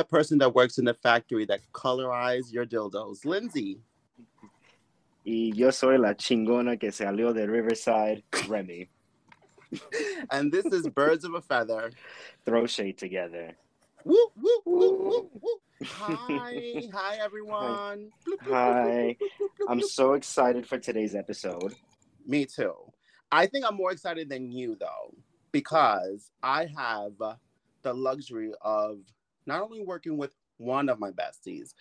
the 0.00 0.04
person 0.04 0.38
that 0.38 0.54
works 0.54 0.78
in 0.78 0.86
the 0.86 0.94
factory 0.94 1.44
that 1.44 1.60
colorize 1.72 2.50
your 2.50 2.64
dildos. 2.64 3.26
Lindsay. 3.26 3.78
Y 5.26 5.52
yo 5.54 5.70
soy 5.70 5.98
la 5.98 6.14
chingona 6.14 6.80
que 6.80 6.90
salió 6.90 7.34
de 7.34 7.46
Riverside, 7.46 8.22
Remy. 8.48 8.88
and 10.30 10.50
this 10.50 10.64
is 10.64 10.88
Birds 10.88 11.24
of 11.24 11.34
a 11.34 11.42
Feather. 11.42 11.92
Throw 12.46 12.66
shade 12.66 12.96
together. 12.96 13.54
Woo, 14.04 14.28
woo, 14.40 14.62
woo, 14.64 14.96
woo, 14.96 15.30
woo. 15.34 15.60
Hi, 15.84 16.88
hi 16.94 17.16
everyone. 17.20 18.10
Hi. 18.48 19.16
I'm 19.68 19.82
so 19.82 20.14
excited 20.14 20.66
for 20.66 20.78
today's 20.78 21.14
episode. 21.14 21.74
Me 22.26 22.46
too. 22.46 22.72
I 23.30 23.44
think 23.46 23.66
I'm 23.66 23.76
more 23.76 23.92
excited 23.92 24.30
than 24.30 24.50
you 24.50 24.78
though, 24.80 25.14
because 25.52 26.30
I 26.42 26.70
have 26.74 27.12
the 27.82 27.92
luxury 27.92 28.52
of 28.62 29.00
not 29.46 29.62
only 29.62 29.82
working 29.82 30.16
with 30.16 30.34
one 30.58 30.88
of 30.88 30.98
my 30.98 31.10
besties, 31.10 31.74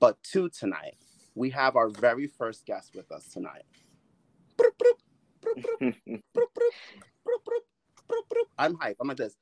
but 0.00 0.22
two 0.22 0.48
tonight. 0.48 0.96
We 1.34 1.50
have 1.50 1.76
our 1.76 1.88
very 1.88 2.26
first 2.26 2.66
guest 2.66 2.94
with 2.94 3.10
us 3.10 3.26
tonight. 3.28 3.64
I'm 8.58 8.74
hype. 8.76 8.96
I'm 9.00 9.08
like 9.08 9.16
this. 9.16 9.36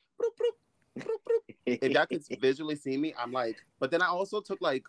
If 1.67 1.93
y'all 1.93 2.07
could 2.07 2.23
visually 2.41 2.77
see 2.77 2.97
me, 2.97 3.15
I'm 3.19 3.33
like, 3.33 3.57
but 3.79 3.91
then 3.91 4.03
I 4.03 4.07
also 4.07 4.41
took 4.41 4.61
like 4.61 4.85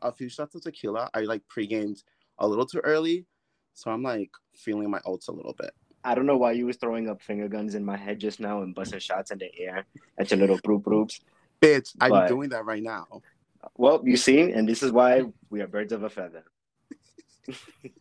a 0.00 0.12
few 0.12 0.28
shots 0.28 0.54
of 0.54 0.62
tequila. 0.62 1.10
I 1.14 1.20
like 1.20 1.46
pre-gamed 1.48 2.02
a 2.38 2.46
little 2.46 2.66
too 2.66 2.80
early. 2.80 3.26
So 3.74 3.90
I'm 3.90 4.02
like 4.02 4.30
feeling 4.54 4.90
my 4.90 5.00
oats 5.04 5.28
a 5.28 5.32
little 5.32 5.52
bit. 5.52 5.70
I 6.02 6.14
don't 6.14 6.26
know 6.26 6.36
why 6.36 6.52
you 6.52 6.66
was 6.66 6.76
throwing 6.76 7.08
up 7.08 7.20
finger 7.20 7.48
guns 7.48 7.74
in 7.74 7.84
my 7.84 7.96
head 7.96 8.20
just 8.20 8.40
now 8.40 8.62
and 8.62 8.74
busting 8.74 9.00
shots 9.00 9.32
in 9.32 9.38
the 9.38 9.50
air 9.58 9.84
at 10.18 10.30
your 10.30 10.38
little 10.38 10.58
proop 10.58 10.84
proops. 10.84 11.20
Bitch, 11.60 11.94
I'm 12.00 12.10
but, 12.10 12.28
doing 12.28 12.50
that 12.50 12.64
right 12.64 12.82
now. 12.82 13.06
Well, 13.76 14.02
you 14.04 14.16
see, 14.16 14.40
and 14.52 14.68
this 14.68 14.82
is 14.82 14.92
why 14.92 15.24
we 15.50 15.60
are 15.60 15.66
birds 15.66 15.92
of 15.92 16.02
a 16.02 16.10
feather. 16.10 16.44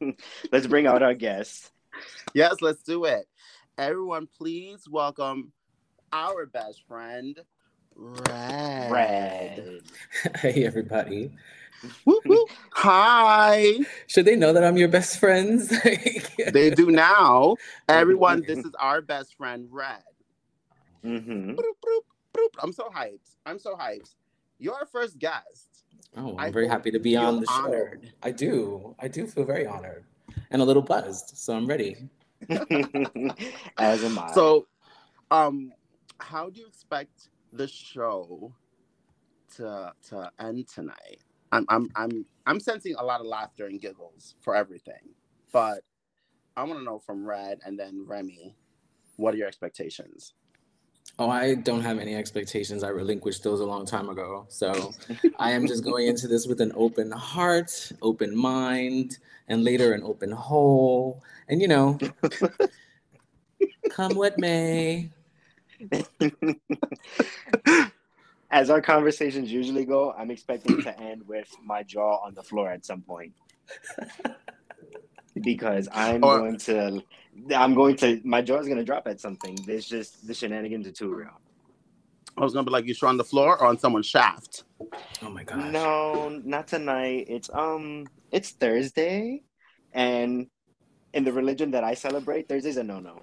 let's 0.52 0.68
bring 0.68 0.88
out 0.88 1.04
our 1.04 1.14
guests. 1.14 1.72
Yes, 2.34 2.62
let's 2.62 2.84
do 2.84 3.06
it. 3.06 3.28
Everyone, 3.78 4.28
please 4.38 4.88
welcome 4.90 5.52
our 6.12 6.46
best 6.46 6.84
friend, 6.88 7.40
Red. 7.96 8.92
Red. 8.92 9.82
Hey, 10.38 10.66
everybody. 10.66 11.32
Hi. 12.74 13.76
Should 14.08 14.26
they 14.26 14.36
know 14.36 14.54
that 14.54 14.64
I'm 14.64 14.78
your 14.78 14.88
best 14.88 15.20
friends? 15.20 15.70
they 16.52 16.70
do 16.72 16.92
now. 16.92 17.56
Everyone, 17.88 18.44
this 18.46 18.60
is 18.60 18.74
our 18.80 19.02
best 19.02 19.36
friend, 19.36 19.68
Red. 19.72 20.04
Mm-hmm. 21.04 21.52
Boop, 21.52 21.58
boop, 21.58 22.02
boop. 22.36 22.50
I'm 22.60 22.72
so 22.72 22.90
hyped. 22.96 23.36
I'm 23.46 23.60
so 23.60 23.76
hyped. 23.76 24.16
You're 24.58 24.76
our 24.76 24.86
first 24.86 25.20
guest. 25.20 25.84
Oh, 26.18 26.32
I'm 26.38 26.40
I 26.40 26.52
very 26.52 26.68
happy 26.68 26.92
to 26.92 27.00
be 27.00 27.16
on 27.16 27.42
the 27.42 27.48
honored. 27.50 28.06
show. 28.06 28.12
I 28.24 28.32
do. 28.32 28.96
I 29.00 29.08
do 29.08 29.28
feel 29.28 29.44
very 29.44 29.66
honored 29.68 30.06
and 30.52 30.62
a 30.62 30.66
little 30.66 30.82
buzzed. 30.82 31.38
So 31.38 31.56
I'm 31.56 31.66
ready. 31.66 32.10
As 33.78 34.04
am 34.04 34.20
I. 34.20 34.32
So, 34.34 34.68
um, 35.32 35.72
how 36.20 36.50
do 36.50 36.60
you 36.62 36.68
expect 36.68 37.30
the 37.52 37.68
show 37.68 38.54
to 39.58 39.94
to 40.10 40.32
end 40.40 40.68
tonight? 40.68 41.20
I'm 41.52 41.66
I'm 41.70 41.90
I'm 41.96 42.26
I'm 42.46 42.60
sensing 42.60 42.96
a 42.98 43.04
lot 43.04 43.20
of 43.20 43.28
laughter 43.28 43.68
and 43.68 43.80
giggles 43.80 44.36
for 44.42 44.56
everything, 44.56 45.14
but 45.52 45.82
I 46.56 46.64
want 46.64 46.80
to 46.80 46.86
know 46.86 47.00
from 47.00 47.26
Red 47.26 47.60
and 47.66 47.78
then 47.78 48.06
Remy, 48.08 48.56
what 49.18 49.34
are 49.34 49.38
your 49.38 49.48
expectations? 49.48 50.34
Oh, 51.18 51.30
I 51.30 51.56
don't 51.56 51.82
have 51.82 51.98
any 51.98 52.14
expectations. 52.14 52.84
I 52.84 52.90
relinquished 52.90 53.42
those 53.42 53.62
a 53.62 53.66
long 53.66 53.86
time 53.86 54.10
ago. 54.10 54.46
So 54.50 54.92
I 55.40 55.52
am 55.52 55.66
just 55.66 55.84
going 55.84 56.08
into 56.08 56.28
this 56.28 56.46
with 56.46 56.60
an 56.60 56.74
open 56.76 57.10
heart, 57.12 57.92
open 58.02 58.36
mind, 58.36 59.18
and 59.48 59.64
later 59.64 59.94
an 59.94 60.04
open 60.04 60.32
hole. 60.32 61.24
And 61.48 61.62
you 61.62 61.70
know, 61.70 61.98
come 63.90 64.16
what 64.16 64.38
may. 64.38 65.10
As 68.52 68.70
our 68.70 68.82
conversations 68.82 69.52
usually 69.52 69.86
go, 69.86 70.14
I'm 70.18 70.32
expecting 70.32 70.82
to 70.82 71.00
end 71.00 71.26
with 71.28 71.50
my 71.64 71.84
jaw 71.84 72.18
on 72.26 72.34
the 72.34 72.44
floor 72.44 72.70
at 72.70 72.86
some 72.86 73.02
point. 73.02 73.34
because 75.42 75.88
I'm 75.94 76.24
or, 76.24 76.40
going 76.40 76.58
to 76.60 77.02
I'm 77.56 77.74
going 77.74 77.96
to 77.98 78.22
my 78.24 78.42
jaw 78.42 78.60
is 78.60 78.68
gonna 78.68 78.84
drop 78.84 79.08
at 79.08 79.20
something. 79.20 79.56
There's 79.66 79.86
just 79.86 80.26
the 80.28 80.34
shenanigans 80.34 80.88
are 80.88 80.92
too 80.92 81.14
real. 81.14 81.42
I 82.38 82.42
was 82.42 82.54
gonna 82.54 82.66
be 82.66 82.72
like, 82.72 82.86
you 82.86 82.94
sure 82.94 83.10
on 83.10 83.18
the 83.18 83.24
floor 83.24 83.58
or 83.58 83.68
on 83.68 83.78
someone's 83.78 84.08
shaft? 84.08 84.64
Oh 85.22 85.30
my 85.30 85.44
god. 85.44 85.72
No, 85.72 86.30
not 86.44 86.68
tonight. 86.68 87.26
It's 87.30 87.50
um, 87.54 88.06
it's 88.32 88.52
Thursday, 88.52 89.44
and 89.94 90.48
in 91.14 91.24
the 91.24 91.32
religion 91.32 91.72
that 91.72 91.84
I 91.84 91.94
celebrate, 91.94 92.48
Thursday's 92.48 92.78
a 92.78 92.84
no 92.84 93.00
no. 93.00 93.22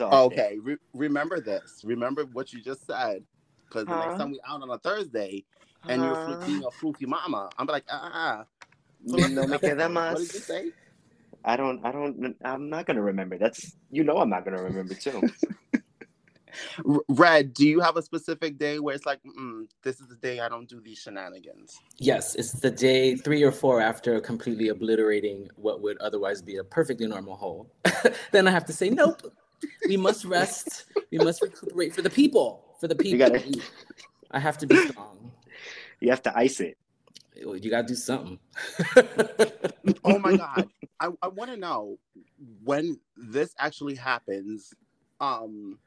Okay, 0.00 0.58
Re- 0.60 0.76
remember 0.92 1.40
this. 1.40 1.82
Remember 1.84 2.24
what 2.32 2.52
you 2.52 2.60
just 2.60 2.84
said, 2.84 3.22
because 3.68 3.86
huh? 3.86 3.94
the 3.94 4.00
next 4.06 4.18
time 4.18 4.32
we 4.32 4.40
out 4.46 4.60
on 4.60 4.70
a 4.70 4.78
Thursday, 4.78 5.44
and 5.88 6.02
huh? 6.02 6.24
you're 6.26 6.46
being 6.46 6.64
a 6.64 6.70
floofy 6.70 7.06
mama, 7.06 7.48
I'm 7.58 7.66
like, 7.66 7.84
ah, 7.88 8.00
ah. 8.02 8.10
ah. 8.14 8.44
No 9.06 9.46
me 9.46 9.58
queda 9.58 9.88
más. 9.88 10.12
What 10.14 10.20
did 10.20 10.34
you 10.34 10.40
say? 10.40 10.72
I 11.44 11.56
don't, 11.56 11.84
I 11.84 11.92
don't, 11.92 12.36
I'm 12.44 12.70
not 12.70 12.86
gonna 12.86 13.02
remember. 13.02 13.38
That's 13.38 13.76
you 13.90 14.04
know, 14.04 14.18
I'm 14.18 14.30
not 14.30 14.44
gonna 14.44 14.62
remember 14.62 14.94
too. 14.94 15.22
Red, 17.08 17.54
do 17.54 17.66
you 17.66 17.80
have 17.80 17.96
a 17.96 18.02
specific 18.02 18.58
day 18.58 18.78
where 18.78 18.94
it's 18.94 19.06
like, 19.06 19.20
this 19.82 20.00
is 20.00 20.08
the 20.08 20.16
day 20.16 20.40
I 20.40 20.48
don't 20.48 20.68
do 20.68 20.80
these 20.80 20.98
shenanigans? 20.98 21.80
Yes, 21.98 22.34
it's 22.34 22.52
the 22.52 22.70
day 22.70 23.16
three 23.16 23.42
or 23.42 23.52
four 23.52 23.80
after 23.80 24.20
completely 24.20 24.68
obliterating 24.68 25.48
what 25.56 25.82
would 25.82 25.98
otherwise 25.98 26.42
be 26.42 26.56
a 26.56 26.64
perfectly 26.64 27.06
normal 27.06 27.36
hole. 27.36 27.70
then 28.32 28.48
I 28.48 28.50
have 28.50 28.64
to 28.66 28.72
say, 28.72 28.90
nope, 28.90 29.22
we 29.88 29.96
must 29.96 30.24
rest. 30.24 30.86
We 31.10 31.18
must 31.18 31.42
recuperate 31.42 31.94
for 31.94 32.02
the 32.02 32.10
people. 32.10 32.64
For 32.80 32.88
the 32.88 32.96
people. 32.96 33.18
Gotta, 33.18 33.60
I 34.30 34.38
have 34.38 34.58
to 34.58 34.66
be 34.66 34.76
strong. 34.88 35.32
You 36.00 36.10
have 36.10 36.22
to 36.22 36.36
ice 36.36 36.60
it. 36.60 36.76
You 37.34 37.70
gotta 37.70 37.86
do 37.86 37.94
something. 37.94 38.38
oh 40.04 40.18
my 40.18 40.36
god. 40.36 40.68
I, 41.00 41.08
I 41.22 41.28
want 41.28 41.50
to 41.50 41.56
know 41.56 41.98
when 42.62 43.00
this 43.16 43.54
actually 43.58 43.94
happens. 43.94 44.72
Um, 45.20 45.78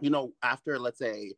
you 0.00 0.10
know, 0.10 0.32
after 0.42 0.78
let's 0.78 0.98
say 0.98 1.32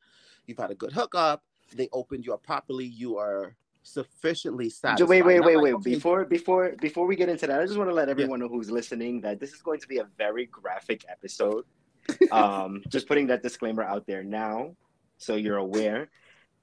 you've 0.47 0.59
had 0.59 0.71
a 0.71 0.75
good 0.75 0.93
hookup, 0.93 1.43
they 1.75 1.89
opened 1.93 2.25
you 2.25 2.35
up 2.35 2.43
properly, 2.43 2.85
you 2.85 3.19
are 3.19 3.57
sufficiently 3.83 4.71
satisfied. 4.71 5.09
Wait, 5.09 5.25
wait, 5.25 5.41
wait, 5.41 5.57
like, 5.57 5.65
wait. 5.65 5.75
Okay. 5.75 5.95
Before 5.95 6.25
before 6.25 6.73
before 6.81 7.07
we 7.07 7.17
get 7.17 7.29
into 7.29 7.47
that, 7.47 7.61
I 7.61 7.67
just 7.67 7.79
want 7.79 7.91
to 7.91 7.95
let 7.95 8.09
everyone 8.09 8.41
yeah. 8.41 8.47
know 8.47 8.53
who's 8.53 8.71
listening 8.71 9.21
that 9.23 9.41
this 9.41 9.53
is 9.53 9.63
going 9.63 9.81
to 9.81 9.89
be 9.89 9.99
a 9.99 10.07
very 10.17 10.47
graphic 10.47 11.05
episode. 11.09 11.65
um, 12.33 12.83
just 12.89 13.07
putting 13.07 13.29
that 13.29 13.43
disclaimer 13.43 13.83
out 13.83 14.07
there 14.07 14.25
now, 14.25 14.75
so 15.19 15.37
you're 15.37 15.59
aware, 15.59 16.09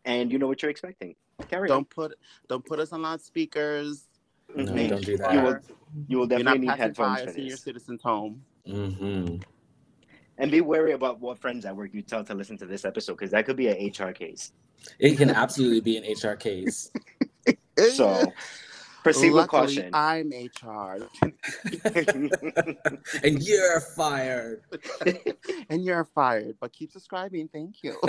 and 0.05 0.31
you 0.31 0.39
know 0.39 0.47
what 0.47 0.61
you're 0.61 0.71
expecting. 0.71 1.15
Carry 1.47 1.67
don't 1.67 1.79
on. 1.79 1.85
put 1.85 2.17
don't 2.47 2.65
put 2.65 2.79
us 2.79 2.91
on 2.91 3.01
loudspeakers. 3.01 4.07
No, 4.55 4.71
Make 4.73 4.89
don't 4.89 5.05
do 5.05 5.17
that. 5.17 5.33
You 5.33 5.41
will, 5.41 5.59
you 6.07 6.17
will 6.17 6.27
definitely 6.27 6.59
need 6.59 6.71
headphones 6.71 7.21
for 7.21 7.31
senior 7.31 7.57
citizen's 7.57 8.01
home. 8.01 8.43
Mm-hmm. 8.67 9.37
And 10.37 10.51
be 10.51 10.61
wary 10.61 10.93
about 10.93 11.19
what 11.19 11.37
friends 11.37 11.65
at 11.65 11.75
work 11.75 11.93
you 11.93 12.01
tell 12.01 12.23
to 12.23 12.33
listen 12.33 12.57
to 12.59 12.65
this 12.65 12.85
episode 12.85 13.13
because 13.13 13.31
that 13.31 13.45
could 13.45 13.57
be 13.57 13.67
an 13.67 13.91
HR 13.91 14.11
case. 14.11 14.53
It 14.97 15.17
can 15.17 15.29
absolutely 15.29 15.81
be 15.81 15.97
an 15.97 16.05
HR 16.15 16.35
case. 16.35 16.89
so 17.93 18.31
proceed 19.03 19.31
with 19.31 19.49
caution. 19.49 19.89
I'm 19.93 20.29
HR. 20.29 21.09
and 23.23 23.43
you're 23.43 23.81
fired. 23.81 24.63
and 25.69 25.83
you're 25.83 26.05
fired. 26.05 26.55
But 26.61 26.71
keep 26.71 26.91
subscribing. 26.91 27.49
Thank 27.49 27.83
you. 27.83 27.99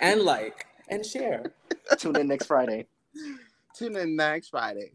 and 0.00 0.22
like 0.22 0.66
and 0.90 1.04
share. 1.04 1.52
Tune 1.98 2.16
in 2.16 2.28
next 2.28 2.46
Friday. 2.46 2.86
Tune 3.74 3.96
in 3.96 4.16
next 4.16 4.48
Friday. 4.48 4.92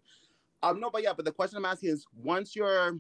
Um, 0.61 0.79
no, 0.79 0.89
but 0.89 1.03
yeah, 1.03 1.13
but 1.13 1.25
the 1.25 1.31
question 1.31 1.57
I'm 1.57 1.65
asking 1.65 1.89
is 1.89 2.05
once 2.23 2.55
you're 2.55 2.97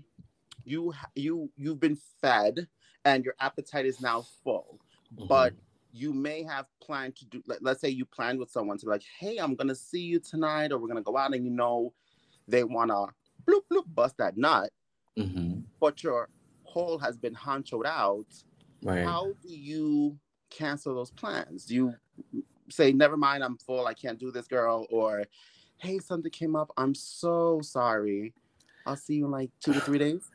you 0.63 0.93
you 1.15 1.49
you've 1.57 1.79
been 1.79 1.97
fed 2.21 2.67
and 3.05 3.23
your 3.23 3.35
appetite 3.39 3.85
is 3.85 4.01
now 4.01 4.23
full. 4.43 4.79
Mm-hmm. 5.15 5.27
But 5.27 5.53
you 5.93 6.11
may 6.11 6.43
have 6.43 6.65
planned 6.81 7.15
to 7.15 7.25
do, 7.25 7.41
let, 7.47 7.65
us 7.65 7.79
say 7.79 7.87
you 7.87 8.03
planned 8.05 8.37
with 8.37 8.51
someone 8.51 8.77
to 8.77 8.85
be 8.85 8.91
like, 8.91 9.03
hey, 9.17 9.37
I'm 9.37 9.55
to 9.55 9.75
see 9.75 10.01
you 10.01 10.19
tonight, 10.19 10.73
or 10.73 10.77
we're 10.77 10.87
to 10.97 11.01
go 11.01 11.15
out, 11.15 11.33
and 11.33 11.45
you 11.45 11.51
know, 11.51 11.93
they 12.49 12.65
want 12.65 12.91
to 12.91 13.07
bloop, 13.49 13.61
bloop, 13.71 13.85
bust 13.93 14.17
that 14.17 14.35
nut. 14.35 14.71
Mm-hmm. 15.17 15.61
But 15.79 16.03
your 16.03 16.29
hole 16.63 16.97
has 16.97 17.15
been 17.15 17.33
honchoed 17.33 17.85
out. 17.85 18.25
Right. 18.83 19.05
How 19.05 19.31
do 19.41 19.47
you 19.47 20.17
cancel 20.49 20.95
those 20.95 21.11
plans? 21.11 21.65
Do 21.65 21.75
you 21.75 21.93
say, 22.69 22.91
never 22.91 23.17
mind, 23.17 23.43
I'm 23.43 23.57
full, 23.57 23.87
I 23.87 23.93
can't 23.93 24.19
do 24.19 24.31
this, 24.31 24.47
girl? 24.47 24.87
Or, 24.89 25.23
hey, 25.77 25.99
something 25.99 26.31
came 26.31 26.55
up, 26.55 26.71
I'm 26.77 26.95
so 26.95 27.61
sorry. 27.61 28.33
I'll 28.85 28.95
see 28.95 29.15
you 29.15 29.25
in 29.25 29.31
like 29.31 29.49
two 29.59 29.73
to 29.73 29.81
three 29.81 29.97
days. 29.97 30.29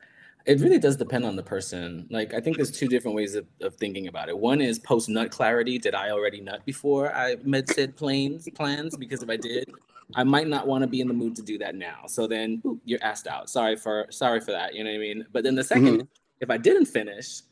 It 0.46 0.60
really 0.60 0.78
does 0.78 0.96
depend 0.96 1.24
on 1.24 1.36
the 1.36 1.42
person. 1.42 2.06
Like 2.10 2.32
I 2.34 2.40
think 2.40 2.56
there's 2.56 2.70
two 2.70 2.88
different 2.88 3.14
ways 3.14 3.34
of, 3.34 3.46
of 3.60 3.74
thinking 3.76 4.08
about 4.08 4.28
it. 4.28 4.36
One 4.36 4.60
is 4.60 4.78
post 4.78 5.08
nut 5.08 5.30
clarity. 5.30 5.78
Did 5.78 5.94
I 5.94 6.10
already 6.10 6.40
nut 6.40 6.64
before 6.64 7.14
I 7.14 7.36
met 7.44 7.68
said 7.68 7.94
planes 7.94 8.48
plans? 8.54 8.96
Because 8.96 9.22
if 9.22 9.28
I 9.28 9.36
did, 9.36 9.70
I 10.14 10.24
might 10.24 10.48
not 10.48 10.66
want 10.66 10.82
to 10.82 10.88
be 10.88 11.00
in 11.00 11.08
the 11.08 11.14
mood 11.14 11.36
to 11.36 11.42
do 11.42 11.58
that 11.58 11.74
now. 11.74 12.04
So 12.08 12.26
then 12.26 12.60
boop, 12.62 12.80
you're 12.84 13.02
asked 13.02 13.26
out. 13.26 13.50
Sorry 13.50 13.76
for 13.76 14.06
sorry 14.10 14.40
for 14.40 14.52
that. 14.52 14.74
You 14.74 14.82
know 14.82 14.90
what 14.90 14.96
I 14.96 15.00
mean? 15.00 15.26
But 15.30 15.44
then 15.44 15.54
the 15.54 15.62
2nd 15.62 16.00
Mhm. 16.00 16.08
if 16.40 16.50
I 16.50 16.56
didn't 16.56 16.86
finish, 16.86 17.42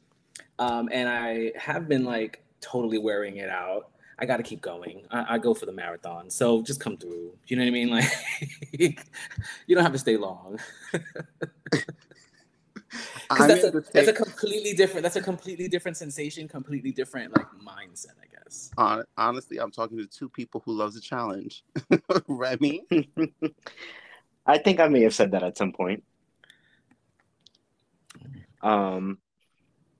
um, 0.58 0.88
and 0.90 1.08
I 1.08 1.52
have 1.56 1.88
been 1.88 2.04
like 2.04 2.42
totally 2.60 2.98
wearing 2.98 3.36
it 3.36 3.50
out, 3.50 3.90
I 4.18 4.26
got 4.26 4.38
to 4.38 4.42
keep 4.42 4.60
going. 4.60 5.06
I, 5.10 5.34
I 5.34 5.38
go 5.38 5.54
for 5.54 5.66
the 5.66 5.72
marathon. 5.72 6.28
So 6.30 6.62
just 6.62 6.80
come 6.80 6.96
through. 6.96 7.32
You 7.46 7.56
know 7.56 7.62
what 7.62 7.68
I 7.68 7.70
mean? 7.70 7.90
Like 8.78 9.06
you 9.66 9.74
don't 9.74 9.84
have 9.84 9.92
to 9.92 9.98
stay 9.98 10.16
long. 10.16 10.58
Because 13.28 13.46
that's, 13.46 13.64
a, 13.64 13.70
the 13.70 13.84
that's 13.92 14.08
a 14.08 14.12
completely 14.12 14.72
different. 14.72 15.02
That's 15.02 15.16
a 15.16 15.20
completely 15.20 15.68
different 15.68 15.98
sensation. 15.98 16.48
Completely 16.48 16.92
different 16.92 17.36
like 17.36 17.46
mindset, 17.62 18.14
I 18.22 18.26
guess. 18.34 18.70
hon- 18.78 19.04
honestly, 19.18 19.58
I'm 19.58 19.70
talking 19.70 19.98
to 19.98 20.06
two 20.06 20.30
people 20.30 20.62
who 20.64 20.72
loves 20.72 20.96
a 20.96 21.00
challenge. 21.00 21.62
Remy, 22.28 22.86
I 24.46 24.58
think 24.58 24.80
I 24.80 24.88
may 24.88 25.02
have 25.02 25.14
said 25.14 25.32
that 25.32 25.42
at 25.42 25.58
some 25.58 25.72
point. 25.72 26.02
Um, 28.62 29.18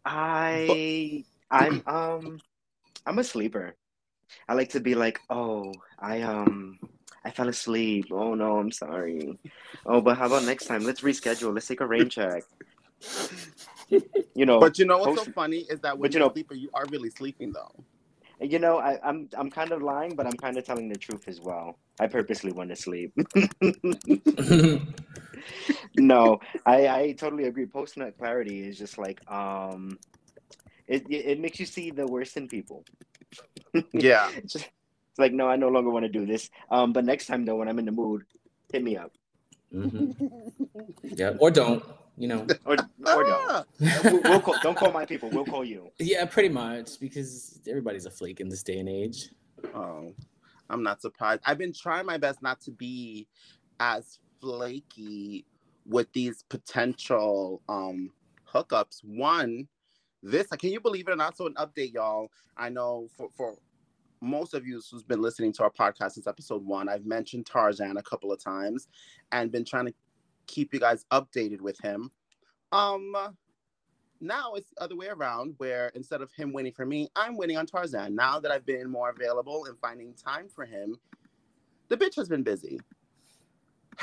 I 0.07 1.25
I'm 1.51 1.83
um 1.87 2.41
I'm 3.05 3.19
a 3.19 3.25
sleeper. 3.25 3.75
I 4.49 4.55
like 4.55 4.71
to 4.71 4.81
be 4.81 4.95
like, 4.95 5.21
oh, 5.31 5.73
I 5.99 6.23
um 6.23 6.79
I 7.25 7.31
fell 7.31 7.49
asleep. 7.49 8.07
Oh 8.11 8.35
no, 8.35 8.59
I'm 8.59 8.73
sorry. 8.73 9.39
Oh, 9.87 10.01
but 10.01 10.17
how 10.19 10.27
about 10.27 10.45
next 10.45 10.67
time? 10.67 10.85
Let's 10.85 11.01
reschedule. 11.03 11.55
Let's 11.55 11.67
take 11.67 11.81
a 11.81 11.87
rain 11.87 12.09
check. 12.09 12.45
You 14.35 14.47
know, 14.47 14.61
but 14.61 14.79
you 14.79 14.85
know 14.85 14.99
what's 14.99 15.25
so 15.25 15.33
funny 15.33 15.59
is 15.69 15.81
that 15.81 15.99
when 15.99 16.13
you 16.13 16.19
you're 16.19 16.29
know- 16.29 16.33
sleeping, 16.33 16.59
you 16.59 16.71
are 16.75 16.85
really 16.91 17.11
sleeping 17.11 17.53
though. 17.53 17.85
you 18.41 18.59
know, 18.59 18.79
I, 18.79 18.99
I'm 19.03 19.29
I'm 19.37 19.51
kind 19.51 19.73
of 19.73 19.83
lying, 19.83 20.15
but 20.15 20.27
I'm 20.27 20.37
kind 20.37 20.57
of 20.57 20.65
telling 20.65 20.89
the 20.89 20.97
truth 20.97 21.27
as 21.27 21.41
well. 21.41 21.79
I 22.01 22.07
purposely 22.07 22.53
went 22.53 22.71
to 22.71 22.77
sleep. 22.77 23.13
no, 25.97 26.39
I, 26.65 26.89
I 26.89 27.13
totally 27.19 27.45
agree. 27.45 27.67
Post 27.67 27.97
nut 27.97 28.15
clarity 28.19 28.61
is 28.69 28.79
just 28.79 28.99
like 28.99 29.21
um, 29.31 29.99
it 30.87 31.05
it 31.11 31.41
makes 31.41 31.59
you 31.59 31.67
see 31.67 31.91
the 31.91 32.07
worst 32.07 32.37
in 32.37 32.47
people. 32.49 32.85
Yeah. 33.93 34.31
It's, 34.35 34.55
just, 34.55 34.65
it's 35.11 35.19
like 35.19 35.33
no, 35.33 35.49
I 35.49 35.57
no 35.57 35.69
longer 35.69 35.91
want 35.91 36.05
to 36.05 36.09
do 36.09 36.27
this. 36.27 36.51
Um, 36.71 36.93
but 36.93 37.05
next 37.05 37.27
time 37.27 37.45
though, 37.45 37.57
when 37.57 37.69
I'm 37.69 37.79
in 37.79 37.85
the 37.85 37.93
mood, 37.93 38.25
hit 38.73 38.83
me 38.83 38.97
up 38.97 39.13
Mm-hmm. 39.75 40.25
Yeah, 41.03 41.35
or 41.39 41.51
don't. 41.51 41.83
You 42.17 42.29
know. 42.29 42.47
or 42.65 42.75
or 42.75 43.25
don't. 43.25 43.51
Ah! 43.51 43.65
We'll, 44.05 44.21
we'll 44.23 44.41
call, 44.41 44.57
don't 44.63 44.77
call 44.77 44.93
my 44.93 45.05
people. 45.05 45.31
We'll 45.31 45.45
call 45.45 45.65
you. 45.65 45.91
Yeah, 45.99 46.25
pretty 46.25 46.49
much 46.49 46.99
because 46.99 47.61
everybody's 47.69 48.07
a 48.07 48.11
flake 48.11 48.41
in 48.41 48.49
this 48.49 48.63
day 48.63 48.79
and 48.79 48.89
age. 48.89 49.31
Oh, 49.75 50.13
I'm 50.71 50.83
not 50.83 51.01
surprised. 51.01 51.43
I've 51.47 51.59
been 51.59 51.73
trying 51.73 52.07
my 52.07 52.19
best 52.19 52.43
not 52.43 52.61
to 52.63 52.71
be 52.71 53.29
as 53.79 54.19
flaky 54.41 55.45
with 55.87 56.13
these 56.13 56.45
potential 56.49 57.63
um 57.69 58.11
hookups. 58.53 59.05
One, 59.05 59.69
this 60.23 60.47
can 60.49 60.71
you 60.71 60.81
believe 60.81 61.09
it 61.09 61.13
or 61.13 61.17
not? 61.17 61.37
So 61.37 61.47
an 61.47 61.55
update, 61.55 61.93
y'all. 61.93 62.31
I 62.57 62.69
know 62.69 63.09
for 63.17 63.29
for 63.37 63.57
most 64.21 64.55
of 64.55 64.67
you 64.67 64.81
who's 64.91 65.05
been 65.05 65.23
listening 65.23 65.53
to 65.55 65.63
our 65.63 65.71
podcast 65.71 66.13
since 66.13 66.27
episode 66.27 66.65
one, 66.65 66.89
I've 66.89 67.07
mentioned 67.07 67.47
Tarzan 67.47 67.97
a 67.97 68.03
couple 68.03 68.33
of 68.33 68.43
times 68.43 68.89
and 69.31 69.53
been 69.53 69.65
trying 69.65 69.87
to 69.87 69.95
keep 70.47 70.75
you 70.75 70.81
guys 70.81 71.05
updated 71.13 71.61
with 71.61 71.79
him. 71.81 72.11
Um 72.73 73.15
now 74.21 74.55
it's 74.55 74.71
the 74.71 74.83
other 74.83 74.97
way 74.97 75.07
around 75.07 75.55
where 75.59 75.93
instead 75.95 76.21
of 76.23 76.33
him 76.33 76.53
waiting 76.53 76.73
for 76.73 76.85
me, 76.85 77.09
I'm 77.15 77.37
waiting 77.37 77.57
on 77.57 77.67
Tarzan. 77.67 78.17
Now 78.17 78.41
that 78.41 78.51
I've 78.51 78.67
been 78.67 78.91
more 78.91 79.11
available 79.11 79.67
and 79.67 79.79
finding 79.79 80.15
time 80.15 80.49
for 80.49 80.65
him, 80.65 80.97
the 81.89 81.97
bitch 81.97 82.17
has 82.17 82.29
been 82.29 82.43
busy. 82.43 82.81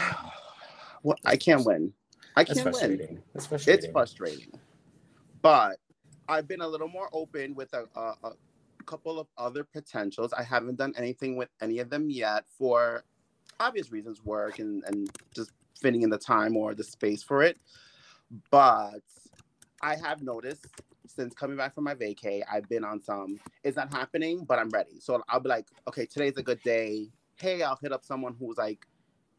well, 1.03 1.17
I 1.25 1.35
can't 1.35 1.65
win. 1.65 1.93
I 2.37 2.45
can't 2.45 2.57
win. 2.57 2.63
Frustrating. 2.63 3.23
It's 3.33 3.87
frustrating. 3.91 4.51
But 5.41 5.77
I've 6.27 6.47
been 6.47 6.61
a 6.61 6.67
little 6.67 6.87
more 6.87 7.09
open 7.13 7.55
with 7.55 7.73
a, 7.73 7.85
a, 7.95 8.13
a 8.23 8.33
couple 8.85 9.19
of 9.19 9.27
other 9.37 9.63
potentials. 9.63 10.33
I 10.33 10.43
haven't 10.43 10.77
done 10.77 10.93
anything 10.97 11.35
with 11.35 11.49
any 11.61 11.79
of 11.79 11.89
them 11.89 12.09
yet 12.09 12.45
for 12.57 13.03
obvious 13.59 13.91
reasons, 13.91 14.23
work 14.23 14.59
and, 14.59 14.83
and 14.85 15.09
just 15.35 15.51
fitting 15.79 16.01
in 16.03 16.09
the 16.09 16.17
time 16.17 16.57
or 16.57 16.73
the 16.73 16.83
space 16.83 17.23
for 17.23 17.43
it. 17.43 17.57
But 18.51 19.01
I 19.81 19.95
have 19.95 20.21
noticed 20.23 20.65
since 21.07 21.33
coming 21.35 21.57
back 21.57 21.75
from 21.75 21.83
my 21.83 21.95
vacay, 21.95 22.41
I've 22.51 22.67
been 22.67 22.83
on 22.83 23.01
some, 23.01 23.39
it's 23.63 23.77
not 23.77 23.93
happening, 23.93 24.43
but 24.45 24.59
I'm 24.59 24.69
ready. 24.69 24.99
So 24.99 25.23
I'll 25.29 25.39
be 25.39 25.49
like, 25.49 25.67
okay, 25.87 26.05
today's 26.05 26.37
a 26.37 26.43
good 26.43 26.61
day. 26.63 27.07
Hey, 27.37 27.61
I'll 27.61 27.79
hit 27.81 27.91
up 27.93 28.03
someone 28.03 28.35
who's 28.39 28.57
like, 28.57 28.87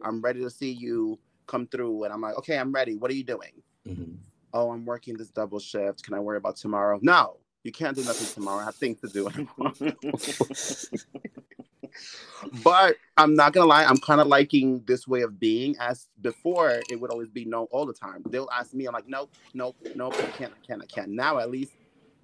I'm 0.03 0.21
ready 0.23 0.41
to 0.41 0.51
see 0.51 0.71
you 0.73 1.19
come 1.47 1.67
through. 1.67 2.05
And 2.05 2.13
I'm 2.13 2.21
like, 2.21 2.37
okay, 2.39 2.59
I'm 2.59 2.73
ready. 2.73 2.97
What 2.97 3.11
are 3.11 3.15
you 3.15 3.25
doing? 3.25 3.63
Mhm. 3.87 4.17
Oh, 4.57 4.73
I'm 4.73 4.85
working 4.85 5.17
this 5.17 5.29
double 5.29 5.61
shift. 5.61 6.03
Can 6.03 6.15
I 6.15 6.21
worry 6.21 6.39
about 6.39 6.57
tomorrow? 6.57 6.99
No, 7.03 7.37
you 7.63 7.73
can't 7.73 7.97
do 7.97 8.05
nothing 8.05 8.27
tomorrow. 8.35 8.63
I 8.63 8.65
have 8.65 8.75
things 8.75 8.99
to 9.01 9.09
do. 9.09 9.29
but 12.65 12.97
I'm 13.17 13.35
not 13.35 13.53
gonna 13.53 13.67
lie, 13.67 13.85
I'm 13.85 13.99
kind 13.99 14.21
of 14.21 14.27
liking 14.27 14.83
this 14.87 15.07
way 15.07 15.23
of 15.23 15.39
being. 15.39 15.77
As 15.79 16.09
before, 16.23 16.81
it 16.91 17.01
would 17.01 17.11
always 17.11 17.29
be 17.29 17.45
no 17.45 17.65
all 17.71 17.87
the 17.87 17.93
time. 17.93 18.23
They'll 18.31 18.49
ask 18.53 18.73
me, 18.73 18.87
I'm 18.87 18.95
like, 18.95 19.09
nope, 19.09 19.31
nope, 19.55 19.77
nope, 19.95 20.15
I 20.19 20.27
can't, 20.39 20.53
I 20.53 20.67
can't, 20.67 20.83
I 20.83 20.87
can't. 20.87 21.11
Now 21.11 21.39
at 21.39 21.51
least 21.51 21.73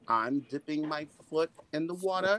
I'm 0.09 0.41
dipping 0.51 0.89
my 0.89 1.07
foot 1.29 1.51
in 1.73 1.87
the 1.87 1.95
water. 1.95 2.39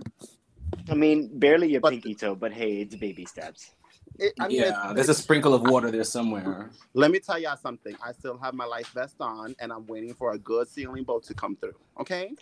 I 0.89 0.96
mean, 0.96 1.30
barely 1.39 1.72
your 1.72 1.81
But- 1.81 1.92
pinky 1.92 2.16
toe, 2.16 2.36
but 2.36 2.51
hey, 2.51 2.81
it's 2.81 2.96
baby 2.96 3.25
steps. 3.25 3.72
It, 4.19 4.33
I 4.39 4.48
mean, 4.48 4.57
yeah, 4.57 4.67
it's- 4.70 4.93
there's 4.96 5.10
a 5.10 5.13
sprinkle 5.13 5.53
of 5.53 5.63
water 5.63 5.89
there 5.91 6.03
somewhere. 6.03 6.70
Let 6.93 7.12
me 7.12 7.20
tell 7.20 7.39
y'all 7.39 7.58
something. 7.58 7.96
I 8.03 8.12
still 8.12 8.38
have 8.38 8.53
my 8.53 8.65
life 8.65 8.88
vest 8.93 9.15
on, 9.20 9.55
and 9.60 9.72
I'm 9.74 9.86
waiting 9.88 10.13
for 10.13 10.34
a 10.34 10.38
good 10.38 10.67
sailing 10.67 11.03
boat 11.03 11.24
to 11.24 11.34
come 11.34 11.55
through. 11.55 11.75
Okay, 12.00 12.34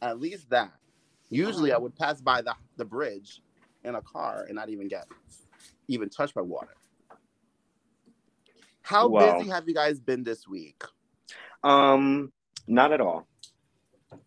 at 0.00 0.20
least 0.20 0.48
that. 0.50 0.72
Usually, 1.30 1.72
I 1.72 1.78
would 1.78 1.96
pass 1.96 2.20
by 2.20 2.40
the 2.42 2.54
the 2.76 2.84
bridge 2.84 3.42
in 3.84 3.94
a 3.94 4.02
car 4.02 4.44
and 4.46 4.54
not 4.54 4.68
even 4.68 4.88
get 4.88 5.06
even 5.88 6.08
touched 6.08 6.34
by 6.34 6.42
water. 6.42 6.74
How 8.82 9.08
Wow. 9.08 9.38
busy 9.38 9.50
have 9.50 9.68
you 9.68 9.74
guys 9.74 10.00
been 10.00 10.22
this 10.22 10.46
week? 10.48 10.82
Um, 11.62 12.32
not 12.66 12.92
at 12.92 13.00
all. 13.00 13.26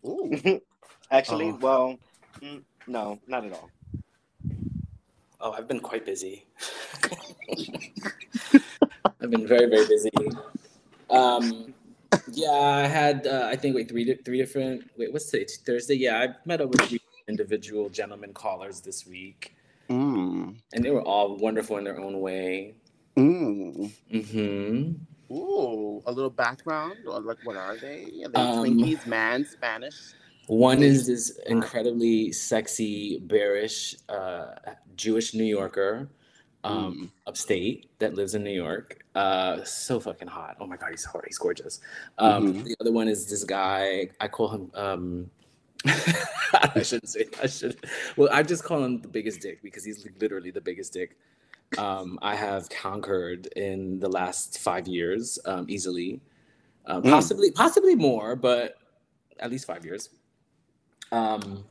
Ooh, 0.06 0.30
Actually, 1.10 1.50
Oh. 1.50 1.58
well, 1.60 1.98
mm, 2.40 2.62
no, 2.86 3.18
not 3.26 3.44
at 3.44 3.52
all. 3.52 3.70
Oh, 5.42 5.52
I've 5.52 5.68
been 5.68 5.80
quite 5.80 6.06
busy. 6.06 6.46
I've 9.22 9.30
been 9.30 9.48
very, 9.48 9.68
very 9.68 9.86
busy. 9.88 10.10
Um, 11.10 11.74
yeah, 12.26 12.50
I 12.52 12.86
had 12.86 13.26
uh, 13.26 13.48
I 13.50 13.56
think 13.56 13.76
wait 13.76 13.88
three 13.90 14.14
three 14.24 14.38
different 14.38 14.84
wait 14.98 15.12
what's 15.12 15.30
today 15.30 15.46
Thursday? 15.66 15.96
Yeah, 15.96 16.18
I 16.20 16.28
met 16.46 16.60
up 16.62 16.70
with 16.70 16.82
three 16.88 17.00
individual 17.28 17.90
gentlemen 17.90 18.34
callers 18.34 18.82
this 18.82 19.06
week, 19.06 19.54
mm, 19.90 20.56
and 20.72 20.84
they 20.84 20.90
were 20.90 21.02
all 21.02 21.38
wonderful 21.38 21.78
in 21.78 21.84
their 21.84 22.00
own 22.00 22.20
way. 22.20 22.76
mm. 23.18 23.92
hmm 24.10 24.92
Ooh, 25.32 26.02
a 26.06 26.12
little 26.12 26.30
background, 26.30 27.00
like 27.04 27.38
what 27.42 27.56
are 27.56 27.78
they? 27.78 28.22
Are 28.24 28.30
they 28.30 28.40
Um, 28.40 28.48
Twinkies, 28.48 29.06
man, 29.06 29.44
Spanish? 29.46 30.14
One 30.48 30.82
is 30.82 31.06
this 31.06 31.38
incredibly 31.46 32.32
sexy, 32.32 33.18
bearish 33.20 33.94
uh, 34.08 34.54
Jewish 34.96 35.34
New 35.34 35.44
Yorker, 35.44 36.08
um, 36.64 37.12
upstate 37.26 37.90
that 38.00 38.14
lives 38.14 38.34
in 38.34 38.42
New 38.44 38.50
York. 38.52 39.04
Uh, 39.14 39.62
so 39.64 40.00
fucking 40.00 40.28
hot. 40.28 40.56
Oh 40.60 40.66
my 40.66 40.76
god, 40.76 40.90
he's 40.90 41.04
hot. 41.04 41.22
He's 41.26 41.38
gorgeous. 41.38 41.80
Um, 42.18 42.54
Mhm. 42.54 42.64
The 42.64 42.76
other 42.80 42.92
one 42.92 43.08
is 43.08 43.28
this 43.30 43.44
guy. 43.44 44.10
I 44.20 44.28
call 44.28 44.48
him. 44.48 44.70
Um, 44.74 45.30
I 45.84 46.82
shouldn't 46.82 47.08
say. 47.08 47.26
I 47.42 47.46
should. 47.46 47.76
Well, 48.16 48.28
I 48.32 48.42
just 48.42 48.62
call 48.64 48.84
him 48.84 49.00
the 49.00 49.08
biggest 49.08 49.40
dick 49.40 49.62
because 49.62 49.84
he's 49.84 50.06
literally 50.20 50.50
the 50.50 50.60
biggest 50.60 50.92
dick. 50.92 51.16
Um, 51.78 52.18
I 52.20 52.34
have 52.34 52.68
conquered 52.68 53.46
in 53.56 53.98
the 53.98 54.08
last 54.08 54.58
five 54.58 54.86
years 54.86 55.38
um, 55.46 55.66
easily, 55.68 56.20
uh, 56.86 57.00
Mm. 57.00 57.10
possibly 57.10 57.50
possibly 57.50 57.94
more, 57.94 58.36
but 58.36 58.76
at 59.40 59.50
least 59.50 59.66
five 59.66 59.84
years. 59.84 60.10
Um, 61.12 61.64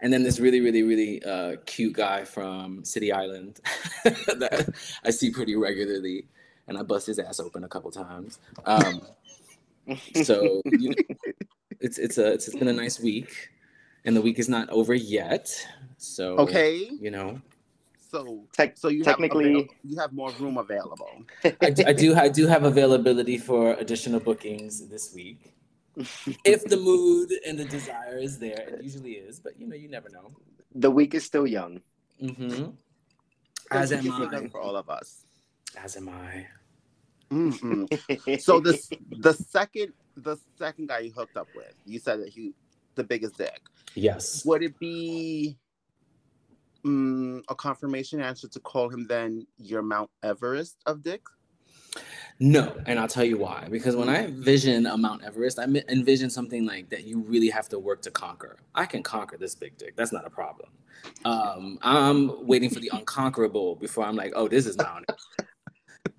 and 0.00 0.12
then 0.12 0.22
this 0.22 0.38
really, 0.40 0.60
really, 0.60 0.82
really 0.82 1.22
uh, 1.24 1.56
cute 1.66 1.94
guy 1.94 2.24
from 2.24 2.84
City 2.84 3.12
Island 3.12 3.60
that 4.04 4.72
I 5.04 5.10
see 5.10 5.30
pretty 5.30 5.56
regularly, 5.56 6.26
and 6.68 6.78
I 6.78 6.82
bust 6.82 7.06
his 7.06 7.18
ass 7.18 7.40
open 7.40 7.64
a 7.64 7.68
couple 7.68 7.90
times. 7.90 8.38
Um, 8.64 9.02
so 10.22 10.62
you 10.66 10.90
know, 10.90 10.94
it's 11.80 11.98
it's 11.98 12.16
a 12.18 12.32
it's, 12.32 12.46
it's 12.48 12.56
been 12.56 12.68
a 12.68 12.72
nice 12.72 13.00
week, 13.00 13.50
and 14.04 14.16
the 14.16 14.22
week 14.22 14.38
is 14.38 14.48
not 14.48 14.70
over 14.70 14.94
yet. 14.94 15.50
So 15.98 16.36
Okay, 16.38 16.88
you 16.98 17.10
know, 17.10 17.40
So, 18.10 18.44
Tec- 18.52 18.78
so 18.78 18.88
you 18.88 19.04
technically- 19.04 19.54
have 19.54 19.68
you 19.84 19.98
have 19.98 20.12
more 20.14 20.30
room 20.40 20.56
available. 20.56 21.24
I 21.60 21.70
do, 21.70 21.82
I 21.86 21.92
do 21.92 22.14
I 22.14 22.28
do 22.28 22.46
have 22.46 22.64
availability 22.64 23.36
for 23.36 23.74
additional 23.74 24.20
bookings 24.20 24.88
this 24.88 25.12
week. 25.14 25.52
If 26.44 26.64
the 26.64 26.76
mood 26.76 27.30
and 27.46 27.58
the 27.58 27.64
desire 27.64 28.18
is 28.18 28.38
there, 28.38 28.68
it 28.68 28.82
usually 28.82 29.12
is, 29.12 29.40
but 29.40 29.58
you 29.58 29.66
know, 29.66 29.76
you 29.76 29.88
never 29.88 30.08
know. 30.08 30.30
the 30.74 30.90
week 30.90 31.14
is 31.14 31.24
still 31.24 31.46
young. 31.46 31.80
Mm-hmm. 32.22 32.70
As 33.70 33.92
am 33.92 34.10
I. 34.12 34.48
for 34.48 34.60
all 34.60 34.76
of 34.76 34.90
us. 34.90 35.24
As 35.76 35.96
am 35.96 36.08
I. 36.08 36.46
Mm-mm. 37.30 38.40
So 38.40 38.60
this 38.60 38.90
the 39.10 39.32
second 39.32 39.92
the 40.16 40.36
second 40.58 40.88
guy 40.88 41.00
you 41.00 41.12
hooked 41.12 41.36
up 41.36 41.48
with, 41.54 41.74
you 41.86 41.98
said 41.98 42.20
that 42.20 42.28
he 42.28 42.54
the 42.96 43.04
biggest 43.04 43.38
dick. 43.38 43.62
Yes. 43.94 44.44
Would 44.44 44.62
it 44.62 44.78
be 44.78 45.56
mm, 46.84 47.42
a 47.48 47.54
confirmation 47.54 48.20
answer 48.20 48.48
to 48.48 48.60
call 48.60 48.88
him 48.88 49.06
then 49.06 49.46
your 49.58 49.82
Mount 49.82 50.10
Everest 50.22 50.76
of 50.86 51.02
dick? 51.02 51.22
No, 52.42 52.74
and 52.86 52.98
I'll 52.98 53.08
tell 53.08 53.24
you 53.24 53.36
why. 53.36 53.66
Because 53.70 53.94
when 53.94 54.08
I 54.08 54.24
envision 54.24 54.86
a 54.86 54.96
Mount 54.96 55.22
Everest, 55.22 55.58
I 55.58 55.64
envision 55.64 56.30
something 56.30 56.64
like 56.64 56.88
that 56.88 57.04
you 57.04 57.20
really 57.20 57.50
have 57.50 57.68
to 57.68 57.78
work 57.78 58.00
to 58.02 58.10
conquer. 58.10 58.56
I 58.74 58.86
can 58.86 59.02
conquer 59.02 59.36
this 59.36 59.54
big 59.54 59.76
dick. 59.76 59.94
That's 59.94 60.12
not 60.12 60.26
a 60.26 60.30
problem. 60.30 60.70
Um, 61.24 61.78
I'm 61.82 62.46
waiting 62.46 62.70
for 62.70 62.80
the 62.80 62.90
unconquerable 62.92 63.76
before 63.76 64.04
I'm 64.04 64.16
like, 64.16 64.32
oh, 64.34 64.48
this 64.48 64.66
is 64.66 64.78
Mount. 64.78 65.10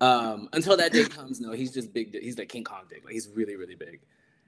Um, 0.00 0.48
until 0.52 0.76
that 0.76 0.92
day 0.92 1.04
comes, 1.04 1.40
no, 1.40 1.52
he's 1.52 1.72
just 1.72 1.92
big. 1.92 2.12
dick. 2.12 2.22
He's 2.22 2.38
like 2.38 2.48
King 2.48 2.64
Kong 2.64 2.82
dick. 2.88 3.04
Like 3.04 3.14
he's 3.14 3.28
really, 3.28 3.56
really 3.56 3.74
big. 3.74 4.00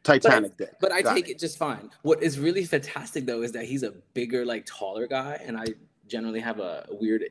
Titanic 0.02 0.56
dick. 0.56 0.74
But 0.80 0.92
I 0.92 1.02
Got 1.02 1.14
take 1.14 1.28
it 1.28 1.38
just 1.38 1.58
fine. 1.58 1.90
What 2.02 2.22
is 2.22 2.38
really 2.38 2.64
fantastic 2.64 3.24
though 3.24 3.42
is 3.42 3.52
that 3.52 3.64
he's 3.64 3.82
a 3.82 3.92
bigger, 4.12 4.44
like 4.44 4.66
taller 4.66 5.06
guy, 5.06 5.40
and 5.44 5.56
I 5.56 5.66
generally 6.06 6.40
have 6.40 6.60
a 6.60 6.86
weird 6.90 7.24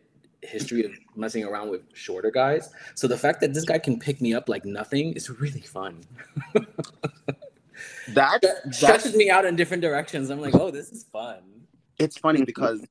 history 0.44 0.84
of 0.86 0.92
messing 1.16 1.44
around 1.44 1.70
with 1.70 1.82
shorter 1.94 2.32
guys. 2.32 2.70
So 2.96 3.08
the 3.08 3.18
fact 3.18 3.42
that 3.42 3.54
this 3.54 3.66
guy 3.66 3.80
can 3.80 4.00
pick 4.00 4.22
me 4.22 4.34
up 4.34 4.50
like 4.50 4.66
nothing 4.66 5.14
is 5.14 5.30
really 5.30 5.62
fun. 5.62 6.02
That 8.10 8.42
That 8.42 8.76
stretches 8.76 9.16
me 9.16 9.30
out 9.30 9.46
in 9.46 9.56
different 9.56 9.82
directions. 9.82 10.30
I'm 10.30 10.40
like, 10.42 10.54
oh, 10.56 10.72
this 10.72 10.92
is 10.92 11.04
fun. 11.06 11.40
it's 12.00 12.18
funny 12.18 12.44
because 12.44 12.86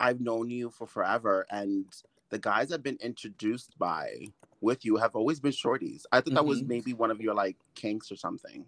I've 0.00 0.20
known 0.20 0.50
you 0.50 0.70
for 0.70 0.86
forever, 0.86 1.46
and 1.50 1.84
the 2.30 2.38
guys 2.38 2.72
I've 2.72 2.82
been 2.82 2.98
introduced 3.00 3.78
by 3.78 4.26
with 4.60 4.84
you 4.84 4.96
have 4.96 5.14
always 5.14 5.38
been 5.38 5.52
shorties. 5.52 6.02
I 6.12 6.20
thought 6.20 6.34
that 6.34 6.44
was 6.44 6.62
Mhm. 6.62 6.68
maybe 6.68 6.92
one 6.94 7.10
of 7.10 7.20
your 7.20 7.34
like 7.34 7.56
kinks 7.74 8.10
or 8.10 8.16
something. 8.16 8.64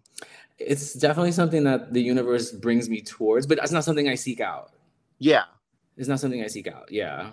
It's 0.58 0.94
definitely 0.94 1.32
something 1.32 1.64
that 1.64 1.92
the 1.92 2.00
universe 2.02 2.52
brings 2.52 2.88
me 2.88 3.00
towards, 3.00 3.46
but 3.46 3.58
it's 3.58 3.72
not 3.72 3.84
something 3.84 4.08
I 4.08 4.14
seek 4.14 4.40
out. 4.40 4.72
Yeah. 5.18 5.44
It's 5.96 6.08
not 6.08 6.20
something 6.20 6.42
I 6.42 6.46
seek 6.46 6.68
out. 6.68 6.90
Yeah. 6.92 7.30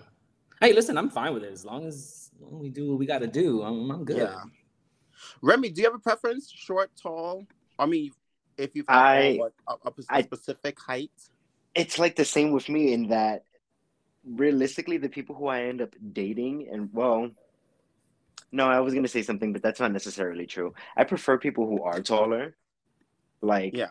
Hey, 0.62 0.74
listen, 0.74 0.98
I'm 0.98 1.10
fine 1.10 1.34
with 1.34 1.44
it 1.44 1.52
as 1.54 1.64
long 1.66 1.86
as, 1.86 2.32
as 2.36 2.42
long 2.42 2.56
as 2.56 2.62
we 2.62 2.70
do 2.70 2.90
what 2.90 3.00
we 3.00 3.06
got 3.06 3.20
to 3.20 3.28
do. 3.28 3.62
I'm, 3.64 3.92
I'm 3.92 4.04
good. 4.06 4.18
Yeah. 4.18 4.42
Remy, 5.42 5.70
do 5.70 5.82
you 5.82 5.88
have 5.88 5.96
a 5.96 6.00
preference? 6.00 6.52
Short, 6.52 6.90
tall? 7.02 7.46
I 7.78 7.86
mean, 7.86 8.12
if 8.58 8.76
you've 8.76 8.86
I- 8.90 9.16
had 9.16 9.24
a, 9.24 9.42
a, 9.72 9.90
a 9.90 9.94
I- 10.10 10.22
specific 10.24 10.80
height. 10.80 11.12
it's 11.76 12.00
like 12.00 12.16
the 12.16 12.26
same 12.26 12.52
with 12.52 12.70
me 12.70 12.94
in 12.94 13.10
that 13.10 13.44
realistically 14.26 14.98
the 14.98 15.08
people 15.10 15.36
who 15.36 15.48
I 15.48 15.64
end 15.64 15.82
up 15.82 15.96
dating 16.12 16.68
and 16.72 16.90
well 16.92 17.30
no, 18.52 18.68
I 18.68 18.80
was 18.80 18.94
gonna 18.94 19.08
say 19.10 19.22
something, 19.24 19.52
but 19.54 19.62
that's 19.62 19.80
not 19.82 19.92
necessarily 19.92 20.46
true. 20.46 20.74
I 20.96 21.04
prefer 21.04 21.38
people 21.38 21.68
who 21.68 21.84
are 21.84 22.02
taller. 22.02 22.56
Like 23.42 23.76
Yeah. 23.76 23.90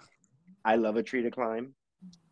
I 0.64 0.76
love 0.76 0.96
a 0.96 1.02
tree 1.02 1.23
to 1.23 1.30
climb. 1.30 1.75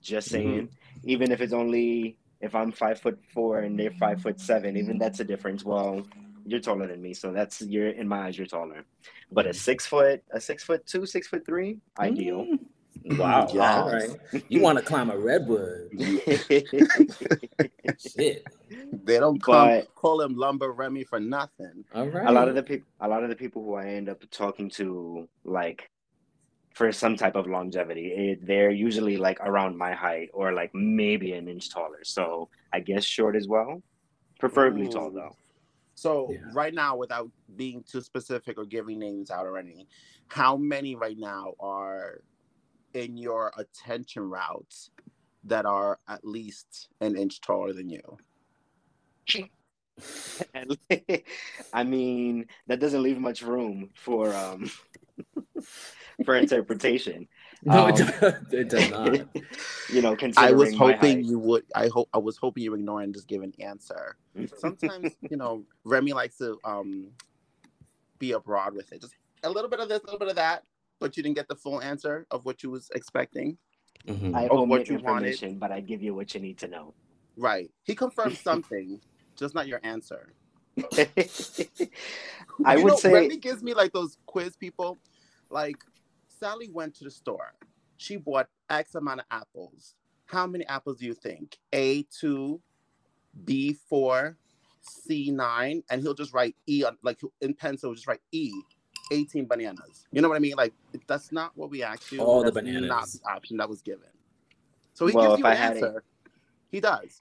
Just 0.03 0.29
Mm-hmm. 0.33 0.35
saying. 0.51 0.69
Even 1.05 1.31
if 1.33 1.41
it's 1.43 1.53
only 1.53 2.17
if 2.45 2.55
I'm 2.55 2.71
five 2.73 3.01
foot 3.01 3.19
four 3.33 3.61
and 3.61 3.79
they're 3.79 3.91
five 3.93 4.21
foot 4.23 4.39
seven, 4.41 4.77
even 4.77 4.99
that's 4.99 5.21
a 5.21 5.25
difference. 5.25 5.65
Well, 5.65 6.07
you're 6.47 6.61
taller 6.61 6.87
than 6.87 7.01
me, 7.01 7.15
so 7.15 7.33
that's 7.33 7.63
you're 7.63 7.89
in 7.89 8.07
my 8.07 8.27
eyes 8.27 8.37
you're 8.39 8.47
taller. 8.47 8.85
But 9.33 9.47
a 9.47 9.55
six 9.55 9.87
foot, 9.87 10.23
a 10.31 10.41
six 10.41 10.63
foot 10.63 10.87
two, 10.87 11.07
six 11.07 11.27
foot 11.29 11.45
three, 11.47 11.79
ideal. 11.99 12.45
Mm. 12.47 13.19
Wow. 13.19 13.49
Yes. 13.53 13.83
All 13.83 13.93
right. 13.93 14.45
You 14.49 14.61
want 14.61 14.79
to 14.79 14.85
climb 14.85 15.11
a 15.11 15.19
redwood. 15.19 15.91
Shit. 17.99 18.45
They 19.05 19.19
don't 19.19 19.41
call, 19.43 19.67
But- 19.67 19.95
call 19.95 20.21
him 20.23 20.37
lumber 20.37 20.73
Remy 20.73 21.05
for 21.05 21.21
nothing. 21.21 21.85
All 21.95 22.07
right. 22.09 22.27
a 22.27 22.33
lot 22.33 22.49
of 22.49 22.55
the 22.55 22.63
people 22.63 22.87
a 23.01 23.09
lot 23.09 23.23
of 23.23 23.29
the 23.31 23.37
people 23.37 23.63
who 23.65 23.75
i 23.75 23.87
end 23.87 24.09
up 24.09 24.23
talking 24.31 24.71
to 24.71 25.29
like 25.45 25.91
for 26.75 26.93
some 26.93 27.17
type 27.17 27.37
of 27.37 27.47
longevity 27.47 28.09
it, 28.13 28.47
they're 28.47 28.71
usually 28.71 29.17
like 29.17 29.41
around 29.41 29.77
my 29.79 29.93
height 29.95 30.29
or 30.35 30.53
like 30.53 30.71
maybe 30.75 31.33
an 31.33 31.49
inch 31.49 31.71
taller 31.71 32.03
so 32.03 32.49
i 32.73 32.81
guess 32.81 33.05
short 33.05 33.35
as 33.37 33.49
well 33.49 33.83
preferably 34.39 34.89
tall 34.89 35.11
though 35.11 35.35
So 35.97 36.27
Yeah. 36.29 36.39
right 36.53 36.75
now, 36.75 36.97
without 36.97 37.31
being 37.55 37.85
too 37.85 38.01
specific 38.01 38.59
or 38.59 38.67
giving 38.67 38.99
names 38.99 39.31
out 39.31 39.47
or 39.47 39.57
anything, 39.59 39.87
how 40.27 40.57
many 40.57 40.97
right 40.97 41.17
now 41.17 41.55
are 41.61 42.21
in 42.95 43.17
your 43.17 43.53
attention 43.57 44.29
routes 44.29 44.91
that 45.45 45.67
are 45.67 46.01
at 46.09 46.25
least 46.25 46.89
an 47.01 47.17
inch 47.17 47.41
taller 47.41 47.73
than 47.73 47.89
you? 47.89 48.19
i 51.73 51.85
mean 51.85 52.47
that 52.67 52.81
doesn't 52.81 53.03
leave 53.03 53.21
much 53.21 53.43
room 53.43 53.91
for 53.95 54.35
um 54.35 54.69
for 56.25 56.35
interpretation 56.45 57.27
No, 57.65 57.87
Um, 57.87 57.91
it, 57.91 57.97
does, 57.97 58.35
it 58.53 58.69
does 58.69 58.91
not. 58.91 59.15
you 59.93 60.03
know 60.03 60.17
I 60.37 60.53
was 60.53 60.75
hoping 60.75 61.25
you 61.25 61.39
would. 61.39 61.65
I 61.75 61.89
hope 61.89 62.09
I 62.13 62.19
was 62.19 62.37
hoping 62.37 62.63
you 62.63 62.71
would 62.73 62.81
ignore 62.81 63.01
and 63.01 63.13
just 63.15 63.27
give 63.29 63.43
an 63.43 63.53
answer. 63.59 64.17
Sometimes 64.59 65.13
you 65.29 65.37
know 65.37 65.65
Remy 65.85 66.13
likes 66.13 66.37
to 66.39 66.59
um 66.65 67.09
be 68.19 68.33
abroad 68.33 68.75
with 68.75 68.93
it. 68.93 69.01
Just 69.01 69.15
a 69.43 69.51
little 69.51 69.71
bit 69.71 69.81
of 69.81 69.89
this, 69.89 70.01
a 70.03 70.05
little 70.07 70.19
bit 70.19 70.29
of 70.29 70.37
that, 70.37 70.65
but 71.01 71.17
you 71.17 71.23
didn't 71.23 71.37
get 71.37 71.49
the 71.49 71.57
full 71.57 71.81
answer 71.83 72.27
of 72.31 72.45
what 72.45 72.63
you 72.63 72.71
was 72.71 72.91
expecting. 72.95 73.57
Mhm. 74.07 74.35
I 74.35 74.45
Of 74.45 74.51
what 74.51 74.59
omit 74.61 74.89
you 74.89 74.99
wanted. 74.99 75.29
information, 75.29 75.59
but 75.59 75.73
I 75.73 75.81
give 75.81 76.03
you 76.03 76.15
what 76.15 76.35
you 76.35 76.41
need 76.41 76.59
to 76.59 76.69
know. 76.69 76.95
Right. 77.37 77.71
He 77.85 77.95
confirmed 77.95 78.37
something, 78.37 79.01
just 79.37 79.55
not 79.55 79.67
your 79.67 79.81
answer. 79.83 80.33
I 82.65 82.77
You 82.77 82.85
would 82.85 82.93
know, 82.93 82.97
say 82.97 83.13
Remy 83.13 83.39
gives 83.39 83.63
me 83.63 83.75
like 83.75 83.93
those 83.93 84.19
quiz 84.27 84.57
people. 84.57 84.99
Like 85.51 85.77
Sally 86.45 86.69
went 86.71 86.95
to 86.97 87.05
the 87.05 87.11
store. 87.11 87.55
She 87.97 88.17
bought 88.19 88.49
X 88.69 88.97
amount 88.97 89.21
of 89.21 89.27
apples. 89.31 89.95
How 90.27 90.47
many 90.47 90.67
apples 90.67 90.99
do 90.99 91.07
you 91.07 91.15
think? 91.15 91.57
A 91.73 92.03
two, 92.03 92.61
B 93.47 93.75
four, 93.89 94.37
C 94.83 95.31
nine, 95.31 95.83
and 95.89 96.03
he'll 96.03 96.13
just 96.13 96.35
write 96.35 96.55
E 96.69 96.85
on 96.85 96.99
like 97.03 97.19
in 97.41 97.55
pencil, 97.55 97.89
he'll 97.91 97.95
just 97.95 98.07
write 98.07 98.21
E. 98.33 98.53
18 99.11 99.47
bananas. 99.47 100.07
You 100.13 100.21
know 100.23 100.29
what 100.31 100.37
I 100.37 100.39
mean? 100.39 100.55
Like 100.57 100.73
that's 101.07 101.31
not 101.33 101.53
what 101.57 101.71
we 101.71 101.83
asked 101.83 102.11
you. 102.13 102.21
All 102.21 102.41
the 102.43 102.51
That's 102.51 102.65
bananas. 102.67 102.89
Not 102.91 103.09
the 103.09 103.21
option 103.37 103.57
that 103.59 103.69
was 103.69 103.81
given. 103.83 104.09
So 104.95 105.07
he 105.07 105.15
Well, 105.15 105.25
gives 105.29 105.35
if 105.35 105.39
you 105.41 105.47
I 105.47 105.51
an 105.53 105.57
had 105.57 105.77
it- 105.79 105.85
answer. 105.85 106.05
He 106.71 106.81
does. 106.81 107.21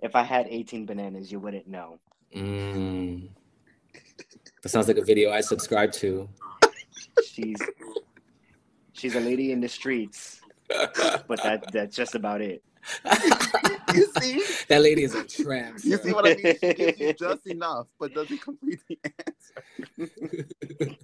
if 0.00 0.14
I 0.14 0.22
had 0.22 0.46
18 0.48 0.86
bananas, 0.86 1.30
you 1.32 1.40
wouldn't 1.40 1.66
know. 1.66 1.98
Mm. 2.36 3.30
That 4.62 4.68
sounds 4.68 4.86
like 4.88 4.96
a 4.98 5.04
video 5.04 5.30
I 5.32 5.40
subscribe 5.40 5.90
to. 5.92 6.28
She's 7.24 7.56
she's 9.00 9.14
a 9.14 9.20
lady 9.20 9.50
in 9.52 9.60
the 9.60 9.68
streets, 9.68 10.40
but 10.68 11.42
that 11.42 11.64
that's 11.72 11.96
just 11.96 12.14
about 12.14 12.40
it. 12.42 12.62
You 13.92 14.06
see? 14.20 14.40
that 14.68 14.82
lady 14.82 15.02
is 15.02 15.16
a 15.16 15.24
tramp. 15.24 15.80
You 15.82 15.96
see 15.96 16.12
what 16.12 16.24
I 16.24 16.36
mean? 16.36 16.54
She 16.60 16.74
gives 16.74 17.00
you 17.00 17.12
just 17.26 17.44
enough, 17.48 17.88
but 17.98 18.14
doesn't 18.14 18.40
complete 18.40 18.78
the 18.88 18.98
answer. 19.26 20.96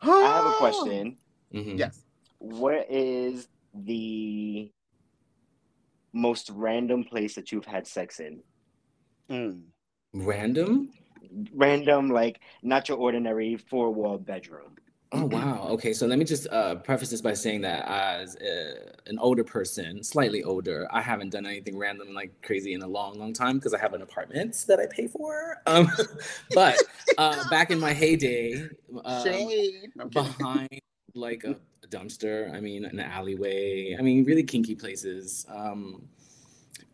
I 0.00 0.26
have 0.36 0.46
a 0.46 0.56
question. 0.56 1.18
Mhm. 1.52 1.78
Yes. 1.78 2.00
What 2.38 2.90
is 2.90 3.46
the 3.74 4.72
most 6.14 6.48
random 6.54 7.04
place 7.04 7.34
that 7.34 7.52
you've 7.52 7.66
had 7.66 7.86
sex 7.86 8.18
in? 8.20 8.42
Mm. 9.30 9.64
Random? 10.14 10.88
Random, 11.54 12.10
like 12.10 12.40
not 12.62 12.88
your 12.88 12.98
ordinary 12.98 13.56
four 13.56 13.90
wall 13.90 14.18
bedroom. 14.18 14.76
Oh 15.14 15.26
wow. 15.26 15.66
Okay, 15.72 15.92
so 15.92 16.06
let 16.06 16.18
me 16.18 16.24
just 16.24 16.46
uh, 16.50 16.76
preface 16.76 17.10
this 17.10 17.20
by 17.20 17.34
saying 17.34 17.60
that 17.62 17.84
as 17.86 18.34
uh, 18.36 18.92
an 19.06 19.18
older 19.18 19.44
person, 19.44 20.02
slightly 20.02 20.42
older, 20.42 20.88
I 20.90 21.02
haven't 21.02 21.30
done 21.30 21.44
anything 21.44 21.76
random 21.76 22.14
like 22.14 22.32
crazy 22.40 22.72
in 22.72 22.80
a 22.80 22.86
long, 22.86 23.18
long 23.18 23.34
time 23.34 23.58
because 23.58 23.74
I 23.74 23.78
have 23.78 23.92
an 23.92 24.00
apartment 24.00 24.64
that 24.68 24.80
I 24.80 24.86
pay 24.86 25.08
for. 25.08 25.58
Um, 25.66 25.90
but 26.54 26.78
uh, 27.18 27.46
back 27.50 27.70
in 27.70 27.78
my 27.78 27.92
heyday, 27.92 28.68
Shade. 29.22 29.90
I'm 30.00 30.08
kidding. 30.08 30.32
behind 30.32 30.80
like 31.14 31.44
a, 31.44 31.56
a 31.84 31.86
dumpster, 31.88 32.50
I 32.54 32.60
mean, 32.60 32.86
an 32.86 32.98
alleyway, 32.98 33.94
I 33.98 34.02
mean, 34.02 34.24
really 34.24 34.44
kinky 34.44 34.74
places. 34.74 35.44
Um, 35.50 36.08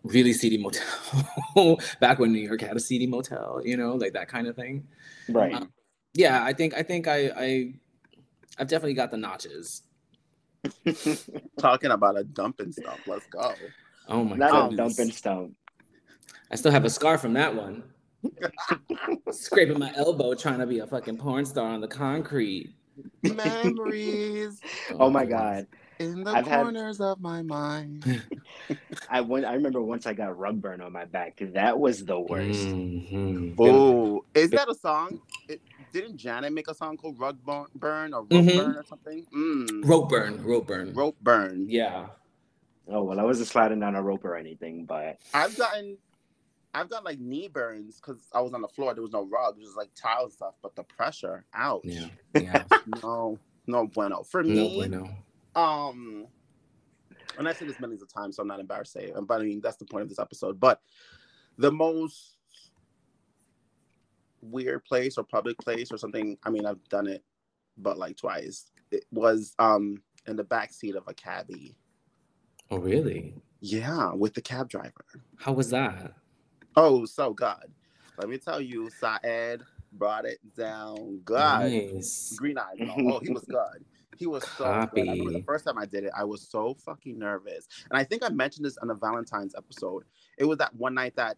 really 0.09 0.33
seedy 0.33 0.59
motel. 0.59 1.79
back 2.01 2.19
when 2.19 2.33
New 2.33 2.41
York 2.41 2.61
had 2.61 2.77
a 2.77 2.81
seedy 2.81 3.07
motel, 3.07 3.61
you 3.65 3.77
know, 3.77 3.95
like 3.95 4.13
that 4.13 4.29
kind 4.29 4.47
of 4.47 4.57
thing 4.57 4.87
Right. 5.29 5.55
Um, 5.55 5.73
yeah 6.15 6.43
i 6.43 6.55
think 6.55 6.73
i 6.75 6.83
think 6.83 7.07
i 7.07 7.31
i 7.37 7.75
i've 8.59 8.67
definitely 8.67 8.95
got 8.95 9.11
the 9.11 9.17
notches 9.19 9.83
Talking 11.59 11.91
about 11.91 12.19
a 12.19 12.25
dumping 12.25 12.73
stuff. 12.73 12.99
Let's 13.07 13.27
go. 13.27 13.55
Oh 14.09 14.25
my 14.25 14.37
god. 14.37 14.39
Not 14.39 14.49
a 14.49 14.53
god. 14.53 14.77
dump 14.77 14.99
and 14.99 15.13
stump. 15.15 15.55
I 16.51 16.57
still 16.57 16.73
have 16.73 16.85
a 16.85 16.91
scar 16.91 17.19
from 17.19 17.35
that 17.35 17.55
one. 17.55 17.85
Scraping 19.31 19.79
my 19.79 19.93
elbow 19.95 20.35
trying 20.35 20.59
to 20.59 20.67
be 20.67 20.81
a 20.81 20.87
fucking 20.87 21.19
porn 21.19 21.45
star 21.45 21.69
on 21.69 21.81
the 21.81 21.89
concrete. 21.89 22.75
Memories 23.23 24.61
Oh 24.99 25.09
my 25.11 25.25
god. 25.25 25.67
In 25.99 26.25
the 26.25 26.31
I've 26.31 26.47
had- 26.47 26.63
corners 26.63 27.01
of 27.01 27.21
my 27.21 27.43
mind. 27.43 28.05
I 29.11 29.21
went 29.21 29.45
I 29.47 29.55
remember 29.55 29.81
once 29.81 30.07
I 30.07 30.13
got 30.13 30.37
rug 30.39 30.61
burn 30.61 30.81
on 30.81 30.93
my 30.93 31.05
back. 31.07 31.39
That 31.55 31.79
was 31.79 32.05
the 32.05 32.19
worst. 32.21 32.61
Mhm. 32.67 33.55
Oh, 33.59 34.25
is 34.35 34.51
that 34.51 34.69
a 34.69 34.75
song? 34.75 35.21
It, 35.49 35.61
didn't 35.93 36.17
Janet 36.19 36.53
make 36.53 36.69
a 36.69 36.75
song 36.75 36.97
called 36.99 37.19
"Rug 37.19 37.39
Burn" 37.45 37.67
burn 37.75 38.13
or 38.13 38.21
"Rope 38.23 38.31
Mhm. 38.31 38.57
Burn" 38.57 38.77
or 38.77 38.85
something? 38.85 39.25
Mm. 39.35 39.89
Rope 39.89 40.09
burn, 40.11 40.43
rope 40.45 40.67
burn. 40.67 40.93
Rope 40.93 41.17
burn. 41.23 41.67
Yeah. 41.69 42.09
Oh 42.89 43.05
well 43.05 43.19
I 43.19 43.23
wasn't 43.23 43.49
sliding 43.49 43.81
down 43.81 43.95
a 43.97 44.03
rope 44.03 44.25
or 44.25 44.37
anything, 44.37 44.85
but 44.85 45.19
I've 45.33 45.57
gotten, 45.57 45.97
I've 46.75 46.91
got 46.91 47.05
like 47.05 47.19
knee 47.19 47.49
burns 47.49 47.97
because 48.01 48.19
I 48.35 48.41
was 48.43 48.53
on 48.53 48.61
the 48.61 48.69
floor. 48.69 48.93
There 48.93 49.03
was 49.03 49.13
no 49.13 49.23
rug. 49.25 49.57
It 49.59 49.63
was 49.63 49.77
like 49.77 49.91
tile 49.95 50.25
and 50.25 50.33
stuff. 50.33 50.55
But 50.63 50.75
the 50.77 50.83
pressure, 50.85 51.45
ouch. 51.55 51.83
Yeah. 51.85 52.09
Yeah. 52.35 52.65
No, 53.03 53.39
no 53.67 53.87
bueno. 53.87 54.23
For 54.25 54.43
no 54.43 54.49
me, 54.55 54.77
bueno. 54.77 55.09
Um, 55.55 56.27
and 57.39 57.49
I 57.49 57.53
say 57.53 57.67
this 57.67 57.81
millions 57.81 58.03
of 58.03 58.13
times, 58.13 58.37
so 58.37 58.43
I'm 58.43 58.49
not 58.49 58.61
embarrassed 58.61 58.93
to 58.95 59.01
say 59.01 59.05
it. 59.07 59.15
But 59.27 59.41
I 59.41 59.45
mean, 59.45 59.61
that's 59.63 59.77
the 59.77 59.85
point 59.85 60.03
of 60.03 60.09
this 60.09 60.19
episode. 60.19 60.59
But 60.59 60.81
the 61.57 61.71
most 61.71 62.39
weird 64.41 64.85
place 64.85 65.19
or 65.19 65.25
public 65.25 65.59
place 65.59 65.93
or 65.93 65.99
something. 65.99 66.37
I 66.45 66.51
mean, 66.51 66.67
I've 66.67 66.87
done 66.89 67.07
it, 67.07 67.25
but 67.77 67.99
like 67.99 68.17
twice. 68.17 68.71
It 68.91 69.05
was 69.11 69.55
um 69.59 70.03
in 70.27 70.37
the 70.37 70.45
back 70.45 70.73
seat 70.73 70.97
of 70.97 71.05
a 71.07 71.15
cabbie. 71.15 71.77
Oh 72.71 72.79
really? 72.79 73.35
Yeah, 73.61 74.13
with 74.13 74.35
the 74.35 74.43
cab 74.43 74.69
driver. 74.69 75.05
How 75.37 75.53
was 75.53 75.71
that? 75.71 76.13
Oh, 76.77 77.05
so 77.07 77.33
good. 77.33 77.73
Let 78.19 78.29
me 78.29 78.39
tell 78.39 78.61
you, 78.61 78.89
Saed 79.01 79.63
brought 79.93 80.27
it 80.27 80.39
down 80.57 81.21
good. 81.25 81.39
Nice. 81.39 82.35
Green 82.37 82.59
eyes. 82.59 82.77
Oh, 82.81 83.21
he 83.21 83.33
was 83.33 83.45
good. 83.45 83.85
He 84.19 84.27
was 84.27 84.43
so 84.57 84.65
good. 84.95 85.07
Copy. 85.07 85.25
the 85.33 85.43
first 85.47 85.65
time 85.65 85.79
I 85.79 85.87
did 85.87 86.05
it, 86.05 86.13
I 86.17 86.25
was 86.25 86.43
so 86.43 86.75
fucking 86.75 87.19
nervous. 87.19 87.69
And 87.91 87.99
I 87.99 88.05
think 88.05 88.25
I 88.25 88.29
mentioned 88.31 88.67
this 88.67 88.77
on 88.79 88.89
the 88.89 88.95
Valentine's 88.95 89.55
episode. 89.57 90.05
It 90.37 90.45
was 90.45 90.59
that 90.59 90.75
one 90.75 90.95
night 90.95 91.15
that 91.17 91.37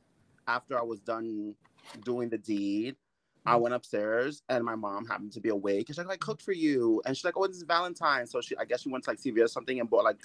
after 0.49 0.79
I 0.79 0.83
was 0.83 1.01
done 1.01 1.55
doing 2.05 2.31
the 2.31 2.39
deed, 2.39 2.97
I 3.47 3.57
went 3.57 3.75
upstairs 3.75 4.43
and 4.49 4.65
my 4.65 4.75
mom 4.75 5.07
happened 5.07 5.33
to 5.33 5.41
be 5.41 5.49
awake. 5.49 5.89
And 5.89 5.97
she's 5.97 5.99
like, 5.99 6.11
I 6.11 6.17
cooked 6.17 6.43
for 6.43 6.53
you. 6.53 7.01
And 7.07 7.17
she's 7.17 7.25
like, 7.25 7.37
Oh, 7.37 7.47
this 7.47 7.57
is 7.57 7.63
Valentine's. 7.63 8.31
So 8.31 8.41
she 8.41 8.57
I 8.57 8.65
guess 8.65 8.83
she 8.83 8.91
went 8.91 9.05
to 9.05 9.11
like 9.11 9.19
CVS 9.19 9.45
or 9.45 9.49
something 9.49 9.81
and 9.81 9.89
bought 9.89 10.05
like 10.05 10.21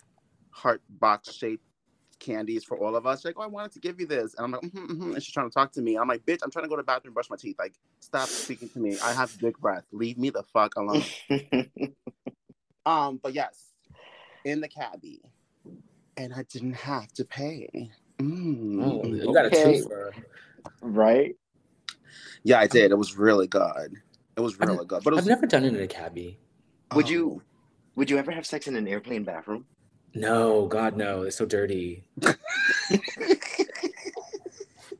heart 0.50 0.82
box 0.90 1.34
shaped 1.34 1.64
candies 2.20 2.64
for 2.64 2.78
all 2.78 2.96
of 2.96 3.06
us. 3.06 3.20
She's 3.20 3.26
like, 3.26 3.40
Oh, 3.40 3.44
I 3.44 3.48
wanted 3.48 3.72
to 3.74 3.80
give 3.80 4.00
you 4.00 4.06
this. 4.06 4.36
And 4.36 4.46
I'm 4.46 4.52
like, 4.52 4.62
mm-hmm, 4.62 4.92
mm-hmm. 4.92 5.14
and 5.14 5.24
she's 5.24 5.34
trying 5.34 5.50
to 5.50 5.54
talk 5.54 5.72
to 5.74 5.82
me. 5.82 5.98
I'm 5.98 6.08
like, 6.08 6.26
bitch, 6.26 6.40
I'm 6.44 6.52
trying 6.52 6.66
to 6.66 6.70
go 6.70 6.76
to 6.76 6.82
the 6.82 6.86
bathroom 6.86 7.10
and 7.10 7.14
brush 7.14 7.30
my 7.30 7.38
teeth. 7.38 7.56
Like, 7.58 7.74
stop 8.00 8.28
speaking 8.28 8.70
to 8.70 8.80
me. 8.80 8.98
I 9.00 9.14
have 9.14 9.38
big 9.40 9.58
breath. 9.60 9.86
Leave 9.92 10.18
me 10.18 10.30
the 10.30 10.44
fuck 10.44 10.76
alone. 10.76 11.04
Um, 12.86 13.20
but 13.22 13.34
yes, 13.34 13.72
in 14.44 14.62
the 14.62 14.68
cabbie, 14.68 15.22
and 16.18 16.34
I 16.34 16.44
didn't 16.44 16.74
have 16.74 17.12
to 17.14 17.26
pay. 17.26 17.92
Mm. 18.20 18.80
Oh, 18.82 19.04
you 19.06 19.34
got 19.34 19.46
a 19.46 19.48
Okay. 19.48 19.82
twofer. 19.82 20.12
right? 20.82 21.36
Yeah, 22.44 22.60
I 22.60 22.68
did. 22.68 22.92
It 22.92 22.98
was 22.98 23.18
really 23.18 23.48
good. 23.48 23.96
It 24.38 24.42
was 24.42 24.60
really 24.60 24.86
good. 24.86 25.04
But 25.04 25.14
it 25.14 25.16
was, 25.16 25.24
I've 25.26 25.30
never 25.30 25.48
done 25.48 25.64
it 25.64 25.74
in 25.74 25.82
a 25.82 25.88
cabbie. 25.88 26.38
Would 26.94 27.08
oh, 27.08 27.10
you 27.10 27.42
would 27.96 28.10
you 28.10 28.18
ever 28.18 28.32
have 28.32 28.46
sex 28.46 28.68
in 28.68 28.76
an 28.76 28.88
airplane 28.88 29.24
bathroom? 29.24 29.66
No, 30.14 30.68
God, 30.68 30.96
no. 30.96 31.24
It's 31.24 31.38
so 31.38 31.46
dirty. 31.46 32.04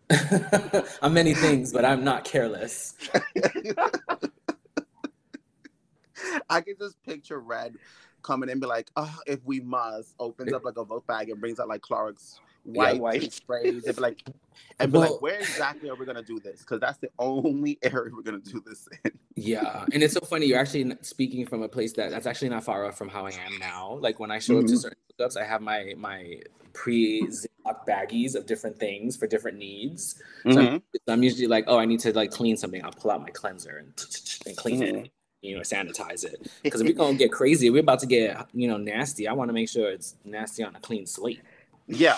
I'm 1.02 1.14
many 1.14 1.34
things, 1.34 1.72
but 1.72 1.86
I'm 1.86 2.04
not 2.04 2.26
careless. 2.26 2.96
I 6.50 6.62
can 6.62 6.76
just 6.80 7.02
picture 7.04 7.40
Red 7.40 7.76
coming 8.22 8.50
in 8.50 8.54
and 8.54 8.62
be 8.62 8.68
like, 8.68 8.90
oh, 8.96 9.16
if 9.28 9.40
we 9.46 9.60
must, 9.60 10.16
opens 10.20 10.52
up 10.54 10.64
like 10.66 10.78
a 10.78 10.84
vote 10.84 11.06
bag 11.08 11.30
and 11.30 11.40
brings 11.40 11.60
out 11.60 11.68
like 11.68 11.82
Clorox 11.82 12.40
white, 12.64 13.00
white. 13.00 13.32
sprays 13.34 13.86
and 13.86 13.96
be 13.96 14.02
like, 14.02 14.24
and 14.80 14.92
be 14.92 14.98
like, 14.98 15.22
where 15.22 15.40
exactly 15.40 15.90
are 15.90 15.96
we 15.96 16.06
gonna 16.06 16.24
do 16.24 16.40
this? 16.40 16.60
Because 16.62 16.80
that's 16.80 16.98
the 16.98 17.10
only 17.20 17.78
area 17.84 18.12
we're 18.14 18.24
gonna 18.24 18.40
do 18.40 18.62
this 18.66 18.88
in. 19.04 19.12
Yeah, 19.38 19.86
and 19.92 20.02
it's 20.02 20.14
so 20.14 20.22
funny. 20.22 20.46
You're 20.46 20.60
actually 20.60 20.96
speaking 21.02 21.46
from 21.46 21.62
a 21.62 21.68
place 21.68 21.94
that 21.94 22.10
that's 22.10 22.26
actually 22.26 22.50
not 22.50 22.64
far 22.64 22.86
off 22.86 22.98
from 22.98 23.10
how 23.10 23.26
I 23.26 23.32
am 23.32 23.58
now. 23.60 23.98
Like 24.02 24.18
when 24.20 24.32
I 24.32 24.40
show 24.40 24.60
up 24.60 24.66
to 24.68 24.74
Mhm. 24.74 24.82
certain 24.82 24.98
hookups, 25.20 25.38
I 25.38 25.44
have 25.44 25.62
my 25.62 25.94
my 25.98 26.40
pre 26.72 27.28
Ziploc 27.28 27.86
baggies 27.86 28.36
of 28.36 28.46
different 28.46 28.80
things 28.80 29.18
for 29.18 29.28
different 29.28 29.58
needs. 29.58 30.22
So 30.50 30.60
I'm, 30.60 30.82
so 30.96 31.14
I'm 31.14 31.24
usually 31.24 31.48
like, 31.48 31.66
oh, 31.68 31.78
I 31.78 31.86
need 31.86 32.00
to 32.02 32.14
like 32.14 32.32
clean 32.32 32.56
something. 32.56 32.84
I'll 32.84 32.92
pull 32.92 33.12
out 33.12 33.22
my 33.22 33.30
cleanser 33.30 33.78
and 33.78 33.94
and 34.46 34.56
clean 34.56 34.82
it. 34.84 35.12
You 35.46 35.56
know, 35.56 35.62
sanitize 35.62 36.24
it. 36.26 36.52
Because 36.64 36.82
if 36.82 36.88
we're 36.88 36.94
gonna 37.04 37.18
get 37.18 37.32
crazy, 37.32 37.70
we're 37.70 37.82
about 37.82 38.00
to 38.00 38.08
get 38.08 38.48
you 38.54 38.68
know 38.68 38.78
nasty. 38.78 39.28
I 39.28 39.34
want 39.34 39.50
to 39.50 39.54
make 39.54 39.70
sure 39.70 39.90
it's 39.92 40.16
nasty 40.26 40.64
on 40.64 40.76
a 40.76 40.80
clean 40.80 41.06
slate. 41.06 41.42
Yeah. 41.88 42.18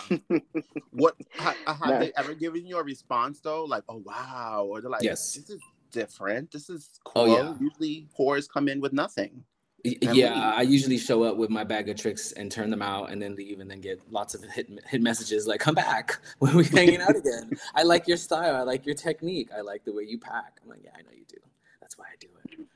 what 0.91 1.15
ha, 1.35 1.53
uh, 1.65 1.73
have 1.73 1.89
Nah. 1.89 1.99
they 1.99 2.11
ever 2.15 2.33
given 2.33 2.65
you 2.65 2.77
a 2.77 2.83
response 2.83 3.39
though? 3.41 3.65
Like, 3.65 3.83
oh 3.89 3.97
wow, 4.05 4.65
or 4.69 4.79
they're 4.81 4.89
like, 4.89 5.03
Yes. 5.03 5.33
this 5.33 5.49
is 5.49 5.61
different. 5.91 6.51
This 6.51 6.69
is 6.69 6.99
Oh, 7.15 7.25
cool. 7.25 7.27
yeah. 7.27 7.53
Usually 7.59 8.07
whores 8.17 8.47
come 8.49 8.69
in 8.69 8.79
with 8.79 8.93
nothing. 8.93 9.43
Y- 9.85 9.95
And 10.01 10.15
Yeah, 10.15 10.33
leave. 10.33 10.43
I 10.59 10.61
usually 10.63 10.97
show 10.97 11.23
up 11.23 11.35
with 11.37 11.49
my 11.49 11.63
bag 11.63 11.87
of 11.89 11.97
tricks 11.97 12.31
and 12.31 12.51
turn 12.51 12.69
them 12.69 12.81
out, 12.81 13.11
and 13.11 13.21
then 13.21 13.35
leave, 13.35 13.59
and 13.59 13.69
then 13.69 13.79
get 13.81 13.99
lots 14.11 14.33
of 14.35 14.43
hit 14.45 14.67
hit 14.87 15.01
messages 15.01 15.47
like, 15.47 15.59
"Come 15.59 15.75
back 15.75 16.17
when 16.39 16.55
we're 16.57 16.63
hanging 16.63 17.01
out 17.01 17.15
again. 17.15 17.51
I 17.75 17.83
like 17.83 18.07
your 18.07 18.17
style. 18.17 18.55
I 18.55 18.63
like 18.63 18.85
your 18.85 18.95
technique. 18.95 19.49
I 19.55 19.61
like 19.61 19.83
the 19.85 19.93
way 19.93 20.03
you 20.03 20.17
pack." 20.17 20.59
I'm 20.63 20.69
like, 20.69 20.81
"Yeah, 20.83 20.91
I 20.97 21.01
know 21.03 21.11
you 21.13 21.25
do. 21.27 21.37
That's 21.81 21.97
why 21.97 22.05
I 22.05 22.15
do 22.19 22.27
it." 22.45 22.67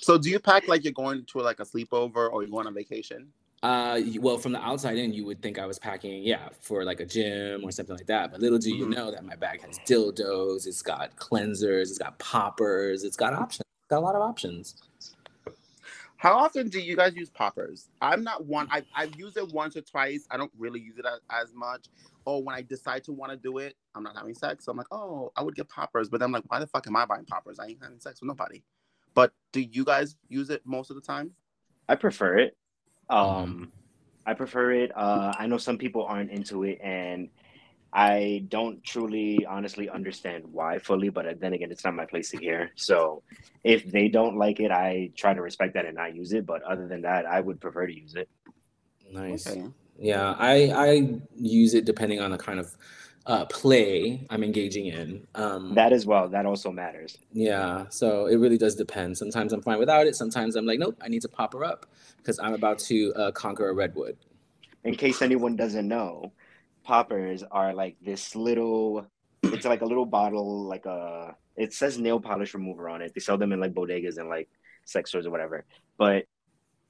So 0.00 0.18
do 0.18 0.30
you 0.30 0.38
pack 0.38 0.68
like 0.68 0.84
you're 0.84 0.92
going 0.92 1.24
to 1.24 1.38
like 1.38 1.60
a 1.60 1.64
sleepover 1.64 2.30
or 2.30 2.42
you're 2.42 2.50
going 2.50 2.66
on 2.66 2.74
vacation? 2.74 3.28
Uh, 3.62 3.98
well, 4.20 4.36
from 4.36 4.52
the 4.52 4.60
outside 4.60 4.98
in, 4.98 5.14
you 5.14 5.24
would 5.24 5.40
think 5.40 5.58
I 5.58 5.64
was 5.64 5.78
packing, 5.78 6.22
yeah, 6.22 6.50
for 6.60 6.84
like 6.84 7.00
a 7.00 7.06
gym 7.06 7.64
or 7.64 7.70
something 7.70 7.96
like 7.96 8.06
that. 8.06 8.30
But 8.30 8.40
little 8.40 8.58
do 8.58 8.70
you 8.70 8.84
Mhm. 8.84 8.94
know 8.94 9.10
that 9.10 9.24
my 9.24 9.36
bag 9.36 9.62
has 9.62 9.78
dildos, 9.80 10.66
it's 10.66 10.82
got 10.82 11.16
cleansers, 11.16 11.88
it's 11.88 11.96
got 11.96 12.18
poppers, 12.18 13.04
it's 13.04 13.16
got 13.16 13.32
options, 13.32 13.64
it's 13.80 13.88
got 13.88 14.00
a 14.00 14.04
lot 14.04 14.16
of 14.16 14.20
options. 14.20 14.82
How 16.16 16.34
often 16.38 16.68
do 16.68 16.80
you 16.80 16.96
guys 16.96 17.14
use 17.14 17.28
poppers? 17.30 17.88
I'm 18.00 18.22
not 18.24 18.46
one. 18.46 18.66
I, 18.70 18.82
I've 18.94 19.14
used 19.18 19.36
it 19.36 19.52
once 19.52 19.76
or 19.76 19.82
twice. 19.82 20.26
I 20.30 20.38
don't 20.38 20.52
really 20.58 20.80
use 20.80 20.96
it 20.98 21.04
as, 21.04 21.20
as 21.30 21.52
much. 21.54 21.86
Or 22.24 22.42
when 22.42 22.54
I 22.54 22.62
decide 22.62 23.04
to 23.04 23.12
want 23.12 23.32
to 23.32 23.36
do 23.36 23.58
it, 23.58 23.76
I'm 23.94 24.02
not 24.02 24.16
having 24.16 24.34
sex. 24.34 24.64
So 24.64 24.72
I'm 24.72 24.78
like, 24.78 24.86
oh, 24.90 25.32
I 25.36 25.42
would 25.42 25.54
get 25.54 25.68
poppers. 25.68 26.08
But 26.08 26.22
I'm 26.22 26.32
like, 26.32 26.44
why 26.48 26.60
the 26.60 26.66
fuck 26.66 26.86
am 26.86 26.96
I 26.96 27.04
buying 27.04 27.26
poppers? 27.26 27.58
I 27.58 27.66
ain't 27.66 27.82
having 27.82 28.00
sex 28.00 28.22
with 28.22 28.28
nobody. 28.28 28.62
But 29.14 29.32
do 29.52 29.60
you 29.60 29.84
guys 29.84 30.16
use 30.28 30.50
it 30.50 30.62
most 30.64 30.90
of 30.90 30.96
the 30.96 31.02
time? 31.02 31.32
I 31.88 31.94
prefer 31.94 32.38
it. 32.38 32.56
Mm-hmm. 33.10 33.42
Um, 33.42 33.72
I 34.26 34.34
prefer 34.34 34.72
it. 34.72 34.92
Uh, 34.94 35.32
I 35.38 35.46
know 35.46 35.58
some 35.58 35.78
people 35.78 36.04
aren't 36.04 36.30
into 36.30 36.64
it, 36.64 36.78
and 36.82 37.28
I 37.92 38.44
don't 38.48 38.82
truly, 38.82 39.46
honestly 39.46 39.88
understand 39.88 40.44
why 40.50 40.78
fully. 40.78 41.10
But 41.10 41.40
then 41.40 41.52
again, 41.52 41.70
it's 41.70 41.84
not 41.84 41.94
my 41.94 42.06
place 42.06 42.30
to 42.30 42.38
hear. 42.38 42.70
So 42.74 43.22
if 43.62 43.90
they 43.90 44.08
don't 44.08 44.36
like 44.36 44.60
it, 44.60 44.70
I 44.70 45.10
try 45.14 45.34
to 45.34 45.42
respect 45.42 45.74
that 45.74 45.84
and 45.84 45.96
not 45.96 46.14
use 46.14 46.32
it. 46.32 46.46
But 46.46 46.62
other 46.62 46.88
than 46.88 47.02
that, 47.02 47.26
I 47.26 47.40
would 47.40 47.60
prefer 47.60 47.86
to 47.86 47.94
use 47.94 48.14
it. 48.14 48.28
Nice. 49.12 49.46
Okay. 49.46 49.66
Yeah, 49.98 50.34
I 50.38 50.72
I 50.74 51.20
use 51.36 51.74
it 51.74 51.84
depending 51.84 52.20
on 52.20 52.32
the 52.32 52.38
kind 52.38 52.58
of 52.58 52.74
uh, 53.26 53.44
play 53.46 54.26
I'm 54.30 54.42
engaging 54.44 54.86
in. 54.86 55.26
Um, 55.34 55.74
That 55.74 55.92
as 55.92 56.04
well. 56.06 56.28
That 56.28 56.44
also 56.46 56.70
matters. 56.70 57.16
yeah, 57.32 57.86
so 57.88 58.26
it 58.26 58.36
really 58.36 58.58
does 58.58 58.74
depend. 58.74 59.16
Sometimes 59.16 59.52
I'm 59.52 59.62
fine 59.62 59.78
without 59.78 60.06
it. 60.06 60.14
Sometimes 60.14 60.56
I'm 60.56 60.66
like, 60.66 60.78
nope, 60.78 60.96
I 61.00 61.08
need 61.08 61.22
to 61.22 61.28
pop 61.28 61.52
her 61.54 61.64
up 61.64 61.86
because 62.18 62.38
I'm 62.38 62.54
about 62.54 62.78
to 62.80 63.12
uh, 63.14 63.30
conquer 63.32 63.68
a 63.68 63.74
redwood. 63.74 64.16
In 64.84 64.94
case 64.94 65.22
anyone 65.22 65.56
doesn't 65.56 65.88
know, 65.88 66.32
poppers 66.84 67.42
are 67.50 67.72
like 67.72 67.96
this 68.04 68.36
little. 68.36 69.06
It's 69.42 69.64
like 69.64 69.80
a 69.82 69.86
little 69.86 70.06
bottle, 70.06 70.64
like 70.64 70.84
a. 70.86 71.34
It 71.56 71.72
says 71.72 71.98
nail 71.98 72.20
polish 72.20 72.52
remover 72.52 72.88
on 72.88 73.00
it. 73.00 73.12
They 73.14 73.20
sell 73.20 73.38
them 73.38 73.52
in 73.52 73.60
like 73.60 73.72
bodegas 73.72 74.18
and 74.18 74.28
like 74.28 74.48
sex 74.84 75.10
stores 75.10 75.26
or 75.26 75.30
whatever. 75.30 75.64
But 75.96 76.24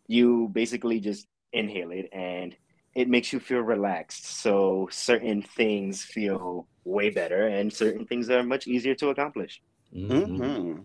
you 0.09 0.49
basically 0.53 1.01
just 1.01 1.27
inhale 1.53 1.93
it 1.93 2.09
and 2.13 2.57
it 2.95 3.09
makes 3.09 3.33
you 3.33 3.41
feel 3.41 3.61
relaxed. 3.61 4.27
So 4.27 4.89
certain 4.91 5.43
things 5.43 6.03
feel 6.05 6.69
way 6.85 7.11
better 7.11 7.49
and 7.49 7.73
certain 7.73 8.07
things 8.07 8.31
are 8.31 8.43
much 8.43 8.67
easier 8.67 8.95
to 8.97 9.09
accomplish. 9.09 9.63
Mhm. 9.95 10.27
Mm-hmm. 10.29 10.81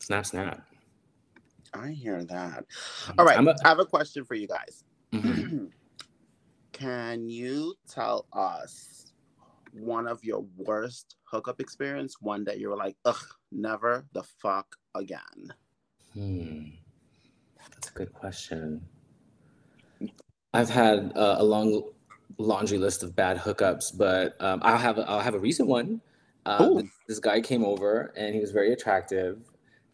Snap, 0.00 0.26
snap. 0.26 0.66
I 1.74 1.90
hear 1.90 2.24
that. 2.24 2.64
All 3.18 3.24
right. 3.24 3.36
I'm 3.36 3.48
a- 3.48 3.56
I 3.64 3.68
have 3.68 3.78
a 3.80 3.84
question 3.86 4.24
for 4.24 4.34
you 4.34 4.46
guys. 4.46 4.84
Mhm. 5.12 5.70
Can 6.72 7.28
you 7.28 7.74
tell 7.88 8.26
us 8.32 9.12
one 9.72 10.06
of 10.06 10.22
your 10.24 10.44
worst 10.56 11.16
hookup 11.24 11.60
experience? 11.60 12.20
One 12.20 12.44
that 12.44 12.58
you 12.58 12.68
were 12.70 12.76
like, 12.76 12.96
ugh, 13.04 13.22
never 13.52 14.04
the 14.12 14.22
fuck 14.22 14.76
again. 14.94 15.52
Hmm. 16.12 16.70
That's 17.70 17.90
a 17.90 17.92
good 17.92 18.12
question. 18.12 18.86
I've 20.54 20.70
had 20.70 21.12
uh, 21.16 21.36
a 21.38 21.44
long 21.44 21.82
laundry 22.38 22.78
list 22.78 23.02
of 23.02 23.14
bad 23.16 23.38
hookups, 23.38 23.96
but 23.96 24.36
um, 24.40 24.60
I'll 24.62 24.78
have 24.78 24.98
a, 24.98 25.10
I'll 25.10 25.20
have 25.20 25.34
a 25.34 25.38
recent 25.38 25.68
one. 25.68 26.00
Uh, 26.46 26.74
this, 26.74 26.90
this 27.08 27.18
guy 27.18 27.40
came 27.40 27.64
over 27.64 28.12
and 28.16 28.34
he 28.34 28.40
was 28.40 28.52
very 28.52 28.72
attractive, 28.72 29.38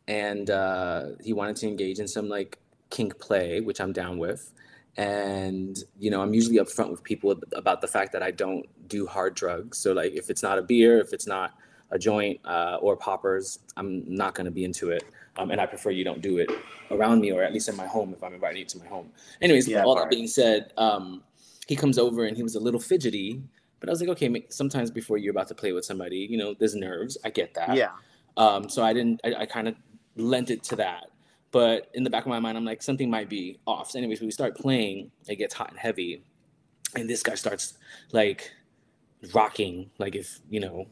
and 0.07 0.51
uh, 0.51 1.07
he 1.23 1.33
wanted 1.33 1.57
to 1.57 1.66
engage 1.66 1.99
in 1.99 2.07
some 2.07 2.29
like 2.29 2.59
kink 2.90 3.18
play, 3.18 3.61
which 3.61 3.81
I'm 3.81 3.92
down 3.92 4.18
with. 4.18 4.53
And 4.99 5.79
you 5.99 6.11
know, 6.11 6.20
I'm 6.20 6.35
usually 6.35 6.57
upfront 6.57 6.90
with 6.90 7.03
people 7.03 7.35
about 7.55 7.81
the 7.81 7.88
fact 7.88 8.12
that 8.12 8.23
I 8.23 8.31
don't 8.31 8.66
do 8.87 9.07
hard 9.07 9.35
drugs. 9.35 9.79
So 9.79 9.94
like, 9.94 10.12
if 10.12 10.29
it's 10.29 10.42
not 10.42 10.59
a 10.59 10.62
beer, 10.62 11.01
if 11.01 11.14
it's 11.14 11.27
not 11.27 11.55
a 11.90 11.99
joint 11.99 12.38
uh, 12.44 12.77
or 12.83 12.96
poppers, 12.96 13.61
I'm 13.79 14.05
not 14.07 14.35
going 14.35 14.44
to 14.44 14.51
be 14.51 14.64
into 14.64 14.90
it. 14.90 15.05
Um, 15.40 15.50
and 15.50 15.61
I 15.61 15.66
prefer 15.66 15.90
you 15.90 16.05
don't 16.05 16.20
do 16.20 16.38
it 16.38 16.50
around 16.90 17.20
me 17.20 17.33
or 17.33 17.42
at 17.42 17.53
least 17.53 17.68
in 17.68 17.76
my 17.76 17.87
home 17.87 18.12
if 18.12 18.22
I'm 18.22 18.35
inviting 18.35 18.59
you 18.59 18.64
to 18.66 18.79
my 18.79 18.87
home. 18.87 19.11
Anyways, 19.40 19.66
Yeah, 19.66 19.85
all 19.85 19.96
right. 19.96 20.03
that 20.03 20.11
being 20.11 20.26
said, 20.26 20.72
um, 20.76 21.22
he 21.66 21.76
comes 21.76 21.98
over 21.98 22.24
and 22.24 22.37
he 22.37 22.42
was 22.42 22.57
a 22.57 22.61
little 22.61 22.81
fidgety, 22.81 23.40
but 23.79 23.88
I 23.88 23.92
was 23.92 24.00
like, 24.00 24.11
okay, 24.11 24.44
sometimes 24.50 24.90
before 24.90 25.16
you're 25.16 25.31
about 25.31 25.48
to 25.48 25.55
play 25.55 25.72
with 25.72 25.85
somebody, 25.85 26.26
you 26.31 26.37
know, 26.37 26.55
there's 26.59 26.74
nerves. 26.74 27.16
I 27.24 27.31
get 27.31 27.55
that. 27.55 27.74
Yeah. 27.74 27.90
Um, 28.37 28.68
so 28.68 28.83
I 28.83 28.92
didn't, 28.92 29.20
I, 29.24 29.35
I 29.42 29.46
kind 29.46 29.68
of 29.68 29.76
lent 30.16 30.50
it 30.50 30.62
to 30.64 30.76
that. 30.76 31.07
But 31.53 31.88
in 31.94 32.05
the 32.05 32.11
back 32.11 32.24
of 32.24 32.29
my 32.29 32.38
mind, 32.38 32.59
I'm 32.59 32.64
like, 32.64 32.83
something 32.83 33.09
might 33.11 33.29
be 33.29 33.59
off. 33.66 33.90
So 33.90 33.98
anyways, 33.98 34.20
we 34.20 34.31
start 34.31 34.57
playing, 34.57 35.11
it 35.26 35.37
gets 35.37 35.55
hot 35.55 35.70
and 35.70 35.79
heavy. 35.79 36.22
And 36.94 37.09
this 37.09 37.22
guy 37.22 37.35
starts 37.35 37.79
like 38.12 38.53
rocking, 39.33 39.90
like 39.98 40.14
if, 40.14 40.40
you 40.48 40.61
know, 40.61 40.87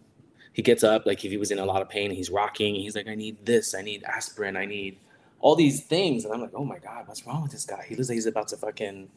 he 0.59 0.63
gets 0.63 0.83
up, 0.83 1.07
like 1.07 1.25
if 1.25 1.31
he 1.31 1.37
was 1.37 1.53
in 1.53 1.61
a 1.61 1.65
lot 1.65 1.83
of 1.83 1.89
pain, 1.89 2.11
he's 2.11 2.31
rocking. 2.31 2.75
He's 2.75 2.97
like, 2.97 3.07
I 3.07 3.15
need 3.15 3.47
this, 3.47 3.77
I 3.77 3.81
need 3.81 4.03
aspirin, 4.03 4.57
I 4.57 4.65
need 4.67 4.99
all 5.39 5.55
these 5.55 5.85
things. 5.85 6.25
And 6.25 6.35
I'm 6.35 6.41
like, 6.41 6.51
oh 6.53 6.65
my 6.65 6.81
God, 6.81 7.07
what's 7.07 7.25
wrong 7.25 7.43
with 7.43 7.53
this 7.53 7.65
guy? 7.65 7.87
He 7.89 7.95
looks 7.95 8.09
like 8.09 8.17
he's 8.17 8.27
about 8.27 8.49
to 8.49 8.57
fucking 8.57 9.09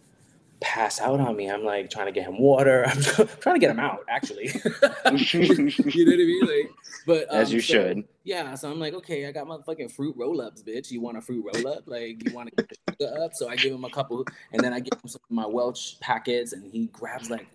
pass 0.59 1.01
out 1.01 1.19
on 1.19 1.35
me. 1.35 1.49
I'm 1.49 1.63
like 1.63 1.89
trying 1.89 2.05
to 2.05 2.11
get 2.11 2.27
him 2.27 2.37
water. 2.39 2.85
I'm 2.87 3.01
trying 3.01 3.55
to 3.55 3.59
get 3.59 3.71
him 3.71 3.79
out, 3.79 4.05
actually. 4.07 4.49
you 4.53 4.71
know 4.83 4.91
what 5.09 5.09
I 5.09 6.25
mean? 6.27 6.41
Like, 6.41 6.71
but 7.07 7.27
As 7.33 7.47
um, 7.47 7.55
you 7.55 7.61
so- 7.61 7.73
should. 7.73 8.03
yeah, 8.23 8.53
so 8.53 8.69
I'm 8.69 8.79
like, 8.79 8.93
okay, 8.93 9.25
I 9.25 9.31
got 9.31 9.47
my 9.47 9.57
fucking 9.65 9.89
fruit 9.89 10.15
roll 10.15 10.41
ups, 10.41 10.61
bitch. 10.61 10.91
You 10.91 11.01
want 11.01 11.17
a 11.17 11.21
fruit 11.21 11.43
roll 11.43 11.73
up? 11.73 11.85
Like, 11.87 12.23
you 12.23 12.35
want 12.35 12.49
to 12.49 12.55
get 12.55 12.69
the 12.69 12.75
sugar 13.07 13.19
up? 13.19 13.33
So 13.33 13.49
I 13.49 13.55
give 13.55 13.73
him 13.73 13.83
a 13.83 13.89
couple, 13.89 14.23
and 14.53 14.63
then 14.63 14.73
I 14.73 14.79
give 14.79 14.93
him 14.93 15.07
some 15.09 15.21
of 15.27 15.31
my 15.35 15.47
Welch 15.47 15.99
packets, 16.01 16.53
and 16.53 16.71
he 16.71 16.85
grabs 16.93 17.31
like 17.31 17.47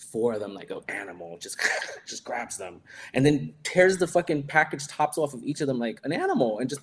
four 0.00 0.32
of 0.32 0.40
them, 0.40 0.54
like 0.54 0.70
an 0.70 0.80
animal, 0.88 1.38
just 1.38 1.58
just 2.06 2.24
grabs 2.24 2.56
them, 2.56 2.80
and 3.14 3.24
then 3.24 3.54
tears 3.62 3.98
the 3.98 4.06
fucking 4.06 4.44
package 4.44 4.86
tops 4.86 5.18
off 5.18 5.34
of 5.34 5.42
each 5.44 5.60
of 5.60 5.66
them 5.66 5.78
like 5.78 6.00
an 6.04 6.12
animal, 6.12 6.58
and 6.58 6.68
just 6.68 6.82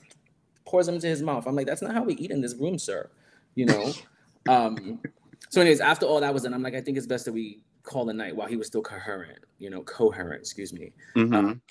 pours 0.65 0.86
them 0.86 0.95
into 0.95 1.08
his 1.08 1.21
mouth. 1.21 1.45
I'm 1.47 1.56
like, 1.56 1.67
that's 1.67 1.82
not 1.82 1.93
how 1.93 2.03
we 2.03 2.15
eat 2.15 2.32
in 2.32 2.41
this 2.41 2.56
room, 2.56 2.77
sir. 2.77 3.10
You 3.56 3.65
know. 3.65 3.93
um. 4.49 4.99
So, 5.49 5.62
anyways, 5.62 5.80
after 5.80 6.06
all 6.06 6.19
that 6.19 6.34
was 6.34 6.43
done, 6.43 6.53
I'm 6.53 6.63
like, 6.63 6.75
I 6.75 6.82
think 6.82 6.97
it's 6.97 7.08
best 7.08 7.25
that 7.25 7.32
we 7.32 7.62
call 7.84 8.06
the 8.06 8.13
night 8.13 8.36
while 8.36 8.47
he 8.47 8.58
was 8.58 8.67
still 8.67 8.82
coherent. 8.82 9.39
You 9.60 9.69
know, 9.69 9.82
coherent. 9.84 10.41
Excuse 10.41 10.73
me. 10.73 10.91
Mhm. 11.15 11.36
Um, 11.36 11.62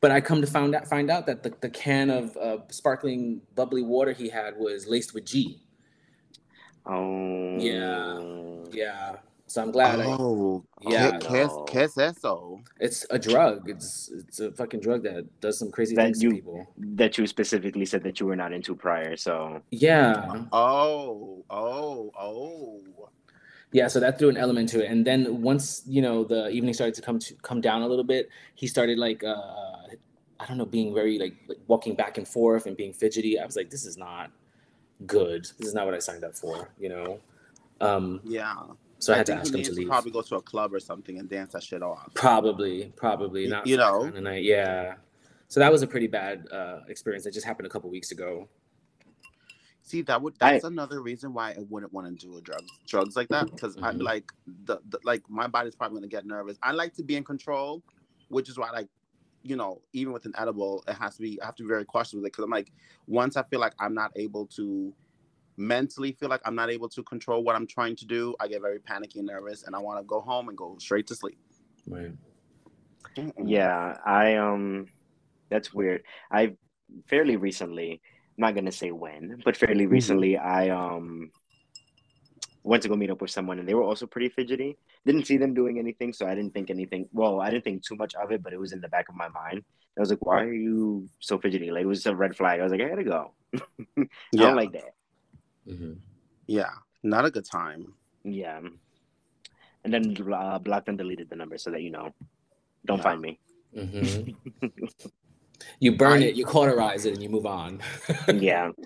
but 0.00 0.10
I 0.10 0.20
come 0.20 0.40
to 0.40 0.46
find 0.46 0.74
out 0.74 0.86
find 0.86 1.10
out 1.10 1.26
that 1.26 1.42
the, 1.42 1.52
the 1.60 1.68
can 1.68 2.10
of 2.10 2.36
uh, 2.36 2.58
sparkling 2.70 3.42
bubbly 3.54 3.82
water 3.82 4.12
he 4.12 4.28
had 4.28 4.56
was 4.56 4.86
laced 4.86 5.14
with 5.14 5.26
G. 5.26 5.62
Oh. 6.86 7.58
Yeah. 7.58 8.20
Yeah. 8.72 9.16
So 9.50 9.60
I'm 9.60 9.72
glad. 9.72 9.98
I, 9.98 10.04
oh, 10.06 10.64
Yeah. 10.80 11.18
¿Qué, 11.18 11.26
qué 11.26 11.42
No. 11.44 11.64
qué 11.66 11.82
eso? 12.06 12.60
it's 12.78 13.04
a 13.10 13.18
drug. 13.18 13.68
It's 13.68 14.08
it's 14.08 14.38
a 14.38 14.52
fucking 14.52 14.78
drug 14.78 15.02
that 15.02 15.26
does 15.40 15.58
some 15.58 15.72
crazy 15.72 15.96
That 15.96 16.04
things 16.04 16.22
you- 16.22 16.30
to 16.30 16.36
people. 16.36 16.66
That 16.78 17.18
you 17.18 17.26
specifically 17.26 17.84
said 17.84 18.04
that 18.04 18.20
you 18.20 18.26
were 18.26 18.36
not 18.36 18.52
into 18.52 18.76
prior. 18.76 19.16
So 19.16 19.60
Yeah. 19.72 20.44
Oh, 20.52 21.44
oh, 21.50 22.12
oh. 22.16 22.80
Yeah. 23.72 23.88
So 23.88 23.98
that 23.98 24.20
threw 24.20 24.28
an 24.28 24.36
element 24.36 24.68
to 24.68 24.84
it. 24.84 24.88
And 24.88 25.04
then 25.04 25.42
once 25.42 25.82
you 25.84 26.00
know 26.00 26.22
the 26.22 26.48
evening 26.50 26.72
started 26.72 26.94
to 26.94 27.02
come 27.02 27.18
to 27.18 27.34
come 27.42 27.60
down 27.60 27.82
a 27.82 27.88
little 27.88 28.04
bit, 28.04 28.28
he 28.54 28.68
started 28.68 28.98
like 29.00 29.24
uh 29.24 29.34
I 30.38 30.46
don't 30.46 30.58
know, 30.58 30.64
being 30.64 30.94
very 30.94 31.18
like, 31.18 31.34
like 31.48 31.58
walking 31.66 31.96
back 31.96 32.18
and 32.18 32.26
forth 32.26 32.66
and 32.66 32.76
being 32.76 32.92
fidgety. 32.92 33.36
I 33.40 33.44
was 33.44 33.56
like, 33.56 33.68
this 33.68 33.84
is 33.84 33.96
not 33.98 34.30
good. 35.06 35.42
This 35.58 35.66
is 35.66 35.74
not 35.74 35.86
what 35.86 35.94
I 35.94 35.98
signed 35.98 36.22
up 36.22 36.36
for. 36.36 36.70
You 36.78 36.90
know. 36.90 37.18
Um. 37.80 38.20
Yeah. 38.22 38.54
So 39.00 39.14
I 39.14 39.16
had 39.16 39.26
to 39.26 39.34
ask 39.34 39.46
he 39.46 39.50
him 39.50 39.56
needs 39.56 39.68
to 39.70 39.74
leave. 39.74 39.88
Probably 39.88 40.10
go 40.12 40.22
to 40.22 40.36
a 40.36 40.42
club 40.42 40.72
or 40.74 40.80
something 40.80 41.18
and 41.18 41.28
dance 41.28 41.52
that 41.54 41.62
shit 41.62 41.82
off. 41.82 42.08
Probably, 42.14 42.92
probably 42.96 43.48
not. 43.48 43.66
you 43.66 43.76
know? 43.78 44.02
kind 44.04 44.16
of 44.16 44.22
night. 44.22 44.44
Yeah. 44.44 44.94
So 45.48 45.58
that 45.60 45.72
was 45.72 45.82
a 45.82 45.86
pretty 45.86 46.06
bad 46.06 46.46
uh, 46.52 46.80
experience. 46.88 47.24
That 47.24 47.32
just 47.34 47.46
happened 47.46 47.66
a 47.66 47.70
couple 47.70 47.90
weeks 47.90 48.12
ago. 48.12 48.48
See, 49.82 50.02
that 50.02 50.20
would 50.22 50.34
I- 50.40 50.52
that's 50.52 50.64
another 50.64 51.00
reason 51.02 51.32
why 51.32 51.50
I 51.52 51.64
wouldn't 51.68 51.92
want 51.92 52.06
to 52.06 52.26
do 52.26 52.36
a 52.36 52.40
drug 52.40 52.62
drugs 52.86 53.16
like 53.16 53.28
that 53.30 53.50
because 53.50 53.76
I 53.78 53.92
Mhm. 53.92 54.02
like 54.02 54.30
the, 54.66 54.78
the 54.88 55.00
like 55.02 55.22
my 55.28 55.48
body's 55.48 55.74
probably 55.74 55.96
gonna 55.96 56.06
get 56.08 56.26
nervous. 56.26 56.58
I 56.62 56.72
like 56.72 56.94
to 56.94 57.02
be 57.02 57.16
in 57.16 57.24
control, 57.24 57.82
which 58.28 58.48
is 58.48 58.56
why 58.58 58.70
like 58.70 58.88
you 59.42 59.56
know 59.56 59.80
even 59.94 60.12
with 60.12 60.26
an 60.26 60.34
edible 60.38 60.84
it 60.86 60.92
has 60.94 61.16
to 61.16 61.22
be 61.22 61.40
I 61.42 61.46
have 61.46 61.56
to 61.56 61.62
be 61.64 61.68
very 61.68 61.84
cautious 61.86 62.12
with 62.12 62.22
it 62.24 62.26
because 62.26 62.44
I'm 62.44 62.50
like 62.50 62.70
once 63.08 63.36
I 63.38 63.42
feel 63.44 63.58
like 63.58 63.72
I'm 63.80 63.94
not 63.94 64.12
able 64.14 64.46
to 64.56 64.92
mentally 65.60 66.12
feel 66.12 66.28
like 66.30 66.42
I'm 66.44 66.56
not 66.56 66.70
able 66.70 66.88
to 66.90 67.02
control 67.04 67.44
what 67.44 67.56
I'm 67.56 67.66
trying 67.66 67.96
to 67.96 68.06
do, 68.06 68.34
I 68.40 68.48
get 68.48 68.62
very 68.62 68.80
panicky 68.80 69.20
and 69.20 69.28
nervous 69.28 69.64
and 69.64 69.76
I 69.76 69.78
want 69.80 70.00
to 70.00 70.04
go 70.04 70.20
home 70.20 70.48
and 70.48 70.58
go 70.58 70.76
straight 70.80 71.06
to 71.08 71.14
sleep. 71.16 71.38
Right. 71.86 72.12
Yeah, 73.38 73.96
I 74.04 74.36
um, 74.36 74.86
that's 75.50 75.72
weird. 75.74 76.02
I 76.32 76.56
fairly 77.08 77.36
recently, 77.36 77.92
I'm 78.38 78.42
not 78.42 78.54
gonna 78.56 78.72
say 78.72 78.92
when, 78.92 79.42
but 79.44 79.56
fairly 79.56 79.86
Mm-hmm. 79.90 80.00
recently, 80.00 80.36
I 80.38 80.70
um 80.70 81.32
went 82.62 82.82
to 82.82 82.88
go 82.88 82.96
meet 82.96 83.10
up 83.10 83.20
with 83.20 83.30
someone, 83.30 83.58
and 83.58 83.68
they 83.68 83.74
were 83.74 83.82
also 83.82 84.06
pretty 84.06 84.28
fidgety. 84.28 84.76
Didn't 85.06 85.26
see 85.26 85.36
them 85.38 85.54
doing 85.54 85.78
anything, 85.78 86.12
so 86.12 86.26
I 86.26 86.34
didn't 86.34 86.52
think 86.52 86.70
anything. 86.70 87.08
Well, 87.12 87.40
I 87.40 87.50
didn't 87.50 87.64
think 87.64 87.84
too 87.84 87.96
much 87.96 88.14
of 88.14 88.30
it, 88.32 88.42
but 88.42 88.52
it 88.52 88.60
was 88.60 88.72
in 88.72 88.80
the 88.80 88.88
back 88.88 89.08
of 89.08 89.14
my 89.16 89.28
mind. 89.28 89.62
I 89.96 90.00
was 90.00 90.10
like, 90.10 90.24
"Why 90.24 90.42
are 90.42 90.52
you 90.52 91.08
so 91.20 91.38
fidgety?" 91.38 91.70
Like 91.70 91.82
it 91.84 91.86
was 91.86 92.04
a 92.06 92.14
red 92.14 92.36
flag. 92.36 92.60
I 92.60 92.62
was 92.62 92.72
like, 92.72 92.80
"I 92.82 92.88
gotta 92.88 93.04
go." 93.04 93.34
I 93.98 94.04
Yeah, 94.32 94.46
don't 94.46 94.56
like 94.56 94.72
that. 94.72 94.92
Hmm 95.66 95.92
yeah, 96.46 96.70
not 97.02 97.24
a 97.24 97.30
good 97.30 97.44
time. 97.44 97.94
Yeah. 98.24 98.60
And 99.84 99.94
then 99.94 100.16
uh, 100.32 100.58
blocked 100.58 100.88
and 100.88 100.98
deleted 100.98 101.30
the 101.30 101.36
number 101.36 101.56
so 101.58 101.70
that 101.70 101.82
you 101.82 101.90
know, 101.90 102.12
don't 102.86 102.98
Yeah. 102.98 103.02
find 103.04 103.20
me. 103.20 103.38
hmm 103.72 104.30
you 105.80 105.96
burn 105.96 106.22
I- 106.22 106.26
it, 106.26 106.34
you 106.34 106.44
cauterize 106.44 107.06
it, 107.06 107.14
and 107.14 107.22
you 107.22 107.28
move 107.28 107.46
on. 107.46 107.80
Yeah. 108.32 108.70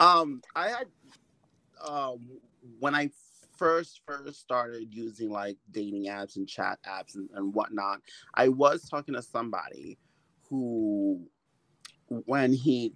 Um, 0.00 0.42
I 0.54 0.68
had 0.68 0.86
um 1.84 2.20
when 2.78 2.94
I 2.94 3.10
first 3.56 4.00
first 4.06 4.40
started 4.40 4.94
using 4.94 5.28
like 5.30 5.56
dating 5.72 6.06
apps 6.06 6.36
and 6.36 6.48
chat 6.48 6.78
apps 6.86 7.16
and, 7.16 7.28
and 7.34 7.52
whatnot, 7.52 8.00
I 8.34 8.48
was 8.48 8.88
talking 8.88 9.14
to 9.14 9.22
somebody 9.22 9.98
who 10.48 11.26
when 12.08 12.52
he 12.52 12.94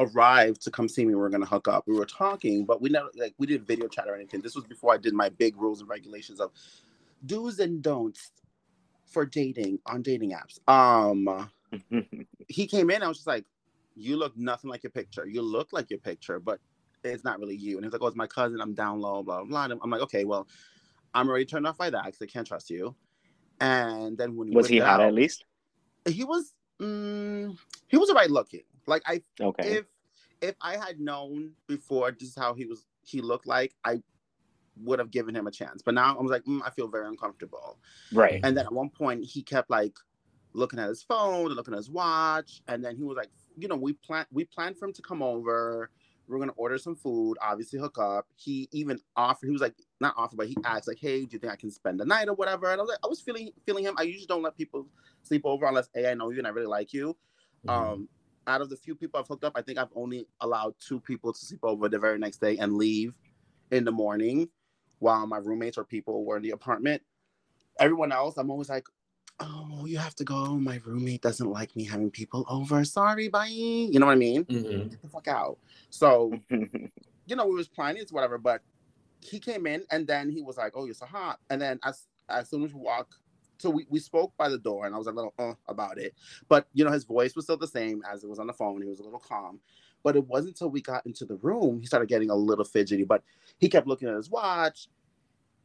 arrived 0.00 0.62
to 0.62 0.70
come 0.70 0.88
see 0.88 1.04
me, 1.04 1.14
we 1.14 1.20
were 1.20 1.28
gonna 1.28 1.46
hook 1.46 1.68
up. 1.68 1.84
We 1.86 1.94
were 1.94 2.06
talking, 2.06 2.64
but 2.64 2.80
we 2.80 2.88
never 2.88 3.10
like 3.16 3.34
we 3.38 3.46
didn't 3.46 3.66
video 3.66 3.86
chat 3.86 4.08
or 4.08 4.14
anything. 4.14 4.40
This 4.40 4.54
was 4.54 4.64
before 4.64 4.94
I 4.94 4.96
did 4.96 5.14
my 5.14 5.28
big 5.28 5.56
rules 5.56 5.80
and 5.80 5.88
regulations 5.88 6.40
of 6.40 6.50
do's 7.26 7.60
and 7.60 7.82
don'ts 7.82 8.32
for 9.06 9.26
dating 9.26 9.78
on 9.86 10.02
dating 10.02 10.32
apps. 10.32 10.58
Um 10.68 11.50
he 12.48 12.66
came 12.66 12.90
in, 12.90 13.02
I 13.02 13.08
was 13.08 13.18
just 13.18 13.26
like, 13.26 13.44
You 13.94 14.16
look 14.16 14.36
nothing 14.36 14.70
like 14.70 14.82
your 14.82 14.90
picture. 14.90 15.26
You 15.26 15.42
look 15.42 15.72
like 15.72 15.90
your 15.90 16.00
picture, 16.00 16.40
but 16.40 16.58
it's 17.04 17.24
not 17.24 17.38
really 17.38 17.56
you. 17.56 17.76
And 17.76 17.84
he's 17.84 17.92
like, 17.92 18.02
Oh, 18.02 18.06
it's 18.06 18.16
my 18.16 18.26
cousin, 18.26 18.60
I'm 18.60 18.74
down 18.74 19.00
low, 19.00 19.22
blah, 19.22 19.38
blah, 19.38 19.44
blah. 19.44 19.64
And 19.64 19.80
I'm 19.82 19.90
like, 19.90 20.02
Okay, 20.02 20.24
well, 20.24 20.48
I'm 21.14 21.28
already 21.28 21.44
turned 21.44 21.66
off 21.66 21.78
by 21.78 21.90
that 21.90 22.06
because 22.06 22.22
I 22.22 22.26
can't 22.26 22.46
trust 22.46 22.70
you. 22.70 22.94
And 23.60 24.16
then 24.16 24.36
when 24.36 24.48
he 24.48 24.56
was 24.56 24.68
he 24.68 24.78
hot 24.78 25.00
at 25.00 25.12
least? 25.12 25.44
He 26.08 26.24
was 26.24 26.54
mm, 26.80 27.56
he 27.88 27.96
was 27.98 28.08
alright 28.08 28.30
looking. 28.30 28.62
Like 28.90 29.02
I 29.06 29.22
Okay. 29.40 29.78
if 29.78 29.86
if 30.42 30.54
I 30.60 30.76
had 30.76 31.00
known 31.00 31.52
before 31.66 32.10
just 32.12 32.38
how 32.38 32.54
he 32.54 32.66
was 32.66 32.86
he 33.02 33.20
looked 33.22 33.46
like, 33.46 33.74
I 33.84 34.02
would 34.82 34.98
have 34.98 35.10
given 35.10 35.34
him 35.34 35.46
a 35.46 35.50
chance. 35.50 35.82
But 35.82 35.94
now 35.94 36.16
I 36.18 36.22
was 36.22 36.30
like, 36.30 36.44
mm, 36.44 36.60
I 36.64 36.70
feel 36.70 36.88
very 36.88 37.06
uncomfortable. 37.06 37.78
right. 38.12 38.40
And 38.42 38.56
then 38.56 38.66
at 38.66 38.72
one 38.72 38.90
point 38.90 39.24
he 39.24 39.42
kept 39.42 39.70
like 39.70 39.96
looking 40.52 40.78
at 40.78 40.88
his 40.88 41.02
phone 41.02 41.46
and 41.46 41.54
looking 41.56 41.74
at 41.74 41.78
his 41.78 41.90
watch. 41.90 42.62
And 42.68 42.84
then 42.84 42.96
he 42.96 43.04
was 43.04 43.16
like, 43.16 43.30
you 43.58 43.68
know, 43.68 43.76
we 43.76 43.92
plan 43.94 44.26
we 44.32 44.44
planned 44.44 44.78
for 44.78 44.86
him 44.86 44.92
to 44.94 45.02
come 45.02 45.22
over. 45.22 45.90
We 46.28 46.36
are 46.36 46.38
gonna 46.38 46.52
order 46.52 46.78
some 46.78 46.94
food, 46.94 47.38
obviously 47.42 47.80
hook 47.80 47.98
up. 47.98 48.26
He 48.36 48.68
even 48.72 49.00
offered, 49.16 49.46
he 49.46 49.52
was 49.52 49.60
like, 49.62 49.74
not 50.00 50.14
offered, 50.16 50.36
but 50.36 50.46
he 50.46 50.56
asked, 50.64 50.86
like, 50.86 51.00
hey, 51.00 51.24
do 51.24 51.34
you 51.34 51.38
think 51.40 51.52
I 51.52 51.56
can 51.56 51.72
spend 51.72 51.98
the 51.98 52.04
night 52.04 52.28
or 52.28 52.34
whatever? 52.34 52.70
And 52.70 52.80
I 52.80 52.82
was 52.82 52.88
like, 52.88 53.00
I 53.04 53.08
was 53.08 53.20
feeling 53.20 53.50
feeling 53.66 53.84
him. 53.84 53.94
I 53.98 54.02
usually 54.04 54.26
don't 54.26 54.42
let 54.42 54.56
people 54.56 54.86
sleep 55.22 55.42
over 55.44 55.66
unless 55.66 55.88
A, 55.96 56.08
I 56.10 56.14
know 56.14 56.30
you 56.30 56.38
and 56.38 56.46
I 56.46 56.50
really 56.50 56.68
like 56.68 56.92
you. 56.92 57.16
Mhm. 57.66 57.70
Um, 57.70 58.08
out 58.50 58.60
of 58.60 58.68
the 58.68 58.76
few 58.76 58.94
people 58.94 59.18
I've 59.20 59.28
hooked 59.28 59.44
up, 59.44 59.52
I 59.54 59.62
think 59.62 59.78
I've 59.78 59.92
only 59.94 60.26
allowed 60.40 60.74
two 60.80 61.00
people 61.00 61.32
to 61.32 61.38
sleep 61.38 61.60
over 61.62 61.88
the 61.88 61.98
very 61.98 62.18
next 62.18 62.40
day 62.40 62.58
and 62.58 62.76
leave 62.76 63.14
in 63.70 63.84
the 63.84 63.92
morning 63.92 64.48
while 64.98 65.26
my 65.26 65.38
roommates 65.38 65.78
or 65.78 65.84
people 65.84 66.24
were 66.24 66.36
in 66.36 66.42
the 66.42 66.50
apartment. 66.50 67.02
Everyone 67.78 68.12
else, 68.12 68.36
I'm 68.36 68.50
always 68.50 68.68
like, 68.68 68.86
oh, 69.38 69.86
you 69.86 69.96
have 69.96 70.14
to 70.16 70.24
go. 70.24 70.56
My 70.56 70.80
roommate 70.84 71.22
doesn't 71.22 71.48
like 71.50 71.74
me 71.76 71.84
having 71.84 72.10
people 72.10 72.44
over. 72.48 72.84
Sorry, 72.84 73.28
bye. 73.28 73.46
You 73.46 73.98
know 73.98 74.06
what 74.06 74.12
I 74.12 74.16
mean? 74.16 74.44
Mhm. 74.44 74.90
Get 74.90 75.00
the 75.00 75.08
fuck 75.08 75.28
out. 75.28 75.58
So, 75.88 76.32
you 76.50 77.36
know, 77.36 77.46
we 77.46 77.54
was 77.54 77.68
planning 77.68 78.02
it's 78.02 78.12
whatever, 78.12 78.36
but 78.36 78.60
he 79.20 79.38
came 79.38 79.66
in 79.66 79.84
and 79.90 80.06
then 80.06 80.30
he 80.30 80.42
was 80.42 80.56
like, 80.56 80.72
"Oh, 80.74 80.84
you're 80.84 80.94
so 80.94 81.06
hot." 81.06 81.38
And 81.48 81.60
then 81.60 81.78
as 81.84 82.06
as 82.28 82.50
soon 82.50 82.64
as 82.64 82.74
we 82.74 82.80
walk, 82.80 83.14
so 83.60 83.70
we, 83.70 83.86
we 83.90 83.98
spoke 83.98 84.32
by 84.36 84.48
the 84.48 84.58
door, 84.58 84.86
and 84.86 84.94
I 84.94 84.98
was 84.98 85.06
a 85.06 85.12
little 85.12 85.34
uh 85.38 85.54
about 85.68 85.98
it, 85.98 86.14
but 86.48 86.66
you 86.72 86.84
know 86.84 86.90
his 86.90 87.04
voice 87.04 87.36
was 87.36 87.44
still 87.44 87.56
the 87.56 87.66
same 87.66 88.02
as 88.10 88.24
it 88.24 88.30
was 88.30 88.38
on 88.38 88.46
the 88.46 88.52
phone. 88.52 88.80
He 88.82 88.88
was 88.88 89.00
a 89.00 89.04
little 89.04 89.18
calm, 89.20 89.60
but 90.02 90.16
it 90.16 90.26
wasn't 90.26 90.54
until 90.54 90.70
we 90.70 90.80
got 90.80 91.04
into 91.06 91.24
the 91.24 91.36
room 91.36 91.80
he 91.80 91.86
started 91.86 92.08
getting 92.08 92.30
a 92.30 92.34
little 92.34 92.64
fidgety. 92.64 93.04
But 93.04 93.22
he 93.58 93.68
kept 93.68 93.86
looking 93.86 94.08
at 94.08 94.14
his 94.14 94.30
watch, 94.30 94.88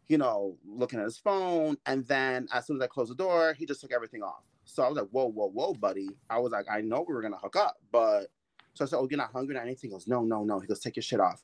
you 0.08 0.17
know, 0.17 0.58
looking 0.67 0.99
at 0.99 1.05
his 1.05 1.17
phone, 1.17 1.77
and 1.86 2.05
then 2.08 2.47
as 2.53 2.67
soon 2.67 2.77
as 2.77 2.81
I 2.81 2.88
closed 2.88 3.12
the 3.12 3.15
door, 3.15 3.53
he 3.53 3.65
just 3.65 3.81
took 3.81 3.93
everything 3.93 4.23
off. 4.23 4.43
So 4.65 4.84
I 4.84 4.89
was 4.89 4.97
like, 4.97 5.10
"Whoa, 5.12 5.27
whoa, 5.27 5.49
whoa, 5.49 5.73
buddy!" 5.73 6.10
I 6.29 6.39
was 6.39 6.51
like, 6.51 6.65
"I 6.69 6.81
know 6.81 7.05
we 7.08 7.13
were 7.13 7.21
gonna 7.21 7.38
hook 7.38 7.55
up, 7.55 7.77
but." 7.91 8.27
So 8.73 8.84
I 8.84 8.88
said, 8.89 8.97
"Oh, 8.97 9.08
you're 9.10 9.17
not 9.17 9.31
hungry 9.31 9.55
or 9.55 9.62
anything?" 9.62 9.89
He 9.89 9.93
goes, 9.93 10.08
"No, 10.08 10.23
no, 10.23 10.43
no." 10.43 10.60
He 10.60 10.67
goes, 10.67 10.79
"Take 10.79 10.97
your 10.97 11.03
shit 11.03 11.21
off." 11.21 11.43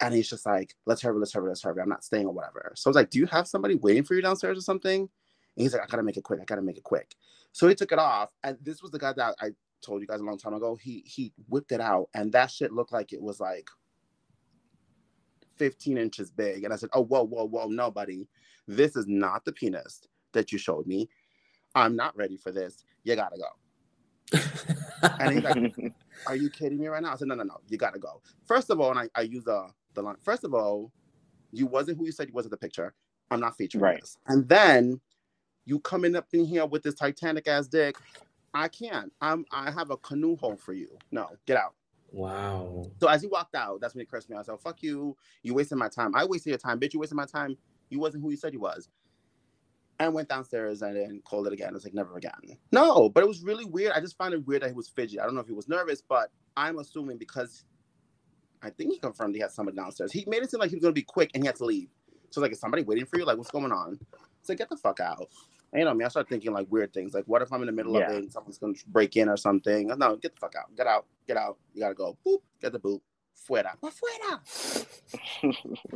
And 0.00 0.14
he's 0.14 0.28
just 0.28 0.44
like, 0.44 0.74
let's 0.86 1.02
hurry, 1.02 1.18
let's 1.18 1.32
hurry, 1.32 1.48
let's 1.48 1.62
hurry. 1.62 1.80
I'm 1.80 1.88
not 1.88 2.04
staying 2.04 2.26
or 2.26 2.32
whatever. 2.32 2.72
So 2.74 2.88
I 2.88 2.90
was 2.90 2.96
like, 2.96 3.10
do 3.10 3.18
you 3.18 3.26
have 3.26 3.46
somebody 3.46 3.76
waiting 3.76 4.02
for 4.02 4.14
you 4.14 4.22
downstairs 4.22 4.58
or 4.58 4.62
something? 4.62 5.08
And 5.56 5.62
he's 5.62 5.72
like, 5.74 5.82
I 5.82 5.86
gotta 5.86 6.02
make 6.02 6.16
it 6.16 6.24
quick. 6.24 6.40
I 6.40 6.44
gotta 6.44 6.62
make 6.62 6.78
it 6.78 6.84
quick. 6.84 7.14
So 7.52 7.68
he 7.68 7.74
took 7.74 7.92
it 7.92 7.98
off. 7.98 8.30
And 8.44 8.58
this 8.62 8.82
was 8.82 8.90
the 8.92 8.98
guy 8.98 9.12
that 9.14 9.36
I 9.40 9.50
told 9.82 10.00
you 10.02 10.06
guys 10.08 10.20
a 10.20 10.24
long 10.24 10.38
time 10.38 10.54
ago. 10.54 10.76
He 10.76 11.04
he 11.06 11.32
whipped 11.48 11.72
it 11.72 11.80
out, 11.80 12.08
and 12.14 12.32
that 12.32 12.50
shit 12.50 12.72
looked 12.72 12.92
like 12.92 13.12
it 13.12 13.22
was 13.22 13.40
like 13.40 13.68
15 15.58 15.98
inches 15.98 16.30
big. 16.30 16.64
And 16.64 16.72
I 16.72 16.76
said, 16.76 16.90
Oh, 16.92 17.04
whoa, 17.04 17.24
whoa, 17.24 17.46
whoa, 17.46 17.68
no, 17.68 17.90
buddy. 17.90 18.28
This 18.68 18.96
is 18.96 19.06
not 19.08 19.44
the 19.44 19.52
penis 19.52 20.02
that 20.32 20.52
you 20.52 20.58
showed 20.58 20.86
me. 20.86 21.08
I'm 21.74 21.96
not 21.96 22.16
ready 22.16 22.36
for 22.36 22.52
this. 22.52 22.84
You 23.04 23.16
gotta 23.16 23.36
go. 23.38 23.46
And 25.20 25.32
he's 25.32 25.44
like, 25.44 25.58
Are 26.26 26.36
you 26.36 26.50
kidding 26.50 26.78
me 26.78 26.88
right 26.88 27.02
now? 27.02 27.12
I 27.12 27.16
said, 27.16 27.28
No, 27.28 27.34
no, 27.36 27.44
no, 27.44 27.58
you 27.68 27.78
gotta 27.78 27.98
go. 28.00 28.22
First 28.46 28.70
of 28.70 28.80
all, 28.80 28.90
and 28.90 29.00
I, 29.00 29.10
I 29.14 29.22
use 29.22 29.44
the 29.44 29.68
the 29.94 30.02
line. 30.02 30.16
First 30.22 30.44
of 30.44 30.54
all, 30.54 30.92
you 31.52 31.66
wasn't 31.66 31.98
who 31.98 32.06
you 32.06 32.12
said 32.12 32.28
you 32.28 32.34
was 32.34 32.46
in 32.46 32.50
the 32.50 32.56
picture. 32.56 32.94
I'm 33.30 33.40
not 33.40 33.56
featuring 33.56 33.84
Right. 33.84 34.00
this. 34.00 34.18
And 34.28 34.48
then 34.48 35.00
you 35.66 35.80
coming 35.80 36.16
up 36.16 36.26
in 36.32 36.44
here 36.44 36.66
with 36.66 36.82
this 36.82 36.94
Titanic 36.94 37.48
ass 37.48 37.66
dick. 37.66 37.96
I 38.52 38.68
can't. 38.68 39.12
I'm 39.20 39.44
I 39.50 39.70
have 39.70 39.90
a 39.90 39.96
canoe 39.96 40.36
hole 40.36 40.56
for 40.56 40.72
you. 40.72 40.96
No, 41.10 41.28
get 41.46 41.56
out. 41.56 41.74
wow. 42.10 42.84
So 43.00 43.08
as 43.08 43.22
he 43.22 43.28
walked 43.28 43.54
out, 43.54 43.80
that's 43.80 43.94
when 43.94 44.00
he 44.00 44.06
cursed 44.06 44.30
me. 44.30 44.36
I 44.36 44.40
was 44.40 44.48
like, 44.48 44.60
fuck 44.60 44.82
you. 44.82 45.16
You 45.42 45.54
wasted 45.54 45.78
my 45.78 45.88
time. 45.88 46.14
I 46.14 46.24
wasted 46.24 46.50
your 46.50 46.58
time, 46.58 46.78
bitch. 46.78 46.94
You 46.94 47.00
wasted 47.00 47.16
my 47.16 47.26
time. 47.26 47.56
You 47.90 47.98
wasn't 47.98 48.22
who 48.22 48.30
you 48.30 48.36
said 48.36 48.52
you 48.52 48.60
was. 48.60 48.88
And 50.00 50.12
went 50.12 50.28
downstairs 50.28 50.82
and 50.82 50.96
then 50.96 51.20
called 51.24 51.46
it 51.46 51.52
again. 51.52 51.70
I 51.70 51.72
was 51.72 51.84
like, 51.84 51.94
never 51.94 52.16
again. 52.16 52.32
No, 52.72 53.08
but 53.08 53.22
it 53.22 53.28
was 53.28 53.42
really 53.42 53.64
weird. 53.64 53.92
I 53.92 54.00
just 54.00 54.18
found 54.18 54.34
it 54.34 54.44
weird 54.46 54.62
that 54.62 54.68
he 54.68 54.74
was 54.74 54.88
fidgety. 54.88 55.20
I 55.20 55.24
don't 55.24 55.34
know 55.34 55.40
if 55.40 55.46
he 55.46 55.52
was 55.52 55.68
nervous, 55.68 56.02
but 56.02 56.30
I'm 56.56 56.78
assuming 56.78 57.16
because 57.18 57.64
I 58.62 58.70
think 58.70 58.92
he 58.92 58.98
confirmed 58.98 59.34
he 59.36 59.40
had 59.40 59.52
somebody 59.52 59.76
downstairs. 59.76 60.10
He 60.12 60.24
made 60.26 60.42
it 60.42 60.50
seem 60.50 60.58
like 60.60 60.70
he 60.70 60.76
was 60.76 60.82
gonna 60.82 60.92
be 60.92 61.02
quick 61.02 61.30
and 61.34 61.42
he 61.42 61.46
had 61.46 61.56
to 61.56 61.64
leave. 61.64 61.90
So 62.30 62.40
it's 62.40 62.42
like, 62.42 62.52
is 62.52 62.60
somebody 62.60 62.82
waiting 62.82 63.06
for 63.06 63.18
you? 63.18 63.24
Like, 63.24 63.36
what's 63.38 63.50
going 63.52 63.70
on? 63.70 64.00
So 64.42 64.54
get 64.54 64.68
the 64.68 64.76
fuck 64.76 64.98
out. 64.98 65.28
And, 65.74 65.80
you 65.80 65.84
know 65.84 65.92
me. 65.94 66.04
I 66.04 66.08
start 66.08 66.28
thinking 66.28 66.52
like 66.52 66.66
weird 66.70 66.94
things. 66.94 67.12
Like, 67.14 67.24
what 67.26 67.42
if 67.42 67.52
I'm 67.52 67.60
in 67.60 67.66
the 67.66 67.72
middle 67.72 67.98
Yeah. 67.98 68.06
of 68.06 68.12
it 68.12 68.22
and 68.22 68.32
someone's 68.32 68.58
gonna 68.58 68.74
break 68.86 69.16
in 69.16 69.28
or 69.28 69.36
something? 69.36 69.88
No, 69.98 70.16
get 70.16 70.34
the 70.34 70.40
fuck 70.40 70.54
out. 70.54 70.74
Get 70.76 70.86
out. 70.86 71.04
Get 71.26 71.36
out. 71.36 71.58
You 71.74 71.80
gotta 71.80 71.94
go. 71.94 72.16
Boop. 72.24 72.38
Get 72.62 72.72
the 72.72 72.78
boot. 72.78 73.02
Fuera. 73.48 73.72
Pa 73.80 73.90
fuera. 73.90 74.86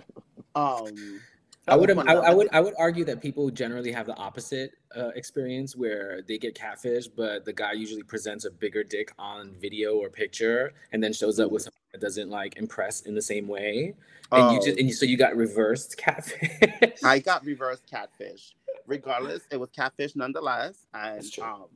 Um, 0.54 1.20
I 1.68 1.76
would, 1.76 1.90
I, 1.96 2.14
I 2.14 2.34
would, 2.34 2.48
I 2.50 2.60
would 2.60 2.74
argue 2.78 3.04
that 3.04 3.20
people 3.20 3.48
generally 3.50 3.92
have 3.92 4.06
the 4.06 4.16
opposite 4.16 4.72
uh, 4.96 5.08
experience, 5.14 5.76
where 5.76 6.22
they 6.26 6.36
get 6.38 6.54
catfish, 6.56 7.06
but 7.06 7.44
the 7.44 7.52
guy 7.52 7.72
usually 7.72 8.02
presents 8.02 8.44
a 8.44 8.50
bigger 8.50 8.82
dick 8.82 9.12
on 9.18 9.54
video 9.60 9.96
or 9.96 10.08
picture, 10.08 10.72
and 10.92 11.00
then 11.04 11.12
shows 11.12 11.38
up 11.38 11.52
with 11.52 11.62
something 11.62 11.77
that 11.92 12.00
doesn't 12.00 12.30
like 12.30 12.56
impress 12.56 13.02
in 13.02 13.14
the 13.14 13.22
same 13.22 13.48
way, 13.48 13.94
and 14.32 14.50
you 14.52 14.58
Oh. 14.58 14.64
just, 14.64 14.78
and 14.78 14.88
you, 14.88 14.94
so 14.94 15.06
you 15.06 15.16
got 15.16 15.36
reversed 15.36 15.96
catfish. 15.96 17.00
I 17.04 17.18
got 17.18 17.44
reversed 17.46 17.86
catfish. 17.90 18.54
Regardless, 18.86 19.42
it 19.50 19.58
was 19.58 19.70
catfish 19.70 20.16
nonetheless, 20.16 20.86
and 20.94 21.16
That's 21.16 21.30
true. 21.30 21.44
um, 21.44 21.68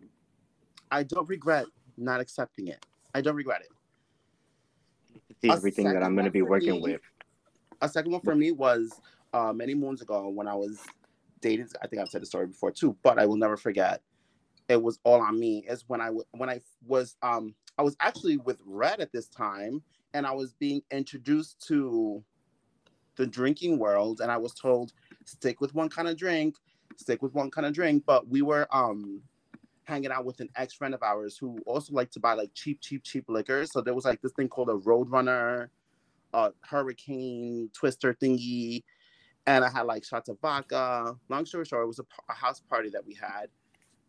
I 0.90 1.02
don't 1.04 1.28
regret 1.28 1.66
not 1.98 2.20
accepting 2.20 2.68
it. 2.68 2.84
I 3.14 3.20
don't 3.20 3.36
regret 3.36 3.62
it. 3.62 3.68
See 5.42 5.50
everything 5.50 5.90
that 5.92 6.02
I'm 6.02 6.14
going 6.14 6.24
to 6.26 6.30
be 6.30 6.42
working 6.42 6.74
me. 6.74 6.80
with. 6.82 7.00
A 7.82 7.88
second 7.88 8.12
one 8.12 8.20
for 8.22 8.34
me 8.34 8.52
was 8.52 9.00
uh, 9.32 9.52
many 9.52 9.74
moons 9.74 10.02
ago 10.02 10.28
when 10.28 10.48
I 10.48 10.54
was 10.54 10.80
dating. 11.40 11.68
I 11.82 11.86
think 11.86 12.00
I've 12.02 12.08
said 12.08 12.22
the 12.22 12.26
story 12.26 12.46
before 12.46 12.70
too, 12.70 12.96
but 13.02 13.18
I 13.18 13.26
will 13.26 13.36
never 13.36 13.56
forget. 13.56 14.02
It 14.68 14.82
was 14.82 15.00
all 15.04 15.20
on 15.20 15.38
me. 15.38 15.64
Is 15.68 15.84
when 15.88 16.00
I 16.00 16.06
w- 16.06 16.24
when 16.32 16.48
I 16.48 16.60
was 16.86 17.16
um 17.22 17.54
I 17.78 17.82
was 17.82 17.96
actually 18.00 18.38
with 18.38 18.58
Red 18.64 19.00
at 19.00 19.12
this 19.12 19.28
time, 19.28 19.82
and 20.14 20.26
I 20.26 20.32
was 20.32 20.52
being 20.54 20.82
introduced 20.90 21.66
to 21.68 22.22
the 23.16 23.26
drinking 23.26 23.78
world, 23.78 24.20
and 24.20 24.30
I 24.30 24.36
was 24.36 24.54
told 24.54 24.92
stick 25.24 25.60
with 25.60 25.74
one 25.74 25.88
kind 25.88 26.08
of 26.08 26.16
drink, 26.16 26.56
stick 26.96 27.22
with 27.22 27.34
one 27.34 27.50
kind 27.50 27.66
of 27.66 27.72
drink. 27.72 28.04
But 28.06 28.28
we 28.28 28.42
were 28.42 28.66
um 28.70 29.22
hanging 29.84 30.12
out 30.12 30.24
with 30.24 30.40
an 30.40 30.48
ex 30.56 30.72
friend 30.72 30.94
of 30.94 31.02
ours 31.02 31.36
who 31.36 31.58
also 31.66 31.92
liked 31.92 32.12
to 32.14 32.20
buy 32.20 32.34
like 32.34 32.50
cheap, 32.54 32.80
cheap, 32.80 33.02
cheap 33.02 33.24
liquor. 33.28 33.66
So 33.66 33.80
there 33.80 33.94
was 33.94 34.04
like 34.04 34.22
this 34.22 34.32
thing 34.32 34.48
called 34.48 34.68
a 34.70 34.74
Roadrunner, 34.74 35.68
a 36.32 36.52
Hurricane 36.60 37.70
Twister 37.72 38.14
thingy, 38.14 38.84
and 39.46 39.64
I 39.64 39.70
had 39.70 39.82
like 39.82 40.04
shots 40.04 40.28
of 40.28 40.40
vodka. 40.40 41.16
Long 41.28 41.46
story 41.46 41.64
short, 41.64 41.84
it 41.84 41.86
was 41.86 42.00
a 42.00 42.32
house 42.32 42.60
party 42.60 42.90
that 42.90 43.04
we 43.04 43.14
had, 43.14 43.48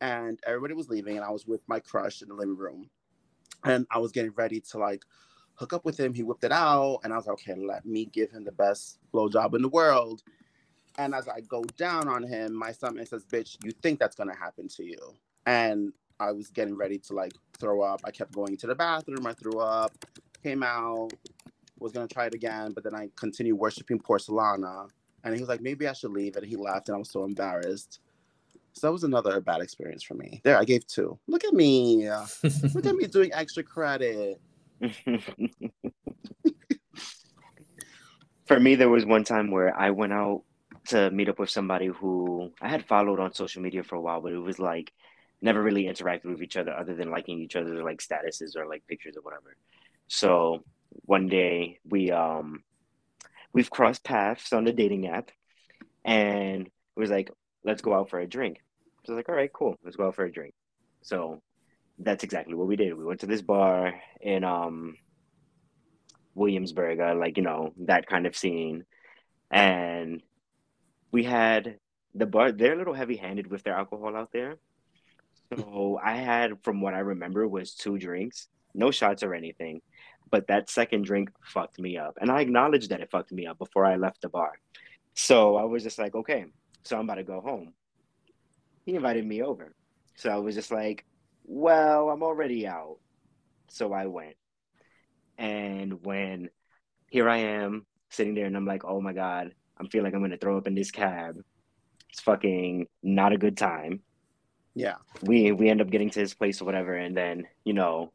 and 0.01 0.39
everybody 0.45 0.73
was 0.73 0.89
leaving, 0.89 1.17
and 1.17 1.25
I 1.25 1.31
was 1.31 1.45
with 1.45 1.61
my 1.67 1.79
crush 1.79 2.21
in 2.21 2.29
the 2.29 2.35
living 2.35 2.57
room, 2.57 2.89
and 3.63 3.85
I 3.91 3.97
was 3.97 4.11
getting 4.11 4.31
ready 4.35 4.61
to 4.71 4.77
like 4.77 5.03
hook 5.55 5.73
up 5.73 5.85
with 5.85 5.99
him. 5.99 6.13
He 6.13 6.23
whipped 6.23 6.43
it 6.43 6.51
out, 6.51 6.99
and 7.03 7.13
I 7.13 7.17
was 7.17 7.27
like, 7.27 7.33
okay, 7.33 7.55
let 7.55 7.85
me 7.85 8.05
give 8.05 8.31
him 8.31 8.43
the 8.43 8.51
best 8.51 8.99
blowjob 9.13 9.55
in 9.55 9.61
the 9.61 9.69
world. 9.69 10.23
And 10.97 11.15
as 11.15 11.27
I 11.27 11.41
go 11.41 11.63
down 11.77 12.07
on 12.07 12.23
him, 12.23 12.53
my 12.53 12.71
stomach 12.71 13.07
says, 13.07 13.25
"Bitch, 13.25 13.57
you 13.63 13.71
think 13.71 13.99
that's 13.99 14.15
gonna 14.15 14.35
happen 14.35 14.67
to 14.69 14.83
you?" 14.83 15.15
And 15.45 15.91
I 16.19 16.31
was 16.31 16.49
getting 16.49 16.75
ready 16.75 16.99
to 16.99 17.13
like 17.13 17.33
throw 17.59 17.81
up. 17.81 18.01
I 18.03 18.11
kept 18.11 18.31
going 18.31 18.57
to 18.57 18.67
the 18.67 18.75
bathroom. 18.75 19.25
I 19.25 19.33
threw 19.33 19.59
up, 19.59 19.91
came 20.43 20.61
out, 20.61 21.11
was 21.79 21.91
gonna 21.91 22.07
try 22.07 22.27
it 22.27 22.35
again, 22.35 22.71
but 22.73 22.83
then 22.83 22.93
I 22.95 23.09
continued 23.15 23.55
worshiping 23.55 23.99
Porcelana. 23.99 24.87
And 25.23 25.33
he 25.33 25.39
was 25.39 25.49
like, 25.49 25.61
maybe 25.61 25.87
I 25.87 25.93
should 25.93 26.11
leave. 26.11 26.35
And 26.35 26.45
he 26.45 26.55
left, 26.55 26.89
and 26.89 26.95
I 26.95 26.99
was 26.99 27.09
so 27.09 27.23
embarrassed. 27.23 27.99
So 28.73 28.87
that 28.87 28.91
was 28.91 29.03
another 29.03 29.39
bad 29.39 29.61
experience 29.61 30.03
for 30.03 30.15
me. 30.15 30.41
There, 30.43 30.57
I 30.57 30.65
gave 30.65 30.85
two. 30.87 31.17
Look 31.27 31.43
at 31.43 31.53
me. 31.53 32.09
Look 32.73 32.85
at 32.85 32.95
me 32.95 33.07
doing 33.07 33.31
extra 33.33 33.63
credit. 33.63 34.41
For 38.45 38.59
me, 38.59 38.75
there 38.75 38.89
was 38.89 39.05
one 39.05 39.23
time 39.23 39.51
where 39.51 39.73
I 39.77 39.91
went 39.91 40.11
out 40.13 40.43
to 40.89 41.09
meet 41.11 41.29
up 41.29 41.39
with 41.39 41.49
somebody 41.49 41.87
who 41.87 42.51
I 42.61 42.67
had 42.67 42.85
followed 42.85 43.19
on 43.19 43.33
social 43.33 43.61
media 43.61 43.83
for 43.83 43.95
a 43.95 44.01
while, 44.01 44.21
but 44.21 44.33
it 44.33 44.39
was 44.39 44.59
like 44.59 44.91
never 45.41 45.61
really 45.61 45.85
interacted 45.85 46.25
with 46.25 46.41
each 46.41 46.57
other 46.57 46.73
other 46.73 46.93
than 46.95 47.09
liking 47.09 47.39
each 47.39 47.55
other's 47.55 47.81
like 47.83 47.99
statuses 47.99 48.55
or 48.55 48.65
like 48.67 48.85
pictures 48.87 49.15
or 49.15 49.21
whatever. 49.21 49.55
So 50.07 50.63
one 51.05 51.27
day 51.27 51.79
we 51.89 52.11
um 52.11 52.63
we've 53.53 53.69
crossed 53.69 54.03
paths 54.03 54.51
on 54.51 54.65
the 54.65 54.73
dating 54.73 55.07
app 55.07 55.31
and 56.03 56.67
it 56.67 56.99
was 56.99 57.09
like, 57.09 57.31
let's 57.63 57.81
go 57.81 57.93
out 57.93 58.09
for 58.09 58.19
a 58.19 58.27
drink. 58.27 58.57
So 59.05 59.13
I 59.13 59.15
was 59.15 59.17
like, 59.17 59.29
all 59.29 59.35
right, 59.35 59.51
cool, 59.53 59.77
let's 59.83 59.95
go 59.95 60.07
out 60.07 60.15
for 60.15 60.25
a 60.25 60.31
drink. 60.31 60.53
So 61.01 61.41
that's 61.99 62.23
exactly 62.23 62.56
what 62.56 62.67
we 62.67 62.75
did. 62.75 62.97
We 62.97 63.06
went 63.06 63.21
to 63.21 63.27
this 63.27 63.41
bar 63.41 63.93
in 64.21 64.43
um 64.43 64.97
Williamsburg, 66.36 66.99
uh, 66.99 67.15
like 67.15 67.38
you 67.38 67.43
know 67.43 67.73
that 67.86 68.08
kind 68.08 68.25
of 68.25 68.36
scene, 68.36 68.86
and 69.51 70.21
we 71.12 71.23
had 71.23 71.77
the 72.15 72.25
bar. 72.25 72.51
They're 72.51 72.73
a 72.73 72.77
little 72.77 72.93
heavy-handed 72.93 73.47
with 73.47 73.63
their 73.63 73.75
alcohol 73.75 74.15
out 74.15 74.32
there, 74.32 74.58
so 75.56 75.99
I 76.03 76.15
had, 76.15 76.63
from 76.63 76.82
what 76.82 76.93
I 76.93 76.99
remember, 76.99 77.47
was 77.47 77.75
two 77.75 77.97
drinks, 77.97 78.47
no 78.73 78.91
shots 78.91 79.21
or 79.23 79.36
anything, 79.36 79.82
but 80.32 80.47
that 80.47 80.69
second 80.69 81.06
drink 81.06 81.29
fucked 81.43 81.79
me 81.79 81.97
up, 81.97 82.17
and 82.19 82.32
I 82.32 82.41
acknowledged 82.41 82.89
that 82.89 83.01
it 83.01 83.12
fucked 83.12 83.32
me 83.32 83.45
up 83.45 83.60
before 83.60 83.86
I 83.86 83.95
left 83.97 84.21
the 84.21 84.29
bar. 84.29 84.53
So 85.13 85.56
I 85.58 85.63
was 85.65 85.84
just 85.84 85.99
like, 85.99 86.15
okay, 86.15 86.45
so 86.84 86.97
I'm 86.97 87.03
about 87.03 87.15
to 87.15 87.23
go 87.23 87.41
home. 87.41 87.73
He 88.86 88.95
invited 88.95 89.25
me 89.25 89.43
over, 89.43 89.75
so 90.15 90.32
I 90.32 90.38
was 90.38 90.56
just 90.56 90.71
like, 90.71 91.06
well, 91.43 92.10
I'm 92.10 92.23
already 92.23 92.67
out, 92.67 92.97
so 93.69 93.93
I 93.93 94.08
went. 94.08 94.36
And 95.38 96.03
when 96.06 96.49
here 97.10 97.29
I 97.29 97.38
am 97.38 97.86
sitting 98.10 98.34
there 98.36 98.45
and 98.45 98.56
I'm 98.56 98.65
like, 98.65 98.86
oh 98.86 99.01
my 99.01 99.13
God, 99.13 99.53
I'm 99.77 99.88
feeling 99.89 100.06
like 100.06 100.13
I'm 100.13 100.21
gonna 100.21 100.38
throw 100.38 100.58
up 100.58 100.67
in 100.67 100.75
this 100.75 100.91
cab. 100.91 101.36
It's 102.10 102.21
fucking 102.21 102.88
not 103.01 103.34
a 103.34 103.38
good 103.38 103.58
time. 103.58 104.01
Yeah. 104.75 104.95
We 105.21 105.51
we 105.51 105.69
end 105.69 105.82
up 105.82 105.89
getting 105.89 106.10
to 106.12 106.19
his 106.19 106.34
place 106.34 106.62
or 106.62 106.65
whatever, 106.65 106.93
and 106.93 107.15
then, 107.15 107.45
you 107.63 107.73
know, 107.73 108.12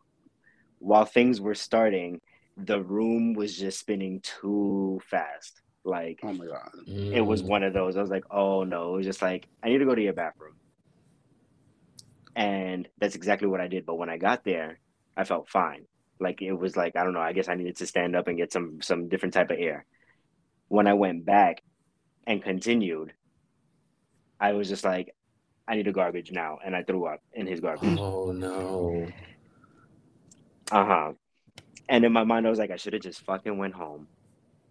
while 0.79 1.05
things 1.05 1.41
were 1.41 1.55
starting, 1.55 2.21
the 2.57 2.83
room 2.83 3.35
was 3.35 3.57
just 3.57 3.81
spinning 3.81 4.21
too 4.23 5.01
fast. 5.11 5.61
Like 5.85 6.21
Oh 6.23 6.33
my 6.33 6.47
god. 6.47 6.71
it 7.13 7.21
was 7.21 7.43
Mm. 7.43 7.49
one 7.49 7.63
of 7.63 7.73
those. 7.73 7.97
I 7.97 8.01
was 8.01 8.11
like, 8.11 8.25
oh 8.31 8.65
no, 8.65 8.95
it 8.95 8.97
was 8.99 9.07
just 9.07 9.23
like, 9.23 9.47
I 9.63 9.69
need 9.69 9.79
to 9.79 9.85
go 9.85 9.95
to 9.95 10.03
your 10.03 10.13
bathroom. 10.13 10.55
And 12.39 12.89
that's 12.99 13.17
exactly 13.17 13.49
what 13.49 13.61
I 13.61 13.67
did. 13.67 13.85
But 13.85 13.97
when 13.97 14.09
I 14.09 14.17
got 14.17 14.45
there, 14.45 14.79
I 15.17 15.25
felt 15.25 15.49
fine. 15.51 15.87
Like 16.21 16.41
it 16.41 16.53
was 16.53 16.77
like, 16.77 16.95
I 16.95 17.03
don't 17.03 17.13
know, 17.13 17.21
I 17.21 17.33
guess 17.33 17.49
I 17.49 17.55
needed 17.57 17.77
to 17.79 17.87
stand 17.87 18.15
up 18.15 18.29
and 18.29 18.37
get 18.39 18.53
some 18.53 18.81
some 18.81 19.09
different 19.09 19.35
type 19.35 19.51
of 19.51 19.59
air. 19.59 19.85
when 20.69 20.87
I 20.87 20.95
went 20.95 21.25
back 21.27 21.63
and 22.27 22.43
continued, 22.43 23.13
I 24.39 24.53
was 24.53 24.69
just 24.69 24.85
like, 24.85 25.15
I 25.67 25.75
need 25.75 25.89
a 25.89 25.93
garbage 25.93 26.31
now, 26.31 26.59
and 26.65 26.77
I 26.77 26.83
threw 26.85 27.07
up 27.07 27.21
in 27.33 27.47
his 27.47 27.59
garbage. 27.61 27.99
Oh 27.99 28.31
no. 28.33 29.07
Uh 30.71 30.85
huh. 30.85 31.13
And 31.89 32.05
in 32.05 32.13
my 32.13 32.25
mind, 32.25 32.47
I 32.47 32.51
was 32.51 32.59
like, 32.59 32.71
I 32.71 32.77
should 32.77 32.93
have 32.93 33.03
just 33.03 33.23
fucking 33.23 33.57
went 33.59 33.75
home. 33.75 34.07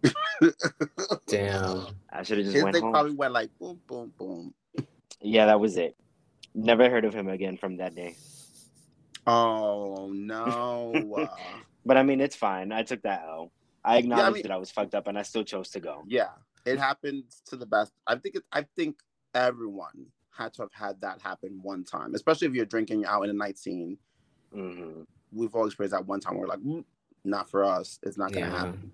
Damn. 1.26 1.86
I 2.12 2.22
should 2.22 2.38
have 2.38 2.44
just 2.46 2.54
His 2.54 2.62
went 2.64 2.74
thing 2.74 2.82
home. 2.84 2.92
probably 2.92 3.12
went 3.14 3.32
like 3.32 3.50
boom, 3.58 3.80
boom, 3.86 4.12
boom. 4.16 4.54
Yeah, 5.20 5.46
that 5.46 5.60
was 5.60 5.76
it. 5.76 5.96
Never 6.58 6.90
heard 6.90 7.04
of 7.04 7.14
him 7.14 7.28
again 7.28 7.56
from 7.56 7.76
that 7.76 7.94
day. 7.94 8.16
Oh 9.26 10.10
no. 10.12 11.14
Uh, 11.18 11.26
But 11.86 11.96
I 11.96 12.02
mean, 12.02 12.20
it's 12.20 12.36
fine. 12.36 12.72
I 12.72 12.82
took 12.82 13.02
that 13.02 13.22
L. 13.26 13.52
I 13.84 13.98
acknowledged 13.98 14.34
mean- 14.34 14.42
that 14.42 14.50
I 14.52 14.56
was 14.56 14.70
fucked 14.70 14.94
up, 14.94 15.06
and 15.06 15.16
I 15.18 15.22
still 15.22 15.44
chose 15.44 15.70
to 15.70 15.80
go. 15.80 16.02
yeah, 16.06 16.30
it 16.66 16.78
happens 16.78 17.42
to 17.46 17.56
the 17.56 17.64
best. 17.64 17.92
I 18.06 18.16
think 18.16 18.34
it, 18.36 18.42
I 18.52 18.66
think 18.76 18.98
everyone 19.34 20.06
had 20.36 20.52
to 20.54 20.62
have 20.62 20.72
had 20.72 21.00
that 21.00 21.20
happen 21.22 21.60
one 21.62 21.84
time, 21.84 22.14
especially 22.14 22.48
if 22.48 22.54
you're 22.54 22.66
drinking 22.66 23.06
out 23.06 23.22
in 23.22 23.30
a 23.30 23.34
night 23.44 23.56
scene. 23.58 23.96
hmm 24.52 25.02
We've 25.32 25.54
all 25.54 25.66
experienced 25.66 25.92
that 25.92 26.06
one 26.06 26.20
time. 26.20 26.34
Where 26.34 26.42
we're 26.42 26.48
like, 26.48 26.60
"Mm, 26.60 26.84
not 27.24 27.48
for 27.50 27.64
us. 27.64 27.98
It's 28.02 28.18
not 28.18 28.32
gonna 28.32 28.46
Yeah. 28.46 28.58
happen. 28.58 28.90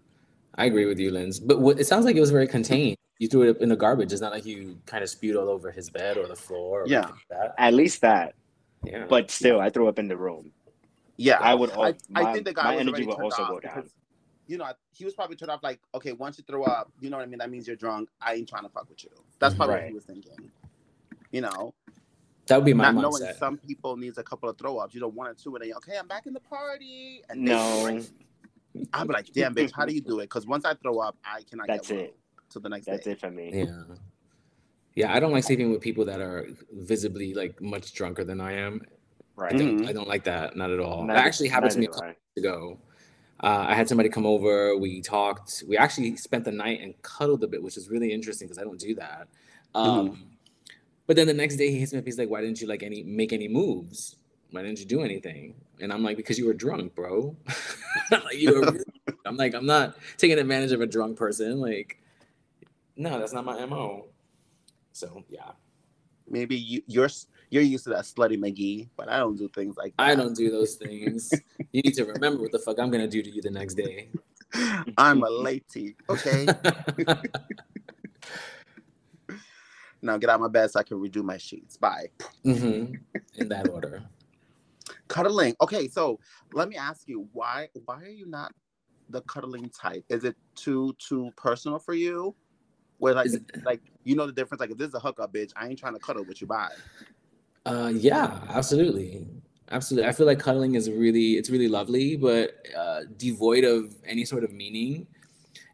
I 0.57 0.67
agree 0.67 0.85
with 0.87 0.99
you, 1.01 1.11
Linz. 1.11 1.41
But 1.41 1.61
what, 1.61 1.81
it 1.81 1.87
sounds 1.87 2.05
like 2.05 2.17
it 2.17 2.21
was 2.21 2.31
very 2.31 2.47
contained. 2.47 2.97
You 3.19 3.29
threw 3.29 3.43
it 3.51 3.61
in 3.61 3.69
the 3.69 3.77
garbage. 3.77 4.13
It's 4.13 4.21
not 4.21 4.33
like 4.33 4.45
you 4.45 4.79
kind 4.87 5.03
of 5.05 5.09
spewed 5.11 5.37
all 5.37 5.49
over 5.49 5.71
his 5.71 5.89
bed 5.91 6.17
or 6.17 6.27
the 6.27 6.37
floor. 6.37 6.83
Or 6.83 6.87
Yeah. 6.89 7.03
like 7.07 7.15
that. 7.31 7.55
At 7.59 7.75
least 7.75 8.01
that. 8.01 8.35
Yeah. 8.85 9.07
But 9.09 9.31
still, 9.31 9.61
I 9.61 9.71
threw 9.71 9.89
up 9.89 9.99
in 9.99 10.09
the 10.09 10.17
room. 10.17 10.53
Yeah, 11.17 11.39
I 11.41 11.55
would. 11.55 11.71
I, 11.71 11.75
al- 11.75 11.85
I 12.17 12.23
my, 12.25 12.33
think 12.33 12.45
the 12.47 12.53
guy 12.55 12.65
my 12.65 12.73
was 12.73 12.81
energy 12.81 12.91
already 12.91 13.07
would 13.07 13.23
also 13.23 13.43
off 13.43 13.49
go 13.51 13.61
down. 13.61 13.73
because, 13.77 13.91
you 14.49 14.59
know, 14.59 14.67
he 14.93 15.05
was 15.05 15.15
probably 15.15 15.37
turned 15.37 15.53
off. 15.53 15.63
Like, 15.63 15.81
okay, 15.95 16.13
once 16.13 16.39
you 16.39 16.45
throw 16.45 16.65
up, 16.65 16.91
you 17.01 17.09
know 17.09 17.17
what 17.19 17.23
I 17.23 17.27
mean. 17.27 17.39
That 17.39 17.51
means 17.51 17.67
you're 17.69 17.77
drunk. 17.77 18.09
I 18.21 18.35
ain't 18.35 18.49
trying 18.49 18.65
to 18.65 18.69
fuck 18.69 18.89
with 18.89 19.05
you. 19.05 19.11
That's 19.39 19.55
probably 19.55 19.75
what 19.77 19.83
Right. 19.83 19.89
he 19.89 19.95
was 19.95 20.05
thinking. 20.05 20.51
You 21.31 21.41
know, 21.43 21.73
that 22.49 22.57
would 22.57 22.65
be 22.65 22.75
my 22.75 22.91
not 22.91 23.01
knowing 23.01 23.23
some 23.39 23.57
people 23.59 23.97
needs 23.97 24.19
a 24.19 24.23
couple 24.25 24.49
of 24.49 24.59
throw 24.59 24.79
ups. 24.79 24.93
You 24.95 25.01
know, 25.01 25.09
one 25.09 25.29
or 25.29 25.35
two, 25.35 25.55
and 25.55 25.65
then 25.65 25.73
okay, 25.77 25.97
I'm 25.97 26.09
back 26.09 26.27
in 26.27 26.33
the 26.33 26.41
party. 26.41 27.23
And 27.31 27.43
No. 27.43 27.85
then 27.87 28.07
I'm 28.93 29.07
like, 29.07 29.33
damn, 29.33 29.55
bitch, 29.55 29.71
how 29.73 29.87
do 29.87 29.95
you 29.95 30.01
do 30.01 30.19
it? 30.19 30.25
Because 30.25 30.47
once 30.47 30.65
I 30.65 30.75
throw 30.75 30.99
up, 30.99 31.17
I 31.25 31.43
cannot 31.49 31.69
That's 31.69 31.89
get 31.89 31.97
well 31.97 32.05
it. 32.07 32.17
Till 32.51 32.61
the 32.61 32.69
next 32.69 32.87
That's 32.87 33.05
day. 33.05 33.13
it 33.13 33.21
for 33.21 33.31
me. 33.31 33.51
Yeah. 33.53 33.83
Yeah, 34.95 35.13
I 35.13 35.19
don't 35.19 35.33
like 35.33 35.43
sleeping 35.45 35.71
with 35.73 35.81
people 35.81 36.05
that 36.05 36.21
are 36.21 36.47
visibly 36.73 37.35
like 37.35 37.61
much 37.61 37.93
drunker 37.95 38.23
than 38.25 38.41
I 38.41 38.53
am. 38.53 38.81
I 39.37 39.41
Right. 39.43 39.59
don't, 39.59 39.81
Mhm. 39.81 39.89
I 39.89 39.93
don't 39.93 40.07
like 40.07 40.23
that, 40.25 40.57
not 40.57 40.71
at 40.71 40.79
all. 40.79 41.03
Neither- 41.05 41.19
that 41.19 41.27
actually 41.27 41.49
happened 41.49 41.73
to 41.73 41.79
me 41.81 41.87
a 41.87 41.89
couple 41.89 42.09
do 42.11 42.15
I. 42.15 42.41
ago. 42.41 42.79
Uh, 43.43 43.65
I 43.69 43.75
had 43.75 43.89
somebody 43.89 44.09
come 44.09 44.25
over. 44.25 44.77
We 44.77 45.01
talked. 45.01 45.65
We 45.67 45.77
actually 45.77 46.17
spent 46.17 46.45
the 46.45 46.53
night 46.53 46.81
and 46.81 46.95
cuddled 47.03 47.43
a 47.43 47.49
bit, 47.49 47.61
which 47.63 47.77
is 47.77 47.89
really 47.91 48.13
interesting 48.13 48.47
because 48.47 48.59
I 48.59 48.63
don't 48.65 48.79
do 48.79 48.95
that. 48.95 49.27
Um, 49.75 50.31
But 51.07 51.17
then 51.17 51.27
the 51.27 51.35
next 51.35 51.57
day 51.57 51.71
he 51.71 51.79
hits 51.81 51.93
me 51.93 51.99
up. 51.99 52.07
He's 52.07 52.17
like, 52.19 52.31
"Why 52.31 52.41
didn't 52.41 52.63
you 52.63 52.67
like 52.67 52.83
any 52.83 53.03
make 53.03 53.35
any 53.35 53.47
moves? 53.47 54.17
Why 54.53 54.63
didn't 54.63 54.79
you 54.79 54.87
do 54.87 55.03
anything?" 55.03 55.55
And 55.81 55.93
I'm 55.93 56.03
like, 56.03 56.17
"Because 56.17 56.39
you 56.39 56.47
were 56.47 56.55
drunk, 56.55 56.95
bro. 56.95 57.37
like, 58.11 58.39
you 58.39 58.55
were 58.55 58.61
really 58.73 58.85
drunk." 59.05 59.21
I'm 59.27 59.37
like, 59.37 59.53
I'm 59.55 59.67
not 59.67 59.99
taking 60.17 60.39
advantage 60.39 60.73
of 60.73 60.81
a 60.81 60.87
drunk 60.87 61.19
person. 61.19 61.59
Like, 61.61 61.99
no, 62.97 63.19
that's 63.19 63.33
not 63.33 63.45
my 63.45 63.65
mo. 63.67 64.09
So 64.93 65.25
yeah, 65.29 65.53
Maybe 66.29 66.57
you, 66.57 66.83
you're 66.87 67.09
you're 67.51 67.63
used 67.63 67.85
to 67.85 67.91
that 67.91 68.05
slutty 68.05 68.39
McGee, 68.39 68.89
but 68.97 69.09
I 69.09 69.19
don't 69.19 69.37
do 69.37 69.49
things 69.49 69.77
like 69.77 69.95
that. 69.97 70.03
I 70.03 70.15
don't 70.15 70.35
do 70.35 70.51
those 70.51 70.75
things. 70.77 71.33
you 71.73 71.83
need 71.83 71.95
to 71.95 72.05
remember 72.05 72.43
what 72.43 72.53
the 72.53 72.59
fuck 72.59 72.79
I'm 72.79 72.91
gonna 72.91 73.09
do 73.09 73.23
to 73.23 73.31
you 73.31 73.43
the 73.43 73.51
next 73.51 73.75
day. 73.75 74.09
I'm 74.97 75.23
a 75.23 75.29
lady. 75.29 75.97
Okay. 76.09 76.49
now 80.01 80.17
get 80.17 80.31
out 80.31 80.37
of 80.37 80.41
my 80.41 80.49
bed 80.49 80.71
so 80.71 80.81
I 80.81 80.83
can 80.83 80.99
redo 80.99 81.23
my 81.23 81.37
sheets. 81.37 81.77
Bye. 81.77 82.07
hmm 82.45 82.95
In 83.37 83.49
that 83.49 83.69
order. 83.69 84.03
Cuddling. 85.09 85.55
Okay, 85.61 85.89
so 85.89 86.19
let 86.53 86.69
me 86.69 86.77
ask 86.77 87.07
you, 87.07 87.29
why 87.33 87.69
why 87.85 88.03
are 88.03 88.09
you 88.09 88.27
not 88.27 88.53
the 89.11 89.21
cuddling 89.23 89.69
type? 89.71 90.05
Is 90.09 90.25
it 90.25 90.37
too 90.57 90.95
too 90.99 91.31
personal 91.37 91.79
for 91.79 91.93
you? 91.93 92.35
Where 93.05 93.13
like 93.13 93.27
Is 93.27 93.39
like 93.65 93.83
you 94.05 94.17
know 94.17 94.25
the 94.25 94.33
difference? 94.33 94.63
Like 94.63 94.71
if 94.71 94.79
this 94.79 94.89
is 94.89 94.95
a 94.95 94.99
hookup, 94.99 95.31
bitch, 95.31 95.53
I 95.55 95.69
ain't 95.69 95.79
trying 95.79 95.93
to 95.93 95.99
cuddle 95.99 96.25
with 96.25 96.41
you. 96.41 96.47
Bye. 96.47 96.71
Uh, 97.67 97.93
yeah, 97.95 98.41
absolutely, 98.49 99.27
absolutely. 99.71 100.09
I 100.09 100.13
feel 100.13 100.25
like 100.25 100.39
cuddling 100.39 100.75
is 100.75 100.91
really, 100.91 101.33
it's 101.33 101.51
really 101.51 101.69
lovely, 101.69 102.17
but 102.17 102.67
uh, 102.75 103.01
devoid 103.19 103.65
of 103.65 103.95
any 104.07 104.25
sort 104.25 104.43
of 104.43 104.55
meaning. 104.55 105.07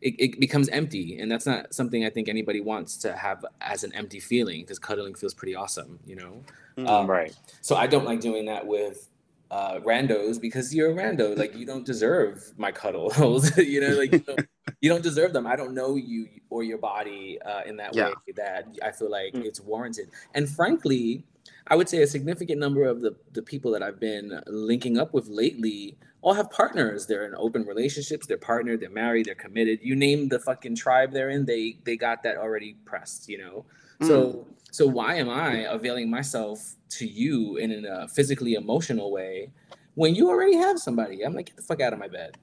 It, 0.01 0.15
it 0.19 0.41
becomes 0.41 0.69
empty, 0.71 1.21
and 1.21 1.31
that's 1.31 1.47
not 1.47 1.73
something 1.73 2.05
I 2.05 2.11
think 2.11 2.29
anybody 2.29 2.61
wants 2.61 2.97
to 2.99 3.13
have 3.13 3.45
as 3.61 3.85
an 3.85 3.95
empty 3.95 4.19
feeling 4.19 4.63
because 4.63 4.81
cuddling 4.81 5.15
feels 5.15 5.35
pretty 5.35 5.55
awesome, 5.55 6.01
you 6.07 6.17
know. 6.17 6.43
Mm. 6.79 6.89
Um, 6.89 7.07
right. 7.07 7.37
So 7.61 7.77
I 7.77 7.87
don't 7.87 8.07
like 8.07 8.21
doing 8.21 8.47
that 8.47 8.67
with 8.67 9.09
uh, 9.51 9.81
randos 9.81 10.41
because 10.41 10.75
you're 10.75 10.91
a 10.91 10.95
rando. 10.95 11.37
Like 11.43 11.57
you 11.57 11.67
don't 11.67 11.85
deserve 11.87 12.53
my 12.57 12.73
cuddles. 12.73 13.57
you 13.59 13.81
know, 13.81 13.97
like 13.97 14.13
you 14.13 14.19
don't, 14.21 14.47
you 14.81 14.91
don't 14.91 15.03
deserve 15.03 15.33
them. 15.33 15.47
I 15.47 15.57
don't 15.57 15.75
know 15.75 15.97
you 15.97 16.29
or 16.51 16.63
your 16.63 16.79
body 16.79 17.39
uh, 17.43 17.63
in 17.67 17.77
that 17.77 17.95
Yeah. 17.95 18.09
way 18.09 18.15
that 18.37 18.69
I 18.83 18.91
feel 18.93 19.11
like 19.11 19.35
Mm. 19.35 19.45
it's 19.45 19.61
warranted. 19.61 20.09
And 20.35 20.49
frankly, 20.49 21.25
I 21.67 21.77
would 21.77 21.89
say 21.89 22.03
a 22.03 22.07
significant 22.07 22.59
number 22.61 22.85
of 22.85 23.01
the 23.01 23.17
the 23.33 23.43
people 23.43 23.71
that 23.73 23.83
I've 23.83 24.01
been 24.01 24.41
linking 24.47 24.99
up 24.99 25.15
with 25.15 25.29
lately 25.29 25.97
all 26.23 26.35
have 26.35 26.51
partners. 26.51 27.07
They're 27.07 27.25
in 27.25 27.35
open 27.35 27.65
relationships. 27.65 28.27
They're 28.27 28.37
partnered. 28.53 28.81
They're 28.81 28.91
married. 28.91 29.27
They're 29.27 29.35
committed. 29.35 29.79
You 29.83 29.97
name 29.97 30.29
the 30.29 30.39
fucking 30.39 30.77
tribe 30.77 31.13
they're 31.13 31.31
in. 31.31 31.47
They 31.47 31.79
they 31.85 31.97
got 31.97 32.23
that 32.25 32.37
already 32.37 32.77
pressed. 32.85 33.29
You 33.29 33.39
know. 33.39 33.65
So 34.03 34.27
mm. 34.27 34.45
so 34.71 34.87
why 34.87 35.17
am 35.17 35.29
I 35.29 35.67
availing 35.69 36.11
myself 36.11 36.77
to 36.91 37.07
you 37.07 37.57
in 37.57 37.85
a 37.85 38.09
physically 38.09 38.55
emotional 38.55 39.13
way 39.13 39.51
when 39.95 40.15
you 40.15 40.29
already 40.29 40.57
have 40.57 40.79
somebody? 40.79 41.23
I'm 41.23 41.35
like, 41.35 41.47
get 41.47 41.57
the 41.57 41.63
fuck 41.63 41.81
out 41.81 41.93
of 41.93 41.99
my 41.99 42.09
bed. 42.09 42.37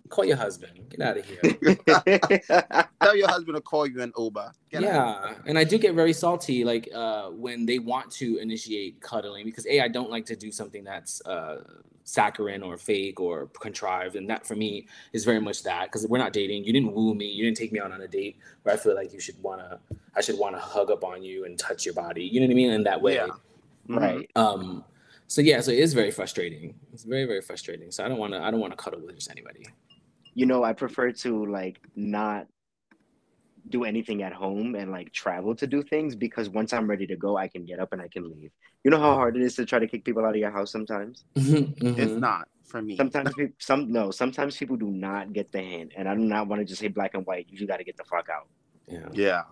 Call 0.10 0.26
your 0.26 0.38
husband. 0.38 0.72
Get 0.90 1.02
out 1.02 1.18
of 1.18 1.26
here. 1.26 1.76
Tell 3.02 3.18
your 3.18 3.28
husband 3.28 3.56
to 3.56 3.62
call 3.62 3.88
you 3.88 4.02
an 4.02 4.14
Uber. 4.18 4.52
Get 4.70 4.84
out. 4.84 4.90
yeah, 5.24 5.34
and 5.46 5.58
I 5.58 5.64
do 5.64 5.78
get 5.78 5.96
very 5.96 6.14
salty 6.14 6.64
like 6.64 6.88
uh, 6.94 7.30
when 7.30 7.66
they 7.66 7.80
want 7.80 8.12
to 8.14 8.38
initiate 8.38 9.02
cuddling 9.02 9.46
because 9.46 9.66
a 9.68 9.82
I 9.82 9.88
don't 9.88 10.12
like 10.12 10.26
to 10.28 10.36
do 10.36 10.52
something 10.52 10.84
that's 10.84 11.26
uh, 11.26 11.64
saccharine 12.04 12.62
or 12.62 12.78
fake 12.78 13.20
or 13.20 13.48
contrived, 13.60 14.16
and 14.16 14.30
that 14.30 14.46
for 14.46 14.56
me 14.56 14.88
is 15.14 15.26
very 15.26 15.40
much 15.42 15.64
that 15.64 15.86
because 15.86 16.06
we're 16.08 16.20
not 16.20 16.34
dating. 16.34 16.66
You 16.66 16.74
didn't 16.74 16.94
woo 16.94 17.16
me. 17.16 17.26
You 17.26 17.44
didn't 17.46 17.58
take 17.58 17.72
me 17.72 17.80
out 17.80 17.92
on 17.92 18.02
a 18.02 18.08
date 18.08 18.38
where 18.64 18.76
I 18.76 18.78
feel 18.78 18.94
like 18.96 19.12
you 19.12 19.20
should 19.20 19.42
wanna. 19.42 19.80
I 20.16 20.22
should 20.22 20.38
want 20.38 20.56
to 20.56 20.62
hug 20.62 20.92
up 20.92 21.04
on 21.04 21.24
you 21.24 21.46
and 21.46 21.58
touch 21.58 21.84
your 21.86 21.96
body. 21.96 22.24
You 22.24 22.40
know 22.42 22.46
what 22.46 22.52
I 22.52 22.56
mean? 22.56 22.72
In 22.72 22.84
that 22.84 23.02
way. 23.02 23.16
Yeah. 23.16 23.28
Mhm. 23.90 24.00
right. 24.00 24.30
Um. 24.36 24.84
So 25.28 25.42
yeah, 25.42 25.60
so 25.62 25.72
it 25.72 25.80
is 25.80 25.96
very 25.96 26.12
frustrating. 26.12 26.76
It's 26.94 27.04
very 27.04 27.26
very 27.26 27.42
frustrating. 27.42 27.90
So 27.92 28.06
I 28.06 28.08
don't 28.08 28.20
want 28.20 28.34
to. 28.34 28.40
I 28.42 28.52
don't 28.52 28.60
want 28.60 28.72
to 28.72 28.78
cuddle 28.78 29.02
with 29.04 29.16
just 29.16 29.32
anybody. 29.32 29.66
You 30.36 30.46
know, 30.46 30.64
I 30.64 30.74
prefer 30.74 31.12
to 31.12 31.46
like 31.46 31.80
not 31.96 32.48
do 33.70 33.84
anything 33.84 34.22
at 34.22 34.32
home 34.32 34.76
and 34.76 34.92
like 34.92 35.12
travel 35.12 35.56
to 35.56 35.66
do 35.66 35.82
things 35.82 36.16
because 36.16 36.50
once 36.50 36.72
I'm 36.72 36.88
ready 36.88 37.08
to 37.08 37.16
go, 37.16 37.36
I 37.38 37.48
can 37.48 37.66
get 37.66 37.80
up 37.80 37.94
and 37.94 38.02
I 38.02 38.08
can 38.10 38.30
leave. 38.30 38.52
You 38.84 38.92
know 38.92 39.00
how 39.00 39.16
hard 39.16 39.36
it 39.38 39.42
is 39.42 39.56
to 39.56 39.66
try 39.66 39.80
to 39.80 39.88
kick 39.88 40.06
people 40.06 40.24
out 40.24 40.30
of 40.32 40.36
your 40.36 40.52
house 40.52 40.72
sometimes. 40.72 41.26
It's 41.36 42.14
Mhm. 42.14 42.20
not 42.20 42.48
for 42.66 42.82
me. 42.82 42.98
Sometimes 42.98 43.34
people, 43.36 43.56
some 43.60 43.92
no, 43.92 44.12
sometimes 44.12 44.58
people 44.58 44.76
do 44.76 44.92
not 44.92 45.34
get 45.34 45.52
the 45.52 45.62
hint, 45.62 45.94
and 45.98 46.08
I 46.08 46.14
do 46.14 46.22
not 46.22 46.48
want 46.48 46.60
to 46.62 46.66
just 46.66 46.82
say 46.82 46.90
black 46.90 47.14
and 47.16 47.26
white. 47.26 47.48
You 47.50 47.66
got 47.66 47.78
to 47.78 47.84
get 47.84 47.98
the 47.98 48.04
fuck 48.04 48.28
out. 48.30 48.48
Yeah, 48.88 49.08
Yeah. 49.14 49.44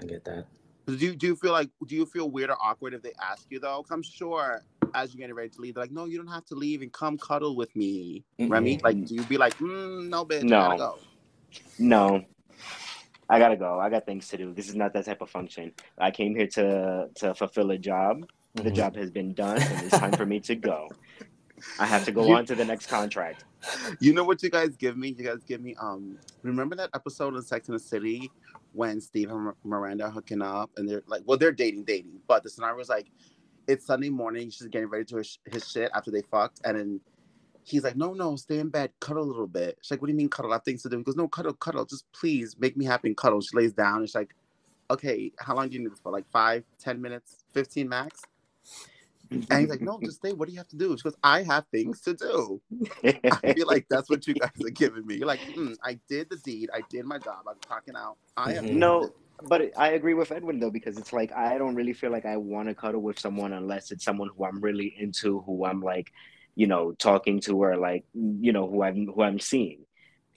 I 0.00 0.04
get 0.04 0.24
that. 0.24 0.46
Do 0.86 0.94
you, 0.96 1.16
do 1.16 1.26
you 1.28 1.36
feel 1.36 1.52
like 1.52 1.70
do 1.86 1.94
you 1.96 2.04
feel 2.04 2.30
weird 2.30 2.50
or 2.50 2.56
awkward 2.62 2.92
if 2.94 3.02
they 3.02 3.12
ask 3.22 3.46
you 3.50 3.58
though? 3.58 3.84
I'm 3.90 4.02
sure 4.02 4.62
as 4.94 5.12
you're 5.14 5.20
getting 5.20 5.34
ready 5.34 5.48
to 5.50 5.60
leave, 5.60 5.74
they're 5.74 5.84
like, 5.84 5.90
no, 5.90 6.04
you 6.04 6.18
don't 6.18 6.28
have 6.28 6.44
to 6.46 6.54
leave 6.54 6.82
and 6.82 6.92
come 6.92 7.16
cuddle 7.18 7.56
with 7.56 7.74
me, 7.74 8.22
Remy. 8.38 8.78
Mhm. 8.78 8.82
Like, 8.84 9.04
do 9.06 9.14
you 9.14 9.22
be 9.24 9.38
like, 9.38 9.56
mm, 9.58 10.08
no, 10.08 10.24
bitch, 10.24 10.40
I 10.40 10.46
No. 10.46 10.48
gotta 10.50 10.78
go. 10.78 10.98
No, 11.78 12.24
I 13.30 13.38
gotta 13.38 13.56
go. 13.56 13.80
I 13.80 13.88
got 13.88 14.04
things 14.06 14.28
to 14.28 14.36
do. 14.36 14.52
This 14.52 14.68
is 14.68 14.74
not 14.74 14.92
that 14.92 15.06
type 15.06 15.22
of 15.22 15.30
function. 15.30 15.72
I 15.98 16.10
came 16.10 16.34
here 16.36 16.46
to 16.48 17.08
to 17.16 17.34
fulfill 17.34 17.70
a 17.70 17.78
job. 17.78 18.28
The 18.54 18.64
Mhm. 18.70 18.74
job 18.74 18.96
has 18.96 19.10
been 19.10 19.32
done, 19.34 19.60
and 19.60 19.86
it's 19.86 19.98
time 19.98 20.12
for 20.12 20.26
me 20.26 20.38
to 20.40 20.54
go. 20.54 20.88
I 21.80 21.86
have 21.86 22.04
to 22.04 22.12
go 22.12 22.26
You- 22.26 22.34
on 22.36 22.44
to 22.46 22.54
the 22.54 22.64
next 22.64 22.86
contract. 22.86 23.44
You 23.98 24.12
know 24.12 24.22
what 24.24 24.42
you 24.42 24.50
guys 24.50 24.76
give 24.76 24.98
me? 24.98 25.08
You 25.08 25.24
guys 25.24 25.42
give 25.44 25.62
me 25.62 25.74
um. 25.80 26.18
Remember 26.42 26.76
that 26.76 26.90
episode 26.94 27.34
in 27.34 27.42
Sex 27.42 27.68
and 27.68 27.74
the 27.74 27.80
City 27.82 28.30
when 28.74 29.00
Steve 29.00 29.30
and 29.30 29.52
Miranda 29.64 30.10
hooking 30.10 30.42
up 30.42 30.70
and 30.76 30.88
they're 30.88 31.02
like, 31.06 31.22
well, 31.24 31.38
they're 31.38 31.52
dating, 31.52 31.84
dating, 31.84 32.20
but 32.26 32.42
the 32.42 32.50
scenario 32.50 32.76
was 32.76 32.88
like, 32.88 33.06
it's 33.66 33.86
Sunday 33.86 34.10
morning. 34.10 34.50
She's 34.50 34.66
getting 34.66 34.88
ready 34.88 35.04
to 35.06 35.16
his, 35.16 35.38
his 35.50 35.66
shit 35.66 35.90
after 35.94 36.10
they 36.10 36.22
fucked, 36.22 36.60
and 36.64 36.76
then 36.76 37.00
he's 37.62 37.82
like, 37.82 37.96
no, 37.96 38.12
no, 38.12 38.36
stay 38.36 38.58
in 38.58 38.68
bed, 38.68 38.90
cuddle 39.00 39.22
a 39.22 39.24
little 39.24 39.46
bit. 39.46 39.78
She's 39.80 39.92
like, 39.92 40.02
what 40.02 40.08
do 40.08 40.12
you 40.12 40.18
mean 40.18 40.28
cuddle? 40.28 40.52
I 40.52 40.56
have 40.56 40.64
things 40.64 40.82
to 40.82 40.90
do. 40.90 40.98
He 40.98 41.02
goes, 41.02 41.16
no, 41.16 41.28
cuddle, 41.28 41.54
cuddle, 41.54 41.86
just 41.86 42.04
please 42.12 42.56
make 42.58 42.76
me 42.76 42.84
happy 42.84 43.08
and 43.08 43.16
cuddle. 43.16 43.40
She 43.40 43.56
lays 43.56 43.72
down. 43.72 43.98
And 43.98 44.08
she's 44.08 44.14
like, 44.14 44.34
okay, 44.90 45.32
how 45.38 45.54
long 45.54 45.68
do 45.68 45.74
you 45.74 45.80
need 45.80 45.92
this 45.92 46.00
for? 46.00 46.12
Like 46.12 46.28
five, 46.30 46.64
ten 46.78 47.00
minutes, 47.00 47.44
fifteen 47.54 47.88
max. 47.88 48.20
And 49.30 49.60
he's 49.60 49.68
like, 49.70 49.80
no, 49.80 50.00
just 50.04 50.18
stay. 50.18 50.32
What 50.32 50.46
do 50.48 50.52
you 50.52 50.58
have 50.58 50.68
to 50.68 50.76
do? 50.76 50.96
She 50.96 51.02
goes, 51.02 51.16
I 51.22 51.42
have 51.42 51.66
things 51.70 52.00
to 52.02 52.14
do. 52.14 52.60
I 53.04 53.52
feel 53.52 53.66
like 53.66 53.86
that's 53.90 54.08
what 54.08 54.26
you 54.26 54.34
guys 54.40 54.50
are 54.64 54.70
giving 54.70 55.06
me. 55.06 55.16
You're 55.16 55.26
like, 55.26 55.40
mm, 55.56 55.74
I 55.84 55.98
did 56.08 56.28
the 56.30 56.36
deed. 56.36 56.70
I 56.72 56.82
did 56.88 57.04
my 57.04 57.18
job. 57.18 57.44
I'm 57.48 57.56
talking 57.66 57.94
out. 57.96 58.16
I 58.36 58.54
am. 58.54 58.64
Mhm. 58.64 58.72
no, 58.74 59.10
but 59.48 59.72
I 59.76 59.90
agree 59.92 60.14
with 60.14 60.30
Edwin 60.32 60.60
though 60.60 60.70
because 60.70 60.98
it's 60.98 61.12
like 61.12 61.32
I 61.32 61.58
don't 61.58 61.74
really 61.74 61.92
feel 61.92 62.10
like 62.10 62.24
I 62.26 62.36
want 62.36 62.68
to 62.68 62.74
cuddle 62.74 63.02
with 63.02 63.18
someone 63.18 63.52
unless 63.52 63.90
it's 63.90 64.04
someone 64.04 64.30
who 64.36 64.44
I'm 64.44 64.60
really 64.60 64.94
into, 64.98 65.40
who 65.40 65.64
I'm 65.64 65.80
like, 65.80 66.12
you 66.54 66.66
know, 66.66 66.92
talking 66.92 67.40
to 67.42 67.56
or 67.62 67.76
like, 67.76 68.04
you 68.14 68.52
know, 68.52 68.68
who 68.68 68.82
I'm 68.82 69.06
who 69.06 69.22
I'm 69.22 69.40
seeing. 69.40 69.84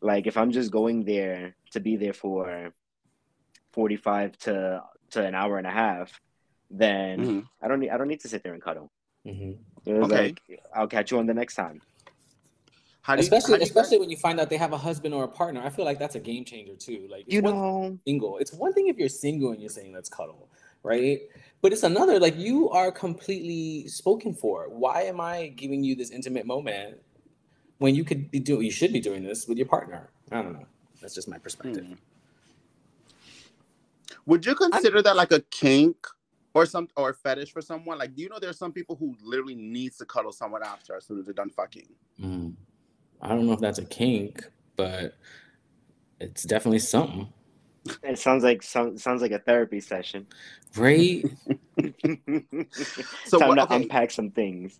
Like 0.01 0.27
if 0.27 0.37
I'm 0.37 0.51
just 0.51 0.71
going 0.71 1.05
there 1.05 1.55
to 1.71 1.79
be 1.79 1.95
there 1.95 2.13
for 2.13 2.71
45 3.73 4.37
to 4.39 4.81
to 5.11 5.25
an 5.25 5.35
hour 5.35 5.57
and 5.57 5.67
a 5.67 5.71
half, 5.71 6.19
then 6.69 7.19
Mhm. 7.19 7.47
I 7.61 7.67
don't 7.67 7.79
need 7.79 7.89
I 7.89 7.97
don't 7.97 8.07
need 8.07 8.19
to 8.21 8.27
sit 8.27 8.43
there 8.43 8.53
and 8.53 8.61
cuddle. 8.61 8.91
Mhm. 9.25 9.57
It 9.85 9.93
was 9.93 10.11
Okay. 10.11 10.27
like 10.49 10.61
I'll 10.73 10.87
catch 10.87 11.11
you 11.11 11.19
on 11.19 11.25
the 11.25 11.33
next 11.33 11.55
time. 11.55 11.81
How 13.01 13.15
do 13.15 13.21
you, 13.21 13.23
Especially, 13.23 13.53
how 13.53 13.57
do 13.59 13.63
you 13.63 13.69
guys- 13.69 13.69
especially 13.69 13.99
when 13.99 14.09
you 14.09 14.17
find 14.17 14.37
out 14.39 14.49
they 14.49 14.57
have 14.57 14.73
a 14.73 14.77
husband 14.77 15.13
or 15.13 15.23
a 15.23 15.29
partner. 15.29 15.61
I 15.61 15.69
feel 15.69 15.85
like 15.85 15.97
that's 15.97 16.15
a 16.15 16.19
game 16.19 16.43
changer 16.43 16.75
too. 16.75 17.07
Like, 17.09 17.21
it's 17.25 17.33
You 17.33 17.41
one 17.41 17.55
know, 17.55 17.99
single. 18.05 18.37
It's 18.37 18.51
one 18.51 18.73
thing 18.73 18.87
if 18.87 18.97
you're 18.97 19.07
single 19.07 19.51
and 19.51 19.61
you're 19.61 19.69
saying 19.69 19.93
let's 19.93 20.09
cuddle, 20.09 20.49
right? 20.83 21.21
But 21.61 21.71
it's 21.71 21.83
another 21.83 22.19
like 22.19 22.35
you 22.37 22.69
are 22.69 22.91
completely 22.91 23.87
spoken 23.87 24.33
for. 24.33 24.67
Why 24.67 25.03
am 25.03 25.21
I 25.21 25.47
giving 25.47 25.85
you 25.85 25.95
this 25.95 26.11
intimate 26.11 26.45
moment 26.45 27.01
when 27.77 27.95
you 27.95 28.03
could 28.03 28.29
be 28.29 28.39
doing 28.41 28.65
you 28.65 28.71
should 28.71 28.91
be 28.91 28.99
doing 28.99 29.23
this 29.23 29.47
with 29.47 29.57
your 29.57 29.67
partner? 29.67 30.09
I 30.29 30.41
don't 30.41 30.53
know. 30.53 30.65
That's 31.01 31.15
just 31.15 31.29
my 31.29 31.37
perspective. 31.37 31.85
Hmm. 31.85 31.93
Would 34.25 34.45
you 34.45 34.55
consider 34.55 35.01
that 35.01 35.15
like 35.15 35.31
a 35.31 35.39
kink 35.39 35.95
or 36.57 36.65
some 36.65 36.87
or 36.95 37.09
a 37.11 37.13
fetish 37.13 37.51
for 37.51 37.61
someone? 37.61 37.97
Like, 37.99 38.15
do 38.15 38.21
you 38.23 38.29
know 38.29 38.39
there's 38.39 38.57
some 38.57 38.71
people 38.71 38.95
who 38.95 39.15
literally 39.21 39.55
needs 39.55 39.97
to 39.97 40.05
cuddle 40.05 40.31
someone 40.31 40.63
after 40.63 40.95
as 40.95 41.05
soon 41.05 41.19
as 41.19 41.25
they're 41.25 41.33
done 41.33 41.49
fucking? 41.51 41.87
Mm. 42.19 42.53
I 43.21 43.29
don't 43.29 43.45
know 43.45 43.53
if 43.53 43.59
that's 43.59 43.79
a 43.79 43.85
kink, 43.85 44.43
but 44.75 45.13
it's 46.19 46.43
definitely 46.43 46.79
something, 46.79 47.27
it 48.03 48.17
sounds 48.19 48.43
like 48.43 48.61
some 48.63 48.97
sounds 48.97 49.21
like 49.21 49.31
a 49.31 49.39
therapy 49.39 49.79
session. 49.79 50.27
right? 50.75 51.23
So 53.25 53.39
Time 53.39 53.49
what- 53.49 53.55
to 53.55 53.63
okay. 53.63 53.75
unpack 53.75 54.11
some 54.11 54.31
things. 54.31 54.79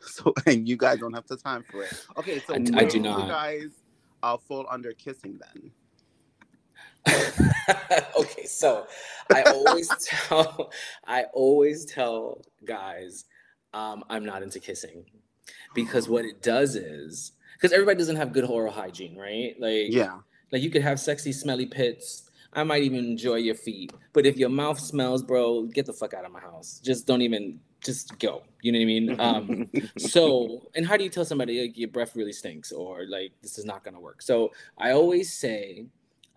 So 0.00 0.32
and 0.46 0.66
you 0.68 0.76
guys 0.76 0.98
don't 1.00 1.12
have 1.12 1.26
the 1.26 1.36
time 1.36 1.64
for 1.70 1.82
it. 1.84 1.92
Okay, 2.18 2.38
so 2.40 2.54
I- 2.54 2.56
I 2.56 2.60
when 2.60 2.88
do 2.88 2.96
you 2.96 3.02
not. 3.02 3.28
guys 3.28 3.68
uh, 4.22 4.36
fall 4.38 4.66
under 4.70 4.92
kissing 4.92 5.38
then. 5.38 5.70
okay, 8.18 8.46
so 8.46 8.86
I 9.30 9.42
always 9.44 9.88
tell 10.06 10.72
I 11.06 11.24
always 11.32 11.84
tell 11.84 12.42
guys 12.64 13.24
um, 13.72 14.04
I'm 14.08 14.24
not 14.24 14.42
into 14.42 14.60
kissing 14.60 15.04
because 15.74 16.08
what 16.08 16.24
it 16.24 16.42
does 16.42 16.76
is 16.76 17.32
because 17.54 17.72
everybody 17.72 17.98
doesn't 17.98 18.16
have 18.16 18.32
good 18.32 18.44
oral 18.44 18.72
hygiene, 18.72 19.16
right? 19.16 19.54
Like 19.58 19.92
Yeah. 19.92 20.18
like 20.52 20.62
you 20.62 20.70
could 20.70 20.82
have 20.82 21.00
sexy 21.00 21.32
smelly 21.32 21.66
pits. 21.66 22.30
I 22.52 22.62
might 22.62 22.84
even 22.84 23.00
enjoy 23.00 23.36
your 23.36 23.56
feet, 23.56 23.92
but 24.12 24.26
if 24.26 24.36
your 24.36 24.48
mouth 24.48 24.78
smells, 24.78 25.24
bro, 25.24 25.64
get 25.64 25.86
the 25.86 25.92
fuck 25.92 26.14
out 26.14 26.24
of 26.24 26.30
my 26.30 26.38
house. 26.40 26.80
Just 26.84 27.04
don't 27.04 27.20
even 27.22 27.58
just 27.82 28.16
go. 28.20 28.44
You 28.62 28.70
know 28.72 28.78
what 28.78 28.82
I 28.82 28.86
mean? 28.86 29.20
Um, 29.20 29.70
so 29.98 30.62
and 30.76 30.86
how 30.86 30.96
do 30.96 31.02
you 31.04 31.10
tell 31.10 31.24
somebody 31.24 31.60
like 31.62 31.76
your 31.76 31.88
breath 31.88 32.14
really 32.14 32.32
stinks 32.32 32.70
or 32.70 33.04
like 33.08 33.32
this 33.42 33.58
is 33.58 33.64
not 33.64 33.82
gonna 33.84 34.00
work 34.00 34.22
so 34.22 34.52
i 34.78 34.92
always 34.92 35.32
say 35.32 35.86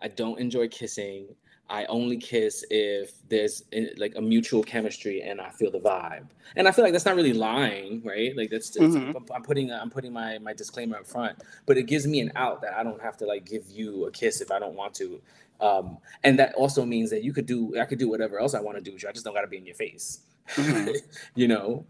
i 0.02 0.08
don't 0.08 0.38
enjoy 0.38 0.68
kissing. 0.68 1.26
I 1.70 1.84
only 1.84 2.16
kiss 2.16 2.64
if 2.70 3.12
there's 3.28 3.62
eh, 3.74 3.88
like 3.98 4.14
a 4.16 4.22
mutual 4.22 4.62
chemistry 4.62 5.20
and 5.20 5.38
i 5.38 5.50
feel 5.50 5.70
the 5.70 5.80
vibe. 5.80 6.26
And 6.56 6.66
i 6.66 6.70
feel 6.72 6.82
like 6.84 6.92
that's 6.94 7.04
not 7.04 7.14
really 7.16 7.34
lying 7.34 8.00
right? 8.04 8.34
Like 8.34 8.48
that's, 8.50 8.70
Mhm. 8.76 9.14
I'm, 9.34 9.42
putting 9.42 9.70
i'm 9.70 9.90
putting 9.90 10.12
my 10.12 10.38
my 10.38 10.54
disclaimer 10.54 10.96
up 10.96 11.06
front. 11.06 11.36
But 11.66 11.76
it 11.76 11.82
gives 11.84 12.06
me 12.06 12.20
an 12.20 12.32
out 12.36 12.62
that 12.62 12.72
i 12.78 12.82
don't 12.82 13.02
have 13.02 13.16
to 13.18 13.26
like 13.26 13.44
give 13.44 13.64
you 13.70 14.06
a 14.06 14.10
kiss 14.10 14.40
if 14.40 14.50
i 14.50 14.58
don't 14.58 14.74
want 14.74 14.94
to. 14.94 15.20
Um 15.60 15.98
and 16.24 16.38
that 16.38 16.54
also 16.54 16.84
means 16.86 17.10
that 17.10 17.22
you 17.22 17.32
could 17.34 17.44
do 17.46 17.58
i 17.78 17.84
could 17.84 17.98
do 17.98 18.08
whatever 18.08 18.38
else 18.40 18.54
i 18.54 18.60
want 18.60 18.76
to 18.78 18.82
do 18.90 18.92
i 19.06 19.12
just 19.12 19.24
don't 19.26 19.34
got 19.34 19.42
to 19.42 19.46
be 19.54 19.58
in 19.58 19.66
your 19.66 19.74
face. 19.74 20.20
Mhm. 20.54 20.96
you 21.34 21.48
know 21.48 21.84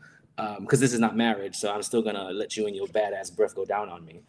because 0.61 0.81
this 0.81 0.93
is 0.93 1.01
not 1.01 1.17
marriage, 1.17 1.57
so 1.57 1.73
I'm 1.73 1.83
still 1.83 2.03
gonna 2.03 2.31
let 2.31 2.57
you 2.57 2.67
and 2.67 2.77
your 2.77 2.87
badass 2.89 3.35
breath 3.35 3.55
go 3.55 3.65
down 3.65 3.89
on 3.89 4.05
me. 4.05 4.23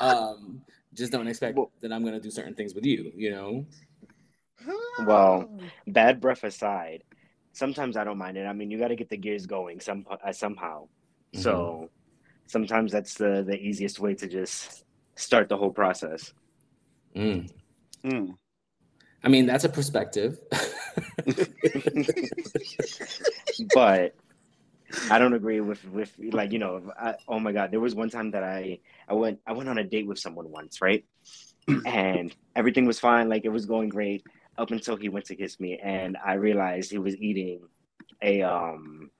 um, 0.00 0.62
just 0.94 1.12
don't 1.12 1.26
expect 1.26 1.56
Well- 1.56 1.70
that 1.80 1.92
I'm 1.92 2.04
gonna 2.04 2.20
do 2.20 2.30
certain 2.30 2.54
things 2.54 2.74
with 2.74 2.84
you. 2.86 3.12
You 3.16 3.30
know, 3.30 3.66
Well, 5.04 5.50
Bad 5.86 6.20
breath 6.20 6.44
aside, 6.44 7.02
sometimes 7.52 7.96
I 7.96 8.04
don't 8.04 8.18
mind 8.18 8.36
it. 8.36 8.46
I 8.46 8.52
mean, 8.52 8.70
you 8.70 8.78
got 8.78 8.88
to 8.88 8.96
get 8.96 9.08
the 9.08 9.16
gears 9.16 9.46
going 9.46 9.80
some 9.80 10.06
uh, 10.10 10.32
somehow. 10.32 10.88
So 11.34 11.90
sometimes 12.46 12.92
that's 12.92 13.14
the 13.14 13.44
the 13.46 13.58
easiest 13.60 14.00
way 14.00 14.14
to 14.14 14.28
just 14.28 14.84
start 15.16 15.48
the 15.48 15.56
whole 15.56 15.70
process. 15.70 16.32
Mm. 17.14 17.50
Mm. 18.04 18.36
I 19.24 19.28
mean 19.28 19.46
that's 19.46 19.64
a 19.64 19.68
perspective. 19.68 20.38
but 23.74 24.14
I 25.10 25.18
don't 25.18 25.34
agree 25.34 25.60
with 25.60 25.84
with 25.90 26.12
like 26.32 26.52
you 26.52 26.58
know 26.58 26.92
I, 26.98 27.14
oh 27.28 27.40
my 27.40 27.52
god 27.52 27.70
there 27.70 27.80
was 27.80 27.94
one 27.94 28.10
time 28.10 28.30
that 28.32 28.44
I 28.44 28.78
I 29.08 29.14
went 29.14 29.40
I 29.46 29.52
went 29.52 29.68
on 29.68 29.78
a 29.78 29.84
date 29.84 30.06
with 30.06 30.18
someone 30.18 30.50
once 30.50 30.80
right? 30.80 31.04
And 31.86 32.34
everything 32.54 32.86
was 32.86 33.00
fine 33.00 33.28
like 33.28 33.44
it 33.44 33.50
was 33.50 33.66
going 33.66 33.88
great 33.88 34.22
up 34.56 34.70
until 34.70 34.96
he 34.96 35.08
went 35.08 35.26
to 35.26 35.36
kiss 35.36 35.58
me 35.58 35.78
and 35.82 36.16
I 36.24 36.34
realized 36.34 36.90
he 36.90 36.98
was 36.98 37.16
eating 37.16 37.60
a 38.22 38.42
um 38.42 39.10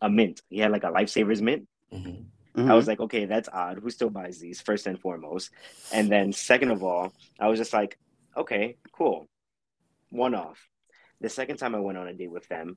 a 0.00 0.08
mint. 0.08 0.40
He 0.48 0.58
had 0.60 0.72
like 0.72 0.84
a 0.84 0.90
lifesavers 0.92 1.40
mint. 1.40 1.66
Mhm. 1.92 2.26
I 2.56 2.74
was 2.74 2.86
like 2.86 3.00
okay 3.00 3.24
that's 3.24 3.48
odd. 3.52 3.78
Who 3.82 3.90
still 3.90 4.10
buys 4.10 4.38
these 4.38 4.60
first 4.60 4.86
and 4.86 5.00
foremost? 5.00 5.50
And 5.92 6.10
then 6.10 6.32
second 6.32 6.70
of 6.70 6.84
all 6.84 7.12
I 7.40 7.48
was 7.48 7.58
just 7.58 7.72
like 7.72 7.98
okay 8.36 8.76
cool 8.96 9.26
one 10.10 10.34
off 10.34 10.58
the 11.20 11.28
second 11.28 11.56
time 11.58 11.74
I 11.74 11.80
went 11.80 11.98
on 11.98 12.08
a 12.08 12.14
date 12.14 12.30
with 12.30 12.48
them 12.48 12.76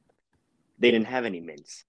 they 0.78 0.91
didn't 0.91 1.08
have 1.08 1.24
any 1.26 1.39
mints. 1.39 1.86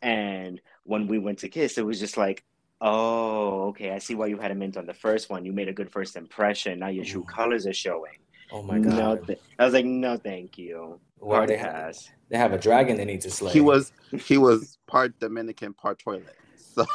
And 0.00 0.58
when 0.84 1.08
we 1.08 1.18
went 1.18 1.40
to 1.40 1.50
kiss, 1.50 1.76
it 1.76 1.84
was 1.84 2.00
just 2.00 2.16
like, 2.16 2.42
oh, 2.80 3.64
okay, 3.68 3.90
I 3.90 3.98
see 3.98 4.14
why 4.14 4.28
you 4.28 4.38
had 4.38 4.50
a 4.50 4.54
mint 4.54 4.78
on 4.78 4.86
the 4.86 4.94
first 4.94 5.28
one. 5.28 5.44
You 5.44 5.52
made 5.52 5.68
a 5.68 5.74
good 5.74 5.92
first 5.92 6.16
impression. 6.16 6.78
Now 6.78 6.88
your 6.88 7.04
true 7.04 7.22
Mhm. 7.22 7.28
colors 7.28 7.66
are 7.66 7.74
showing. 7.74 8.16
Oh 8.50 8.62
my 8.62 8.78
No, 8.78 9.16
god! 9.16 9.26
th- 9.26 9.38
I 9.58 9.64
was 9.66 9.74
like, 9.74 9.84
no, 9.84 10.16
thank 10.16 10.56
you. 10.56 10.98
Why 11.18 11.36
Hard 11.36 11.50
they 11.50 11.58
have 11.58 11.70
pass. 11.72 12.10
they 12.30 12.38
have 12.38 12.54
a 12.54 12.58
dragon 12.58 12.96
they 12.96 13.04
need 13.04 13.20
to 13.22 13.30
slay. 13.30 13.52
he 13.52 13.60
was 13.60 13.92
he 14.18 14.38
was 14.38 14.78
part 14.86 15.18
Dominican, 15.20 15.74
part 15.74 15.98
toilet. 15.98 16.38
So 16.56 16.86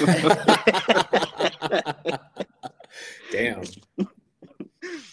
Damn. 3.30 3.64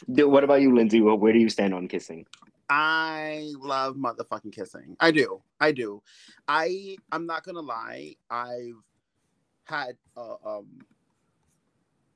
What 0.07 0.43
about 0.43 0.61
you, 0.61 0.75
Lindsay? 0.75 1.01
Where 1.01 1.15
where 1.15 1.33
do 1.33 1.39
you 1.39 1.49
stand 1.49 1.73
on 1.73 1.87
kissing? 1.87 2.25
I 2.69 3.51
love 3.59 3.95
motherfucking 3.95 4.53
kissing. 4.53 4.97
I 4.99 5.11
do. 5.11 5.41
I 5.59 5.71
do. 5.71 6.01
I 6.47 6.97
I'm 7.11 7.25
not 7.25 7.43
gonna 7.43 7.61
lie. 7.61 8.15
I've 8.29 8.81
had 9.65 9.97
uh, 10.15 10.35
um 10.45 10.67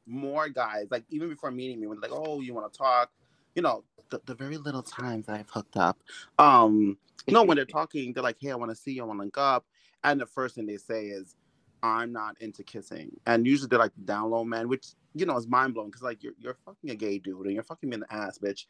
more 0.09 0.49
guys 0.49 0.87
like 0.89 1.03
even 1.09 1.29
before 1.29 1.51
meeting 1.51 1.79
me 1.79 1.87
when 1.87 1.99
like 1.99 2.11
oh 2.11 2.41
you 2.41 2.53
want 2.53 2.71
to 2.71 2.77
talk 2.77 3.11
you 3.55 3.61
know 3.61 3.83
the, 4.09 4.19
the 4.25 4.33
very 4.33 4.57
little 4.57 4.81
times 4.81 5.29
I've 5.29 5.49
hooked 5.49 5.77
up 5.77 5.99
um 6.39 6.97
you 7.27 7.33
know 7.33 7.43
when 7.43 7.57
they're 7.57 7.65
talking 7.65 8.11
they're 8.11 8.23
like 8.23 8.37
hey 8.39 8.51
I 8.51 8.55
want 8.55 8.71
to 8.71 8.75
see 8.75 8.93
you 8.93 9.03
I 9.03 9.05
want 9.05 9.19
to 9.19 9.21
link 9.21 9.37
up 9.37 9.65
and 10.03 10.19
the 10.19 10.25
first 10.25 10.55
thing 10.55 10.65
they 10.65 10.77
say 10.77 11.05
is 11.05 11.35
I'm 11.83 12.11
not 12.13 12.35
into 12.41 12.63
kissing 12.63 13.11
and 13.27 13.47
usually 13.47 13.69
they're 13.69 13.79
like 13.79 13.95
the 13.95 14.03
down 14.03 14.29
low 14.31 14.43
man 14.45 14.69
which 14.69 14.87
you 15.15 15.25
know 15.25 15.37
is 15.37 15.47
mind 15.47 15.73
blowing 15.73 15.89
because 15.89 16.03
like 16.03 16.23
you're 16.23 16.33
you're 16.39 16.57
fucking 16.65 16.91
a 16.91 16.95
gay 16.95 17.19
dude 17.19 17.45
and 17.45 17.53
you're 17.53 17.63
fucking 17.63 17.89
me 17.89 17.95
in 17.95 18.01
the 18.01 18.13
ass 18.13 18.39
bitch 18.39 18.65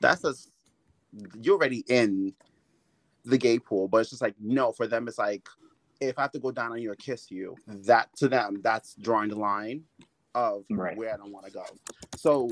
that's 0.00 0.24
a 0.24 0.34
you're 1.40 1.56
already 1.56 1.84
in 1.88 2.34
the 3.24 3.38
gay 3.38 3.60
pool, 3.60 3.88
but 3.88 3.98
it's 3.98 4.10
just 4.10 4.22
like 4.22 4.34
no, 4.40 4.72
for 4.72 4.88
them 4.88 5.08
it's 5.08 5.18
like 5.18 5.48
if 6.00 6.18
I 6.18 6.22
have 6.24 6.32
to 6.32 6.40
go 6.40 6.52
down 6.52 6.72
on 6.72 6.80
you 6.82 6.92
or 6.92 6.96
kiss 6.96 7.30
you, 7.30 7.56
that 7.68 8.10
to 8.16 8.28
them 8.28 8.60
that's 8.62 8.96
drawing 8.96 9.30
the 9.30 9.36
line 9.36 9.84
of 10.34 10.64
Right. 10.70 10.96
where 10.96 11.14
I 11.14 11.18
don't 11.18 11.32
want 11.32 11.46
to 11.46 11.52
go. 11.52 11.64
So 12.16 12.50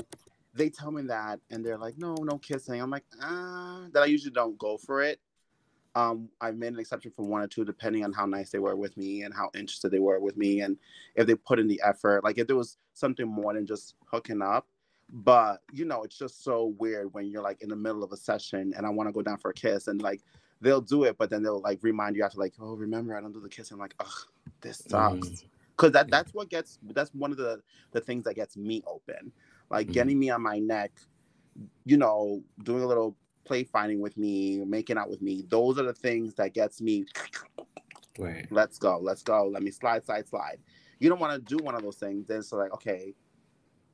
they 0.53 0.69
tell 0.69 0.91
me 0.91 1.03
that 1.03 1.39
and 1.51 1.65
they're 1.65 1.77
like, 1.77 1.97
no, 1.97 2.15
no 2.15 2.37
kissing. 2.39 2.81
I'm 2.81 2.91
like, 2.91 3.05
ah, 3.21 3.87
that 3.93 4.03
I 4.03 4.07
usually 4.07 4.33
don't 4.33 4.57
go 4.57 4.77
for 4.77 5.03
it. 5.03 5.19
Um, 5.95 6.29
I've 6.41 6.57
made 6.57 6.73
an 6.73 6.79
exception 6.79 7.11
for 7.11 7.23
one 7.25 7.41
or 7.41 7.47
two, 7.47 7.65
depending 7.65 8.03
on 8.05 8.13
how 8.13 8.25
nice 8.25 8.51
they 8.51 8.59
were 8.59 8.75
with 8.75 8.97
me 8.97 9.23
and 9.23 9.33
how 9.33 9.49
interested 9.55 9.91
they 9.91 9.99
were 9.99 10.19
with 10.19 10.37
me, 10.37 10.61
and 10.61 10.77
if 11.15 11.27
they 11.27 11.35
put 11.35 11.59
in 11.59 11.67
the 11.67 11.81
effort. 11.85 12.23
Like 12.23 12.37
if 12.37 12.47
there 12.47 12.55
was 12.57 12.77
something 12.93 13.27
more 13.27 13.53
than 13.53 13.65
just 13.65 13.95
hooking 14.11 14.41
up, 14.41 14.67
but 15.09 15.61
you 15.71 15.85
know 15.85 16.03
it's 16.03 16.17
just 16.17 16.43
so 16.43 16.75
weird 16.79 17.13
when 17.13 17.27
you're 17.27 17.41
like 17.43 17.61
in 17.61 17.69
the 17.69 17.75
middle 17.75 18.03
of 18.03 18.11
a 18.11 18.17
session 18.17 18.73
and 18.75 18.85
i 18.85 18.89
want 18.89 19.07
to 19.07 19.13
go 19.13 19.21
down 19.21 19.37
for 19.37 19.51
a 19.51 19.53
kiss 19.53 19.87
and 19.87 20.01
like 20.01 20.21
they'll 20.61 20.81
do 20.81 21.03
it 21.03 21.17
but 21.17 21.29
then 21.29 21.43
they'll 21.43 21.61
like 21.61 21.79
remind 21.83 22.15
you 22.15 22.23
after 22.23 22.39
like 22.39 22.53
oh 22.59 22.75
remember 22.75 23.15
i 23.15 23.21
don't 23.21 23.31
do 23.33 23.39
the 23.39 23.49
kiss 23.49 23.71
i'm 23.71 23.79
like 23.79 23.93
ugh 23.99 24.07
this 24.61 24.79
sucks 24.79 25.29
Mm. 25.29 25.43
because 25.77 25.91
that 25.91 26.09
that's 26.09 26.33
what 26.33 26.49
gets 26.49 26.79
that's 26.93 27.13
one 27.13 27.31
of 27.31 27.37
the 27.37 27.61
the 27.91 28.01
things 28.01 28.23
that 28.25 28.35
gets 28.35 28.57
me 28.57 28.81
open 28.87 29.31
like 29.69 29.89
Mhm. 29.89 29.93
getting 29.93 30.19
me 30.19 30.29
on 30.31 30.41
my 30.41 30.59
neck 30.59 30.91
you 31.85 31.97
know 31.97 32.43
doing 32.63 32.83
a 32.83 32.87
little 32.87 33.15
play 33.45 33.63
fighting 33.63 33.99
with 34.01 34.17
me, 34.17 34.63
making 34.65 34.97
out 34.97 35.09
with 35.09 35.21
me. 35.21 35.45
Those 35.47 35.79
are 35.79 35.83
the 35.83 35.93
things 35.93 36.33
that 36.35 36.53
gets 36.53 36.81
me. 36.81 37.05
Right. 38.17 38.47
Let's 38.49 38.77
go. 38.77 38.99
Let's 39.01 39.23
go. 39.23 39.47
Let 39.47 39.63
me 39.63 39.71
slide, 39.71 40.05
slide, 40.05 40.27
slide. 40.27 40.57
You 40.99 41.09
don't 41.09 41.19
want 41.19 41.33
to 41.33 41.57
do 41.57 41.63
one 41.63 41.75
of 41.75 41.81
those 41.83 41.97
things. 41.97 42.27
Then 42.27 42.39
it's 42.39 42.51
like, 42.51 42.73
okay, 42.73 43.13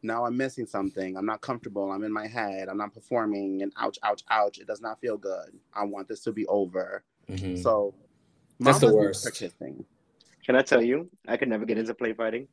now 0.04 0.26
I'm 0.26 0.38
missing 0.38 0.66
something. 0.66 1.18
I'm 1.18 1.26
not 1.26 1.42
comfortable. 1.42 1.92
I'm 1.92 2.04
in 2.04 2.14
my 2.14 2.28
head. 2.28 2.70
I'm 2.70 2.78
not 2.78 2.94
performing. 2.94 3.62
And 3.64 3.74
ouch, 3.78 3.98
ouch, 4.04 4.24
ouch. 4.30 4.60
It 4.60 4.68
does 4.68 4.82
not 4.82 5.00
feel 5.00 5.18
good. 5.18 5.58
I 5.74 5.84
want 5.86 6.08
this 6.08 6.22
to 6.22 6.32
be 6.32 6.46
over. 6.48 7.04
Mhm. 7.30 7.62
So 7.62 7.94
That's 8.60 8.80
the 8.80 8.94
worst. 8.94 9.24
for 9.24 9.32
kissing. 9.32 9.86
Can 10.46 10.56
I 10.56 10.62
tell 10.62 10.82
you? 10.82 11.10
I 11.28 11.38
could 11.38 11.50
never 11.50 11.66
get 11.66 11.78
into 11.78 11.94
play 11.94 12.14
fighting. 12.14 12.48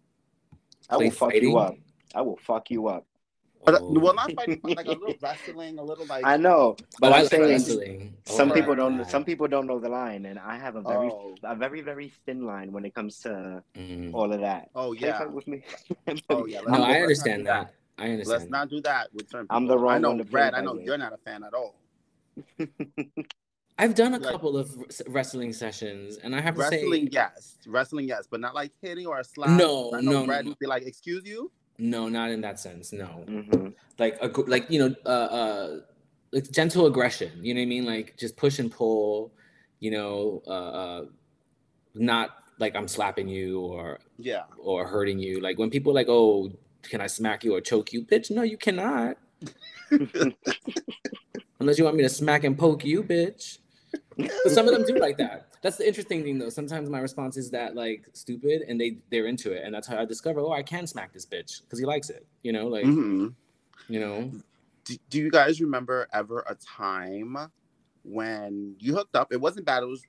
I 0.91 0.97
Play 0.97 1.07
will 1.07 1.11
fuck 1.13 1.35
you 1.35 1.57
up. 1.59 1.75
I 2.15 2.23
will 2.23 2.37
fuck 2.39 2.71
you 2.71 2.89
up. 2.89 3.07
But, 3.65 3.83
Oh. 3.83 3.99
well, 4.01 4.15
not 4.15 4.33
fighting, 4.33 4.61
like 4.65 4.87
a 4.87 4.91
little 4.93 5.15
wrestling, 5.21 5.79
a 5.79 5.83
little 5.83 6.07
like. 6.07 6.25
I 6.25 6.37
know, 6.37 6.77
but 7.01 7.13
oh, 7.13 7.15
I 7.17 7.21
I'm 7.21 7.27
saying 7.27 7.43
wrestling. 7.51 8.15
some 8.25 8.51
Oh, 8.51 8.55
people 8.55 8.75
don't. 8.75 8.99
God. 8.99 9.11
Some 9.11 9.25
people 9.25 9.47
don't 9.49 9.67
know 9.67 9.79
the 9.79 9.89
line, 9.89 10.27
and 10.27 10.39
I 10.39 10.57
have 10.57 10.77
a 10.77 10.81
very, 10.81 11.09
Oh, 11.11 11.35
a 11.43 11.55
very, 11.57 11.81
very 11.83 12.13
thin 12.25 12.47
line 12.47 12.73
when 12.73 12.85
it 12.85 12.95
comes 12.95 13.19
to 13.21 13.63
Mhm. 13.77 14.15
all 14.15 14.33
of 14.33 14.41
that. 14.41 14.71
oh 14.75 14.95
Play 14.95 15.09
yeah. 15.09 15.19
fight 15.19 15.33
with 15.33 15.47
me. 15.49 15.63
Oh 16.31 16.47
yeah. 16.47 16.61
No, 16.67 16.83
I 16.83 17.01
understand 17.01 17.45
not 17.45 17.67
do 17.67 17.67
that. 17.67 17.75
I 18.05 18.11
understand. 18.13 18.41
Let's 18.41 18.51
not 18.51 18.69
do 18.71 18.81
that 18.83 19.13
with 19.13 19.29
certain 19.29 19.47
people. 19.47 19.57
I'm 19.57 19.67
the 19.67 19.77
wrong 19.79 19.95
I 19.95 19.99
know, 19.99 20.09
one 20.11 20.19
to 20.19 20.25
Brad. 20.25 20.55
I 20.55 20.61
know 20.61 20.75
with. 20.75 20.85
you're 20.85 20.97
not 20.99 21.13
a 21.13 21.19
fan 21.19 21.43
at 21.45 21.53
all. 21.53 21.75
I've 23.81 23.95
done 23.95 24.15
a 24.15 24.19
Like- 24.19 24.33
couple 24.33 24.57
of 24.57 24.77
wrestling 25.07 25.53
sessions, 25.53 26.17
and 26.19 26.35
I 26.35 26.41
have 26.41 26.55
to 26.55 26.61
Wrestling, 26.63 27.05
say, 27.07 27.09
yes. 27.13 27.59
Wrestling, 27.67 28.09
yes, 28.09 28.27
but 28.29 28.41
not 28.41 28.55
like 28.55 28.73
hitting 28.83 29.07
or 29.07 29.19
a 29.21 29.25
slap. 29.25 29.51
No, 29.51 29.93
I 29.95 30.01
know 30.01 30.13
no, 30.21 30.27
Brad 30.27 30.45
no. 30.45 30.51
would 30.51 30.59
be 30.59 30.67
like, 30.67 30.83
"Excuse 30.85 31.25
you." 31.25 31.51
No, 31.79 32.09
not 32.09 32.31
in 32.31 32.41
that 32.43 32.59
sense. 32.61 32.93
No, 32.93 33.25
Mhm. 33.27 33.75
like 33.99 34.19
a, 34.21 34.29
like 34.43 34.71
you 34.71 34.79
know, 34.81 34.95
uh, 35.07 35.09
uh, 35.09 35.81
like 36.33 36.51
gentle 36.51 36.87
aggression. 36.87 37.33
You 37.43 37.55
know 37.55 37.61
what 37.61 37.67
I 37.67 37.67
mean? 37.69 37.85
Like 37.87 38.17
just 38.19 38.37
push 38.37 38.59
and 38.59 38.71
pull. 38.71 39.33
You 39.81 39.93
know, 39.93 40.43
uh, 40.47 40.51
uh, 40.51 41.05
not 41.95 42.31
like 42.59 42.75
I'm 42.77 42.89
slapping 42.89 43.29
you 43.29 43.61
or 43.61 44.01
Yeah. 44.19 44.45
or 44.59 44.87
hurting 44.89 45.19
you. 45.21 45.41
Like 45.41 45.59
when 45.59 45.71
people 45.71 45.93
are 45.93 45.95
like, 45.95 46.09
oh, 46.09 46.51
can 46.83 47.01
I 47.01 47.07
smack 47.07 47.45
you 47.45 47.55
or 47.55 47.61
choke 47.61 47.93
you? 47.93 48.03
Bitch, 48.05 48.31
no, 48.31 48.43
you 48.43 48.57
cannot. 48.57 49.17
Unless 51.61 51.79
you 51.79 51.85
want 51.85 51.97
me 51.97 52.03
to 52.03 52.09
smack 52.09 52.45
and 52.45 52.59
poke 52.59 52.85
you, 52.85 53.03
bitch. 53.03 53.59
But 54.17 54.51
some 54.53 54.67
of 54.69 54.75
them 54.75 54.85
do 54.85 54.95
like 54.99 55.19
that. 55.19 55.48
That's 55.63 55.77
the 55.77 55.87
interesting 55.87 56.23
thing, 56.23 56.39
though. 56.39 56.49
Sometimes 56.51 56.89
my 56.89 57.01
response 57.01 57.37
is 57.37 57.51
that 57.51 57.75
like 57.75 58.09
stupid, 58.13 58.63
and 58.69 58.81
they 58.81 58.99
they're 59.11 59.27
into 59.27 59.53
it, 59.53 59.63
and 59.65 59.75
that's 59.75 59.87
how 59.89 59.99
I 59.99 60.05
discover. 60.05 60.41
Oh, 60.41 60.53
I 60.53 60.63
can 60.63 60.87
smack 60.87 61.13
this 61.13 61.27
bitch 61.27 61.63
because 61.63 61.79
he 61.79 61.85
likes 61.85 62.11
it. 62.11 62.27
You 62.43 62.53
know, 62.53 62.69
like 62.69 62.85
Mhm. 62.85 63.35
you 63.89 64.01
know. 64.01 64.31
Do, 64.85 64.97
do 65.11 65.19
you 65.19 65.31
guys 65.31 65.61
remember 65.61 66.09
ever 66.15 66.45
a 66.49 66.55
time 66.55 67.37
when 68.05 68.75
you 68.79 68.95
hooked 68.95 69.17
up? 69.17 69.33
It 69.33 69.41
wasn't 69.41 69.67
bad. 69.67 69.83
It 69.83 69.87
was 69.87 70.03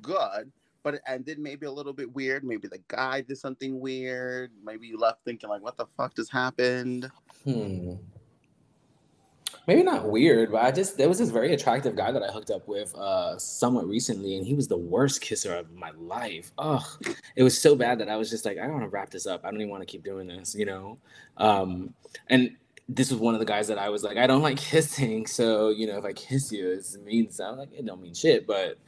good, 0.00 0.50
but 0.82 0.94
it 0.94 1.02
ended 1.06 1.38
maybe 1.38 1.66
a 1.66 1.70
little 1.70 1.92
bit 1.92 2.10
weird. 2.14 2.42
Maybe 2.44 2.68
the 2.68 2.80
guy 2.88 3.20
did 3.20 3.36
something 3.36 3.78
weird. 3.80 4.50
Maybe 4.64 4.86
you 4.86 4.96
left 4.96 5.24
thinking 5.24 5.50
like, 5.50 5.62
"What 5.62 5.76
the 5.76 5.86
fuck 5.96 6.14
just 6.14 6.32
happened?" 6.32 7.10
Hmm. 7.44 7.94
Maybe 9.66 9.82
not 9.82 10.10
weird, 10.10 10.52
but 10.52 10.62
I 10.62 10.70
just 10.70 10.98
there 10.98 11.08
was 11.08 11.18
this 11.18 11.30
very 11.30 11.54
attractive 11.54 11.96
guy 11.96 12.12
that 12.12 12.22
I 12.22 12.28
hooked 12.28 12.50
up 12.50 12.68
with 12.68 12.94
uh 12.94 13.38
somewhat 13.38 13.86
recently, 13.88 14.36
and 14.36 14.46
he 14.46 14.54
was 14.54 14.68
the 14.68 14.76
worst 14.76 15.22
kisser 15.22 15.54
of 15.56 15.72
my 15.72 15.90
life. 15.92 16.52
Ugh, 16.58 16.84
it 17.36 17.42
was 17.42 17.60
so 17.60 17.74
bad 17.74 17.98
that 18.00 18.10
I 18.10 18.16
was 18.16 18.28
just 18.28 18.44
like, 18.44 18.58
I 18.58 18.62
don't 18.62 18.72
want 18.72 18.84
to 18.84 18.90
wrap 18.90 19.10
this 19.10 19.26
up. 19.26 19.42
I 19.44 19.50
don't 19.50 19.60
even 19.60 19.70
want 19.70 19.82
to 19.82 19.86
keep 19.86 20.04
doing 20.04 20.26
this, 20.26 20.54
you 20.54 20.66
know. 20.66 20.98
Um, 21.38 21.94
and 22.28 22.56
this 22.90 23.10
was 23.10 23.18
one 23.18 23.34
of 23.34 23.40
the 23.40 23.46
guys 23.46 23.66
that 23.68 23.78
I 23.78 23.88
was 23.88 24.02
like, 24.02 24.18
I 24.18 24.26
don't 24.26 24.42
like 24.42 24.58
kissing, 24.58 25.26
so 25.28 25.70
you 25.70 25.86
know, 25.86 25.96
if 25.96 26.04
I 26.04 26.12
kiss 26.12 26.52
you, 26.52 26.70
it 26.70 26.86
means 27.04 27.40
I'm 27.40 27.56
like 27.56 27.72
it 27.72 27.86
don't 27.86 28.02
mean 28.02 28.14
shit, 28.14 28.46
but 28.46 28.78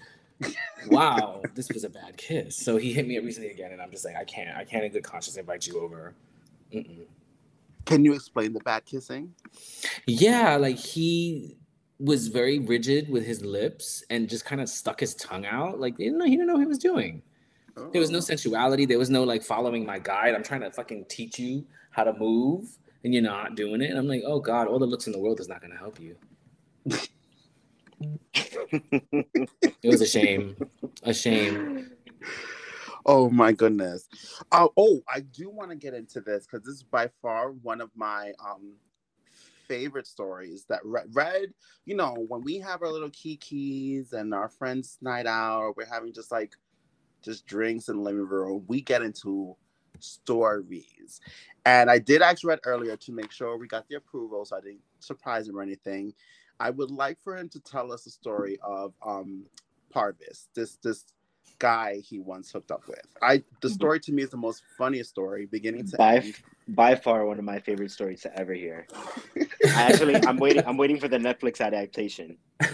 wow, 0.88 1.42
this 1.54 1.70
was 1.70 1.84
a 1.84 1.90
bad 1.90 2.16
kiss. 2.18 2.56
So 2.56 2.76
he 2.76 2.92
hit 2.92 3.06
me 3.06 3.16
up 3.18 3.24
recently 3.24 3.50
again, 3.50 3.72
and 3.72 3.80
I'm 3.80 3.90
just 3.90 4.04
like, 4.04 4.16
I 4.16 4.24
can't, 4.24 4.56
I 4.56 4.64
can't 4.64 4.84
in 4.84 4.92
good 4.92 5.04
conscience 5.04 5.36
invite 5.38 5.66
you 5.66 5.80
over. 5.80 6.14
Mm-mm. 6.72 7.06
Can 7.86 8.04
you 8.04 8.12
explain 8.14 8.52
the 8.52 8.60
bad 8.60 8.84
kissing? 8.84 9.32
Yeah, 10.06 10.56
like 10.56 10.76
he 10.76 11.56
was 11.98 12.28
very 12.28 12.58
rigid 12.58 13.08
with 13.08 13.24
his 13.24 13.42
lips 13.44 14.04
and 14.10 14.28
just 14.28 14.44
kind 14.44 14.60
of 14.60 14.68
stuck 14.68 15.00
his 15.00 15.14
tongue 15.14 15.46
out. 15.46 15.80
Like 15.80 15.96
he 15.96 16.04
didn't 16.04 16.18
know, 16.18 16.24
he 16.26 16.32
didn't 16.32 16.48
know 16.48 16.54
what 16.54 16.60
he 16.60 16.66
was 16.66 16.78
doing. 16.78 17.22
There 17.92 18.00
was 18.00 18.10
no 18.10 18.18
Oh. 18.18 18.20
sensuality. 18.20 18.86
There 18.86 18.98
was 18.98 19.08
no 19.10 19.22
like 19.24 19.42
following 19.42 19.86
my 19.86 19.98
guide. 19.98 20.34
I'm 20.34 20.42
trying 20.42 20.62
to 20.62 20.70
fucking 20.70 21.06
teach 21.08 21.38
you 21.38 21.64
how 21.90 22.04
to 22.04 22.12
move, 22.14 22.76
and 23.04 23.12
you're 23.14 23.22
not 23.22 23.54
doing 23.54 23.80
it. 23.82 23.90
And 23.90 23.98
I'm 23.98 24.08
like, 24.08 24.22
oh 24.26 24.40
god, 24.40 24.66
all 24.68 24.78
the 24.78 24.86
looks 24.86 25.06
in 25.06 25.12
the 25.12 25.18
world 25.18 25.40
is 25.40 25.48
not 25.48 25.60
gonna 25.62 25.76
help 25.78 25.98
you. 26.00 26.16
It 28.32 29.88
was 29.88 30.00
a 30.02 30.06
shame, 30.06 30.56
a 31.02 31.14
shame. 31.14 31.90
Oh 33.06 33.30
my 33.30 33.52
goodness. 33.52 34.08
Oh, 34.52 34.72
oh, 34.76 35.02
I 35.12 35.20
do 35.20 35.50
want 35.50 35.70
to 35.70 35.76
get 35.76 35.94
into 35.94 36.20
this 36.20 36.46
because 36.46 36.66
this 36.66 36.76
is 36.76 36.84
by 36.84 37.10
far 37.22 37.52
one 37.52 37.80
of 37.80 37.90
my 37.96 38.32
um 38.44 38.74
favorite 39.68 40.06
stories 40.06 40.66
that 40.68 40.80
Red, 40.84 41.06
Red, 41.12 41.54
you 41.86 41.96
know, 41.96 42.14
when 42.28 42.42
we 42.42 42.58
have 42.60 42.82
our 42.82 42.92
little 42.92 43.10
kikis 43.10 44.12
and 44.12 44.34
our 44.34 44.48
friends 44.48 44.98
night 45.02 45.26
out, 45.26 45.60
or 45.60 45.74
we're 45.76 45.86
having 45.86 46.12
just 46.12 46.32
like 46.32 46.54
just 47.22 47.46
drinks 47.46 47.88
in 47.88 47.96
the 47.96 48.02
living 48.02 48.26
room, 48.28 48.64
we 48.68 48.80
get 48.80 49.02
into 49.02 49.56
stories. 50.00 51.20
And 51.66 51.90
I 51.90 51.98
did 51.98 52.22
ask 52.22 52.44
Red 52.44 52.60
earlier 52.64 52.96
to 52.96 53.12
make 53.12 53.32
sure 53.32 53.58
we 53.58 53.68
got 53.68 53.88
the 53.88 53.96
approval, 53.96 54.44
so 54.44 54.56
I 54.56 54.60
didn't 54.60 54.82
surprise 55.00 55.48
him 55.48 55.58
or 55.58 55.62
anything. 55.62 56.14
I 56.60 56.70
would 56.70 56.90
like 56.90 57.18
for 57.22 57.36
him 57.36 57.48
to 57.50 57.60
tell 57.60 57.92
us 57.92 58.06
a 58.06 58.10
story 58.10 58.58
of 58.62 58.94
um 59.06 59.44
Parvis, 59.94 60.48
this 60.54 60.78
this 60.82 61.04
guy 61.58 62.00
he 62.04 62.18
once 62.18 62.50
hooked 62.50 62.70
up 62.70 62.86
with. 62.88 63.06
I 63.22 63.42
the 63.60 63.70
story 63.70 64.00
to 64.00 64.12
me 64.12 64.22
is 64.22 64.30
the 64.30 64.36
most 64.36 64.62
funniest 64.76 65.10
story, 65.10 65.46
beginning 65.46 65.86
to 65.88 65.96
by 65.96 66.16
end. 66.16 66.34
by 66.68 66.94
far 66.94 67.26
one 67.26 67.38
of 67.38 67.44
my 67.44 67.58
favorite 67.58 67.90
stories 67.90 68.22
to 68.22 68.38
ever 68.38 68.52
hear. 68.52 68.86
I 69.36 69.82
actually, 69.82 70.16
I'm 70.26 70.36
waiting. 70.36 70.64
I'm 70.66 70.76
waiting 70.76 70.98
for 70.98 71.08
the 71.08 71.18
Netflix 71.18 71.60
adaptation. 71.60 72.36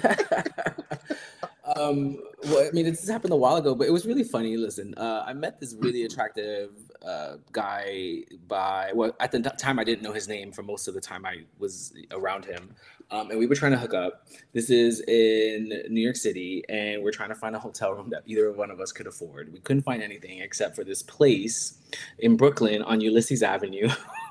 um, 1.76 2.18
well, 2.44 2.66
I 2.66 2.70
mean, 2.72 2.86
this 2.86 3.08
happened 3.08 3.32
a 3.32 3.36
while 3.36 3.56
ago, 3.56 3.74
but 3.74 3.86
it 3.86 3.92
was 3.92 4.06
really 4.06 4.24
funny. 4.24 4.56
Listen, 4.56 4.94
uh, 4.96 5.24
I 5.26 5.32
met 5.32 5.60
this 5.60 5.74
really 5.78 6.04
attractive 6.04 6.70
uh, 7.04 7.36
guy 7.52 8.22
by 8.48 8.92
well, 8.94 9.14
at 9.20 9.32
the 9.32 9.40
time 9.40 9.78
I 9.78 9.84
didn't 9.84 10.02
know 10.02 10.12
his 10.12 10.28
name 10.28 10.52
for 10.52 10.62
most 10.62 10.88
of 10.88 10.94
the 10.94 11.00
time 11.00 11.24
I 11.24 11.44
was 11.58 11.92
around 12.10 12.44
him, 12.44 12.74
um, 13.12 13.30
and 13.30 13.38
we 13.38 13.46
were 13.46 13.54
trying 13.54 13.72
to 13.72 13.78
hook 13.78 13.94
up. 13.94 14.26
This 14.54 14.70
is 14.70 15.00
in 15.02 15.84
New 15.90 16.00
York 16.00 16.16
City, 16.16 16.64
and 16.68 17.02
we're 17.02 17.12
trying 17.12 17.28
to 17.28 17.34
find 17.34 17.54
a 17.54 17.58
hotel 17.58 17.92
room 17.92 18.08
that 18.10 18.22
either 18.26 18.50
one 18.50 18.70
of 18.70 18.80
us 18.80 18.90
could 18.90 19.06
afford. 19.06 19.52
We 19.52 19.60
couldn't 19.60 19.82
find 19.82 20.02
anything 20.02 20.40
except 20.40 20.74
for 20.74 20.82
this 20.82 21.02
place 21.02 21.81
in 22.18 22.36
Brooklyn 22.36 22.82
on 22.82 23.00
Ulysses 23.00 23.42
Avenue. 23.42 23.88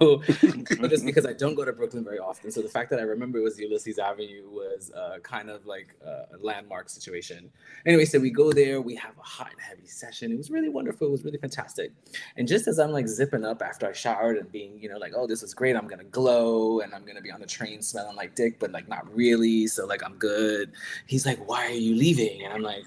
just 0.89 1.05
because 1.05 1.25
I 1.25 1.33
don't 1.33 1.55
go 1.55 1.63
to 1.63 1.73
Brooklyn 1.73 2.03
very 2.03 2.19
often, 2.19 2.51
so 2.51 2.61
the 2.61 2.69
fact 2.69 2.89
that 2.89 2.99
I 2.99 3.03
remember 3.03 3.39
it 3.39 3.43
was 3.43 3.59
Ulysses 3.59 3.99
Avenue 3.99 4.49
was 4.49 4.91
uh, 4.91 5.19
kind 5.21 5.49
of 5.49 5.65
like 5.65 5.95
a 6.05 6.37
landmark 6.39 6.89
situation. 6.89 7.49
Anyway, 7.85 8.05
so 8.05 8.19
we 8.19 8.31
go 8.31 8.51
there, 8.51 8.81
we 8.81 8.95
have 8.95 9.17
a 9.17 9.23
hot 9.23 9.51
and 9.51 9.61
heavy 9.61 9.87
session. 9.87 10.31
It 10.31 10.37
was 10.37 10.49
really 10.49 10.69
wonderful. 10.69 11.07
It 11.07 11.11
was 11.11 11.23
really 11.23 11.37
fantastic. 11.37 11.91
And 12.37 12.47
just 12.47 12.67
as 12.67 12.79
I'm 12.79 12.91
like 12.91 13.07
zipping 13.07 13.45
up 13.45 13.61
after 13.61 13.87
I 13.87 13.91
showered 13.91 14.37
and 14.37 14.51
being, 14.51 14.79
you 14.79 14.89
know, 14.89 14.97
like, 14.97 15.13
oh, 15.15 15.27
this 15.27 15.41
was 15.41 15.53
great. 15.53 15.75
I'm 15.75 15.87
gonna 15.87 16.03
glow 16.05 16.79
and 16.79 16.93
I'm 16.93 17.05
gonna 17.05 17.21
be 17.21 17.31
on 17.31 17.41
the 17.41 17.47
train 17.47 17.81
smelling 17.81 18.15
like 18.15 18.35
dick, 18.35 18.59
but 18.59 18.71
like 18.71 18.87
not 18.87 19.13
really. 19.15 19.67
So 19.67 19.85
like 19.85 20.03
I'm 20.03 20.15
good. 20.15 20.71
He's 21.05 21.25
like, 21.25 21.47
why 21.47 21.65
are 21.67 21.69
you 21.71 21.95
leaving? 21.95 22.43
And 22.43 22.53
I'm 22.53 22.61
like, 22.61 22.83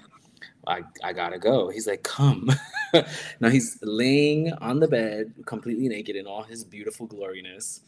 I, 0.67 0.81
I 1.03 1.13
gotta 1.13 1.37
go. 1.39 1.69
He's 1.69 1.87
like, 1.87 2.03
come. 2.03 2.49
now 3.39 3.49
he's 3.49 3.77
laying 3.81 4.51
on 4.53 4.79
the 4.79 4.87
bed, 4.87 5.33
completely 5.45 5.87
naked 5.87 6.15
in 6.15 6.25
all 6.27 6.43
his 6.43 6.63
beautiful 6.63 7.05
gloriness. 7.07 7.81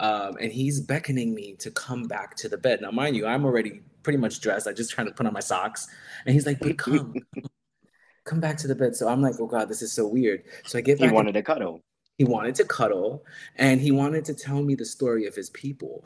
Um, 0.00 0.36
and 0.40 0.52
he's 0.52 0.80
beckoning 0.80 1.34
me 1.34 1.54
to 1.58 1.70
come 1.70 2.04
back 2.04 2.36
to 2.36 2.48
the 2.48 2.56
bed. 2.58 2.80
Now, 2.82 2.90
mind 2.90 3.16
you, 3.16 3.26
I'm 3.26 3.44
already 3.44 3.80
pretty 4.02 4.18
much 4.18 4.40
dressed. 4.40 4.68
I 4.68 4.72
just 4.72 4.90
trying 4.92 5.08
to 5.08 5.12
put 5.12 5.26
on 5.26 5.32
my 5.32 5.40
socks. 5.40 5.88
And 6.24 6.32
he's 6.34 6.46
like, 6.46 6.60
but 6.60 6.78
come, 6.86 7.14
come 8.24 8.40
back 8.40 8.56
to 8.58 8.68
the 8.68 8.74
bed. 8.76 8.94
So 8.94 9.08
I'm 9.08 9.20
like, 9.22 9.34
oh 9.40 9.46
God, 9.46 9.68
this 9.68 9.82
is 9.82 9.92
so 9.92 10.06
weird. 10.06 10.44
So 10.66 10.78
I 10.78 10.82
get 10.82 10.98
He 10.98 11.04
back. 11.04 11.08
in- 11.10 11.14
wanted 11.14 11.36
a 11.36 11.42
cuddle. 11.42 11.80
he 12.16 12.24
wanted 12.24 12.54
to 12.56 12.64
cuddle 12.64 13.24
and 13.56 13.80
he 13.80 13.90
wanted 13.90 14.24
to 14.26 14.34
tell 14.34 14.62
me 14.62 14.74
the 14.74 14.84
story 14.84 15.26
of 15.26 15.34
his 15.34 15.50
people. 15.50 16.04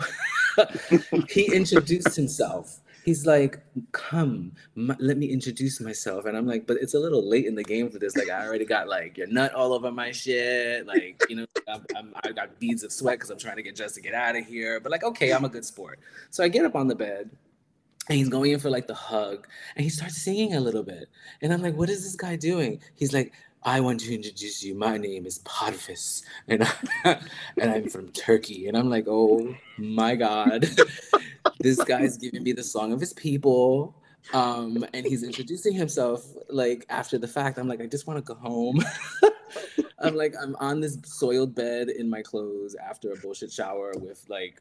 he 1.29 1.55
introduced 1.55 2.15
himself. 2.17 2.81
He's 3.05 3.27
like, 3.27 3.61
"Come, 3.93 4.53
let 4.77 5.17
me 5.17 5.27
introduce 5.27 5.81
myself." 5.81 6.25
And 6.25 6.37
I'm 6.37 6.47
like, 6.47 6.67
"But 6.67 6.79
it's 6.81 6.95
a 6.95 6.99
little 6.99 7.27
late 7.29 7.47
in 7.47 7.55
the 7.55 7.65
game 7.65 7.91
for 7.91 7.99
this. 7.99 8.17
Like, 8.17 8.31
I 8.31 8.47
already 8.47 8.65
got 8.65 8.89
like 8.89 9.19
your 9.19 9.27
nut 9.27 9.53
all 9.55 9.73
over 9.73 9.91
my 9.91 10.13
shit. 10.13 10.87
Like, 10.87 11.23
you 11.29 11.37
know, 11.37 11.47
I'm, 11.69 11.85
I'm, 11.97 12.15
I 12.23 12.33
got 12.33 12.59
beads 12.59 12.83
of 12.85 12.93
sweat 12.93 13.19
because 13.19 13.31
I'm 13.31 13.39
trying 13.39 13.57
to 13.57 13.63
get 13.63 13.77
dressed 13.77 13.97
to 13.97 14.01
get 14.01 14.15
out 14.15 14.37
of 14.37 14.47
here. 14.47 14.81
But 14.81 14.93
like, 14.93 15.05
okay, 15.05 15.33
I'm 15.33 15.45
a 15.45 15.49
good 15.49 15.65
sport. 15.65 16.01
So 16.31 16.45
I 16.45 16.49
get 16.49 16.65
up 16.65 16.77
on 16.77 16.87
the 16.87 16.95
bed, 16.95 17.31
and 18.09 18.19
he's 18.19 18.29
going 18.29 18.53
in 18.53 18.61
for 18.61 18.71
like 18.71 18.87
the 18.87 18.95
hug, 18.95 19.47
and 19.77 19.85
he 19.85 19.91
starts 19.91 20.23
singing 20.23 20.55
a 20.55 20.61
little 20.61 20.83
bit. 20.83 21.09
And 21.41 21.53
I'm 21.53 21.63
like, 21.63 21.77
"What 21.77 21.91
is 21.91 22.05
this 22.05 22.17
guy 22.17 22.37
doing?" 22.37 22.81
He's 22.95 23.13
like, 23.13 23.33
I 23.65 23.81
want 23.81 24.01
to 24.01 24.15
introduce 24.15 24.63
you. 24.63 24.75
My 24.75 24.97
name 24.99 25.25
is 25.25 25.39
Parvis, 25.41 26.25
and 26.49 26.65
I, 26.65 26.73
and 27.59 27.71
I'm 27.71 27.89
from 27.89 28.09
Turkey. 28.09 28.67
And 28.67 28.77
I'm 28.77 28.91
like, 28.91 29.05
oh 29.07 29.55
my 29.79 30.17
god, 30.17 30.69
this 31.61 31.83
guy's 31.85 32.17
giving 32.17 32.43
me 32.43 32.53
the 32.53 32.63
song 32.63 32.93
of 32.93 33.01
his 33.01 33.13
people. 33.13 33.95
Um, 34.33 34.85
and 34.93 35.05
he's 35.05 35.23
introducing 35.23 35.75
himself 35.75 36.25
like 36.49 36.87
after 36.89 37.19
the 37.19 37.29
fact. 37.29 37.59
I'm 37.59 37.69
like, 37.69 37.81
I 37.81 37.87
just 37.87 38.07
want 38.07 38.19
to 38.19 38.35
go 38.35 38.39
home. 38.41 38.83
I'm 39.99 40.17
like, 40.17 40.35
I'm 40.41 40.57
on 40.57 40.81
this 40.81 40.99
soiled 41.05 41.55
bed 41.55 41.89
in 41.89 42.11
my 42.11 42.23
clothes 42.23 42.75
after 42.75 43.13
a 43.13 43.17
bullshit 43.17 43.53
shower 43.53 43.93
with 43.97 44.25
like 44.29 44.61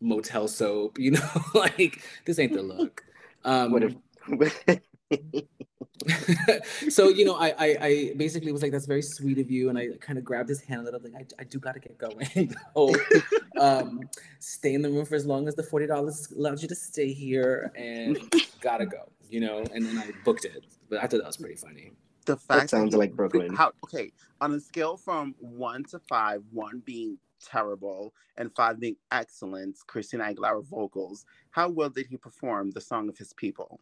motel 0.00 0.48
soap, 0.48 0.98
you 0.98 1.12
know, 1.12 1.30
like 1.54 2.02
this 2.24 2.38
ain't 2.38 2.52
the 2.52 2.62
look. 2.62 3.04
Um, 3.44 3.70
What 3.70 3.84
if? 3.84 5.60
so 6.88 7.08
you 7.08 7.24
know, 7.24 7.34
I, 7.34 7.54
I 7.58 7.76
I 7.80 8.12
basically 8.16 8.52
was 8.52 8.62
like, 8.62 8.72
"That's 8.72 8.86
very 8.86 9.02
sweet 9.02 9.38
of 9.38 9.50
you," 9.50 9.68
and 9.68 9.78
I 9.78 9.88
kind 10.00 10.18
of 10.18 10.24
grabbed 10.24 10.48
his 10.48 10.60
hand 10.60 10.82
a 10.82 10.84
little, 10.84 11.00
like, 11.00 11.14
"I, 11.14 11.42
I 11.42 11.44
do 11.44 11.58
gotta 11.58 11.80
get 11.80 11.98
going. 11.98 12.54
so, 12.76 12.94
um, 13.60 14.00
stay 14.38 14.74
in 14.74 14.82
the 14.82 14.90
room 14.90 15.06
for 15.06 15.14
as 15.14 15.26
long 15.26 15.48
as 15.48 15.54
the 15.54 15.62
forty 15.62 15.86
dollars 15.86 16.30
allows 16.36 16.62
you 16.62 16.68
to 16.68 16.74
stay 16.74 17.12
here, 17.12 17.72
and 17.76 18.18
gotta 18.60 18.86
go." 18.86 19.10
You 19.28 19.40
know, 19.40 19.64
and 19.74 19.84
then 19.84 19.98
I 19.98 20.10
booked 20.24 20.44
it, 20.44 20.64
but 20.88 20.98
I 20.98 21.06
thought 21.06 21.18
that 21.18 21.26
was 21.26 21.36
pretty 21.36 21.56
funny. 21.56 21.92
The 22.26 22.36
fact 22.36 22.70
sounds 22.70 22.92
you- 22.92 22.98
like 22.98 23.14
Brooklyn. 23.14 23.54
How 23.54 23.72
okay? 23.84 24.12
On 24.40 24.52
a 24.52 24.60
scale 24.60 24.96
from 24.96 25.34
one 25.38 25.84
to 25.84 25.98
five, 25.98 26.42
one 26.52 26.82
being 26.84 27.18
terrible 27.40 28.12
and 28.36 28.54
five 28.54 28.80
being 28.80 28.96
excellent, 29.12 29.78
Christina 29.86 30.24
Aguilera 30.24 30.64
vocals. 30.64 31.24
How 31.50 31.68
well 31.68 31.90
did 31.90 32.06
he 32.06 32.16
perform 32.16 32.70
the 32.70 32.80
song 32.80 33.08
of 33.08 33.16
his 33.16 33.32
people? 33.32 33.80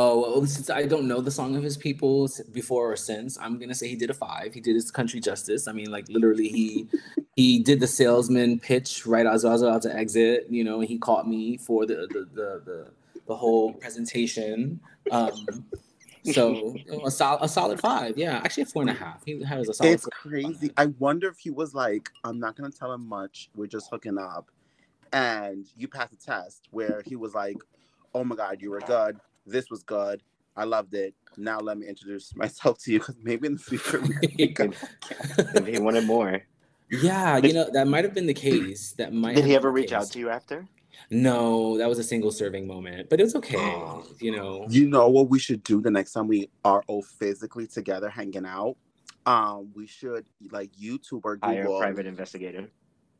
Oh, 0.00 0.20
well, 0.20 0.46
since 0.46 0.70
I 0.70 0.86
don't 0.86 1.08
know 1.08 1.20
the 1.20 1.32
song 1.32 1.56
of 1.56 1.64
his 1.64 1.76
people 1.76 2.30
before 2.52 2.92
or 2.92 2.94
since, 2.96 3.36
I'm 3.36 3.58
gonna 3.58 3.74
say 3.74 3.88
he 3.88 3.96
did 3.96 4.10
a 4.10 4.14
five. 4.14 4.54
He 4.54 4.60
did 4.60 4.76
his 4.76 4.92
country 4.92 5.18
justice. 5.18 5.66
I 5.66 5.72
mean, 5.72 5.90
like 5.90 6.08
literally, 6.08 6.46
he 6.46 6.86
he 7.34 7.58
did 7.58 7.80
the 7.80 7.88
salesman 7.88 8.60
pitch 8.60 9.06
right 9.06 9.26
as 9.26 9.44
I 9.44 9.50
was 9.50 9.62
about 9.62 9.82
to 9.82 9.92
exit. 9.92 10.46
You 10.50 10.62
know, 10.62 10.78
he 10.78 10.98
caught 10.98 11.26
me 11.26 11.56
for 11.56 11.84
the 11.84 12.06
the 12.12 12.28
the 12.32 12.62
the, 12.64 12.90
the 13.26 13.34
whole 13.34 13.72
presentation. 13.72 14.78
Um, 15.10 15.64
so 16.22 16.76
a, 17.04 17.10
sol- 17.10 17.42
a 17.42 17.48
solid 17.48 17.80
five. 17.80 18.16
Yeah, 18.16 18.36
actually 18.36 18.62
a 18.62 18.66
four 18.66 18.82
and 18.82 18.90
a 18.90 18.94
half. 18.94 19.24
He 19.24 19.42
has 19.42 19.68
a 19.68 19.74
solid. 19.74 19.94
It's 19.94 20.06
crazy. 20.06 20.70
I 20.76 20.86
wonder 21.00 21.28
if 21.28 21.38
he 21.38 21.50
was 21.50 21.74
like, 21.74 22.08
I'm 22.22 22.38
not 22.38 22.54
gonna 22.54 22.70
tell 22.70 22.92
him 22.92 23.04
much. 23.04 23.50
We're 23.56 23.66
just 23.66 23.90
hooking 23.90 24.16
up, 24.16 24.48
and 25.12 25.66
you 25.76 25.88
passed 25.88 26.12
the 26.12 26.18
test 26.18 26.68
where 26.70 27.02
he 27.04 27.16
was 27.16 27.34
like, 27.34 27.56
"Oh 28.14 28.22
my 28.22 28.36
God, 28.36 28.58
you 28.62 28.70
were 28.70 28.78
good. 28.78 29.18
This 29.48 29.70
was 29.70 29.82
good. 29.82 30.22
I 30.56 30.64
loved 30.64 30.94
it. 30.94 31.14
Now 31.36 31.60
let 31.60 31.78
me 31.78 31.86
introduce 31.86 32.34
myself 32.36 32.78
to 32.80 32.92
you 32.92 32.98
because 32.98 33.16
maybe 33.22 33.46
in 33.46 33.54
the 33.54 33.60
future 33.60 34.00
we 34.00 34.48
can 34.48 34.74
If 35.38 35.66
he 35.66 35.78
wanted 35.78 36.04
more, 36.04 36.42
yeah, 36.90 37.36
you 37.36 37.52
know 37.52 37.68
that 37.72 37.86
might 37.86 38.04
have 38.04 38.14
been 38.14 38.26
the 38.26 38.34
case. 38.34 38.92
That 38.98 39.12
might. 39.12 39.36
did 39.36 39.44
he 39.44 39.54
ever 39.54 39.70
reach 39.70 39.90
case. 39.90 39.98
out 39.98 40.10
to 40.12 40.18
you 40.18 40.30
after? 40.30 40.66
No, 41.10 41.78
that 41.78 41.88
was 41.88 41.98
a 41.98 42.04
single 42.04 42.30
serving 42.30 42.66
moment, 42.66 43.08
but 43.08 43.20
it 43.20 43.24
was 43.24 43.34
okay. 43.36 43.56
Oh. 43.56 44.04
You 44.20 44.34
know. 44.34 44.66
You 44.68 44.88
know 44.88 45.08
what 45.08 45.28
we 45.28 45.38
should 45.38 45.62
do 45.62 45.80
the 45.80 45.90
next 45.90 46.12
time 46.12 46.26
we 46.26 46.50
are 46.64 46.82
all 46.88 47.02
physically 47.02 47.66
together 47.66 48.08
hanging 48.08 48.46
out? 48.46 48.76
Um, 49.26 49.70
we 49.74 49.86
should 49.86 50.26
like 50.50 50.72
YouTube 50.72 51.20
or 51.24 51.36
Google. 51.36 51.48
Hire 51.48 51.66
a 51.66 51.78
private 51.78 52.06
investigator. 52.06 52.68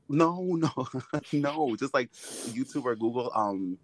No, 0.09 0.43
no, 0.43 0.89
no. 1.33 1.77
Just 1.77 1.95
like 1.95 2.11
YouTube 2.13 2.85
or 2.85 2.97
Google 2.97 3.31
um 3.35 3.79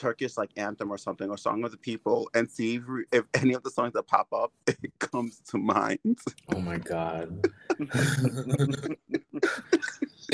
Turkish 0.00 0.36
like 0.36 0.50
anthem 0.56 0.90
or 0.90 0.98
something 0.98 1.30
or 1.30 1.36
song 1.36 1.62
of 1.64 1.70
the 1.70 1.76
people 1.76 2.30
and 2.34 2.50
see 2.50 2.76
if, 2.76 2.82
if 3.12 3.24
any 3.42 3.54
of 3.54 3.62
the 3.62 3.70
songs 3.70 3.92
that 3.92 4.06
pop 4.06 4.28
up 4.32 4.52
it 4.66 4.98
comes 4.98 5.40
to 5.50 5.58
mind. 5.58 5.98
Oh 6.54 6.60
my 6.60 6.78
god. 6.78 7.46
it 7.78 8.96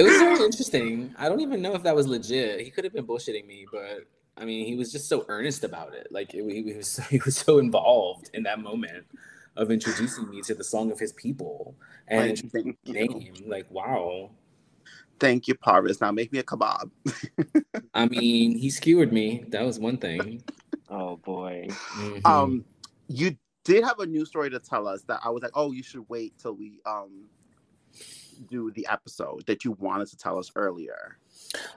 was 0.02 0.18
very 0.18 0.44
interesting. 0.44 1.14
I 1.18 1.28
don't 1.28 1.40
even 1.40 1.60
know 1.60 1.74
if 1.74 1.82
that 1.82 1.94
was 1.94 2.06
legit. 2.06 2.60
He 2.60 2.70
could 2.70 2.84
have 2.84 2.92
been 2.92 3.06
bullshitting 3.06 3.46
me, 3.46 3.66
but 3.70 4.06
I 4.38 4.44
mean, 4.44 4.66
he 4.66 4.76
was 4.76 4.92
just 4.92 5.08
so 5.08 5.24
earnest 5.28 5.64
about 5.64 5.94
it. 5.94 6.08
Like 6.10 6.34
it, 6.34 6.48
he 6.50 6.74
was, 6.74 6.98
he 7.10 7.20
was 7.24 7.36
so 7.36 7.58
involved 7.58 8.30
in 8.34 8.42
that 8.44 8.60
moment 8.60 9.06
of 9.56 9.70
introducing 9.70 10.28
me 10.30 10.42
to 10.42 10.54
the 10.54 10.64
song 10.64 10.92
of 10.92 10.98
his 10.98 11.12
people 11.12 11.74
and 12.08 12.20
Like, 12.20 12.30
introducing 12.30 12.76
thank 12.86 12.86
my 12.86 12.92
you. 12.92 13.08
name. 13.08 13.44
Like, 13.46 13.70
wow. 13.70 14.30
Thank 15.18 15.48
you, 15.48 15.54
Parvis. 15.54 16.00
Now 16.00 16.12
make 16.12 16.32
me 16.32 16.38
a 16.38 16.42
kebab. 16.42 16.90
I 17.94 18.06
mean, 18.06 18.56
he 18.56 18.68
skewered 18.70 19.12
me. 19.12 19.44
That 19.48 19.64
was 19.64 19.78
one 19.78 19.96
thing. 19.98 20.42
Oh 20.88 21.16
boy. 21.16 21.66
Mhm. 21.96 22.24
Um, 22.24 22.64
you 23.08 23.36
did 23.64 23.82
have 23.82 23.98
a 23.98 24.06
new 24.06 24.24
story 24.24 24.48
to 24.50 24.60
tell 24.60 24.86
us 24.86 25.02
that 25.08 25.18
I 25.24 25.30
was 25.30 25.42
like, 25.42 25.50
oh, 25.54 25.72
you 25.72 25.82
should 25.82 26.08
wait 26.08 26.38
till 26.38 26.52
we 26.54 26.78
um 26.86 27.24
do 28.48 28.70
the 28.70 28.86
episode 28.88 29.44
that 29.46 29.64
you 29.64 29.72
wanted 29.80 30.06
to 30.10 30.16
tell 30.16 30.38
us 30.38 30.52
earlier. 30.54 31.18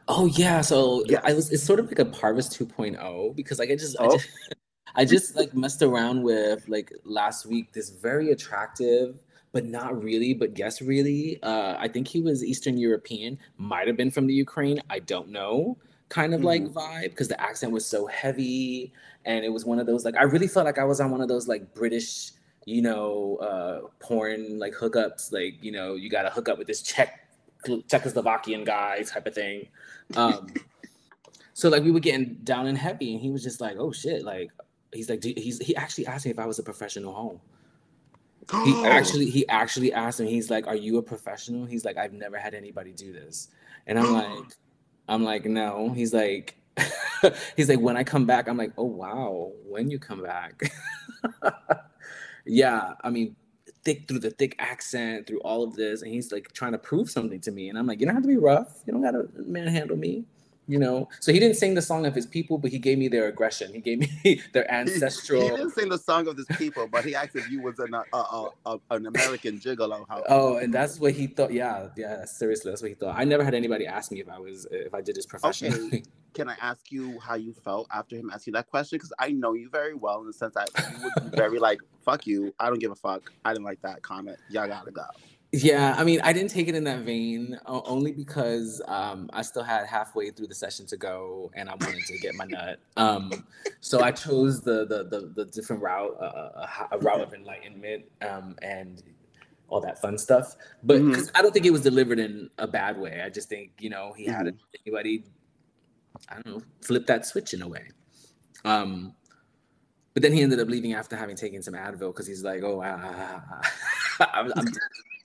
Oh 0.08 0.28
yeah, 0.28 0.62
so 0.62 1.04
Yes. 1.08 1.22
I 1.24 1.34
was. 1.34 1.52
It's 1.52 1.64
sort 1.64 1.80
of 1.80 1.88
like 1.88 1.98
a 1.98 2.06
Parvis 2.06 2.50
2.0 2.56 3.36
because 3.36 3.58
like 3.58 3.72
I 3.72 3.76
just, 3.76 4.00
I 4.00 4.06
Oh. 4.06 4.12
just, 4.12 4.30
I 4.96 5.06
just 5.06 5.36
like 5.36 5.56
messed 5.56 5.82
around 5.82 6.22
with 6.22 6.70
like 6.70 6.94
last 7.04 7.48
week 7.48 7.74
this 7.74 7.90
very 7.90 8.30
attractive, 8.30 9.24
but 9.52 9.66
not 9.66 10.02
really, 10.02 10.34
but 10.34 10.54
guess 10.54 10.82
really. 10.82 11.40
Uh, 11.42 11.76
I 11.78 11.88
think 11.88 12.08
he 12.08 12.22
was 12.22 12.44
Eastern 12.44 12.78
European, 12.78 13.38
might 13.58 13.88
have 13.88 13.98
been 13.98 14.12
from 14.12 14.28
the 14.28 14.34
Ukraine. 14.34 14.82
I 14.90 15.00
don't 15.00 15.30
know. 15.30 15.78
Kind 16.10 16.34
of 16.34 16.44
like 16.44 16.64
vibe 16.64 17.12
because 17.12 17.28
the 17.28 17.40
accent 17.40 17.72
was 17.72 17.86
so 17.86 18.08
heavy, 18.08 18.92
and 19.26 19.46
it 19.46 19.50
was 19.50 19.64
one 19.64 19.78
of 19.78 19.86
those 19.86 20.06
like 20.06 20.18
I 20.18 20.24
really 20.24 20.48
felt 20.48 20.66
like 20.66 20.80
I 20.80 20.84
was 20.84 21.00
on 21.00 21.12
one 21.12 21.22
of 21.22 21.28
those 21.28 21.48
like 21.48 21.76
British, 21.76 22.32
you 22.66 22.82
know, 22.82 23.38
uh, 23.38 23.88
porn 24.00 24.58
like 24.58 24.74
hookups. 24.74 25.32
Like 25.32 25.64
you 25.64 25.72
know, 25.72 25.94
you 25.94 26.10
got 26.10 26.24
to 26.24 26.32
hook 26.32 26.50
up 26.50 26.58
with 26.58 26.66
this 26.66 26.82
Czech 26.82 27.28
Czechoslovakian 27.64 28.66
guy 28.66 29.04
type 29.04 29.28
of 29.28 29.36
thing. 29.36 29.68
Um, 30.16 30.48
so 31.54 31.70
like 31.70 31.84
we 31.84 31.92
were 31.92 32.00
getting 32.00 32.36
down 32.44 32.66
and 32.66 32.78
heavy, 32.78 33.12
and 33.14 33.22
he 33.22 33.30
was 33.30 33.44
just 33.44 33.62
like, 33.62 33.78
"Oh 33.78 33.92
shit!" 33.92 34.24
Like 34.24 34.50
he's 34.92 35.10
like, 35.10 35.24
he's 35.24 35.60
he 35.60 35.76
actually 35.76 36.08
asked 36.08 36.26
me 36.26 36.32
if 36.32 36.40
I 36.40 36.48
was 36.48 36.58
a 36.58 36.64
professional 36.64 37.14
home. 37.14 37.40
He 38.52 38.84
actually 38.86 39.30
he 39.30 39.48
actually 39.48 39.94
asked 39.94 40.20
him. 40.20 40.28
He's 40.28 40.50
like, 40.50 40.68
"Are 40.68 40.76
you 40.76 40.98
a 40.98 41.04
professional?" 41.04 41.66
He's 41.66 41.86
like, 41.86 41.98
"I've 41.98 42.14
never 42.14 42.38
had 42.38 42.54
anybody 42.54 42.92
do 42.92 43.14
this," 43.14 43.50
and 43.88 44.00
I'm 44.00 44.14
like, 44.14 44.56
I'm 45.08 45.24
like, 45.24 45.46
no. 45.46 45.92
He's 45.92 46.14
like, 46.14 46.56
he's 47.58 47.68
like, 47.68 47.80
when 47.80 47.98
I 47.98 48.04
come 48.04 48.26
back, 48.26 48.48
I'm 48.48 48.58
like, 48.58 48.72
oh 48.78 48.86
wow, 48.86 49.52
when 49.68 49.90
you 49.90 50.00
come 50.00 50.24
back. 50.24 50.72
yeah, 52.46 52.94
I 53.04 53.10
mean, 53.10 53.36
thick 53.84 54.08
through 54.08 54.20
the 54.20 54.32
thick 54.32 54.56
accent, 54.60 55.28
through 55.28 55.42
all 55.42 55.64
of 55.64 55.76
this, 55.76 56.02
and 56.02 56.12
he's 56.12 56.32
like 56.32 56.52
trying 56.54 56.72
to 56.74 56.78
prove 56.78 57.10
something 57.10 57.42
to 57.42 57.52
me, 57.52 57.70
and 57.70 57.78
I'm 57.78 57.88
like, 57.88 58.00
you 58.00 58.06
don't 58.06 58.16
have 58.16 58.24
to 58.24 58.30
be 58.30 58.38
rough. 58.38 58.82
You 58.86 58.94
don't 58.94 59.02
gotta 59.02 59.28
manhandle 59.36 59.98
me. 59.98 60.26
You 60.70 60.78
know, 60.78 61.10
so 61.20 61.34
he 61.34 61.40
didn't 61.40 61.58
sing 61.58 61.74
the 61.74 61.82
song 61.82 62.06
of 62.06 62.14
his 62.14 62.28
people, 62.28 62.60
but 62.60 62.70
he 62.70 62.78
gave 62.78 63.00
me 63.00 63.08
their 63.08 63.28
aggression. 63.28 63.74
He 63.74 63.80
gave 63.82 64.00
me 64.02 64.40
their 64.54 64.66
He- 64.66 64.70
ancestral. 64.70 65.42
He, 65.42 65.50
didn't 65.50 65.72
sing 65.72 65.90
the 65.90 65.98
song 65.98 66.28
of 66.28 66.38
his 66.38 66.46
people, 66.58 66.88
but 66.88 67.04
he 67.04 67.16
asked 67.16 67.36
if 67.36 67.50
you 67.50 67.64
was 67.64 67.80
an, 67.80 67.96
uh, 67.96 68.04
uh, 68.14 68.50
uh, 68.68 68.78
an 68.92 69.08
American 69.08 69.58
gigolo. 69.60 70.06
How- 70.08 70.24
Oh, 70.30 70.58
and 70.58 70.72
that's 70.72 71.00
what 71.00 71.14
he 71.14 71.26
thought. 71.26 71.52
Yeah, 71.52 71.90
yeah. 71.98 72.24
Seriously, 72.26 72.70
that's 72.70 72.84
what 72.84 72.90
he 72.90 72.94
thought. 72.94 73.16
I 73.18 73.24
never 73.24 73.44
had 73.44 73.56
anybody 73.56 73.88
ask 73.88 74.12
me 74.12 74.20
if 74.22 74.30
I 74.30 74.38
was 74.38 74.68
if 74.70 74.94
I 74.94 75.02
did 75.02 75.16
this 75.16 75.26
professionally. 75.26 75.88
Okay. 75.88 76.04
Can 76.36 76.48
I 76.48 76.56
ask 76.62 76.92
you 76.92 77.20
how 77.20 77.34
you 77.34 77.52
felt 77.54 77.88
after 77.92 78.16
him 78.16 78.30
asking 78.32 78.54
that 78.54 78.68
question? 78.70 78.98
Because 78.98 79.12
I 79.18 79.32
know 79.32 79.54
you 79.54 79.70
very 79.72 79.96
well 79.96 80.22
in 80.22 80.28
the 80.28 80.34
sense 80.34 80.54
that 80.54 80.70
you 80.94 81.04
would 81.04 81.32
be 81.32 81.36
very 81.36 81.58
like, 81.68 81.80
"Fuck 82.06 82.28
you, 82.28 82.54
I 82.60 82.68
don't 82.70 82.78
give 82.80 82.92
a 82.92 82.96
fuck. 82.96 83.32
I 83.44 83.54
didn't 83.54 83.66
like 83.66 83.82
that 83.82 84.04
comment. 84.04 84.38
Y'all 84.52 84.68
gotta 84.68 84.92
go." 84.92 85.02
Yeah, 85.52 85.96
I 85.98 86.04
mean, 86.04 86.22
I 86.24 86.32
didn't 86.32 86.52
take 86.52 86.68
it 86.68 86.76
in 86.76 86.84
that 86.84 87.00
vein 87.02 87.58
only 87.66 88.12
because 88.12 88.84
um, 88.88 89.32
I 89.34 89.42
still 89.42 89.64
had 89.64 89.88
halfway 89.88 90.30
through 90.30 90.46
the 90.46 90.54
session 90.54 90.86
to 90.88 90.98
go, 90.98 91.50
and 91.56 91.68
I 91.68 91.74
wanted 91.74 92.06
to 92.06 92.20
get 92.20 92.36
my 92.36 92.46
nut. 92.46 92.80
Um, 92.98 93.32
so 93.82 94.02
I 94.02 94.12
chose 94.12 94.62
the 94.62 94.86
the 94.86 95.06
the, 95.06 95.32
the 95.36 95.46
different 95.46 95.82
route, 95.82 96.16
uh, 96.22 96.52
a, 96.56 96.68
h- 96.70 96.88
a 96.92 97.00
route 97.00 97.22
of 97.22 97.34
enlightenment, 97.34 98.04
um, 98.22 98.58
and 98.62 99.02
all 99.70 99.82
that 99.82 100.00
fun 100.00 100.20
stuff. 100.20 100.56
But 100.84 101.02
Mhm. 101.02 101.16
'cause 101.16 101.32
I 101.34 101.42
don't 101.42 101.52
think 101.52 101.66
it 101.66 101.72
was 101.72 101.82
delivered 101.82 102.20
in 102.20 102.52
a 102.60 102.68
bad 102.68 103.00
way. 103.00 103.22
I 103.26 103.30
just 103.30 103.50
think 103.50 103.72
you 103.80 103.90
know 103.90 104.14
he 104.14 104.26
had 104.26 104.56
anybody, 104.86 105.24
I 106.30 106.36
don't 106.36 106.46
know, 106.46 106.62
flip 106.82 107.08
that 107.08 107.26
switch 107.26 107.56
in 107.56 107.64
a 107.64 107.68
way. 107.68 107.88
Um, 108.66 109.16
but 110.14 110.22
then 110.22 110.32
he 110.34 110.44
ended 110.44 110.60
up 110.60 110.68
leaving 110.68 110.94
after 110.94 111.16
having 111.16 111.36
taken 111.36 111.64
some 111.64 111.74
Advil 111.74 112.14
because 112.14 112.28
he's 112.28 112.44
like, 112.44 112.62
"Oh, 112.62 112.82
I, 112.82 112.90
I, 112.90 113.42
I, 114.20 114.26
I'm, 114.34 114.54
I'm, 114.56 114.66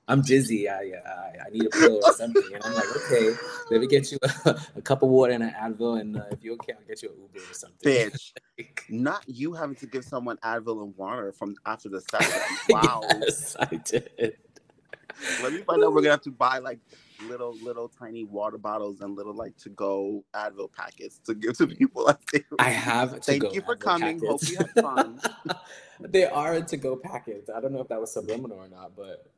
I'm 0.07 0.21
dizzy. 0.21 0.69
I, 0.69 0.75
I, 0.75 1.47
I 1.47 1.51
need 1.51 1.67
a 1.67 1.71
pill 1.71 2.01
or 2.05 2.13
something." 2.13 2.43
And 2.55 2.63
I'm 2.65 2.75
like, 2.75 2.97
"Okay, 2.97 3.31
let 3.71 3.81
me 3.81 3.87
get 3.87 4.13
you 4.13 4.19
a, 4.45 4.61
a 4.77 4.83
cup 4.83 5.03
of 5.03 5.09
water 5.09 5.33
and 5.33 5.43
an 5.43 5.55
Advil, 5.59 6.01
and 6.01 6.17
uh, 6.17 6.25
if 6.31 6.43
you're 6.45 6.55
okay, 6.55 6.75
I'll 6.75 6.87
get 6.87 7.03
you 7.03 7.11
an 7.11 7.17
Uber 7.21 7.51
or 7.51 7.55
something." 7.55 7.91
Bitch, 7.91 8.33
not 8.89 9.25
you 9.27 9.55
having 9.55 9.77
to 9.77 9.87
give 9.87 10.05
someone 10.05 10.37
Advil 10.45 10.83
and 10.83 10.97
water 10.97 11.33
from 11.33 11.57
after 11.67 11.89
the 11.89 12.01
session. 12.01 12.41
Wow. 12.69 13.03
yes, 13.21 13.57
I 13.59 13.77
did. 13.77 14.37
Let 15.43 15.53
me 15.53 15.63
find 15.63 15.83
out. 15.83 15.93
We're 15.93 16.03
gonna 16.03 16.11
have 16.11 16.23
to 16.23 16.31
buy 16.31 16.59
like 16.59 16.79
little, 17.23 17.55
little 17.63 17.89
tiny 17.89 18.25
water 18.25 18.59
bottles 18.59 19.01
and 19.01 19.17
little 19.17 19.35
like 19.35 19.57
to 19.59 19.69
go 19.71 20.25
Advil 20.35 20.73
packets 20.73 21.19
to 21.27 21.35
give 21.35 21.57
to 21.59 21.67
people. 21.67 22.09
I 22.09 22.15
think. 22.31 22.45
I 22.59 22.71
have 22.71 23.21
to 23.21 23.39
go. 23.39 23.49
Thank 23.49 23.55
you 23.55 23.63
for 23.63 23.77
Advil 23.77 23.81
coming. 23.81 24.21
Hope 24.27 24.41
you 24.49 24.59
had 24.59 24.71
fun. 24.71 25.21
they 26.01 26.25
are 26.25 26.61
to 26.61 26.77
go 26.77 26.97
packets. 26.97 27.49
I 27.49 27.61
don't 27.61 27.73
know 27.73 27.81
if 27.81 27.89
that 27.89 28.01
was 28.01 28.13
subliminal 28.13 28.59
or 28.59 28.69
not, 28.69 28.93
but 28.97 29.31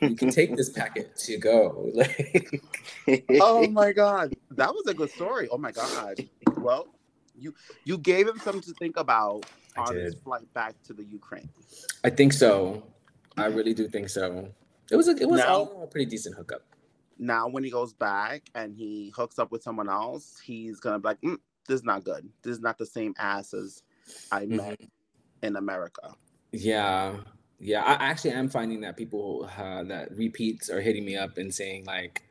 you 0.00 0.14
can 0.16 0.30
take 0.30 0.56
this 0.56 0.70
packet 0.70 1.16
to 1.16 1.36
go. 1.38 1.90
Like, 3.06 3.24
oh 3.40 3.66
my 3.68 3.92
god, 3.92 4.34
that 4.52 4.72
was 4.72 4.86
a 4.86 4.94
good 4.94 5.10
story. 5.10 5.48
Oh 5.50 5.58
my 5.58 5.72
god. 5.72 6.20
Well, 6.58 6.86
you 7.36 7.52
you 7.84 7.98
gave 7.98 8.28
him 8.28 8.38
something 8.38 8.62
to 8.62 8.72
think 8.74 8.96
about 8.96 9.44
I 9.76 9.80
on 9.82 9.96
his 9.96 10.14
flight 10.14 10.52
back 10.54 10.80
to 10.84 10.92
the 10.92 11.02
Ukraine. 11.04 11.48
I 12.04 12.10
think 12.10 12.32
so. 12.32 12.84
I 13.36 13.46
really 13.46 13.74
do 13.74 13.88
think 13.88 14.08
so. 14.08 14.48
It 14.90 14.96
was 14.96 15.08
a, 15.08 15.12
it 15.12 15.28
was 15.28 15.40
Now- 15.40 15.48
all 15.48 15.62
in 15.70 15.76
all 15.78 15.84
a 15.84 15.86
pretty 15.86 16.06
decent 16.06 16.36
hookup. 16.36 16.62
Now, 17.18 17.48
when 17.48 17.62
he 17.64 17.70
goes 17.70 17.92
back 17.92 18.48
and 18.54 18.74
he 18.74 19.12
hooks 19.16 19.38
up 19.38 19.50
with 19.52 19.62
someone 19.62 19.88
else, 19.88 20.38
he's 20.44 20.80
gonna 20.80 20.98
be 20.98 21.08
like, 21.08 21.20
mm, 21.20 21.38
"This 21.66 21.76
is 21.80 21.84
not 21.84 22.04
good. 22.04 22.28
This 22.42 22.52
is 22.56 22.60
not 22.60 22.78
the 22.78 22.86
same 22.86 23.14
ass 23.18 23.54
as 23.54 23.82
I 24.30 24.46
met 24.46 24.80
in 25.42 25.56
America." 25.56 26.14
Yeah, 26.52 27.18
yeah. 27.62 27.82
I 27.84 27.94
actually 27.94 28.32
am 28.32 28.48
finding 28.48 28.82
that 28.82 28.96
people 28.96 29.48
uh, 29.58 29.84
that 29.84 30.16
repeats 30.16 30.70
are 30.70 30.80
hitting 30.82 31.04
me 31.04 31.16
up 31.16 31.38
and 31.38 31.54
saying 31.54 31.86
like 31.86 32.22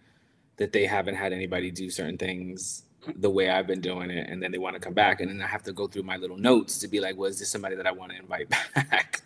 that 0.58 0.74
they 0.74 0.86
haven't 0.86 1.16
had 1.16 1.34
anybody 1.34 1.72
do 1.72 1.90
certain 1.90 2.18
things 2.18 2.84
the 3.18 3.30
way 3.30 3.50
I've 3.50 3.68
been 3.68 3.82
doing 3.82 4.12
it, 4.12 4.30
and 4.30 4.44
then 4.44 4.52
they 4.52 4.60
want 4.60 4.76
to 4.76 4.80
come 4.80 4.94
back, 4.94 5.22
and 5.22 5.30
then 5.32 5.42
I 5.42 5.48
have 5.48 5.64
to 5.64 5.74
go 5.74 5.88
through 5.88 6.04
my 6.04 6.18
little 6.18 6.38
notes 6.38 6.78
to 6.80 6.88
be 6.88 7.00
like, 7.00 7.18
was 7.18 7.40
this 7.40 7.50
somebody 7.50 7.76
that 7.76 7.88
I 7.88 7.92
want 7.92 8.12
to 8.12 8.20
invite 8.20 8.50
back? 8.76 9.22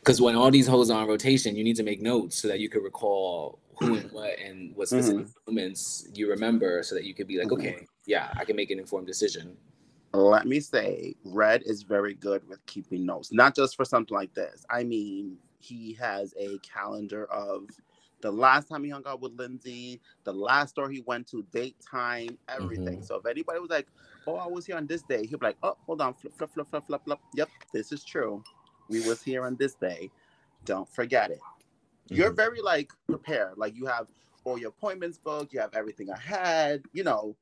Because 0.00 0.20
when 0.20 0.36
all 0.36 0.50
these 0.50 0.66
hoes 0.66 0.90
are 0.90 1.00
on 1.02 1.08
rotation, 1.08 1.56
you 1.56 1.64
need 1.64 1.76
to 1.76 1.82
make 1.82 2.02
notes 2.02 2.36
so 2.36 2.48
that 2.48 2.60
you 2.60 2.68
can 2.68 2.82
recall 2.82 3.58
who 3.78 3.96
and 3.96 4.12
what 4.12 4.38
and 4.38 4.76
what 4.76 4.88
specific 4.88 5.26
moments 5.46 6.08
you 6.14 6.28
remember, 6.28 6.82
so 6.82 6.94
that 6.96 7.04
you 7.04 7.14
could 7.14 7.28
be 7.28 7.38
like, 7.38 7.48
Mhm. 7.48 7.52
okay, 7.52 7.86
yeah, 8.06 8.32
I 8.36 8.44
can 8.44 8.56
make 8.56 8.70
an 8.70 8.78
informed 8.78 9.06
decision. 9.06 9.56
Let 10.12 10.46
me 10.46 10.60
say, 10.60 11.16
Red 11.24 11.62
is 11.64 11.82
very 11.84 12.14
good 12.14 12.46
with 12.48 12.64
keeping 12.66 13.06
notes, 13.06 13.32
not 13.32 13.54
just 13.54 13.76
for 13.76 13.84
something 13.84 14.16
like 14.16 14.34
this. 14.34 14.64
I 14.70 14.84
mean, 14.84 15.38
he 15.60 15.94
has 15.94 16.34
a 16.38 16.58
calendar 16.60 17.26
of 17.26 17.70
the 18.22 18.32
last 18.32 18.68
time 18.68 18.84
he 18.84 18.90
hung 18.90 19.04
out 19.06 19.20
with 19.20 19.32
Lindsay, 19.38 20.00
the 20.24 20.32
last 20.32 20.70
store 20.70 20.90
he 20.90 21.02
went 21.06 21.28
to, 21.28 21.44
date 21.52 21.76
time, 21.80 22.38
everything. 22.48 23.00
Mhm. 23.00 23.04
So 23.04 23.16
if 23.16 23.26
anybody 23.26 23.60
was 23.60 23.70
like, 23.70 23.88
"Oh, 24.26 24.36
I 24.36 24.46
was 24.48 24.66
here 24.66 24.76
on 24.76 24.86
this 24.88 25.02
day," 25.02 25.26
he'd 25.26 25.38
be 25.40 25.46
like, 25.46 25.58
"Oh, 25.62 25.76
hold 25.86 26.00
on, 26.02 26.14
flip, 26.14 26.34
flip, 26.36 26.50
flip, 26.52 26.68
flip, 26.68 26.86
flip, 26.86 27.04
flip. 27.04 27.20
Yep, 27.34 27.50
this 27.72 27.92
is 27.92 28.04
true. 28.04 28.44
We 28.88 29.00
was 29.00 29.22
here 29.22 29.44
on 29.46 29.56
this 29.56 29.76
day. 29.76 30.12
Don't 30.64 30.88
forget 30.88 31.30
it." 31.30 31.40
You're 32.10 32.32
Mhm. 32.32 32.36
very 32.36 32.60
like 32.62 32.92
prepared. 33.08 33.58
Like 33.58 33.76
you 33.76 33.86
have 33.86 34.08
all 34.44 34.58
your 34.58 34.70
appointments 34.70 35.18
booked. 35.18 35.52
You 35.52 35.60
have 35.60 35.74
everything 35.74 36.10
ahead. 36.10 36.84
You 36.92 37.04
know, 37.04 37.36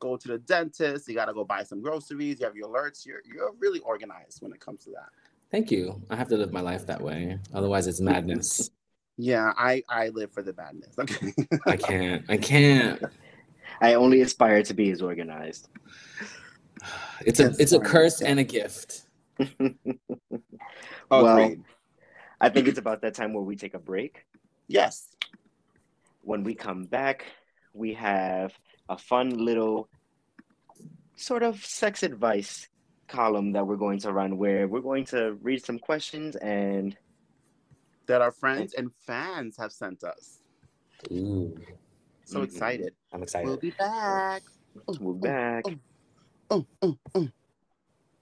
go 0.00 0.16
to 0.16 0.28
the 0.28 0.38
dentist. 0.38 1.08
You 1.08 1.14
got 1.14 1.26
to 1.26 1.34
go 1.34 1.44
buy 1.44 1.62
some 1.62 1.80
groceries. 1.80 2.40
You 2.40 2.46
have 2.46 2.56
your 2.56 2.68
alerts. 2.68 3.04
You're 3.06 3.20
you're 3.24 3.52
really 3.58 3.80
organized 3.80 4.42
when 4.42 4.52
it 4.52 4.60
comes 4.60 4.84
to 4.84 4.90
that. 4.90 5.08
Thank 5.50 5.70
you. 5.70 6.02
I 6.10 6.16
have 6.16 6.28
to 6.28 6.36
live 6.36 6.52
my 6.52 6.60
life 6.60 6.86
that 6.86 7.00
way. 7.00 7.38
Otherwise, 7.52 7.86
it's 7.86 8.00
madness. 8.00 8.70
Yeah, 9.16 9.52
I 9.56 9.84
I 9.88 10.08
live 10.08 10.32
for 10.32 10.42
the 10.42 10.52
madness. 10.54 10.98
Okay. 10.98 11.32
I 11.66 11.76
can't. 11.76 12.24
I 12.28 12.36
can't. 12.36 13.00
I 13.80 13.94
only 13.94 14.22
aspire 14.22 14.64
to 14.64 14.74
be 14.74 14.90
as 14.90 15.00
organized. 15.02 15.68
It's 17.24 17.38
a 17.38 17.44
Yes, 17.44 17.56
it's 17.60 17.72
a 17.72 17.78
curse 17.78 18.22
and 18.22 18.40
a 18.40 18.44
gift. 18.44 19.02
Well- 19.38 21.26
oh, 21.26 21.26
Agreed. 21.44 21.62
I 22.40 22.48
think 22.48 22.66
it's 22.66 22.78
about 22.80 23.02
that 23.02 23.14
time 23.14 23.32
where 23.34 23.44
we 23.44 23.54
take 23.54 23.74
a 23.74 23.78
break. 23.78 24.26
yes. 24.66 25.08
When 26.22 26.42
we 26.42 26.54
come 26.56 26.84
back, 26.86 27.24
we 27.72 27.94
have 27.94 28.52
a 28.88 28.98
fun 28.98 29.30
little 29.44 29.88
sort 31.16 31.42
of 31.42 31.64
sex 31.64 32.02
advice 32.02 32.68
column 33.08 33.52
that 33.52 33.66
we're 33.66 33.76
going 33.76 33.98
to 34.00 34.12
run 34.12 34.36
where 34.36 34.66
we're 34.66 34.80
going 34.80 35.04
to 35.04 35.38
read 35.42 35.64
some 35.64 35.78
questions 35.78 36.36
and 36.36 36.96
That 38.06 38.20
our 38.20 38.32
friends 38.32 38.74
and 38.74 38.90
fans 39.06 39.56
have 39.56 39.72
sent 39.72 40.04
us. 40.04 40.40
Ooh, 41.10 41.56
So 42.26 42.40
Mhm. 42.40 42.44
excited. 42.44 42.94
I'm 43.12 43.22
excited. 43.22 43.46
We'll 43.48 43.56
be 43.56 43.70
back. 43.70 44.42
we're 45.00 45.12
back. 45.14 45.64
Oh, 46.50 46.66
oh, 46.82 46.98
oh. 47.14 47.28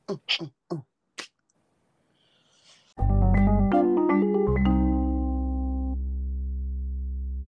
Oh, 0.08 0.20
oh, 0.40 0.50
oh. 0.70 0.84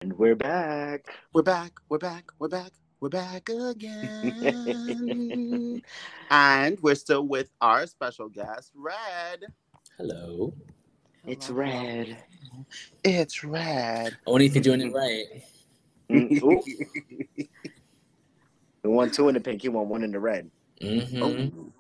And 0.02 0.14
we're 0.14 0.36
back. 0.36 1.06
We're 1.34 1.44
back. 1.44 1.74
We're 1.90 1.98
back. 1.98 2.26
We're 2.40 2.48
back. 2.50 2.72
We're 3.00 3.10
back 3.10 3.48
again. 3.50 4.24
and 6.32 6.80
we're 6.82 6.96
still 6.96 7.28
with 7.28 7.52
our 7.62 7.86
special 7.86 8.28
guest, 8.30 8.72
Red. 8.76 9.46
Hello. 9.98 10.54
It's 11.28 11.48
Hello. 11.48 11.60
red. 11.60 12.18
It's 13.04 13.44
Red. 13.44 14.18
Only 14.26 14.48
if 14.48 14.56
you're 14.56 14.64
doing 14.64 14.82
it 14.82 14.94
right. 14.94 15.26
Mm, 16.10 16.42
ooh, 16.42 16.64
we 18.84 18.90
want 18.90 19.14
two 19.14 19.28
in 19.28 19.34
the 19.36 19.42
pink, 19.42 19.64
you 19.64 19.72
want 19.72 19.90
one 19.90 20.04
in 20.04 20.12
the 20.12 20.20
red. 20.20 20.50
Mm-hmm. 20.82 21.22
Oh, 21.24 21.74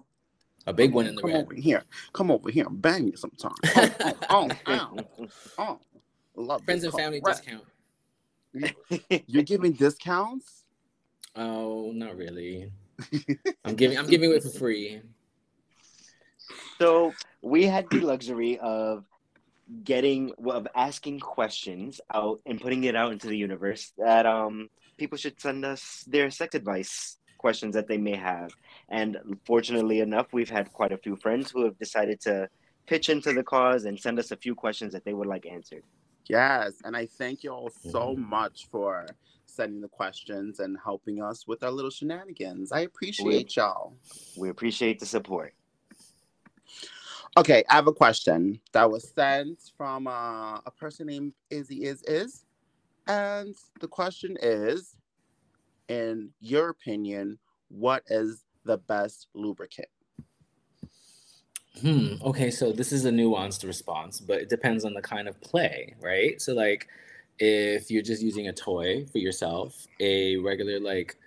A 0.67 0.73
big 0.73 0.93
one 0.93 1.07
in 1.07 1.15
the 1.15 1.21
come 1.21 1.31
red. 1.31 1.45
over 1.45 1.55
here. 1.55 1.83
Come 2.13 2.29
over 2.29 2.51
here 2.51 2.67
and 2.67 2.81
bang 2.81 3.05
me 3.05 3.13
sometime. 3.15 3.53
Oh, 4.29 4.49
oh, 4.67 4.97
oh. 5.57 5.79
Love 6.35 6.63
Friends 6.65 6.83
and 6.83 6.93
family. 6.93 7.21
Red. 7.23 7.37
discount. 7.37 7.63
You're 9.27 9.43
giving 9.43 9.71
discounts? 9.71 10.56
Oh, 11.37 11.91
not 11.93 12.17
really. 12.17 12.71
I'm 13.65 13.75
giving 13.75 13.97
I'm 13.97 14.07
giving 14.07 14.31
it 14.31 14.43
for 14.43 14.49
free. 14.49 15.01
So 16.81 17.13
we 17.41 17.65
had 17.65 17.89
the 17.89 18.01
luxury 18.01 18.59
of 18.59 19.05
getting 19.83 20.31
of 20.47 20.67
asking 20.75 21.19
questions 21.19 21.99
out 22.13 22.39
and 22.45 22.59
putting 22.59 22.83
it 22.85 22.95
out 22.95 23.11
into 23.11 23.27
the 23.27 23.37
universe 23.37 23.91
that 23.97 24.25
um 24.25 24.67
people 24.97 25.17
should 25.17 25.39
send 25.39 25.65
us 25.65 26.03
their 26.07 26.29
sex 26.31 26.55
advice 26.55 27.17
questions 27.37 27.75
that 27.75 27.87
they 27.87 27.97
may 27.97 28.15
have. 28.15 28.51
And 28.89 29.17
fortunately 29.45 29.99
enough, 29.99 30.27
we've 30.33 30.49
had 30.49 30.71
quite 30.73 30.91
a 30.91 30.97
few 30.97 31.15
friends 31.17 31.51
who 31.51 31.65
have 31.65 31.77
decided 31.77 32.19
to 32.21 32.47
pitch 32.87 33.09
into 33.09 33.31
the 33.33 33.43
cause 33.43 33.85
and 33.85 33.99
send 33.99 34.17
us 34.17 34.31
a 34.31 34.37
few 34.37 34.55
questions 34.55 34.93
that 34.93 35.05
they 35.05 35.13
would 35.13 35.27
like 35.27 35.45
answered. 35.45 35.83
Yes, 36.27 36.73
and 36.83 36.95
I 36.97 37.07
thank 37.17 37.43
you 37.43 37.51
all 37.51 37.69
so 37.69 38.15
Mhm. 38.15 38.27
much 38.27 38.67
for 38.71 39.05
sending 39.57 39.81
the 39.81 39.89
questions 39.89 40.59
and 40.59 40.77
helping 40.81 41.21
us 41.21 41.45
with 41.45 41.63
our 41.63 41.71
little 41.71 41.91
shenanigans. 41.91 42.71
I 42.71 42.81
appreciate 42.81 43.55
y'all. 43.57 43.97
We 44.37 44.49
appreciate 44.49 44.99
the 44.99 45.05
support. 45.05 45.53
Okay, 47.35 47.63
I 47.69 47.75
have 47.75 47.87
a 47.87 47.93
question 47.93 48.59
that 48.71 48.89
was 48.89 49.11
sent 49.13 49.59
from 49.77 50.07
uh, 50.07 50.59
a 50.65 50.71
person 50.79 51.07
named 51.07 51.33
Izzy 51.49 51.83
Is 51.83 52.01
Is, 52.03 52.45
and 53.07 53.55
the 53.79 53.87
question 53.87 54.37
is, 54.41 54.95
in 55.89 56.29
your 56.39 56.69
opinion, 56.69 57.37
what 57.69 58.03
is 58.07 58.45
the 58.63 58.77
best 58.77 59.27
lubricant? 59.33 59.89
Hmm. 61.81 62.15
Okay, 62.23 62.49
so 62.49 62.71
this 62.71 62.91
is 62.91 63.05
a 63.05 63.11
nuanced 63.11 63.65
response, 63.65 64.19
but 64.19 64.41
it 64.41 64.49
depends 64.49 64.83
on 64.83 64.93
the 64.93 65.01
kind 65.01 65.27
of 65.27 65.39
play, 65.41 65.95
right? 66.01 66.41
So 66.41 66.53
like 66.53 66.87
if 67.39 67.91
you're 67.91 68.03
just 68.03 68.21
using 68.21 68.47
a 68.47 68.53
toy 68.53 69.05
for 69.11 69.17
yourself, 69.17 69.87
a 69.99 70.37
regular 70.37 70.79
like 70.79 71.17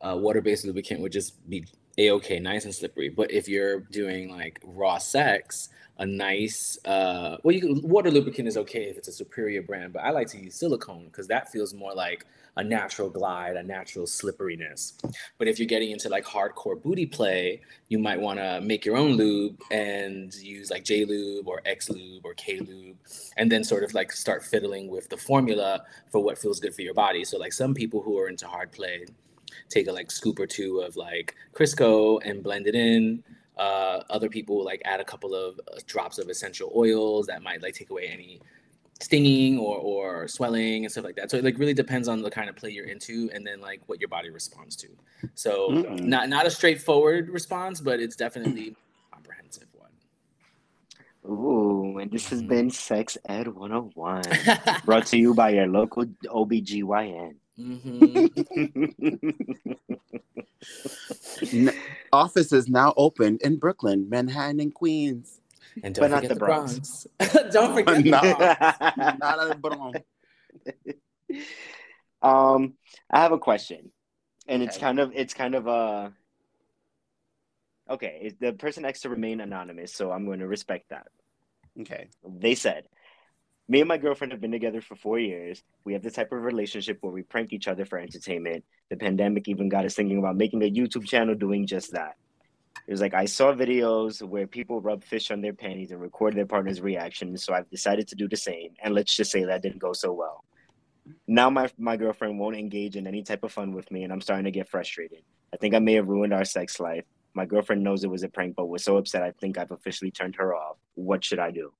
uh, 0.00 0.16
water-based 0.18 0.64
lubricant 0.64 1.00
would 1.00 1.12
just 1.12 1.48
be 1.48 1.64
a-okay, 1.98 2.38
nice 2.38 2.64
and 2.64 2.74
slippery. 2.74 3.08
But 3.08 3.30
if 3.30 3.48
you're 3.48 3.80
doing 3.80 4.30
like 4.30 4.60
raw 4.64 4.98
sex, 4.98 5.68
a 6.00 6.06
nice 6.06 6.78
uh 6.84 7.38
well 7.42 7.52
you 7.52 7.60
can, 7.60 7.82
water 7.82 8.08
lubricant 8.08 8.46
is 8.46 8.56
okay 8.56 8.84
if 8.84 8.96
it's 8.96 9.08
a 9.08 9.12
superior 9.12 9.62
brand, 9.62 9.92
but 9.92 10.02
I 10.04 10.10
like 10.10 10.28
to 10.28 10.38
use 10.38 10.54
silicone 10.54 11.06
because 11.06 11.26
that 11.26 11.50
feels 11.50 11.74
more 11.74 11.92
like 11.92 12.24
a 12.58 12.64
natural 12.64 13.08
glide, 13.08 13.56
a 13.56 13.62
natural 13.62 14.04
slipperiness. 14.04 14.94
But 15.38 15.46
if 15.46 15.58
you're 15.58 15.68
getting 15.68 15.92
into 15.92 16.08
like 16.08 16.24
hardcore 16.24 16.80
booty 16.82 17.06
play, 17.06 17.62
you 17.88 18.00
might 18.00 18.20
want 18.20 18.40
to 18.40 18.60
make 18.60 18.84
your 18.84 18.96
own 18.96 19.12
lube 19.12 19.62
and 19.70 20.34
use 20.34 20.68
like 20.68 20.84
J 20.84 21.04
lube 21.04 21.46
or 21.46 21.62
X 21.64 21.88
lube 21.88 22.26
or 22.26 22.34
K 22.34 22.58
lube, 22.58 22.96
and 23.36 23.50
then 23.50 23.62
sort 23.62 23.84
of 23.84 23.94
like 23.94 24.10
start 24.10 24.44
fiddling 24.44 24.88
with 24.88 25.08
the 25.08 25.16
formula 25.16 25.84
for 26.10 26.20
what 26.20 26.36
feels 26.36 26.58
good 26.58 26.74
for 26.74 26.82
your 26.82 26.94
body. 26.94 27.24
So 27.24 27.38
like 27.38 27.52
some 27.52 27.74
people 27.74 28.02
who 28.02 28.18
are 28.18 28.28
into 28.28 28.48
hard 28.48 28.72
play 28.72 29.06
take 29.68 29.86
a 29.86 29.92
like 29.92 30.10
scoop 30.10 30.40
or 30.40 30.46
two 30.46 30.80
of 30.80 30.96
like 30.96 31.36
Crisco 31.54 32.20
and 32.24 32.42
blend 32.42 32.66
it 32.66 32.74
in. 32.74 33.22
Uh, 33.56 34.02
other 34.10 34.28
people 34.28 34.64
like 34.64 34.82
add 34.84 35.00
a 35.00 35.04
couple 35.04 35.34
of 35.34 35.60
uh, 35.72 35.78
drops 35.86 36.18
of 36.18 36.28
essential 36.28 36.72
oils 36.76 37.26
that 37.26 37.42
might 37.42 37.60
like 37.62 37.74
take 37.74 37.90
away 37.90 38.08
any 38.12 38.40
stinging 39.00 39.58
or 39.58 39.76
or 39.78 40.26
swelling 40.28 40.84
and 40.84 40.90
stuff 40.90 41.04
like 41.04 41.16
that. 41.16 41.30
So 41.30 41.36
it 41.36 41.44
like 41.44 41.58
really 41.58 41.74
depends 41.74 42.08
on 42.08 42.20
the 42.22 42.30
kind 42.30 42.48
of 42.48 42.56
play 42.56 42.70
you're 42.70 42.86
into 42.86 43.30
and 43.32 43.46
then 43.46 43.60
like 43.60 43.80
what 43.86 44.00
your 44.00 44.08
body 44.08 44.30
responds 44.30 44.74
to. 44.76 44.88
So 45.34 45.70
Mm. 45.70 46.00
not 46.06 46.28
not 46.28 46.46
a 46.46 46.50
straightforward 46.50 47.28
response, 47.28 47.80
but 47.80 48.00
it's 48.00 48.16
definitely 48.16 48.74
comprehensive 49.12 49.68
one. 49.72 49.90
Ooh, 51.30 51.98
and 51.98 52.10
this 52.10 52.28
has 52.30 52.42
Mhm. 52.42 52.48
been 52.48 52.70
Sex 52.70 53.18
Ed 53.28 53.48
101, 53.48 54.22
brought 54.84 55.06
to 55.06 55.16
you 55.18 55.34
by 55.34 55.50
your 55.50 55.66
local 55.66 56.04
OBGYN. 56.26 57.34
hmm 57.56 58.26
N- 61.52 61.70
office 62.12 62.52
is 62.52 62.68
now 62.68 62.94
open 62.96 63.38
in 63.42 63.56
Brooklyn, 63.56 64.08
Manhattan, 64.08 64.60
and 64.60 64.72
Queens. 64.74 65.40
And 65.82 65.94
don't 65.94 66.04
But 66.04 66.10
not 66.10 66.22
the 66.22 66.28
the 66.30 66.36
Bronx. 66.36 67.06
Bronx. 67.18 67.34
don't 67.52 67.74
forget. 67.74 68.04
No. 68.04 68.20
the 68.20 69.16
Not 69.18 69.50
a 69.50 69.54
Bronx. 69.56 70.00
um, 72.22 72.74
I 73.10 73.20
have 73.20 73.32
a 73.32 73.38
question, 73.38 73.90
and 74.46 74.62
it's 74.62 74.78
kind 74.78 74.98
of 74.98 75.12
it's 75.14 75.34
kind 75.34 75.54
of 75.54 75.66
a 75.66 76.12
okay. 77.90 78.34
The 78.40 78.52
person 78.52 78.82
next 78.82 79.00
to 79.02 79.08
remain 79.10 79.40
anonymous, 79.40 79.94
so 79.94 80.10
I'm 80.10 80.24
going 80.26 80.40
to 80.40 80.48
respect 80.48 80.90
that. 80.90 81.08
Okay. 81.80 82.08
They 82.26 82.54
said, 82.54 82.84
"Me 83.68 83.80
and 83.80 83.88
my 83.88 83.98
girlfriend 83.98 84.32
have 84.32 84.40
been 84.40 84.52
together 84.52 84.80
for 84.80 84.96
four 84.96 85.18
years. 85.18 85.62
We 85.84 85.92
have 85.92 86.02
the 86.02 86.10
type 86.10 86.32
of 86.32 86.42
relationship 86.42 86.98
where 87.00 87.12
we 87.12 87.22
prank 87.22 87.52
each 87.52 87.68
other 87.68 87.84
for 87.84 87.98
entertainment. 87.98 88.64
The 88.90 88.96
pandemic 88.96 89.48
even 89.48 89.68
got 89.68 89.84
us 89.84 89.94
thinking 89.94 90.18
about 90.18 90.36
making 90.36 90.62
a 90.62 90.70
YouTube 90.70 91.06
channel 91.06 91.34
doing 91.34 91.66
just 91.66 91.92
that." 91.92 92.16
It 92.86 92.90
was 92.90 93.00
like 93.00 93.14
I 93.14 93.26
saw 93.26 93.52
videos 93.52 94.22
where 94.22 94.46
people 94.46 94.80
rub 94.80 95.04
fish 95.04 95.30
on 95.30 95.40
their 95.40 95.52
panties 95.52 95.90
and 95.90 96.00
record 96.00 96.34
their 96.34 96.46
partner's 96.46 96.80
reaction, 96.80 97.36
so 97.36 97.52
I've 97.52 97.68
decided 97.70 98.08
to 98.08 98.14
do 98.14 98.28
the 98.28 98.36
same. 98.36 98.74
And 98.82 98.94
let's 98.94 99.14
just 99.14 99.30
say 99.30 99.44
that 99.44 99.62
didn't 99.62 99.78
go 99.78 99.92
so 99.92 100.12
well. 100.12 100.44
Now 101.26 101.50
my 101.50 101.70
my 101.78 101.96
girlfriend 101.96 102.38
won't 102.38 102.56
engage 102.56 102.96
in 102.96 103.06
any 103.06 103.22
type 103.22 103.44
of 103.44 103.52
fun 103.52 103.72
with 103.72 103.90
me, 103.90 104.04
and 104.04 104.12
I'm 104.12 104.20
starting 104.20 104.44
to 104.44 104.50
get 104.50 104.68
frustrated. 104.68 105.22
I 105.52 105.56
think 105.56 105.74
I 105.74 105.78
may 105.78 105.94
have 105.94 106.08
ruined 106.08 106.32
our 106.32 106.44
sex 106.44 106.80
life. 106.80 107.04
My 107.34 107.46
girlfriend 107.46 107.82
knows 107.82 108.04
it 108.04 108.10
was 108.10 108.22
a 108.22 108.28
prank, 108.28 108.56
but 108.56 108.66
was 108.66 108.84
so 108.84 108.96
upset 108.96 109.22
I 109.22 109.32
think 109.32 109.58
I've 109.58 109.70
officially 109.70 110.10
turned 110.10 110.36
her 110.36 110.54
off. 110.54 110.76
What 110.94 111.24
should 111.24 111.38
I 111.38 111.50
do? 111.50 111.72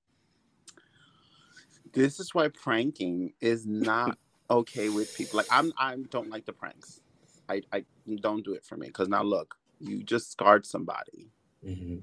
This 1.92 2.20
is 2.20 2.34
why 2.34 2.48
pranking 2.48 3.32
is 3.40 3.66
not 3.66 4.16
okay 4.50 4.88
with 4.88 5.14
people. 5.16 5.38
Like 5.38 5.46
I'm 5.50 5.72
I 5.78 5.96
don't 6.10 6.30
like 6.30 6.46
the 6.46 6.52
pranks. 6.52 7.00
I, 7.48 7.62
I 7.72 7.84
don't 8.20 8.44
do 8.44 8.52
it 8.52 8.64
for 8.64 8.76
me 8.76 8.88
because 8.88 9.08
now 9.08 9.22
look, 9.22 9.54
you 9.80 10.02
just 10.02 10.30
scarred 10.32 10.66
somebody. 10.66 11.30
Mhm. 11.64 12.02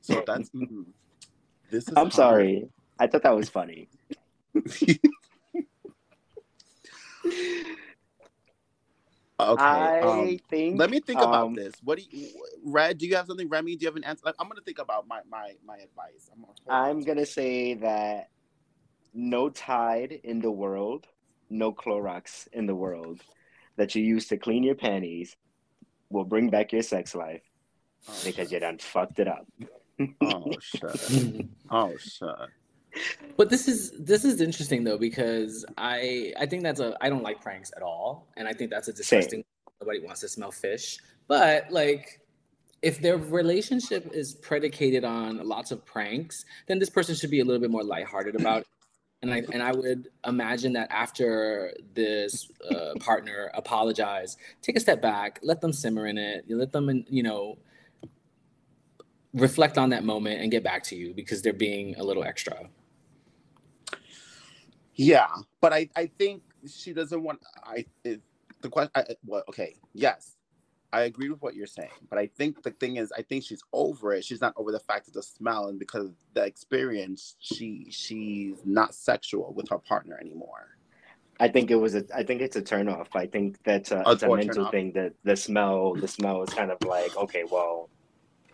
So 0.00 0.22
that's 0.26 0.50
mm, 0.50 0.86
this 1.70 1.88
is 1.88 1.94
I'm 1.96 2.04
hard. 2.04 2.12
sorry. 2.12 2.68
I 2.98 3.06
thought 3.06 3.22
that 3.22 3.36
was 3.36 3.48
funny. 3.48 3.88
okay. 4.54 5.00
I 9.40 10.00
um, 10.02 10.38
think. 10.50 10.78
let 10.78 10.90
me 10.90 11.00
think 11.00 11.20
um, 11.20 11.28
about 11.28 11.54
this. 11.54 11.74
What 11.82 11.98
do 11.98 12.04
you 12.10 12.28
Red, 12.64 12.98
do 12.98 13.06
you 13.06 13.16
have 13.16 13.26
something? 13.26 13.48
Remy, 13.48 13.76
do 13.76 13.84
you 13.84 13.88
have 13.88 13.96
an 13.96 14.04
answer? 14.04 14.22
Like, 14.24 14.34
I'm 14.38 14.48
gonna 14.48 14.60
think 14.60 14.78
about 14.78 15.06
my 15.06 15.20
my 15.28 15.54
my 15.64 15.76
advice. 15.76 16.30
I'm 16.32 16.42
gonna 16.42 16.54
I'm 16.68 17.00
gonna 17.00 17.26
say 17.26 17.74
that 17.74 18.28
no 19.14 19.50
Tide 19.50 20.12
in 20.24 20.40
the 20.40 20.50
world, 20.50 21.06
no 21.50 21.72
Clorox 21.72 22.48
in 22.52 22.66
the 22.66 22.74
world 22.74 23.20
that 23.76 23.94
you 23.94 24.02
use 24.02 24.28
to 24.28 24.36
clean 24.36 24.62
your 24.62 24.74
panties 24.74 25.36
will 26.12 26.24
bring 26.24 26.50
back 26.50 26.72
your 26.72 26.82
sex 26.82 27.14
life 27.14 27.42
Oh, 28.08 28.14
because 28.24 28.50
you 28.50 28.58
done 28.58 28.78
fucked 28.78 29.18
it 29.18 29.28
up. 29.28 29.46
Oh 30.20 30.52
shit. 30.60 31.46
Oh 31.70 31.96
shit. 31.96 32.28
But 33.36 33.48
this 33.48 33.68
is 33.68 33.92
this 33.98 34.24
is 34.24 34.40
interesting 34.40 34.84
though 34.84 34.98
because 34.98 35.64
I 35.78 36.32
I 36.38 36.46
think 36.46 36.62
that's 36.62 36.80
a 36.80 36.96
I 37.00 37.08
don't 37.08 37.22
like 37.22 37.40
pranks 37.40 37.70
at 37.76 37.82
all, 37.82 38.28
and 38.36 38.48
I 38.48 38.52
think 38.52 38.70
that's 38.70 38.88
a 38.88 38.92
disgusting. 38.92 39.44
Nobody 39.80 40.00
wants 40.00 40.20
to 40.20 40.28
smell 40.28 40.50
fish, 40.50 40.98
but 41.28 41.70
like 41.70 42.20
if 42.82 43.00
their 43.00 43.16
relationship 43.16 44.10
is 44.12 44.34
predicated 44.34 45.04
on 45.04 45.46
lots 45.46 45.70
of 45.70 45.84
pranks, 45.86 46.44
then 46.66 46.80
this 46.80 46.90
person 46.90 47.14
should 47.14 47.30
be 47.30 47.40
a 47.40 47.44
little 47.44 47.60
bit 47.60 47.70
more 47.70 47.84
lighthearted 47.84 48.34
about 48.34 48.62
it. 48.62 48.66
And 49.22 49.32
I 49.32 49.42
and 49.52 49.62
I 49.62 49.70
would 49.70 50.08
imagine 50.26 50.72
that 50.72 50.90
after 50.90 51.72
this 51.94 52.50
uh, 52.68 52.94
partner 52.98 53.52
apologize, 53.54 54.36
take 54.62 54.76
a 54.76 54.80
step 54.80 55.00
back, 55.00 55.38
let 55.42 55.60
them 55.60 55.72
simmer 55.72 56.08
in 56.08 56.18
it, 56.18 56.44
let 56.48 56.72
them, 56.72 57.04
you 57.08 57.22
know, 57.22 57.56
reflect 59.32 59.78
on 59.78 59.90
that 59.90 60.02
moment 60.02 60.40
and 60.40 60.50
get 60.50 60.64
back 60.64 60.82
to 60.84 60.96
you 60.96 61.14
because 61.14 61.40
they're 61.40 61.52
being 61.52 61.94
a 61.96 62.02
little 62.02 62.24
extra. 62.24 62.68
Yeah, 64.94 65.28
but 65.60 65.72
I 65.72 65.88
I 65.94 66.06
think 66.06 66.42
she 66.68 66.92
doesn't 66.92 67.22
want. 67.22 67.40
I 67.64 67.86
it, 68.04 68.20
the 68.60 68.68
question. 68.68 68.90
I, 68.96 69.04
well, 69.24 69.44
okay, 69.48 69.76
yes, 69.94 70.36
I 70.92 71.02
agree 71.02 71.30
with 71.30 71.40
what 71.40 71.54
you're 71.54 71.66
saying, 71.66 71.90
but 72.10 72.18
I 72.18 72.26
think 72.26 72.62
the 72.62 72.70
thing 72.70 72.96
is, 72.96 73.12
I 73.16 73.22
think 73.22 73.44
she's 73.44 73.62
over 73.72 74.12
it. 74.12 74.24
She's 74.24 74.40
not 74.40 74.52
over 74.56 74.72
the 74.72 74.80
fact 74.80 75.08
of 75.08 75.14
the 75.14 75.22
smell 75.22 75.68
and 75.68 75.78
because 75.78 76.06
of 76.06 76.14
the 76.34 76.44
experience. 76.44 77.36
She 77.40 77.86
she's 77.90 78.58
not 78.64 78.94
sexual 78.94 79.52
with 79.54 79.68
her 79.70 79.78
partner 79.78 80.18
anymore. 80.20 80.76
I 81.40 81.48
think 81.48 81.70
it 81.70 81.76
was 81.76 81.94
a. 81.94 82.04
I 82.14 82.22
think 82.22 82.42
it's 82.42 82.56
a 82.56 82.62
turn 82.62 82.88
off. 82.88 83.08
I 83.14 83.26
think 83.26 83.56
that's 83.64 83.90
a, 83.90 84.02
A 84.04 84.12
it's 84.12 84.22
a 84.22 84.28
mental 84.28 84.70
thing. 84.70 84.92
That 84.92 85.14
the 85.24 85.34
smell, 85.34 85.94
the 85.94 86.08
smell 86.08 86.42
is 86.42 86.50
kind 86.50 86.70
of 86.70 86.78
like 86.84 87.16
okay, 87.16 87.44
well, 87.50 87.88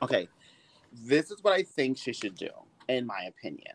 Okay, 0.01 0.29
this 0.93 1.31
is 1.31 1.43
what 1.43 1.53
I 1.55 1.63
think 1.63 1.99
she 1.99 2.13
should 2.13 2.37
do, 2.37 2.51
in 2.89 3.07
my 3.07 3.23
opinion. 3.29 3.75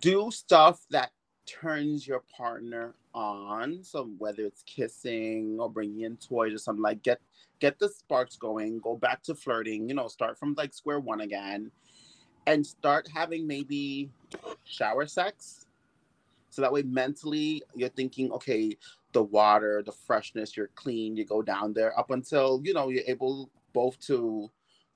Do 0.00 0.30
stuff 0.30 0.80
that 0.90 1.12
turns 1.46 2.06
your 2.06 2.22
partner 2.36 2.94
on. 3.14 3.82
So 3.82 4.10
whether 4.18 4.44
it's 4.44 4.62
kissing 4.64 5.56
or 5.58 5.70
bringing 5.70 6.02
in 6.02 6.16
toys 6.16 6.54
or 6.54 6.58
something 6.58 6.82
like 6.82 7.02
get 7.02 7.20
get 7.60 7.78
the 7.78 7.88
sparks 7.88 8.36
going. 8.36 8.80
Go 8.80 8.96
back 8.96 9.22
to 9.24 9.34
flirting. 9.34 9.88
You 9.88 9.94
know, 9.94 10.08
start 10.08 10.38
from 10.38 10.54
like 10.56 10.74
square 10.74 11.00
one 11.00 11.20
again, 11.20 11.70
and 12.46 12.66
start 12.66 13.08
having 13.12 13.46
maybe 13.46 14.10
shower 14.64 15.06
sex. 15.06 15.66
So 16.50 16.62
that 16.62 16.72
way, 16.72 16.82
mentally, 16.82 17.62
you're 17.74 17.90
thinking, 17.90 18.32
okay, 18.32 18.76
the 19.12 19.22
water, 19.22 19.82
the 19.84 19.92
freshness, 19.92 20.56
you're 20.56 20.70
clean. 20.74 21.16
You 21.16 21.24
go 21.24 21.42
down 21.42 21.72
there 21.72 21.98
up 21.98 22.10
until 22.10 22.60
you 22.64 22.74
know 22.74 22.88
you're 22.88 23.04
able 23.06 23.50
both 23.72 23.98
to 24.06 24.50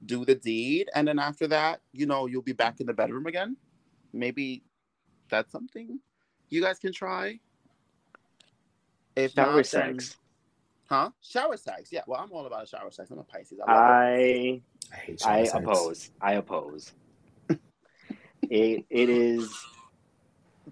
do 0.07 0.25
the 0.25 0.35
deed 0.35 0.89
and 0.95 1.07
then 1.07 1.19
after 1.19 1.47
that 1.47 1.81
you 1.93 2.07
know 2.07 2.27
you'll 2.27 2.43
be 2.43 2.53
back 2.53 2.81
in 2.81 2.87
the 2.87 2.93
bedroom 2.93 3.27
again 3.27 3.57
maybe 4.13 4.63
that's 5.29 5.53
something 5.53 5.99
you 6.51 6.61
guys 6.61 6.79
can 6.79 6.93
try 6.93 7.39
if 9.17 9.33
shower 9.33 9.47
not, 9.47 9.55
then- 9.57 9.65
sex. 9.99 10.17
huh 10.89 11.11
shower 11.23 11.57
sex 11.57 11.91
yeah 11.93 12.03
well 12.07 12.21
i'm 12.21 12.31
all 12.33 12.47
about 12.47 12.69
shower 12.69 12.91
sex 12.91 13.11
i'm 13.11 13.19
a 13.19 13.23
pisces 13.25 13.59
i, 13.67 13.73
love. 13.73 13.81
I 13.81 14.61
I 14.93 14.97
hate 14.97 15.23
I 15.27 15.45
sex. 15.45 15.55
oppose. 15.55 16.11
I 16.21 16.33
oppose. 16.35 16.93
it 18.51 18.85
it 18.91 19.09
is 19.09 19.49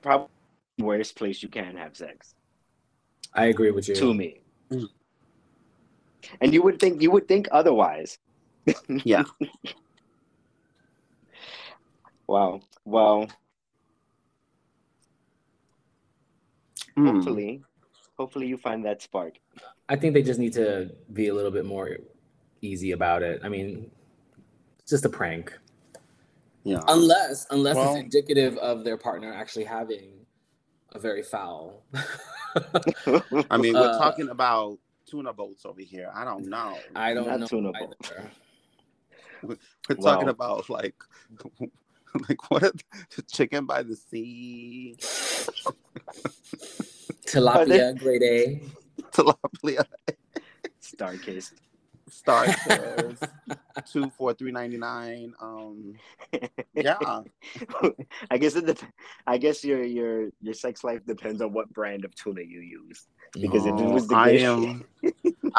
probably 0.03 0.27
the 0.77 0.85
worst 0.85 1.15
place 1.15 1.41
you 1.43 1.49
can 1.49 1.77
have 1.77 1.97
sex 1.97 2.35
I 3.35 3.47
agree 3.47 3.71
with 3.71 3.87
you. 3.89 3.95
to 3.95 4.13
me. 4.15 4.41
Mm. 4.73 4.89
And 6.41 6.53
you 6.53 6.63
would 6.63 6.81
think 6.81 7.01
you 7.01 7.11
would 7.13 7.29
think 7.29 7.47
otherwise. 7.53 8.19
yeah 9.05 9.23
Wow. 12.27 12.61
Well, 12.85 13.29
Mm. 16.99 17.15
hopefully, 17.15 17.63
hopefully 18.19 18.47
you 18.47 18.57
find 18.57 18.85
that 18.85 19.01
spark. 19.03 19.35
I 19.89 19.97
think 19.97 20.15
they 20.15 20.23
just 20.23 20.41
need 20.41 20.53
to 20.55 20.91
be 21.13 21.29
a 21.29 21.35
little 21.35 21.51
bit 21.51 21.65
more 21.65 21.97
easy 22.61 22.93
about 22.93 23.23
it. 23.23 23.41
I 23.45 23.49
mean, 23.49 23.91
it's 24.81 24.91
just 24.91 25.05
a 25.05 25.09
prank. 25.09 25.53
yeah 26.65 26.81
Unless 26.89 27.47
unless 27.51 27.77
Well- 27.77 27.95
it's 27.95 28.01
indicative 28.01 28.57
of 28.59 28.85
their 28.85 28.97
partner 28.99 29.33
actually 29.33 29.65
having 29.65 30.27
a 30.93 30.99
very 30.99 31.23
foul. 31.23 31.85
i 33.51 33.57
mean 33.59 33.75
we're 33.75 33.93
Uh, 33.95 33.99
talking 33.99 34.29
about 34.31 34.79
tuna 35.07 35.33
boats 35.33 35.65
over 35.67 35.81
here 35.83 36.11
i 36.15 36.25
don't 36.25 36.47
know 36.47 36.77
I 36.97 37.15
don't 37.15 37.27
Not 37.29 37.41
know. 37.41 37.47
tunable. 37.47 37.95
either. 38.03 38.31
we're 39.43 39.57
talking 40.11 40.27
Wow. 40.27 40.37
about 40.39 40.69
like 40.71 40.97
like 42.29 42.51
what 42.51 42.73
the 43.17 43.23
chicken 43.23 43.67
by 43.67 43.83
the 43.83 43.97
sea 43.97 44.97
Tilapia, 47.27 47.99
grade 47.99 48.23
A. 48.23 48.63
tilapia 49.13 49.85
StarKist. 50.83 51.53
star 52.09 52.47
Kiss, 52.47 53.21
two 53.93 54.11
for 54.11 54.33
three 54.33 54.51
ninety 54.53 54.79
nine 54.79 55.35
um 55.41 55.95
yeah 56.75 57.23
I 58.31 58.39
guess 58.39 58.57
it 58.57 58.67
dep- 58.67 58.93
I 59.27 59.39
guess 59.39 59.65
your 59.65 59.83
your 59.85 60.31
your 60.41 60.55
sex 60.55 60.85
life 60.85 61.05
depends 61.07 61.43
on 61.43 61.53
what 61.53 61.73
brand 61.73 62.05
of 62.05 62.15
tuna 62.15 62.43
you 62.43 62.61
use. 62.61 63.07
Because 63.41 63.67
if 63.67 63.75
it 63.79 63.83
Oh, 63.83 63.93
was 63.93 64.09
the 64.09 64.15
I 64.15 64.33
good 64.33 64.41
am. 64.41 64.85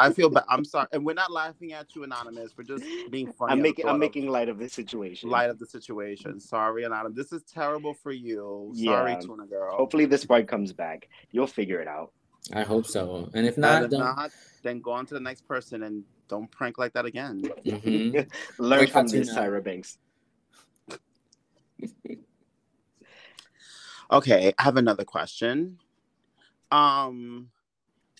I 0.00 0.12
feel 0.12 0.30
bad. 0.30 0.44
I'm 0.48 0.64
sorry, 0.64 0.86
and 0.92 1.04
we're 1.04 1.14
not 1.14 1.30
laughing 1.30 1.72
at 1.72 1.94
you, 1.94 2.04
anonymous. 2.04 2.52
We're 2.56 2.64
just 2.64 2.84
being 3.10 3.32
funny. 3.32 3.52
I'm 3.52 3.62
making 3.62 3.86
I'm 3.86 3.94
of- 3.94 4.00
making 4.00 4.28
light 4.28 4.48
of 4.48 4.58
the 4.58 4.68
situation. 4.68 5.28
light 5.30 5.50
of 5.50 5.58
the 5.58 5.66
situation. 5.66 6.40
Sorry, 6.40 6.84
anonymous. 6.84 7.16
This 7.16 7.32
is 7.32 7.42
terrible 7.44 7.94
for 7.94 8.12
you. 8.12 8.72
Sorry, 8.74 9.12
Yeah. 9.12 9.20
tuna 9.20 9.46
girl. 9.46 9.76
Hopefully 9.76 10.06
this 10.06 10.22
spark 10.22 10.46
comes 10.48 10.72
back. 10.72 11.08
You'll 11.32 11.46
figure 11.46 11.80
it 11.80 11.88
out. 11.88 12.12
I 12.54 12.62
hope 12.62 12.86
so. 12.86 13.28
And 13.34 13.46
if 13.46 13.54
And 13.56 13.62
not, 13.62 13.82
if 13.84 13.90
don't. 13.90 14.00
not, 14.00 14.30
then 14.62 14.80
go 14.80 14.92
on 14.92 15.04
to 15.06 15.14
the 15.14 15.20
next 15.20 15.46
person 15.46 15.82
and 15.82 16.04
don't 16.28 16.50
prank 16.50 16.78
like 16.78 16.92
that 16.94 17.04
again. 17.04 17.42
Mhm. 17.42 18.30
Learn 18.58 18.80
Like 18.80 18.90
from 18.90 19.06
this, 19.08 19.30
Hatuna. 19.30 19.36
Tyra 19.36 19.62
Banks. 19.64 19.98
Okay, 24.12 24.52
I 24.58 24.62
have 24.64 24.76
another 24.76 25.04
question. 25.04 25.78
Um, 26.72 27.50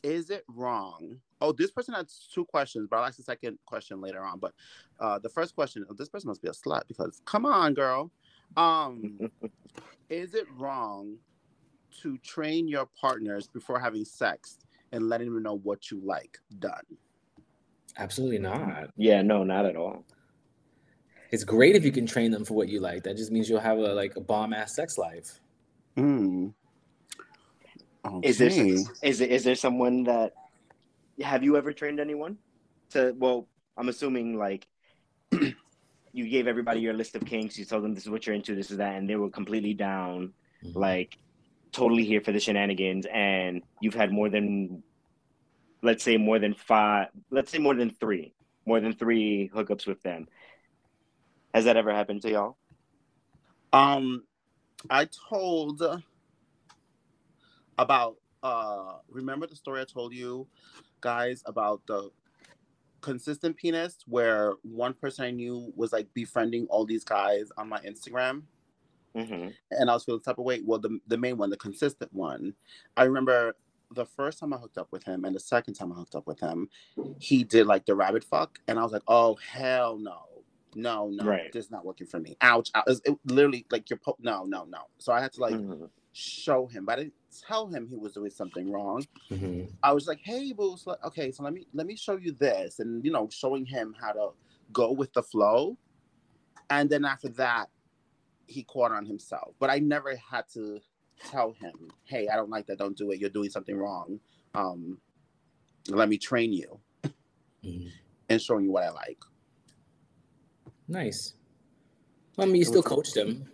is 0.05 0.31
it 0.31 0.45
wrong? 0.49 1.21
Oh, 1.41 1.53
this 1.53 1.71
person 1.71 1.95
had 1.95 2.07
two 2.33 2.45
questions, 2.45 2.89
but 2.91 2.99
I'll 2.99 3.07
ask 3.07 3.17
the 3.17 3.23
second 3.23 3.59
question 3.67 4.01
later 4.01 4.23
on. 4.23 4.39
But 4.39 4.53
uh, 4.99 5.19
the 5.19 5.29
first 5.29 5.55
question, 5.55 5.85
oh, 5.89 5.95
this 5.95 6.09
person 6.09 6.29
must 6.29 6.43
be 6.43 6.49
a 6.49 6.53
slut 6.53 6.83
because 6.89 7.23
come 7.25 7.47
on, 7.47 7.75
girl. 7.75 8.11
Um, 8.57 9.31
is 10.11 10.35
it 10.35 10.47
wrong 10.57 11.17
to 12.03 12.19
train 12.19 12.69
your 12.69 12.87
partners 13.01 13.49
before 13.49 13.79
having 13.79 14.05
sex 14.05 14.59
and 14.93 15.09
letting 15.09 15.33
them 15.33 15.43
know 15.43 15.59
what 15.59 15.91
you 15.91 16.01
like 16.05 16.39
done? 16.59 16.85
Absolutely 17.99 18.39
not. 18.39 18.91
Yeah, 18.97 19.23
no, 19.23 19.45
not 19.45 19.67
at 19.67 19.77
all. 19.77 20.05
It's 21.31 21.45
great 21.45 21.77
if 21.77 21.85
you 21.85 21.93
can 21.93 22.07
train 22.07 22.31
them 22.31 22.45
for 22.45 22.55
what 22.55 22.69
you 22.69 22.81
like. 22.81 23.05
That 23.05 23.17
just 23.17 23.31
means 23.31 23.49
you'll 23.49 23.61
have 23.61 23.79
a 23.79 23.95
like 23.95 24.17
a 24.17 24.21
bomb 24.21 24.53
ass 24.53 24.75
sex 24.75 24.99
life. 24.99 25.41
Mm. 25.97 26.53
Okay. 28.05 28.29
Is 28.29 28.39
there 28.39 28.51
is 29.03 29.19
there, 29.19 29.29
is 29.29 29.45
there 29.45 29.55
someone 29.55 30.05
that 30.05 30.33
have 31.23 31.43
you 31.43 31.57
ever 31.57 31.73
trained 31.73 32.01
anyone 32.01 32.39
to? 32.91 33.15
Well, 33.17 33.49
I'm 33.77 33.89
assuming 33.89 34.37
like 34.37 34.67
you 35.33 36.29
gave 36.29 36.47
everybody 36.47 36.81
your 36.81 36.95
list 36.95 37.15
of 37.17 37.25
kinks. 37.25 37.59
You 37.59 37.65
told 37.65 37.85
them 37.85 37.95
this 37.95 38.05
is 38.05 38.11
what 38.11 38.27
you're 38.27 38.35
into, 38.37 38.55
this 38.55 38.71
is 38.71 38.79
that, 38.79 38.97
and 38.97 39.09
they 39.09 39.17
were 39.17 39.31
completely 39.31 39.75
down, 39.75 40.33
Mm-hmm. 40.63 40.79
like 40.79 41.17
totally 41.73 42.05
here 42.05 42.21
for 42.21 42.33
the 42.33 42.39
shenanigans. 42.41 43.07
And 43.11 43.63
you've 43.81 43.95
had 43.95 44.13
more 44.13 44.29
than, 44.29 44.83
let's 45.83 46.05
say, 46.05 46.19
more 46.19 46.39
than 46.39 46.53
five, 46.53 47.09
let's 47.31 47.51
say 47.51 47.57
more 47.57 47.75
than 47.75 47.89
three, 47.89 48.35
more 48.67 48.79
than 48.79 48.93
three 48.93 49.51
hookups 49.55 49.87
with 49.87 50.03
them. 50.03 50.29
Has 51.55 51.65
that 51.65 51.79
ever 51.79 51.95
happened 51.95 52.21
to 52.23 52.31
y'all? 52.31 52.59
Um, 53.73 54.25
I 54.91 55.09
told 55.31 55.83
about 57.79 58.17
uh 58.43 58.97
remember 59.09 59.47
the 59.47 59.57
story 59.57 59.81
I 59.81 59.85
told 59.85 60.13
you 60.13 60.47
guys 61.01 61.43
about 61.47 61.87
the 61.87 62.11
consistent 63.01 63.57
penis 63.57 63.99
where 64.07 64.53
one 64.63 64.93
person 64.93 65.25
I 65.25 65.31
knew 65.31 65.73
was 65.75 65.93
like 65.93 66.13
befriending 66.13 66.67
all 66.69 66.85
these 66.85 67.05
guys 67.05 67.51
on 67.57 67.69
my 67.69 67.79
Instagram 67.81 68.43
Mm-hmm. 69.17 69.49
and 69.73 69.91
I 69.91 69.95
was 69.95 70.05
feeling 70.05 70.21
the 70.25 70.31
type 70.31 70.39
of 70.39 70.45
way. 70.45 70.61
Well, 70.65 70.79
the 70.79 71.01
the 71.09 71.19
main 71.19 71.37
one, 71.37 71.51
the 71.51 71.57
consistent 71.57 72.13
one, 72.13 72.55
I 72.97 73.03
remember 73.03 73.57
the 73.93 74.07
first 74.07 74.39
time 74.39 74.53
I 74.53 74.57
hooked 74.57 74.79
up 74.79 74.87
with 74.93 75.03
him 75.03 75.25
and 75.25 75.35
the 75.35 75.41
second 75.41 75.75
time 75.75 75.91
I 75.91 75.97
hooked 75.97 76.15
up 76.15 76.29
with 76.29 76.39
him, 76.39 76.69
he 77.19 77.43
did 77.43 77.67
like 77.67 77.87
the 77.87 77.97
rabbit 77.97 78.23
fuck, 78.23 78.61
and 78.69 78.79
I 78.79 78.85
was 78.85 78.93
like, 78.93 79.03
oh 79.09 79.35
hell 79.45 79.99
no, 79.99 80.21
no, 80.77 81.09
no, 81.09 81.25
Right. 81.25 81.53
this 81.53 81.65
is 81.65 81.71
not 81.73 81.85
working 81.85 82.07
for 82.07 82.21
me. 82.21 82.37
Ouch! 82.41 82.71
ouch. 82.77 82.85
It, 82.87 83.01
it 83.05 83.19
literally 83.25 83.67
like 83.73 83.91
you're 83.91 83.99
po- 83.99 84.17
no, 84.21 84.45
no, 84.45 84.63
no. 84.65 84.83
So 84.99 85.13
I 85.13 85.21
had 85.21 85.33
to 85.33 85.41
like 85.41 85.55
Mhm. 85.55 85.91
Show 86.13 86.67
him, 86.67 86.85
but 86.85 86.99
I 86.99 87.03
didn't 87.05 87.15
tell 87.47 87.67
him 87.69 87.87
he 87.89 87.97
was 87.97 88.13
doing 88.13 88.31
something 88.31 88.71
wrong. 88.71 89.07
Mhm. 89.31 89.73
I 89.83 89.93
was 89.93 90.07
like, 90.07 90.21
hey, 90.23 90.53
boo, 90.53 90.77
so, 90.77 90.97
okay, 91.05 91.31
so 91.33 91.43
let 91.43 91.53
me 91.53 91.67
let 91.73 91.87
me 91.87 91.97
show 91.97 92.17
you 92.17 92.33
this, 92.33 92.81
and 92.81 93.05
you 93.05 93.11
know, 93.11 93.29
showing 93.31 93.65
him 93.65 93.95
how 93.99 94.13
to 94.13 94.31
go 94.73 94.93
with 94.93 95.13
the 95.13 95.23
flow, 95.23 95.77
and 96.69 96.91
then 96.91 97.05
after 97.05 97.29
that, 97.31 97.71
he 98.47 98.63
caught 98.65 98.93
on 98.93 99.07
himself. 99.07 99.55
But 99.59 99.71
I 99.71 99.79
never 99.79 100.15
had 100.17 100.49
to 100.55 100.81
tell 101.25 101.53
him, 101.53 101.91
hey, 102.05 102.29
I 102.29 102.37
don't 102.37 102.51
like 102.51 102.67
that, 102.67 102.79
don't 102.79 102.97
do 102.97 103.11
it, 103.13 103.21
you're 103.21 103.31
doing 103.31 103.51
something 103.51 103.77
wrong. 103.77 104.21
Um, 104.55 105.01
let 105.89 106.09
me 106.09 106.19
train 106.19 106.53
you 106.53 106.81
Mhm. 107.65 107.91
and 108.29 108.43
showing 108.43 108.65
you 108.65 108.73
what 108.73 108.85
I 108.85 108.91
like. 108.91 109.19
Nice. 110.89 111.35
Well, 112.37 112.47
I 112.49 112.51
mean, 112.51 112.57
you 112.57 112.65
still 112.65 112.83
coached 112.83 113.17
him. 113.17 113.47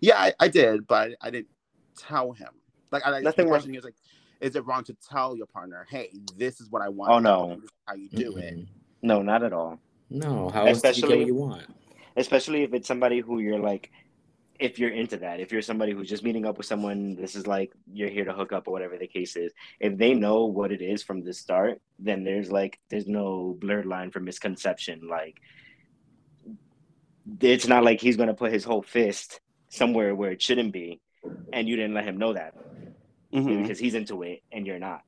Yeah, 0.00 0.18
I, 0.18 0.34
I 0.40 0.48
did, 0.48 0.86
but 0.86 1.12
I 1.20 1.30
didn't 1.30 1.48
tell 1.96 2.32
him. 2.32 2.48
Like, 2.90 3.06
I 3.06 3.10
like 3.10 3.22
Nothing 3.24 3.46
the 3.46 3.52
wrong- 3.52 3.60
question 3.60 3.74
is 3.74 3.84
like, 3.84 3.94
is 4.40 4.56
it 4.56 4.66
wrong 4.66 4.84
to 4.84 4.94
tell 5.08 5.36
your 5.36 5.46
partner, 5.46 5.86
hey, 5.90 6.10
this 6.36 6.60
is 6.60 6.68
what 6.70 6.82
I 6.82 6.88
want? 6.88 7.12
Oh, 7.12 7.18
no. 7.18 7.60
How 7.86 7.94
you 7.94 8.08
do 8.08 8.36
it? 8.36 8.54
Mhm. 8.58 8.66
No, 9.02 9.22
not 9.22 9.42
at 9.42 9.52
all. 9.52 9.78
No, 10.10 10.50
how 10.50 10.66
else 10.66 10.82
do 10.82 10.88
you 10.88 10.94
get 10.94 10.96
Especially- 10.96 11.18
what 11.18 11.26
you 11.26 11.34
want? 11.34 11.66
especially 12.16 12.62
if 12.62 12.74
it's 12.74 12.86
somebody 12.86 13.20
who 13.20 13.38
you're 13.38 13.58
like 13.58 13.90
if 14.58 14.78
you're 14.78 14.90
into 14.90 15.16
that 15.16 15.40
if 15.40 15.50
you're 15.50 15.62
somebody 15.62 15.92
who's 15.92 16.08
just 16.10 16.22
meeting 16.22 16.44
up 16.44 16.58
with 16.58 16.66
someone 16.66 17.14
this 17.16 17.34
is 17.34 17.46
like 17.46 17.72
you're 17.90 18.10
here 18.10 18.26
to 18.26 18.34
hook 18.34 18.52
up 18.52 18.68
or 18.68 18.70
whatever 18.70 18.98
the 18.98 19.06
case 19.06 19.34
is 19.34 19.50
if 19.80 19.96
they 19.96 20.12
know 20.12 20.44
what 20.44 20.70
it 20.70 20.82
is 20.82 21.02
from 21.02 21.24
the 21.24 21.32
start 21.32 21.80
then 21.98 22.22
there's 22.22 22.52
like 22.52 22.78
there's 22.90 23.06
no 23.08 23.56
blurred 23.62 23.86
line 23.86 24.10
for 24.10 24.20
misconception 24.20 25.00
like 25.08 25.40
it's 27.40 27.66
not 27.66 27.82
like 27.82 27.98
he's 28.00 28.16
going 28.18 28.28
to 28.28 28.34
put 28.34 28.52
his 28.52 28.62
whole 28.64 28.82
fist 28.82 29.40
somewhere 29.70 30.14
where 30.14 30.32
it 30.32 30.42
shouldn't 30.42 30.72
be 30.72 31.00
and 31.52 31.68
you 31.68 31.76
didn't 31.76 31.94
let 31.94 32.04
him 32.04 32.18
know 32.18 32.32
that 32.32 32.54
Mhm. 33.32 33.62
because 33.62 33.78
he's 33.78 33.94
into 33.94 34.22
it 34.22 34.40
and 34.52 34.66
you're 34.66 34.78
not 34.78 35.00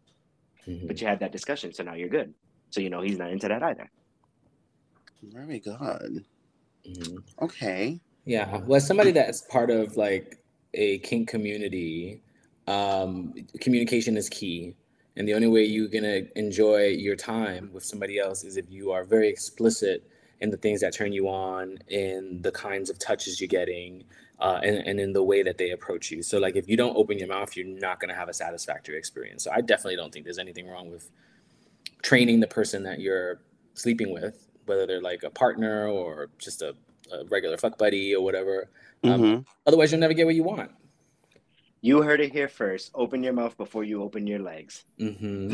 Mhm. 0.67 0.87
but 0.89 1.01
you 1.01 1.07
had 1.07 1.21
that 1.21 1.33
discussion 1.33 1.73
so 1.73 1.83
now 1.83 1.95
you're 1.95 2.09
good 2.09 2.35
so 2.71 2.81
you 2.81 2.91
know 2.91 3.03
he's 3.03 3.19
not 3.19 3.31
into 3.31 3.49
that 3.49 3.63
either 3.63 3.89
Very 5.23 5.61
good. 5.61 6.25
Mhm. 6.87 7.23
Okay. 7.41 8.01
Yeah, 8.27 8.59
well, 8.67 8.77
as 8.77 8.87
somebody 8.87 9.13
that's 9.13 9.43
part 9.43 9.71
of 9.71 9.97
like 9.97 10.39
a 10.75 10.99
kink 11.01 11.29
community, 11.29 12.23
um, 12.67 13.35
communication 13.61 14.17
is 14.17 14.29
key. 14.29 14.77
And 15.17 15.29
the 15.29 15.35
only 15.35 15.49
way 15.49 15.65
you're 15.65 15.89
gonna 15.89 16.23
enjoy 16.37 16.89
your 16.89 17.17
time 17.17 17.73
with 17.73 17.85
somebody 17.85 18.19
else 18.19 18.45
is 18.45 18.57
if 18.57 18.71
you 18.71 18.91
are 18.91 19.05
very 19.05 19.29
explicit 19.29 20.05
in 20.41 20.51
the 20.51 20.57
things 20.57 20.81
that 20.81 20.93
turn 20.95 21.13
you 21.13 21.29
on, 21.29 21.79
in 21.89 22.43
the 22.43 22.51
kinds 22.53 22.91
of 22.91 22.99
touches 22.99 23.41
you're 23.41 23.49
getting, 23.49 24.05
uh, 24.41 24.61
and, 24.63 24.77
and 24.87 25.01
in 25.01 25.13
the 25.13 25.23
way 25.23 25.43
that 25.43 25.59
they 25.59 25.71
approach 25.71 26.11
you. 26.11 26.23
So, 26.23 26.39
like, 26.39 26.57
if 26.57 26.69
you 26.69 26.77
don't 26.77 26.97
open 26.97 27.19
your 27.19 27.29
mouth, 27.29 27.57
you're 27.57 27.67
not 27.67 28.01
gonna 28.01 28.15
have 28.15 28.29
a 28.29 28.35
satisfactory 28.35 28.97
experience. 28.99 29.45
So, 29.45 29.51
I 29.53 29.61
definitely 29.61 29.97
don't 29.97 30.13
think 30.13 30.25
there's 30.25 30.39
anything 30.39 30.69
wrong 30.69 30.91
with 30.91 31.11
training 32.03 32.41
the 32.41 32.47
person 32.47 32.83
that 32.85 33.01
you're 33.01 33.41
sleeping 33.75 34.13
with, 34.13 34.47
whether 34.67 34.87
they're 34.87 35.01
like 35.01 35.23
a 35.23 35.31
partner 35.31 35.89
or 35.89 36.29
just 36.39 36.63
a 36.63 36.75
a 37.13 37.23
regular 37.27 37.57
fuck 37.59 37.77
buddy 37.77 38.15
or 38.15 38.25
whatever. 38.25 38.71
Um, 39.05 39.21
Mhm. 39.23 39.47
Otherwise, 39.67 39.93
you'll 39.93 40.01
never 40.01 40.15
get 40.15 40.25
what 40.25 40.35
you 40.35 40.43
want. 40.43 40.71
you 41.83 42.01
heard 42.01 42.19
it 42.21 42.33
here 42.33 42.49
first 42.49 42.91
open 42.95 43.23
your 43.23 43.35
mouth 43.35 43.55
before 43.59 43.85
you 43.85 44.03
open 44.03 44.27
your 44.27 44.39
legs 44.39 44.85
hmm 44.99 45.53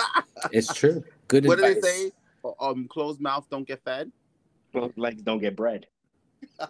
It's 0.52 0.72
true. 0.72 1.02
Good 1.26 1.44
what 1.44 1.58
advice. 1.58 1.74
did 1.74 1.82
they 1.82 1.88
say? 1.88 2.12
Um, 2.60 2.86
closed 2.88 3.20
mouth 3.20 3.48
don't 3.50 3.66
get 3.66 3.82
fed. 3.82 4.12
Well, 4.72 4.92
legs 4.96 5.22
don't 5.22 5.40
get 5.40 5.56
bread 5.56 5.86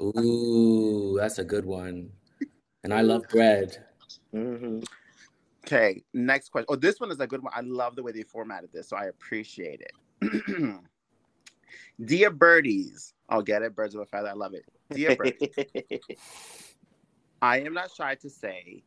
Ooh, 0.00 1.16
that's 1.18 1.38
a 1.38 1.44
good 1.44 1.64
one. 1.64 2.10
And 2.84 2.92
I 2.92 3.02
love 3.02 3.28
bread. 3.30 3.84
hmm 4.32 4.80
Okay, 5.64 6.02
next 6.12 6.48
question. 6.50 6.66
Oh, 6.68 6.76
this 6.76 6.98
one 6.98 7.12
is 7.12 7.20
a 7.20 7.26
good 7.26 7.42
one. 7.42 7.52
I 7.54 7.60
love 7.60 7.94
the 7.94 8.02
way 8.02 8.10
they 8.10 8.24
formatted 8.24 8.70
this, 8.72 8.88
so 8.88 8.96
I 8.96 9.04
appreciate 9.04 9.80
it. 9.80 10.80
Dear 12.04 12.30
birdies, 12.30 13.14
I'll 13.28 13.42
get 13.42 13.62
it. 13.62 13.76
Birds 13.76 13.94
of 13.94 14.00
a 14.00 14.06
feather. 14.06 14.28
I 14.28 14.32
love 14.32 14.54
it. 14.54 14.64
Dear 14.90 15.14
birdies, 15.16 15.50
I 17.42 17.60
am 17.60 17.74
not 17.74 17.92
shy 17.92 18.16
to 18.16 18.28
say 18.28 18.82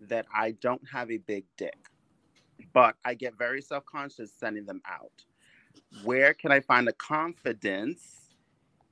that 0.00 0.26
I 0.32 0.52
don't 0.52 0.82
have 0.90 1.10
a 1.10 1.18
big 1.18 1.44
dick, 1.56 1.88
but 2.72 2.94
I 3.04 3.14
get 3.14 3.36
very 3.36 3.62
self 3.62 3.84
conscious 3.84 4.32
sending 4.32 4.64
them 4.64 4.80
out. 4.86 5.24
Where 6.04 6.34
can 6.34 6.52
I 6.52 6.60
find 6.60 6.86
the 6.86 6.92
confidence 6.92 8.34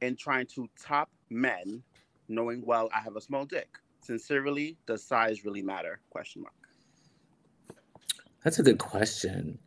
in 0.00 0.16
trying 0.16 0.46
to 0.46 0.68
top 0.80 1.10
men, 1.30 1.82
knowing 2.28 2.62
well 2.64 2.88
I 2.94 3.00
have 3.00 3.16
a 3.16 3.20
small 3.20 3.44
dick? 3.44 3.68
Sincerely, 4.02 4.76
does 4.86 5.04
size 5.04 5.44
really 5.44 5.62
matter? 5.62 6.00
Question 6.10 6.42
mark. 6.42 6.54
That's 8.44 8.58
a 8.58 8.62
good 8.62 8.78
question. 8.78 9.58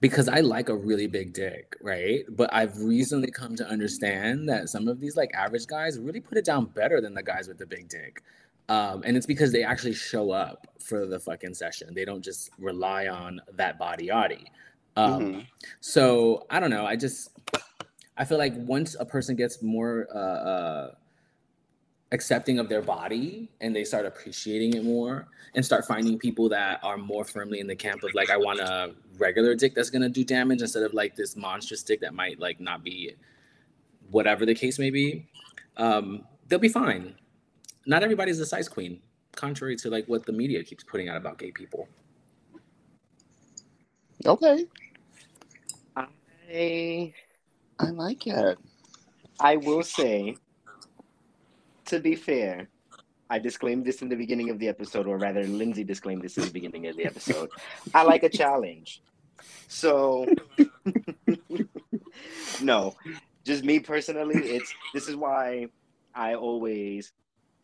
Because 0.00 0.28
I 0.28 0.40
like 0.40 0.68
a 0.68 0.74
really 0.74 1.06
big 1.06 1.32
dick, 1.32 1.76
right? 1.80 2.24
But 2.28 2.52
I've 2.52 2.76
recently 2.80 3.30
come 3.30 3.54
to 3.56 3.68
understand 3.68 4.48
that 4.48 4.68
some 4.68 4.88
of 4.88 4.98
these 4.98 5.16
like 5.16 5.30
average 5.32 5.66
guys 5.66 5.98
really 5.98 6.20
put 6.20 6.38
it 6.38 6.44
down 6.44 6.64
better 6.66 7.00
than 7.00 7.14
the 7.14 7.22
guys 7.22 7.46
with 7.46 7.58
the 7.58 7.66
big 7.66 7.88
dick. 7.88 8.22
Um, 8.68 9.02
and 9.04 9.16
it's 9.16 9.26
because 9.26 9.52
they 9.52 9.62
actually 9.62 9.94
show 9.94 10.30
up 10.32 10.66
for 10.80 11.06
the 11.06 11.20
fucking 11.20 11.54
session. 11.54 11.94
They 11.94 12.04
don't 12.04 12.22
just 12.22 12.50
rely 12.58 13.06
on 13.06 13.40
that 13.54 13.78
body 13.78 14.08
yachty. 14.08 14.46
Um, 14.96 15.22
Mhm. 15.22 15.46
So 15.80 16.46
I 16.50 16.58
don't 16.58 16.70
know. 16.70 16.84
I 16.84 16.96
just 16.96 17.30
I 18.16 18.24
feel 18.24 18.38
like 18.38 18.54
once 18.56 18.96
a 18.98 19.04
person 19.04 19.36
gets 19.36 19.62
more 19.62 20.08
uh, 20.14 20.18
uh, 20.18 20.94
accepting 22.12 22.58
of 22.58 22.68
their 22.68 22.82
body 22.82 23.48
and 23.60 23.74
they 23.74 23.84
start 23.84 24.06
appreciating 24.06 24.74
it 24.74 24.84
more 24.84 25.26
and 25.54 25.64
start 25.64 25.86
finding 25.86 26.18
people 26.18 26.48
that 26.50 26.78
are 26.84 26.98
more 26.98 27.24
firmly 27.24 27.58
in 27.58 27.66
the 27.66 27.74
camp 27.74 28.02
of 28.04 28.14
like 28.14 28.30
I 28.30 28.36
want 28.36 28.60
a 28.60 28.94
regular 29.18 29.54
dick 29.54 29.74
that's 29.74 29.90
gonna 29.90 30.10
do 30.10 30.22
damage 30.22 30.60
instead 30.60 30.82
of 30.82 30.92
like 30.92 31.16
this 31.16 31.36
monstrous 31.36 31.82
dick 31.82 32.00
that 32.02 32.14
might 32.14 32.38
like 32.38 32.60
not 32.60 32.84
be 32.84 33.14
whatever 34.10 34.44
the 34.44 34.54
case 34.54 34.78
may 34.78 34.90
be, 34.90 35.26
um, 35.78 36.24
they'll 36.48 36.58
be 36.58 36.68
fine. 36.68 37.14
Not 37.86 38.02
everybody's 38.02 38.38
a 38.38 38.46
size 38.46 38.68
queen, 38.68 39.00
contrary 39.34 39.74
to 39.76 39.90
like 39.90 40.06
what 40.06 40.26
the 40.26 40.32
media 40.32 40.62
keeps 40.62 40.84
putting 40.84 41.08
out 41.08 41.16
about 41.16 41.38
gay 41.38 41.50
people. 41.50 41.88
Okay, 44.24 44.66
I 45.96 47.12
I 47.78 47.86
like 47.86 48.26
it. 48.26 48.58
I 49.40 49.56
will 49.56 49.82
say, 49.82 50.36
to 51.92 52.00
be 52.00 52.16
fair, 52.16 52.68
I 53.30 53.38
disclaimed 53.38 53.84
this 53.86 54.02
in 54.02 54.08
the 54.08 54.16
beginning 54.16 54.50
of 54.50 54.58
the 54.58 54.68
episode, 54.68 55.06
or 55.06 55.18
rather, 55.18 55.44
Lindsay 55.44 55.84
disclaimed 55.84 56.22
this 56.22 56.36
in 56.38 56.44
the 56.44 56.50
beginning 56.50 56.86
of 56.88 56.96
the 56.96 57.04
episode. 57.06 57.50
I 57.94 58.02
like 58.04 58.22
a 58.24 58.28
challenge. 58.30 59.02
So 59.68 60.26
no, 62.62 62.94
just 63.44 63.64
me 63.64 63.80
personally, 63.80 64.36
it's 64.38 64.72
this 64.94 65.08
is 65.08 65.16
why 65.16 65.66
I 66.14 66.34
always 66.34 67.12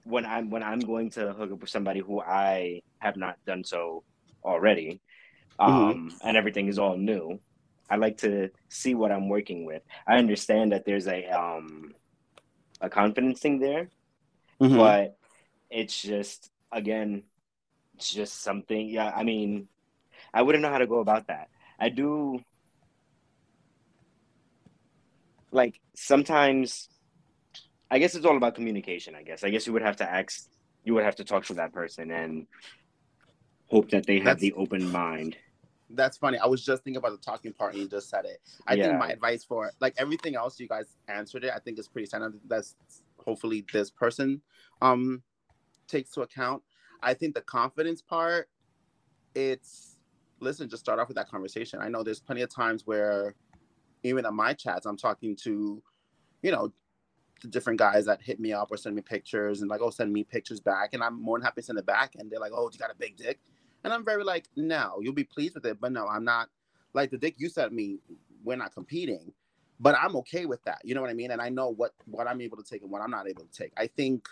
when 0.05 0.25
I'm 0.27 0.51
when 0.51 0.63
I'm 0.63 0.81
going 0.81 1.11
to 1.13 1.33
hook 1.35 1.53
up 1.53 1.61
with 1.61 1.71
somebody 1.71 2.01
who 2.01 2.21
I 2.21 2.83
have 2.99 3.17
not 3.17 3.37
done 3.47 3.65
so 3.65 4.05
already, 4.45 5.01
Mm-hmm. 5.67 5.91
um, 5.91 6.13
and 6.25 6.37
everything 6.37 6.69
is 6.69 6.79
all 6.79 6.97
new. 6.97 7.41
I 7.91 7.97
like 7.97 8.19
to 8.19 8.51
see 8.69 8.95
what 8.95 9.11
I'm 9.13 9.29
working 9.29 9.65
with. 9.67 9.83
I 10.07 10.17
understand 10.19 10.73
that 10.73 10.85
there's 10.87 11.09
a 11.09 11.27
um 11.31 11.93
a 12.81 12.89
confidence 12.89 13.41
thing 13.41 13.59
there, 13.59 13.89
Mhm. 14.61 14.77
but 14.77 15.17
it's 15.71 16.01
just 16.03 16.51
again, 16.73 17.23
it's 17.95 18.11
just 18.13 18.43
something. 18.43 18.89
Yeah, 18.89 19.13
I 19.15 19.23
mean, 19.25 19.69
I 20.35 20.43
wouldn't 20.43 20.63
know 20.63 20.71
how 20.71 20.79
to 20.79 20.87
go 20.87 21.01
about 21.01 21.27
that. 21.29 21.49
I 21.79 21.89
do 21.89 22.43
like 25.51 25.81
sometimes. 25.95 26.89
I 27.91 27.99
guess 27.99 28.15
it's 28.15 28.27
all 28.27 28.37
about 28.37 28.55
communication. 28.55 29.15
I 29.15 29.23
guess. 29.23 29.45
I 29.45 29.51
guess 29.51 29.67
you 29.67 29.73
would 29.73 29.83
have 29.83 29.97
to 29.97 30.11
ask. 30.11 30.49
You 30.85 30.95
would 30.95 31.05
have 31.05 31.17
to 31.17 31.25
talk 31.25 31.45
to 31.47 31.55
that 31.55 31.73
person 31.73 32.11
and 32.11 32.47
hope 33.67 33.91
that 33.91 34.07
they 34.07 34.17
have 34.17 34.25
That's- 34.25 34.41
the 34.41 34.53
open 34.55 34.91
mind. 34.91 35.37
That's 35.91 36.19
funny. 36.19 36.37
I 36.37 36.47
was 36.47 36.63
just 36.63 36.85
thinking 36.85 36.99
about 36.99 37.13
the 37.13 37.19
talking 37.25 37.55
part 37.55 37.73
and 37.73 37.83
you 37.83 37.89
just 37.89 38.11
said 38.11 38.27
it. 38.27 38.43
I 38.67 38.75
Yeah. 38.75 38.89
think 38.89 38.99
my 38.99 39.09
advice 39.11 39.43
for 39.43 39.73
like 39.81 39.95
everything 39.97 40.35
else 40.37 40.61
you 40.61 40.69
guys 40.69 40.97
answered 41.09 41.45
it, 41.45 41.53
I 41.55 41.61
think 41.61 41.79
is 41.79 41.89
pretty 41.89 42.05
standard. 42.05 42.39
That's 42.47 42.77
hopefully 43.29 43.65
this 43.73 43.91
person 43.91 44.41
um 44.81 45.23
takes 45.87 46.11
to 46.13 46.23
account. 46.23 46.63
I 47.03 47.13
think 47.15 47.35
the 47.35 47.43
confidence 47.43 48.01
part, 48.01 48.49
it's 49.35 49.97
listen, 50.41 50.69
just 50.69 50.83
start 50.83 50.99
off 50.99 51.09
with 51.09 51.17
that 51.17 51.29
conversation. 51.29 51.81
I 51.81 51.89
know 51.89 52.03
there's 52.03 52.21
plenty 52.21 52.43
of 52.43 52.51
times 52.51 52.87
where 52.87 53.35
even 54.03 54.25
in 54.25 54.35
my 54.35 54.53
chats, 54.55 54.87
I'm 54.87 54.97
talking 54.97 55.37
to, 55.45 55.83
you 56.43 56.53
know, 56.53 56.73
the 57.43 57.49
different 57.49 57.79
guys 57.79 58.05
that 58.07 58.23
hit 58.23 58.41
me 58.41 58.53
up 58.53 58.69
or 58.71 58.77
send 58.77 58.97
me 58.97 59.03
pictures 59.03 59.61
and 59.61 59.71
like, 59.71 59.81
oh, 59.81 59.91
send 59.91 60.13
me 60.13 60.25
pictures 60.25 60.61
back. 60.61 60.91
And 60.95 61.03
I'm 61.03 61.21
more 61.21 61.39
than 61.39 61.45
happy 61.45 61.61
to 61.61 61.67
send 61.67 61.79
it 61.79 61.87
back. 61.87 62.15
And 62.17 62.31
they're 62.31 62.41
like, 62.41 62.53
oh, 62.55 62.71
you 62.73 62.79
got 62.79 62.91
a 62.91 62.97
big 62.99 63.17
dick. 63.17 63.41
And 63.85 63.93
I'm 63.93 64.05
very 64.05 64.25
like, 64.25 64.49
no, 64.57 64.99
you'll 65.03 65.13
be 65.13 65.25
pleased 65.25 65.55
with 65.55 65.67
it, 65.67 65.81
but 65.81 65.93
no, 65.93 66.07
I'm 66.07 66.25
not. 66.25 66.49
Like 66.95 67.11
the 67.11 67.19
dick 67.19 67.35
you 67.39 67.49
sent 67.49 67.73
me, 67.73 67.99
we're 68.43 68.57
not 68.57 68.73
competing, 68.75 69.33
but 69.81 69.97
I'm 70.01 70.17
okay 70.17 70.47
with 70.47 70.63
that. 70.65 70.81
You 70.85 70.95
know 70.95 71.01
what 71.01 71.11
I 71.11 71.15
mean? 71.15 71.31
And 71.31 71.41
I 71.41 71.49
know 71.49 71.69
what 71.71 71.93
what 72.07 72.27
I'm 72.27 72.41
able 72.41 72.57
to 72.57 72.65
take 72.65 72.83
and 72.83 72.91
what 72.91 73.03
I'm 73.03 73.11
not 73.11 73.29
able 73.29 73.45
to 73.45 73.53
take. 73.53 73.73
I 73.77 73.87
think, 73.87 74.29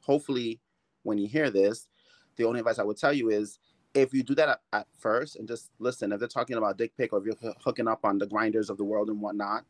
hopefully, 0.00 0.60
when 1.02 1.18
you 1.18 1.28
hear 1.28 1.50
this, 1.50 1.88
the 2.36 2.44
only 2.44 2.60
advice 2.60 2.78
I 2.78 2.84
would 2.84 2.98
tell 2.98 3.12
you 3.12 3.30
is 3.30 3.58
if 3.94 4.14
you 4.14 4.22
do 4.22 4.34
that 4.36 4.48
at, 4.48 4.60
at 4.72 4.86
first 4.98 5.36
and 5.36 5.46
just 5.46 5.70
listen, 5.78 6.12
if 6.12 6.18
they're 6.18 6.28
talking 6.28 6.56
about 6.56 6.78
dick 6.78 6.96
pic 6.96 7.12
or 7.12 7.18
if 7.18 7.26
you're 7.26 7.36
hoo- 7.36 7.54
hooking 7.62 7.88
up 7.88 8.04
on 8.04 8.18
the 8.18 8.26
Grindrs 8.26 8.70
of 8.70 8.78
the 8.78 8.84
world 8.84 9.08
and 9.08 9.20
whatnot, 9.20 9.64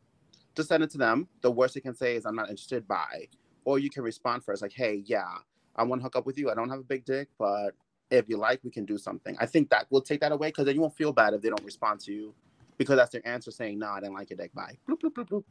just 0.55 0.69
send 0.69 0.83
it 0.83 0.89
to 0.91 0.97
them. 0.97 1.27
The 1.41 1.51
worst 1.51 1.75
they 1.75 1.81
can 1.81 1.95
say 1.95 2.15
is 2.15 2.25
I'm 2.25 2.35
not 2.35 2.49
interested. 2.49 2.87
Bye. 2.87 3.27
Or 3.65 3.79
you 3.79 3.89
can 3.89 4.03
respond 4.03 4.43
first, 4.43 4.61
like, 4.61 4.73
hey, 4.73 5.03
yeah, 5.05 5.27
I 5.75 5.83
want 5.83 6.01
to 6.01 6.03
hook 6.03 6.15
up 6.15 6.25
with 6.25 6.37
you. 6.37 6.49
I 6.49 6.55
don't 6.55 6.69
have 6.69 6.79
a 6.79 6.83
big 6.83 7.05
dick, 7.05 7.29
but 7.37 7.71
if 8.11 8.29
you 8.29 8.37
like, 8.37 8.61
we 8.63 8.71
can 8.71 8.85
do 8.85 8.97
something. 8.97 9.35
I 9.39 9.45
think 9.45 9.69
that 9.69 9.87
will 9.89 10.01
take 10.01 10.21
that 10.21 10.31
away 10.31 10.49
because 10.49 10.65
then 10.65 10.75
you 10.75 10.81
won't 10.81 10.95
feel 10.95 11.13
bad 11.13 11.33
if 11.33 11.41
they 11.41 11.49
don't 11.49 11.63
respond 11.63 11.99
to 12.01 12.13
you 12.13 12.33
because 12.77 12.97
that's 12.97 13.11
their 13.11 13.25
answer 13.27 13.51
saying, 13.51 13.79
no, 13.79 13.89
I 13.89 13.99
didn't 13.99 14.15
like 14.15 14.29
your 14.29 14.37
dick. 14.37 14.53
Bye. 14.53 14.77
Bloop, 14.89 15.01
bloop, 15.01 15.13
bloop, 15.13 15.29
bloop. 15.29 15.43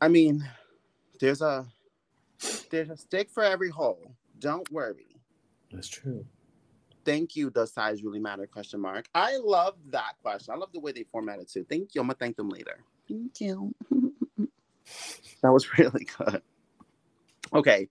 I 0.00 0.08
mean, 0.08 0.48
there's 1.20 1.42
a 1.42 1.66
there's 2.70 2.90
a 2.90 2.96
stick 2.96 3.30
for 3.30 3.42
every 3.42 3.70
hole. 3.70 4.14
Don't 4.38 4.70
worry. 4.70 5.16
That's 5.72 5.88
true. 5.88 6.24
Thank 7.04 7.36
you. 7.36 7.50
Does 7.50 7.72
size 7.72 8.02
really 8.04 8.20
matter? 8.20 8.46
Question 8.46 8.80
mark. 8.80 9.08
I 9.14 9.38
love 9.38 9.74
that 9.90 10.12
question. 10.22 10.54
I 10.54 10.56
love 10.56 10.72
the 10.72 10.80
way 10.80 10.92
they 10.92 11.04
formatted 11.04 11.42
it 11.42 11.50
too. 11.50 11.64
Thank 11.68 11.94
you. 11.94 12.00
I'm 12.00 12.06
gonna 12.06 12.16
thank 12.18 12.36
them 12.36 12.50
later. 12.50 12.84
Thank 13.08 13.40
you. 13.40 13.74
that 15.42 15.52
was 15.52 15.66
really 15.78 16.06
good. 16.18 16.42
Okay. 17.54 17.88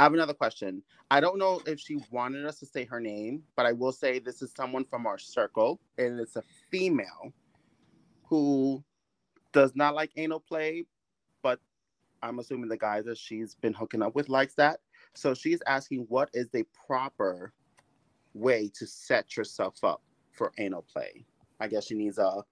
I 0.00 0.04
have 0.04 0.14
another 0.14 0.32
question. 0.32 0.82
I 1.10 1.20
don't 1.20 1.38
know 1.38 1.60
if 1.66 1.78
she 1.78 1.98
wanted 2.10 2.46
us 2.46 2.58
to 2.60 2.66
say 2.66 2.86
her 2.86 3.00
name, 3.00 3.42
but 3.54 3.66
I 3.66 3.72
will 3.72 3.92
say 3.92 4.18
this 4.18 4.40
is 4.40 4.50
someone 4.56 4.86
from 4.86 5.06
our 5.06 5.18
circle, 5.18 5.78
and 5.98 6.18
it's 6.18 6.36
a 6.36 6.42
female 6.70 7.34
who 8.26 8.82
does 9.52 9.76
not 9.76 9.94
like 9.94 10.10
anal 10.16 10.40
play, 10.40 10.86
but 11.42 11.60
I'm 12.22 12.38
assuming 12.38 12.70
the 12.70 12.78
guys 12.78 13.04
that 13.04 13.18
she's 13.18 13.56
been 13.56 13.74
hooking 13.74 14.00
up 14.02 14.14
with 14.14 14.30
likes 14.30 14.54
that. 14.54 14.80
So 15.14 15.34
she's 15.34 15.60
asking, 15.66 16.06
what 16.08 16.30
is 16.32 16.48
the 16.48 16.64
proper 16.86 17.52
way 18.32 18.70
to 18.76 18.86
set 18.86 19.36
yourself 19.36 19.84
up 19.84 20.00
for 20.32 20.52
anal 20.56 20.86
play? 20.90 21.26
I 21.60 21.68
guess 21.68 21.86
she 21.88 21.94
needs 21.94 22.16
a 22.16 22.42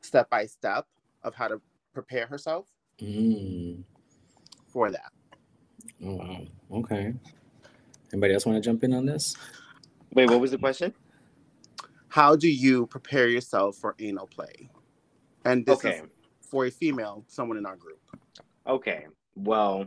step 0.00 0.28
by 0.30 0.46
step 0.46 0.86
of 1.22 1.32
how 1.36 1.46
to 1.48 1.60
prepare 1.94 2.26
herself 2.26 2.66
Mm. 3.00 3.84
for 4.68 4.90
that. 4.90 5.12
Oh 6.02 6.14
wow. 6.16 6.46
Okay. 6.72 7.14
Anybody 8.12 8.34
else 8.34 8.46
want 8.46 8.56
to 8.56 8.66
jump 8.66 8.84
in 8.84 8.92
on 8.92 9.06
this? 9.06 9.36
Wait, 10.14 10.28
what 10.28 10.40
was 10.40 10.50
the 10.50 10.58
question? 10.58 10.92
How 12.08 12.36
do 12.36 12.48
you 12.48 12.86
prepare 12.86 13.28
yourself 13.28 13.76
for 13.76 13.94
anal 13.98 14.26
play? 14.26 14.70
And 15.44 15.66
this 15.66 15.78
Okay. 15.78 15.98
is 15.98 16.02
for 16.40 16.66
a 16.66 16.70
female, 16.70 17.24
someone 17.28 17.58
in 17.58 17.66
our 17.66 17.76
group. 17.76 18.00
Okay. 18.66 19.06
Well, 19.34 19.86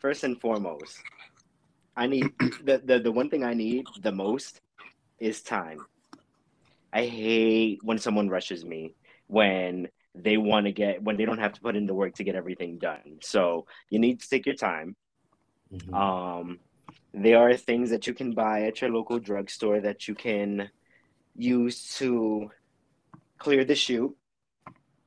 first 0.00 0.24
and 0.24 0.40
foremost, 0.40 0.98
I 1.96 2.06
need 2.06 2.32
the, 2.64 2.82
the 2.84 2.98
the 2.98 3.12
one 3.12 3.30
thing 3.30 3.44
I 3.44 3.54
need 3.54 3.86
the 4.00 4.12
most 4.12 4.60
is 5.18 5.42
time. 5.42 5.86
I 6.92 7.06
hate 7.06 7.80
when 7.82 7.98
someone 7.98 8.28
rushes 8.28 8.64
me 8.64 8.94
when 9.28 9.88
they 10.14 10.36
want 10.36 10.66
to 10.66 10.72
get 10.72 11.02
when 11.02 11.16
they 11.16 11.24
don't 11.24 11.38
have 11.38 11.54
to 11.54 11.60
put 11.60 11.76
in 11.76 11.86
the 11.86 11.94
work 11.94 12.14
to 12.16 12.24
get 12.24 12.34
everything 12.34 12.78
done. 12.78 13.18
So 13.22 13.66
you 13.88 13.98
need 13.98 14.20
to 14.20 14.28
take 14.28 14.44
your 14.46 14.56
time. 14.56 14.96
Mhm. 15.72 15.94
Um, 15.94 16.58
there 17.14 17.38
are 17.38 17.56
things 17.56 17.90
that 17.90 18.06
you 18.06 18.14
can 18.14 18.32
buy 18.32 18.62
at 18.62 18.80
your 18.80 18.90
local 18.90 19.18
drugstore 19.18 19.80
that 19.80 20.08
you 20.08 20.14
can 20.14 20.70
use 21.34 21.88
to 21.96 22.50
clear 23.38 23.64
the 23.64 23.74
chute 23.74 24.16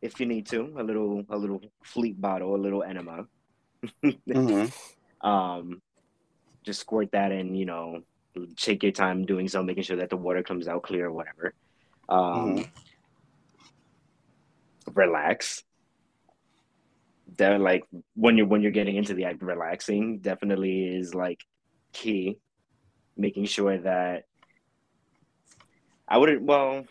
if 0.01 0.19
you 0.19 0.25
need 0.25 0.47
to. 0.47 0.73
A 0.77 0.83
little, 0.83 1.23
a 1.29 1.37
little 1.37 1.61
fleet 1.83 2.19
bottle, 2.19 2.55
a 2.55 2.57
little 2.57 2.83
enema. 2.83 3.27
Um, 5.21 5.81
just 6.63 6.81
squirt 6.81 7.11
that 7.11 7.31
and 7.31 7.57
You 7.57 7.65
know, 7.65 8.01
take 8.57 8.83
your 8.83 8.91
time 8.91 9.25
doing 9.25 9.47
so, 9.47 9.63
making 9.63 9.83
sure 9.83 9.97
that 9.97 10.09
the 10.09 10.17
water 10.17 10.43
comes 10.43 10.67
out 10.67 10.83
clear 10.83 11.07
or 11.07 11.11
whatever. 11.11 11.53
Um, 12.09 12.21
Mhm. 12.35 12.69
Relax. 14.93 15.63
They're 17.37 17.59
like 17.59 17.83
when 18.15 18.37
you're 18.37 18.47
when 18.47 18.61
you're 18.61 18.71
getting 18.71 18.95
into 18.95 19.13
the 19.13 19.25
act, 19.25 19.41
relaxing 19.41 20.19
definitely 20.19 20.87
is 20.95 21.13
like 21.13 21.43
key. 21.93 22.37
Making 23.17 23.45
sure 23.45 23.77
that 23.77 24.25
I 26.07 26.17
wouldn't. 26.17 26.43
Well, 26.43 26.85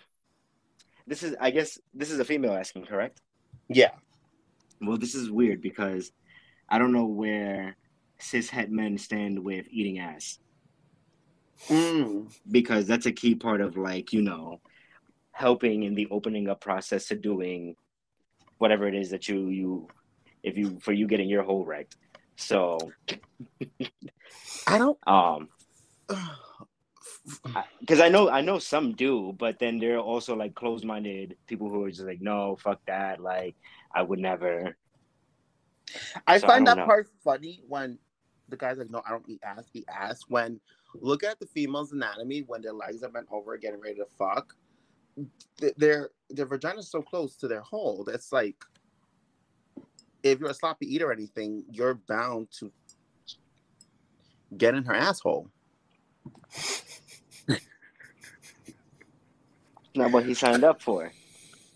this 1.07 1.23
is 1.23 1.37
I 1.41 1.51
guess 1.51 1.79
this 1.93 2.11
is 2.11 2.19
a 2.19 2.25
female 2.25 2.55
asking, 2.55 2.87
correct? 2.87 3.21
Yeah. 3.69 3.91
Well, 4.81 4.97
this 4.97 5.15
is 5.15 5.31
weird 5.31 5.61
because 5.61 6.13
I 6.69 6.79
don't 6.79 6.93
know 6.93 7.07
where 7.07 7.77
cis 8.19 8.49
het 8.49 8.71
men 8.71 8.97
stand 8.99 9.39
with 9.39 9.67
eating 9.71 9.99
ass 9.99 10.39
Mm. 11.69 12.35
because 12.51 12.87
that's 12.87 13.07
a 13.07 13.13
key 13.13 13.35
part 13.35 13.61
of 13.61 13.77
like 13.77 14.13
you 14.13 14.23
know 14.23 14.61
helping 15.31 15.85
in 15.85 15.95
the 15.95 16.07
opening 16.11 16.49
up 16.49 16.61
process 16.61 17.07
to 17.09 17.17
doing 17.17 17.77
whatever 18.59 18.87
it 18.87 18.95
is 18.95 19.11
that 19.11 19.29
you 19.29 19.49
you 19.49 19.89
if 20.45 20.57
you 20.57 20.79
for 20.81 20.93
you 20.93 21.07
getting 21.07 21.29
your 21.29 21.43
hole 21.43 21.65
wrecked. 21.65 21.97
So 22.37 22.79
I 24.67 24.79
don't. 24.79 24.99
um 25.07 25.49
because 27.81 28.01
I 28.01 28.09
know 28.09 28.29
I 28.29 28.41
know 28.43 28.59
some 28.59 28.93
do, 28.93 29.35
but 29.39 29.59
then 29.59 29.79
there 29.79 29.97
are 29.97 30.01
also 30.03 30.37
like 30.37 30.55
closed 30.55 30.85
minded 30.85 31.37
people 31.47 31.69
who 31.69 31.85
are 31.85 31.91
just 31.91 32.07
like, 32.07 32.21
no, 32.21 32.57
fuck 32.57 32.81
that. 32.87 33.21
Like 33.21 33.57
I 33.93 34.03
would 34.03 34.19
never. 34.19 34.77
I 36.27 36.39
So 36.39 36.49
find 36.49 36.67
don't 36.67 36.77
that 36.77 36.77
know. 36.77 36.85
part 36.87 37.09
funny 37.23 37.63
when 37.69 37.99
the 38.49 38.57
guy's 38.57 38.79
like, 38.79 38.91
"No, 38.91 39.03
I 39.07 39.11
don't 39.11 39.29
eat 39.29 39.41
ass. 39.43 39.65
Eat 39.73 39.87
ass." 39.89 40.23
When 40.29 40.61
look 40.95 41.25
at 41.25 41.39
the 41.39 41.47
female's 41.47 41.93
anatomy 41.93 42.43
when 42.47 42.63
their 42.63 42.73
legs 42.73 43.03
are 43.03 43.09
bent 43.11 43.27
over, 43.31 43.57
getting 43.57 43.81
ready 43.81 43.97
to 43.97 44.07
fuck, 44.19 44.55
th- 45.59 45.75
their 45.77 46.11
their 46.31 46.47
vagina's 46.47 46.91
so 46.91 47.03
close 47.03 47.37
to 47.37 47.49
their 47.49 47.61
hole. 47.61 48.05
That's 48.05 48.33
like, 48.33 48.57
if 50.25 50.41
you're 50.41 50.51
a 50.51 50.55
sloppy 50.55 50.93
eater 50.93 51.09
or 51.11 51.13
anything, 51.13 51.63
you're 51.71 51.95
bound 51.95 52.51
to 52.59 52.73
get 54.57 54.75
in 54.75 54.85
her 54.85 54.95
asshole. 54.95 55.49
Not 59.95 60.11
what 60.11 60.25
he 60.25 60.35
signed 60.35 60.65
up 60.65 60.83
for. 60.83 61.13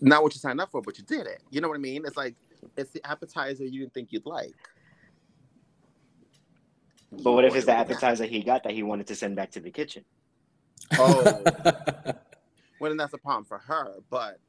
Not 0.01 0.23
what 0.23 0.33
you 0.33 0.39
signed 0.39 0.59
up 0.59 0.71
for, 0.71 0.81
but 0.81 0.97
you 0.97 1.05
did 1.05 1.27
it. 1.27 1.41
You 1.51 1.61
know 1.61 1.69
what 1.69 1.75
I 1.75 1.79
mean? 1.79 2.03
It's 2.05 2.17
like 2.17 2.35
it's 2.75 2.91
the 2.91 3.05
appetizer 3.07 3.63
you 3.63 3.79
didn't 3.81 3.93
think 3.93 4.11
you'd 4.11 4.25
like. 4.25 4.55
But 7.11 7.31
what 7.31 7.45
if 7.45 7.55
it's 7.55 7.65
the 7.65 7.73
appetizer 7.73 8.25
he 8.25 8.41
got 8.41 8.63
that 8.63 8.73
he 8.73 8.83
wanted 8.83 9.07
to 9.07 9.15
send 9.15 9.35
back 9.35 9.51
to 9.51 9.59
the 9.59 9.71
kitchen? 9.71 10.03
Oh. 10.97 11.43
when 12.79 12.97
that's 12.97 13.13
a 13.13 13.17
problem 13.17 13.45
for 13.45 13.59
her. 13.59 13.95
But 14.09 14.39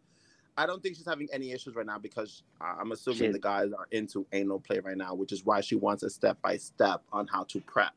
I 0.61 0.67
don't 0.67 0.83
think 0.83 0.95
she's 0.97 1.07
having 1.07 1.27
any 1.33 1.53
issues 1.53 1.75
right 1.75 1.87
now 1.87 1.99
because 1.99 2.43
I'm 2.61 2.93
assuming 2.93 3.19
She- 3.19 3.33
the 3.33 3.39
guys 3.39 3.73
are 3.73 3.87
into 3.93 4.27
anal 4.33 4.61
play 4.61 4.79
right 4.81 4.97
now, 4.97 5.15
which 5.15 5.33
is 5.33 5.43
why 5.45 5.63
she 5.63 5.75
wants 5.75 6.03
a 6.03 6.11
step 6.11 6.41
by 6.43 6.59
step 6.59 7.03
on 7.13 7.27
how 7.29 7.45
to 7.45 7.61
prep. 7.63 7.95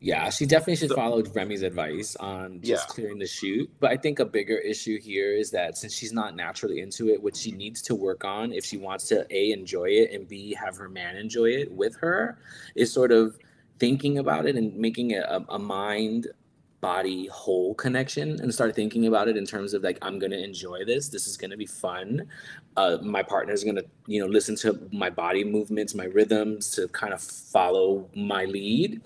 Yeah, 0.00 0.30
she 0.30 0.46
definitely 0.46 0.76
should 0.76 0.90
So- 0.90 0.94
follow 0.94 1.24
Remy's 1.24 1.62
advice 1.62 2.14
on 2.14 2.60
just 2.60 2.88
Yeah. 2.88 2.94
clearing 2.94 3.18
the 3.18 3.26
chute. 3.26 3.68
But 3.80 3.90
I 3.90 3.96
think 3.96 4.20
a 4.20 4.24
bigger 4.24 4.56
issue 4.56 5.00
here 5.00 5.32
is 5.34 5.50
that 5.50 5.76
since 5.76 5.92
she's 5.92 6.12
not 6.12 6.36
naturally 6.36 6.78
into 6.78 7.08
it, 7.08 7.20
what 7.20 7.34
she 7.36 7.50
needs 7.50 7.82
to 7.82 7.96
work 7.96 8.24
on 8.24 8.52
if 8.52 8.64
she 8.64 8.76
wants 8.76 9.08
to 9.08 9.26
A, 9.30 9.50
enjoy 9.50 9.86
it 9.90 10.12
and 10.12 10.28
B, 10.28 10.54
have 10.54 10.76
her 10.76 10.88
man 10.88 11.16
enjoy 11.16 11.46
it 11.50 11.72
with 11.72 11.96
her 11.96 12.38
is 12.76 12.92
sort 12.92 13.10
of 13.10 13.40
thinking 13.80 14.18
about 14.18 14.46
it 14.46 14.54
and 14.54 14.76
making 14.76 15.10
it 15.10 15.24
a, 15.24 15.44
a 15.48 15.58
mind 15.58 16.28
body 16.80 17.26
whole 17.26 17.74
connection 17.74 18.40
and 18.40 18.52
start 18.54 18.74
thinking 18.74 19.06
about 19.06 19.26
it 19.28 19.36
in 19.36 19.44
terms 19.44 19.74
of 19.74 19.82
like 19.82 19.98
i'm 20.02 20.18
going 20.18 20.30
to 20.30 20.42
enjoy 20.42 20.84
this 20.84 21.08
this 21.08 21.26
is 21.26 21.36
going 21.36 21.50
to 21.50 21.56
be 21.56 21.66
fun 21.66 22.26
uh, 22.76 22.98
my 23.02 23.22
partner 23.22 23.52
is 23.52 23.64
going 23.64 23.74
to 23.74 23.84
you 24.06 24.20
know 24.20 24.26
listen 24.26 24.54
to 24.54 24.88
my 24.92 25.10
body 25.10 25.42
movements 25.42 25.94
my 25.94 26.04
rhythms 26.04 26.70
to 26.70 26.86
kind 26.88 27.12
of 27.12 27.20
follow 27.20 28.08
my 28.14 28.44
lead 28.44 29.00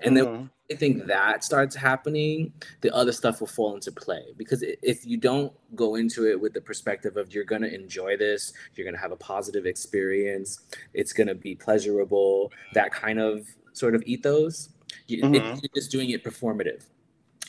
and 0.00 0.16
then 0.16 0.24
Mhm. 0.26 0.50
I 0.68 0.74
think 0.74 1.06
that 1.06 1.44
starts 1.44 1.76
happening, 1.76 2.52
the 2.80 2.92
other 2.92 3.12
stuff 3.12 3.38
will 3.38 3.46
fall 3.46 3.76
into 3.76 3.92
play. 3.92 4.34
Because 4.36 4.64
if 4.64 5.06
you 5.06 5.16
don't 5.16 5.52
go 5.76 5.94
into 5.94 6.28
it 6.28 6.40
with 6.40 6.54
the 6.54 6.60
perspective 6.60 7.16
of 7.16 7.32
you're 7.32 7.44
going 7.44 7.62
to 7.62 7.72
enjoy 7.72 8.16
this, 8.16 8.52
you're 8.74 8.84
going 8.84 8.96
to 8.96 9.00
have 9.00 9.12
a 9.12 9.16
positive 9.16 9.64
experience, 9.64 10.62
it's 10.92 11.12
going 11.12 11.28
to 11.28 11.36
be 11.36 11.54
pleasurable, 11.54 12.50
that 12.74 12.90
kind 12.90 13.20
of 13.20 13.46
sort 13.74 13.94
of 13.94 14.02
ethos, 14.06 14.70
you, 15.06 15.22
Mhm. 15.22 15.62
you're 15.62 15.70
just 15.72 15.92
doing 15.92 16.10
it 16.10 16.24
performative. 16.24 16.82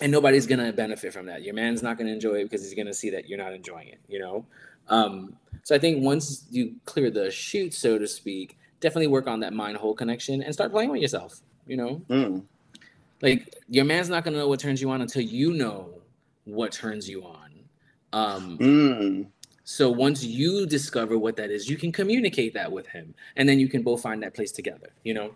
And 0.01 0.11
nobody's 0.11 0.45
going 0.45 0.63
to 0.63 0.71
benefit 0.73 1.11
from 1.13 1.25
that. 1.25 1.43
Your 1.43 1.55
man's 1.55 1.81
not 1.81 1.97
going 1.97 2.07
to 2.07 2.13
enjoy 2.13 2.35
it 2.35 2.43
because 2.43 2.61
he's 2.63 2.75
going 2.75 2.85
to 2.87 2.93
see 2.93 3.09
that 3.11 3.27
you're 3.27 3.37
not 3.39 3.53
enjoying 3.53 3.87
it, 3.87 3.99
you 4.07 4.19
know? 4.19 4.45
Um, 4.89 5.35
so 5.63 5.75
I 5.75 5.79
think 5.79 6.03
once 6.03 6.45
you 6.51 6.75
clear 6.85 7.09
the 7.09 7.31
chute, 7.31 7.73
so 7.73 7.97
to 7.97 8.07
speak, 8.07 8.57
definitely 8.79 9.07
work 9.07 9.27
on 9.27 9.39
that 9.41 9.53
mind 9.53 9.75
whole 9.77 9.95
connection 9.95 10.43
and 10.43 10.53
start 10.53 10.71
playing 10.71 10.91
with 10.91 11.01
yourself, 11.01 11.41
you 11.65 11.77
know? 11.77 12.01
Mm. 12.09 12.43
like 13.23 13.55
your 13.67 13.83
man's 13.85 14.09
not 14.09 14.23
gonna 14.23 14.37
know 14.37 14.47
what 14.47 14.59
turns 14.59 14.79
you 14.81 14.91
on 14.91 15.01
until 15.01 15.23
you 15.23 15.51
know 15.53 15.89
what 16.45 16.71
turns 16.71 17.09
you 17.09 17.23
on 17.23 17.49
um 18.13 18.57
Mm. 18.59 19.27
so 19.63 19.89
once 19.89 20.23
you 20.23 20.67
discover 20.67 21.17
what 21.17 21.35
that 21.37 21.49
is 21.49 21.67
you 21.67 21.77
can 21.77 21.91
communicate 21.91 22.53
that 22.53 22.71
with 22.71 22.85
him 22.87 23.15
and 23.35 23.49
then 23.49 23.59
you 23.59 23.67
can 23.67 23.81
both 23.81 24.01
find 24.03 24.21
that 24.21 24.35
place 24.35 24.51
together 24.51 24.89
you 25.03 25.15
know 25.15 25.35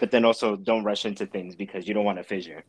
But 0.00 0.10
then 0.10 0.24
also 0.26 0.54
don't 0.56 0.84
rush 0.84 1.06
into 1.06 1.24
things 1.26 1.56
because 1.56 1.88
you 1.88 1.94
don't 1.94 2.04
want 2.04 2.18
to 2.18 2.24
fissure. 2.24 2.62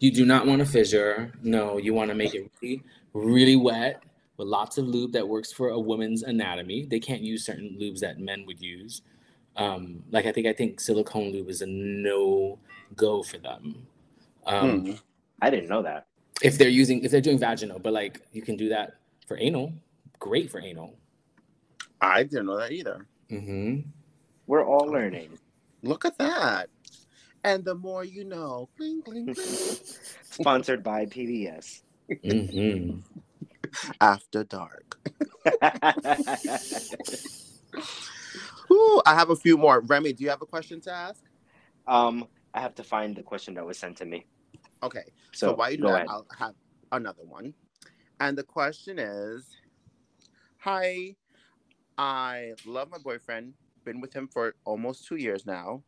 You 0.00 0.10
do 0.10 0.24
not 0.26 0.46
want 0.46 0.60
a 0.60 0.66
fissure 0.66 1.32
no 1.42 1.78
you 1.78 1.94
want 1.94 2.08
to 2.10 2.14
make 2.14 2.34
it 2.34 2.50
really 2.60 2.82
really 3.14 3.56
wet 3.56 4.02
with 4.36 4.48
lots 4.48 4.78
of 4.78 4.86
lube 4.86 5.12
that 5.12 5.26
works 5.26 5.52
for 5.52 5.68
a 5.70 5.78
woman's 5.78 6.22
anatomy 6.24 6.86
they 6.86 6.98
can't 7.00 7.20
use 7.22 7.44
certain 7.44 7.76
lubes 7.80 8.00
that 8.00 8.18
men 8.18 8.44
would 8.46 8.60
use 8.60 9.02
um 9.56 10.02
like 10.10 10.26
i 10.26 10.32
think 10.32 10.46
i 10.46 10.52
think 10.52 10.80
silicone 10.80 11.30
lube 11.32 11.48
is 11.48 11.62
a 11.62 11.66
no 11.66 12.58
go 12.96 13.22
for 13.22 13.38
them 13.38 13.86
um 14.46 14.84
Mm. 14.86 15.00
I 15.42 15.48
didn't 15.50 15.68
know 15.70 15.82
that. 15.82 16.06
if 16.42 16.58
they're 16.58 16.68
using 16.68 17.04
if 17.04 17.10
they're 17.10 17.20
doing 17.20 17.38
vaginal 17.38 17.78
but 17.78 17.92
like 17.92 18.20
you 18.32 18.42
can 18.42 18.56
do 18.56 18.68
that 18.70 18.94
for 19.26 19.36
anal 19.38 19.72
great 20.18 20.50
for 20.50 20.60
anal 20.60 20.94
I 22.02 22.22
didn't 22.22 22.46
know 22.46 22.56
that 22.58 22.72
either. 22.72 23.06
mm-hmm. 23.30 23.80
We're 24.46 24.64
all 24.64 24.86
learning. 24.86 25.38
Look 25.82 26.04
at 26.06 26.16
that. 26.18 26.70
And 27.44 27.64
the 27.64 27.74
more 27.74 28.04
you 28.04 28.24
know. 28.24 28.68
Bling, 28.76 29.00
bling, 29.04 29.32
bling. 29.32 29.36
Sponsored 30.30 30.82
by 30.82 31.06
PBS. 31.06 31.82
Mm-hmm. 32.24 33.00
After 34.00 34.44
dark. 34.44 34.98
Ooh, 38.72 39.02
I 39.06 39.14
have 39.14 39.30
a 39.30 39.36
few 39.36 39.56
more. 39.56 39.80
Remy, 39.80 40.12
do 40.12 40.24
you 40.24 40.30
have 40.30 40.42
a 40.42 40.46
question 40.46 40.80
to 40.82 40.92
ask? 40.92 41.20
um, 41.86 42.26
I 42.54 42.60
have 42.60 42.74
to 42.76 42.84
find 42.84 43.16
the 43.16 43.22
question 43.22 43.54
that 43.54 43.64
was 43.66 43.78
sent 43.78 43.96
to 43.98 44.04
me. 44.04 44.26
Okay. 44.82 45.04
So, 45.32 45.48
So, 45.48 45.54
while 45.54 45.70
you 45.70 45.78
do 45.78 45.84
that, 45.84 45.94
ahead. 45.94 46.06
I'll 46.08 46.26
have 46.38 46.54
another 46.92 47.24
one. 47.24 47.54
And 48.20 48.36
the 48.36 48.42
question 48.42 48.98
is 48.98 49.46
Hi, 50.58 51.16
I 51.96 52.52
love 52.66 52.90
my 52.90 52.98
boyfriend, 52.98 53.54
been 53.84 54.00
with 54.00 54.12
him 54.12 54.28
for 54.28 54.54
almost 54.64 55.06
two 55.06 55.16
years 55.16 55.46
now, 55.46 55.82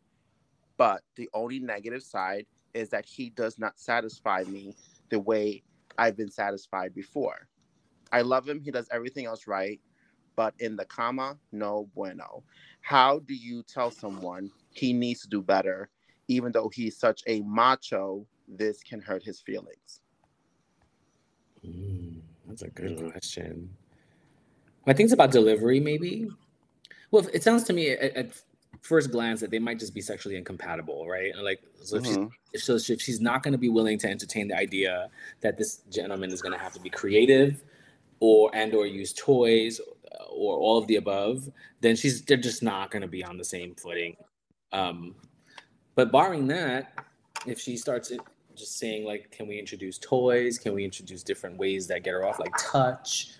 but 0.76 1.02
the 1.16 1.28
only 1.34 1.58
negative 1.58 2.02
side 2.02 2.46
is 2.74 2.88
that 2.90 3.04
he 3.04 3.30
does 3.30 3.58
not 3.58 3.78
satisfy 3.78 4.44
me 4.44 4.74
the 5.10 5.18
way 5.18 5.62
I've 5.98 6.16
been 6.16 6.30
satisfied 6.30 6.94
before. 6.94 7.48
I 8.12 8.22
love 8.22 8.48
him, 8.48 8.60
he 8.60 8.70
does 8.70 8.88
everything 8.90 9.26
else 9.26 9.46
right, 9.46 9.80
but 10.36 10.54
in 10.58 10.76
the 10.76 10.84
comma, 10.84 11.38
no 11.50 11.88
bueno. 11.94 12.42
How 12.80 13.20
do 13.20 13.34
you 13.34 13.62
tell 13.62 13.90
someone 13.90 14.50
he 14.70 14.92
needs 14.92 15.20
to 15.22 15.28
do 15.28 15.42
better, 15.42 15.90
even 16.28 16.52
though 16.52 16.70
he's 16.72 16.98
such 16.98 17.22
a 17.26 17.40
macho? 17.42 18.26
This 18.48 18.82
can 18.82 19.00
hurt 19.00 19.22
his 19.22 19.40
feelings. 19.40 20.00
Mm, 21.64 22.20
that's 22.46 22.62
a 22.62 22.68
good 22.68 23.12
question 23.12 23.70
i 24.86 24.92
think 24.92 25.06
it's 25.06 25.12
about 25.12 25.30
delivery 25.30 25.78
maybe 25.80 26.28
well 27.10 27.26
it 27.32 27.42
sounds 27.42 27.62
to 27.62 27.72
me 27.72 27.90
at, 27.90 28.16
at 28.16 28.42
first 28.82 29.10
glance 29.12 29.40
that 29.40 29.50
they 29.50 29.60
might 29.60 29.78
just 29.78 29.94
be 29.94 30.00
sexually 30.02 30.36
incompatible 30.36 31.08
right? 31.08 31.32
And, 31.34 31.44
like 31.44 31.60
so 31.82 31.96
if, 31.96 32.06
she's, 32.06 32.18
Mhm. 32.18 32.30
if, 32.52 32.62
so 32.62 32.74
if 32.74 33.00
she's 33.00 33.20
not 33.20 33.42
going 33.42 33.52
to 33.52 33.58
be 33.58 33.68
willing 33.68 33.98
to 34.00 34.08
entertain 34.08 34.48
the 34.48 34.56
idea 34.56 35.10
that 35.40 35.56
this 35.56 35.82
gentleman 35.90 36.32
is 36.32 36.42
going 36.42 36.52
to 36.52 36.58
have 36.58 36.72
to 36.74 36.80
be 36.80 36.90
creative 36.90 37.64
or 38.20 38.50
and 38.54 38.74
or 38.74 38.86
use 38.86 39.12
toys 39.12 39.80
or 40.30 40.58
all 40.58 40.78
of 40.78 40.86
the 40.88 40.96
above 40.96 41.50
then 41.80 41.96
she's 41.96 42.22
they're 42.22 42.36
just 42.36 42.62
not 42.62 42.90
going 42.90 43.02
to 43.02 43.08
be 43.08 43.24
on 43.24 43.36
the 43.38 43.44
same 43.44 43.74
footing. 43.74 44.16
Um 44.72 45.14
but 45.94 46.12
barring 46.12 46.46
that 46.48 47.04
if 47.46 47.60
she 47.60 47.76
starts 47.76 48.10
it 48.10 48.20
just 48.54 48.78
saying 48.78 49.04
like 49.04 49.30
can 49.30 49.46
we 49.48 49.58
introduce 49.58 49.98
toys? 49.98 50.58
Can 50.58 50.74
we 50.74 50.84
introduce 50.84 51.22
different 51.22 51.56
ways 51.56 51.86
that 51.88 52.04
get 52.04 52.12
her 52.12 52.24
off? 52.24 52.38
Like 52.38 52.52
touch 52.58 53.34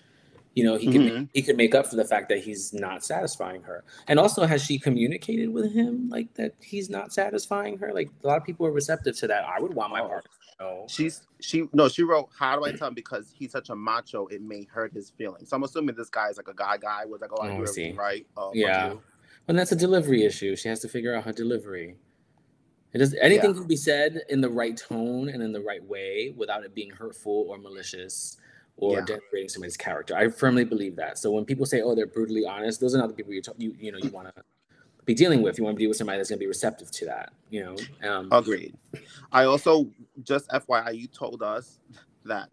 you 0.53 0.63
know 0.63 0.75
he 0.77 0.91
could 0.91 1.01
Mhm. 1.01 1.29
he 1.33 1.41
could 1.41 1.57
make 1.57 1.73
up 1.73 1.87
for 1.87 1.95
the 1.95 2.05
fact 2.05 2.29
that 2.29 2.39
he's 2.39 2.73
not 2.73 3.03
satisfying 3.03 3.61
her 3.63 3.83
and 4.07 4.19
also 4.19 4.45
has 4.45 4.63
she 4.63 4.77
communicated 4.77 5.49
with 5.49 5.71
him 5.73 6.09
like 6.09 6.31
that 6.35 6.53
he's 6.61 6.89
not 6.89 7.11
satisfying 7.11 7.77
her 7.79 7.91
like 7.93 8.09
a 8.23 8.27
lot 8.27 8.37
of 8.37 8.43
people 8.43 8.65
are 8.67 8.71
receptive 8.71 9.15
to 9.17 9.27
that 9.27 9.43
i 9.45 9.59
would 9.59 9.73
want 9.73 9.91
my 9.91 10.01
Oh. 10.01 10.07
partner 10.07 10.29
to 10.29 10.63
know 10.63 10.85
She's 10.87 11.25
she 11.41 11.67
no, 11.73 11.89
she 11.89 12.03
wrote, 12.03 12.29
How 12.37 12.55
do 12.57 12.63
I 12.65 12.71
tell 12.71 12.87
him 12.89 12.93
because 12.93 13.33
he's 13.35 13.51
such 13.51 13.69
a 13.69 13.75
macho, 13.75 14.27
it 14.27 14.41
may 14.41 14.63
hurt 14.71 14.93
his 14.93 15.09
feelings. 15.09 15.49
So 15.49 15.57
I'm 15.57 15.63
assuming 15.63 15.95
this 15.95 16.09
guy 16.09 16.29
is 16.29 16.37
like 16.37 16.47
a 16.47 16.53
guy 16.53 16.77
guy 16.77 17.03
was 17.05 17.19
like, 17.21 17.31
Oh, 17.33 17.41
I 17.41 17.47
do 17.47 17.51
I 17.53 17.55
everything 17.55 17.93
see. 17.93 17.97
right. 17.97 18.25
Oh, 18.37 18.51
Yeah. 18.53 18.93
and 19.47 19.57
that's 19.57 19.71
a 19.71 19.75
delivery 19.75 20.23
issue 20.23 20.55
she 20.55 20.69
has 20.69 20.79
to 20.81 20.87
figure 20.87 21.15
out 21.15 21.23
her 21.23 21.33
delivery 21.33 21.95
it 22.93 22.99
does 22.99 23.15
anything 23.15 23.49
Yeah. 23.49 23.55
can 23.59 23.67
be 23.67 23.75
said 23.75 24.21
in 24.29 24.39
the 24.41 24.49
right 24.49 24.77
tone 24.77 25.27
and 25.29 25.41
in 25.41 25.51
the 25.51 25.59
right 25.61 25.83
way 25.83 26.33
without 26.37 26.63
it 26.63 26.75
being 26.75 26.91
hurtful 26.91 27.45
or 27.49 27.57
malicious 27.57 28.37
or 28.77 28.95
Yeah. 28.99 29.05
denigrating 29.05 29.49
somebody's 29.51 29.77
character 29.77 30.15
i 30.15 30.27
firmly 30.29 30.63
believe 30.65 30.95
that 30.95 31.17
so 31.17 31.31
when 31.31 31.45
people 31.45 31.65
say 31.65 31.81
oh 31.81 31.93
they're 31.95 32.07
brutally 32.07 32.45
honest 32.45 32.79
those 32.81 32.95
are 32.95 32.97
not 32.97 33.07
the 33.09 33.13
people 33.15 33.33
you 33.33 33.41
talk, 33.41 33.55
you 33.57 33.75
you 33.79 33.91
know 33.91 33.97
you 33.99 34.09
want 34.09 34.33
to 34.35 34.43
be 35.05 35.13
dealing 35.13 35.41
with 35.41 35.57
you 35.57 35.63
want 35.63 35.75
to 35.75 35.79
be 35.79 35.87
with 35.87 35.97
somebody 35.97 36.17
that's 36.17 36.29
going 36.29 36.39
to 36.39 36.43
be 36.43 36.47
receptive 36.47 36.89
to 36.91 37.05
that 37.05 37.33
you 37.49 37.63
know 37.63 37.75
um 38.09 38.29
Agreed. 38.31 38.73
I 39.31 39.43
also 39.45 39.89
just 40.23 40.49
FYI, 40.49 40.97
you 40.97 41.07
told 41.07 41.41
us 41.43 41.79
that 42.25 42.49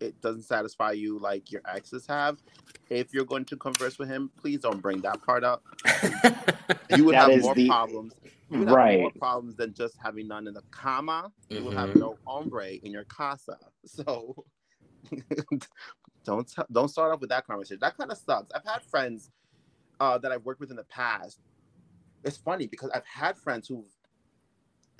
it 0.00 0.18
doesn't 0.22 0.42
satisfy 0.44 0.92
you 0.92 1.18
like 1.18 1.50
your 1.50 1.60
exes 1.68 2.06
have. 2.06 2.38
If 2.88 3.12
you're 3.12 3.24
going 3.24 3.44
to 3.46 3.56
converse 3.56 3.98
with 3.98 4.08
him, 4.08 4.30
please 4.40 4.60
don't 4.60 4.80
bring 4.80 5.00
that 5.02 5.20
part 5.22 5.44
up. 5.44 5.62
You 6.96 7.04
would 7.04 7.14
have 7.14 7.30
is 7.30 7.42
more 7.42 7.54
the- 7.54 7.68
problems. 7.68 8.14
You 8.50 8.58
would 8.60 8.68
have 8.68 8.76
Right. 8.76 9.00
more 9.00 9.12
problems 9.12 9.54
than 9.56 9.72
just 9.74 9.96
having 10.02 10.26
none 10.26 10.46
in 10.48 10.54
the 10.54 10.62
comma. 10.72 11.30
You 11.50 11.62
will 11.62 11.70
have 11.76 11.94
no 11.96 12.16
hombre 12.26 12.72
in 12.82 12.90
your 12.92 13.04
casa. 13.04 13.56
So 13.86 14.44
don't 16.24 16.48
t- 16.48 16.62
don't 16.70 16.88
start 16.88 17.12
off 17.12 17.20
with 17.20 17.30
that 17.30 17.46
conversation. 17.46 17.78
That 17.80 17.96
kind 17.96 18.10
of 18.10 18.18
sucks. 18.18 18.50
I've 18.54 18.64
had 18.64 18.82
friends 18.82 19.30
uh, 20.00 20.18
that 20.18 20.32
I've 20.32 20.44
worked 20.44 20.60
with 20.60 20.70
in 20.70 20.76
the 20.76 20.84
past. 20.84 21.38
It's 22.24 22.36
funny 22.36 22.66
because 22.66 22.90
I've 22.90 23.06
had 23.06 23.38
friends 23.38 23.68
who 23.68 23.84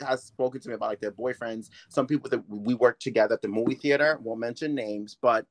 has 0.00 0.22
spoken 0.24 0.60
to 0.60 0.68
me 0.68 0.74
about 0.74 0.90
like 0.90 1.00
their 1.00 1.12
boyfriends. 1.12 1.68
Some 1.88 2.06
people 2.06 2.30
that 2.30 2.42
we 2.48 2.74
worked 2.74 3.02
together 3.02 3.34
at 3.34 3.42
the 3.42 3.48
movie 3.48 3.74
theater. 3.74 4.18
Won't 4.22 4.40
mention 4.40 4.74
names, 4.74 5.16
but 5.20 5.46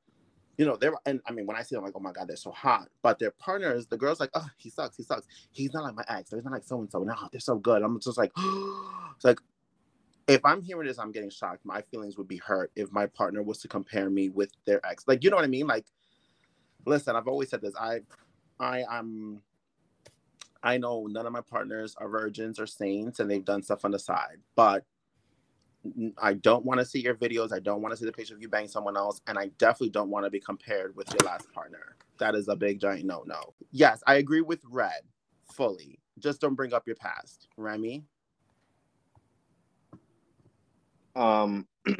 you 0.58 0.66
know 0.66 0.76
they're 0.76 0.92
and 1.06 1.20
I 1.26 1.32
mean 1.32 1.46
when 1.46 1.56
I 1.56 1.62
see 1.62 1.74
them, 1.74 1.84
I'm 1.84 1.86
like, 1.86 1.96
oh 1.96 2.00
my 2.00 2.12
god, 2.12 2.28
they're 2.28 2.36
so 2.36 2.50
hot. 2.50 2.88
But 3.02 3.18
their 3.18 3.30
partners, 3.30 3.86
the 3.86 3.96
girls, 3.96 4.20
like, 4.20 4.30
oh, 4.34 4.46
he 4.56 4.70
sucks, 4.70 4.96
he 4.96 5.02
sucks. 5.02 5.26
He's 5.52 5.72
not 5.72 5.84
like 5.84 5.94
my 5.94 6.04
ex. 6.08 6.30
He's 6.30 6.44
not 6.44 6.52
like 6.52 6.64
so 6.64 6.80
and 6.80 6.90
so. 6.90 7.02
No, 7.02 7.14
they're 7.32 7.40
so 7.40 7.56
good. 7.56 7.82
I'm 7.82 8.00
just 8.00 8.18
like, 8.18 8.32
it's 8.36 9.24
like 9.24 9.40
if 10.30 10.44
I'm 10.44 10.62
hearing 10.62 10.86
this, 10.86 10.98
I'm 10.98 11.12
getting 11.12 11.30
shocked. 11.30 11.64
My 11.64 11.82
feelings 11.82 12.16
would 12.16 12.28
be 12.28 12.36
hurt 12.38 12.70
if 12.76 12.92
my 12.92 13.06
partner 13.06 13.42
was 13.42 13.58
to 13.58 13.68
compare 13.68 14.08
me 14.10 14.28
with 14.28 14.52
their 14.64 14.84
ex. 14.86 15.04
Like, 15.06 15.24
you 15.24 15.30
know 15.30 15.36
what 15.36 15.44
I 15.44 15.48
mean? 15.48 15.66
Like, 15.66 15.86
listen, 16.86 17.16
I've 17.16 17.28
always 17.28 17.50
said 17.50 17.60
this. 17.60 17.74
I, 17.78 18.00
I, 18.58 18.84
am 18.90 19.42
I 20.62 20.78
know 20.78 21.06
none 21.06 21.26
of 21.26 21.32
my 21.32 21.40
partners 21.40 21.96
are 21.98 22.08
virgins 22.08 22.60
or 22.60 22.66
saints, 22.66 23.20
and 23.20 23.30
they've 23.30 23.44
done 23.44 23.62
stuff 23.62 23.84
on 23.84 23.90
the 23.90 23.98
side. 23.98 24.38
But 24.54 24.84
I 26.18 26.34
don't 26.34 26.64
want 26.64 26.78
to 26.80 26.86
see 26.86 27.00
your 27.00 27.14
videos. 27.14 27.52
I 27.52 27.58
don't 27.58 27.82
want 27.82 27.92
to 27.92 27.96
see 27.96 28.04
the 28.04 28.12
picture 28.12 28.34
of 28.34 28.42
you 28.42 28.48
banging 28.48 28.68
someone 28.68 28.96
else, 28.96 29.20
and 29.26 29.38
I 29.38 29.46
definitely 29.58 29.90
don't 29.90 30.10
want 30.10 30.26
to 30.26 30.30
be 30.30 30.40
compared 30.40 30.94
with 30.94 31.08
your 31.10 31.26
last 31.26 31.52
partner. 31.52 31.96
That 32.18 32.34
is 32.34 32.48
a 32.48 32.56
big 32.56 32.80
giant 32.80 33.04
no 33.04 33.24
no. 33.26 33.54
Yes, 33.72 34.02
I 34.06 34.14
agree 34.16 34.42
with 34.42 34.60
Red 34.70 35.02
fully. 35.52 35.98
Just 36.18 36.40
don't 36.40 36.54
bring 36.54 36.74
up 36.74 36.86
your 36.86 36.96
past, 36.96 37.48
Remy. 37.56 38.04
Um, 41.16 41.66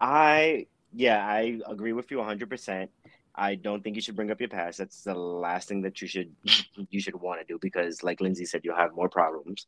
I 0.00 0.66
yeah, 0.92 1.26
I 1.26 1.60
agree 1.66 1.92
with 1.92 2.10
you 2.10 2.18
100. 2.18 2.48
percent 2.48 2.90
I 3.34 3.56
don't 3.56 3.82
think 3.82 3.96
you 3.96 4.02
should 4.02 4.14
bring 4.16 4.30
up 4.30 4.40
your 4.40 4.48
past. 4.48 4.78
That's 4.78 5.02
the 5.02 5.14
last 5.14 5.68
thing 5.68 5.82
that 5.82 6.00
you 6.00 6.08
should 6.08 6.34
you 6.90 7.00
should 7.00 7.16
want 7.20 7.40
to 7.40 7.46
do 7.46 7.58
because, 7.60 8.02
like 8.02 8.20
Lindsay 8.20 8.46
said, 8.46 8.62
you'll 8.64 8.76
have 8.76 8.94
more 8.94 9.08
problems. 9.08 9.66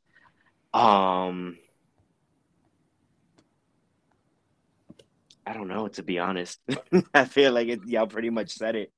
Um, 0.72 1.58
I 5.46 5.52
don't 5.52 5.68
know 5.68 5.88
to 5.88 6.02
be 6.02 6.18
honest. 6.18 6.60
I 7.14 7.24
feel 7.24 7.52
like 7.52 7.68
it, 7.68 7.80
y'all 7.86 8.06
pretty 8.06 8.30
much 8.30 8.50
said 8.50 8.76
it. 8.76 8.92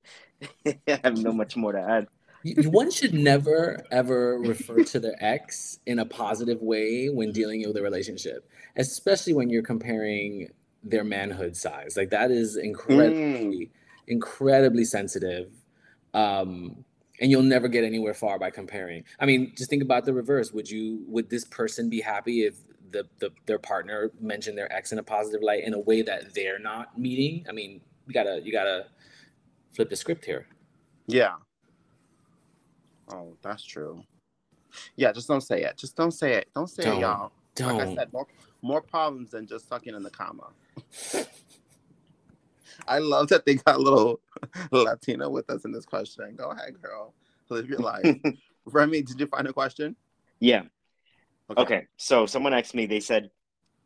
I 0.89 1.01
have 1.05 1.19
no 1.19 1.33
much 1.33 1.57
more 1.57 1.73
to 1.73 1.81
add. 1.81 2.09
One 2.57 2.91
should 2.91 3.15
never 3.15 3.85
ever 3.91 4.39
refer 4.39 4.85
to 4.85 5.01
their 5.01 5.17
ex 5.21 5.79
in 5.87 5.99
a 5.99 6.05
positive 6.05 6.63
way 6.63 7.09
when 7.09 7.33
dealing 7.33 7.67
with 7.67 7.77
a 7.77 7.83
relationship, 7.83 8.49
especially 8.77 9.33
when 9.33 9.51
you're 9.51 9.63
comparing 9.63 10.49
their 10.83 11.05
manhood 11.05 11.57
size. 11.57 11.97
Like 11.97 12.11
that 12.11 12.31
is 12.31 12.57
incredibly, 12.57 13.67
mm. 13.67 13.71
incredibly 14.07 14.85
sensitive. 14.85 15.53
Um, 16.15 16.85
and 17.21 17.31
you'll 17.31 17.43
never 17.43 17.69
get 17.69 17.85
anywhere 17.85 18.15
far 18.15 18.39
by 18.39 18.51
comparing. 18.51 19.05
I 19.19 19.27
mean, 19.27 19.53
just 19.57 19.71
think 19.71 19.83
about 19.83 20.05
the 20.05 20.15
reverse. 20.15 20.53
Would 20.53 20.71
you 20.71 21.05
would 21.09 21.31
this 21.31 21.45
person 21.45 21.89
be 21.89 22.01
happy 22.01 22.45
if 22.45 22.57
the, 22.91 23.05
the 23.19 23.31
their 23.47 23.59
partner 23.59 24.13
mentioned 24.21 24.57
their 24.57 24.73
ex 24.73 24.93
in 24.93 24.99
a 24.99 25.03
positive 25.03 25.43
light 25.43 25.65
in 25.65 25.75
a 25.75 25.79
way 25.81 26.03
that 26.03 26.35
they're 26.35 26.59
not 26.59 26.99
meeting? 26.99 27.45
I 27.49 27.53
mean, 27.53 27.81
you 28.07 28.15
gotta 28.15 28.41
you 28.43 28.53
gotta 28.53 28.87
flip 29.75 29.91
the 29.91 29.97
script 29.97 30.25
here. 30.25 30.47
Yeah. 31.07 31.35
Oh, 33.11 33.37
that's 33.43 33.65
true. 33.65 34.03
Yeah, 34.97 35.13
just 35.13 35.29
don't 35.29 35.41
say 35.41 35.63
it. 35.63 35.77
Just 35.77 35.97
don't 35.97 36.13
say 36.13 36.35
it. 36.35 36.49
Don't 36.55 36.69
say 36.69 36.85
don't, 36.85 36.99
it, 36.99 37.01
y'all. 37.01 37.33
Don't. 37.55 37.79
Like 37.79 37.89
I 37.89 37.95
said, 37.95 38.13
more, 38.13 38.27
more 38.63 38.83
problems 38.83 39.31
than 39.31 39.47
just 39.47 39.69
sucking 39.69 39.95
in 39.95 40.03
the 40.03 40.11
comma. 40.11 40.49
I 42.87 42.99
love 42.99 43.29
that 43.29 43.45
they 43.45 43.55
got 43.57 43.77
a 43.77 43.79
little 43.79 44.21
Latina 44.71 45.29
with 45.29 45.51
us 45.51 45.65
in 45.65 45.73
this 45.73 45.85
question. 45.85 46.35
Go 46.37 46.51
ahead, 46.51 46.81
girl. 46.81 47.15
Live 47.49 47.69
your 47.69 47.81
life. 47.81 48.17
Remy, 48.67 49.03
did 49.03 49.19
you 49.19 49.27
find 49.27 49.47
a 49.49 49.53
question? 49.53 49.97
Yeah. 50.41 50.63
Okay. 51.51 51.63
okay. 51.63 51.87
So 51.97 52.27
someone 52.27 52.53
asked 52.53 52.75
me, 52.75 52.87
they 52.87 53.01
said, 53.01 53.31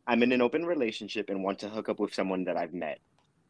I'm 0.05 0.21
in 0.21 0.33
an 0.33 0.41
open 0.41 0.65
relationship 0.65 1.29
and 1.29 1.43
want 1.43 1.59
to 1.59 1.69
hook 1.69 1.87
up 1.87 1.99
with 1.99 2.13
someone 2.13 2.43
that 2.45 2.57
I've 2.57 2.73
met. 2.73 2.99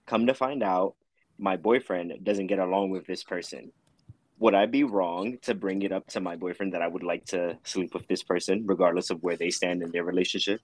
Come 0.05 0.27
to 0.27 0.33
find 0.33 0.61
out, 0.61 0.95
my 1.39 1.57
boyfriend 1.57 2.13
doesn't 2.23 2.47
get 2.47 2.59
along 2.59 2.91
with 2.91 3.07
this 3.07 3.23
person. 3.23 3.71
Would 4.43 4.55
I 4.55 4.65
be 4.65 4.83
wrong 4.83 5.37
to 5.43 5.55
bring 5.55 5.83
it 5.83 5.93
up 5.93 6.05
to 6.07 6.19
my 6.19 6.35
boyfriend 6.35 6.73
that 6.73 6.81
I 6.81 6.87
would 6.89 7.01
like 7.01 7.23
to 7.27 7.57
sleep 7.63 7.93
with 7.93 8.05
this 8.09 8.23
person, 8.23 8.63
regardless 8.65 9.09
of 9.09 9.23
where 9.23 9.37
they 9.37 9.49
stand 9.49 9.81
in 9.81 9.89
their 9.91 10.03
relationship? 10.03 10.59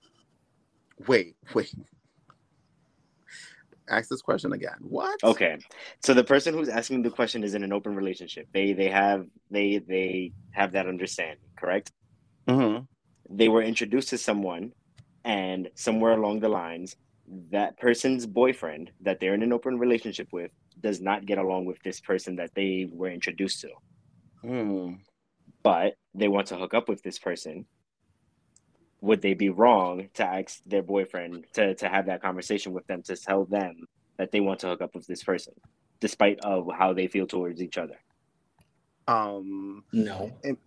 Wait, 1.07 1.37
wait 1.53 1.73
ask 3.89 4.09
this 4.09 4.21
question 4.21 4.53
again. 4.53 4.77
What? 4.81 5.17
Okay. 5.23 5.57
So 6.03 6.13
the 6.13 6.23
person 6.23 6.53
who's 6.53 6.69
asking 6.69 7.01
the 7.03 7.09
question 7.09 7.43
is 7.43 7.55
in 7.55 7.63
an 7.63 7.73
open 7.73 7.95
relationship. 7.95 8.47
They 8.53 8.73
they 8.73 8.89
have 8.89 9.25
they 9.49 9.79
they 9.79 10.33
have 10.51 10.73
that 10.73 10.85
understanding, 10.85 11.49
correct? 11.55 11.91
Mm-hmm. 12.47 12.83
They 13.29 13.49
were 13.49 13.63
introduced 13.63 14.09
to 14.09 14.17
someone, 14.17 14.73
and 15.23 15.69
somewhere 15.75 16.13
along 16.13 16.41
the 16.41 16.49
lines, 16.49 16.95
that 17.51 17.77
person's 17.79 18.25
boyfriend 18.25 18.91
that 19.01 19.19
they're 19.19 19.33
in 19.33 19.43
an 19.43 19.53
open 19.53 19.79
relationship 19.79 20.27
with 20.31 20.51
does 20.81 21.01
not 21.01 21.25
get 21.25 21.37
along 21.37 21.65
with 21.65 21.81
this 21.83 21.99
person 21.99 22.35
that 22.37 22.53
they 22.55 22.89
were 22.91 23.09
introduced 23.09 23.61
to. 23.61 23.69
Mm. 24.43 24.99
But 25.63 25.95
they 26.13 26.27
want 26.27 26.47
to 26.47 26.57
hook 26.57 26.73
up 26.73 26.89
with 26.89 27.03
this 27.03 27.19
person. 27.19 27.65
Would 29.01 29.21
they 29.21 29.33
be 29.33 29.49
wrong 29.49 30.09
to 30.15 30.25
ask 30.25 30.61
their 30.65 30.83
boyfriend 30.83 31.45
to, 31.53 31.75
to 31.75 31.87
have 31.87 32.07
that 32.07 32.21
conversation 32.21 32.73
with 32.73 32.85
them 32.87 33.01
to 33.03 33.15
tell 33.15 33.45
them 33.45 33.85
that 34.17 34.31
they 34.31 34.39
want 34.39 34.59
to 34.59 34.67
hook 34.67 34.81
up 34.81 34.95
with 34.95 35.07
this 35.07 35.23
person 35.23 35.53
despite 36.01 36.39
of 36.41 36.69
how 36.77 36.93
they 36.93 37.07
feel 37.07 37.27
towards 37.27 37.61
each 37.61 37.77
other? 37.77 37.99
Um 39.07 39.83
no. 39.91 40.31
and, 40.43 40.57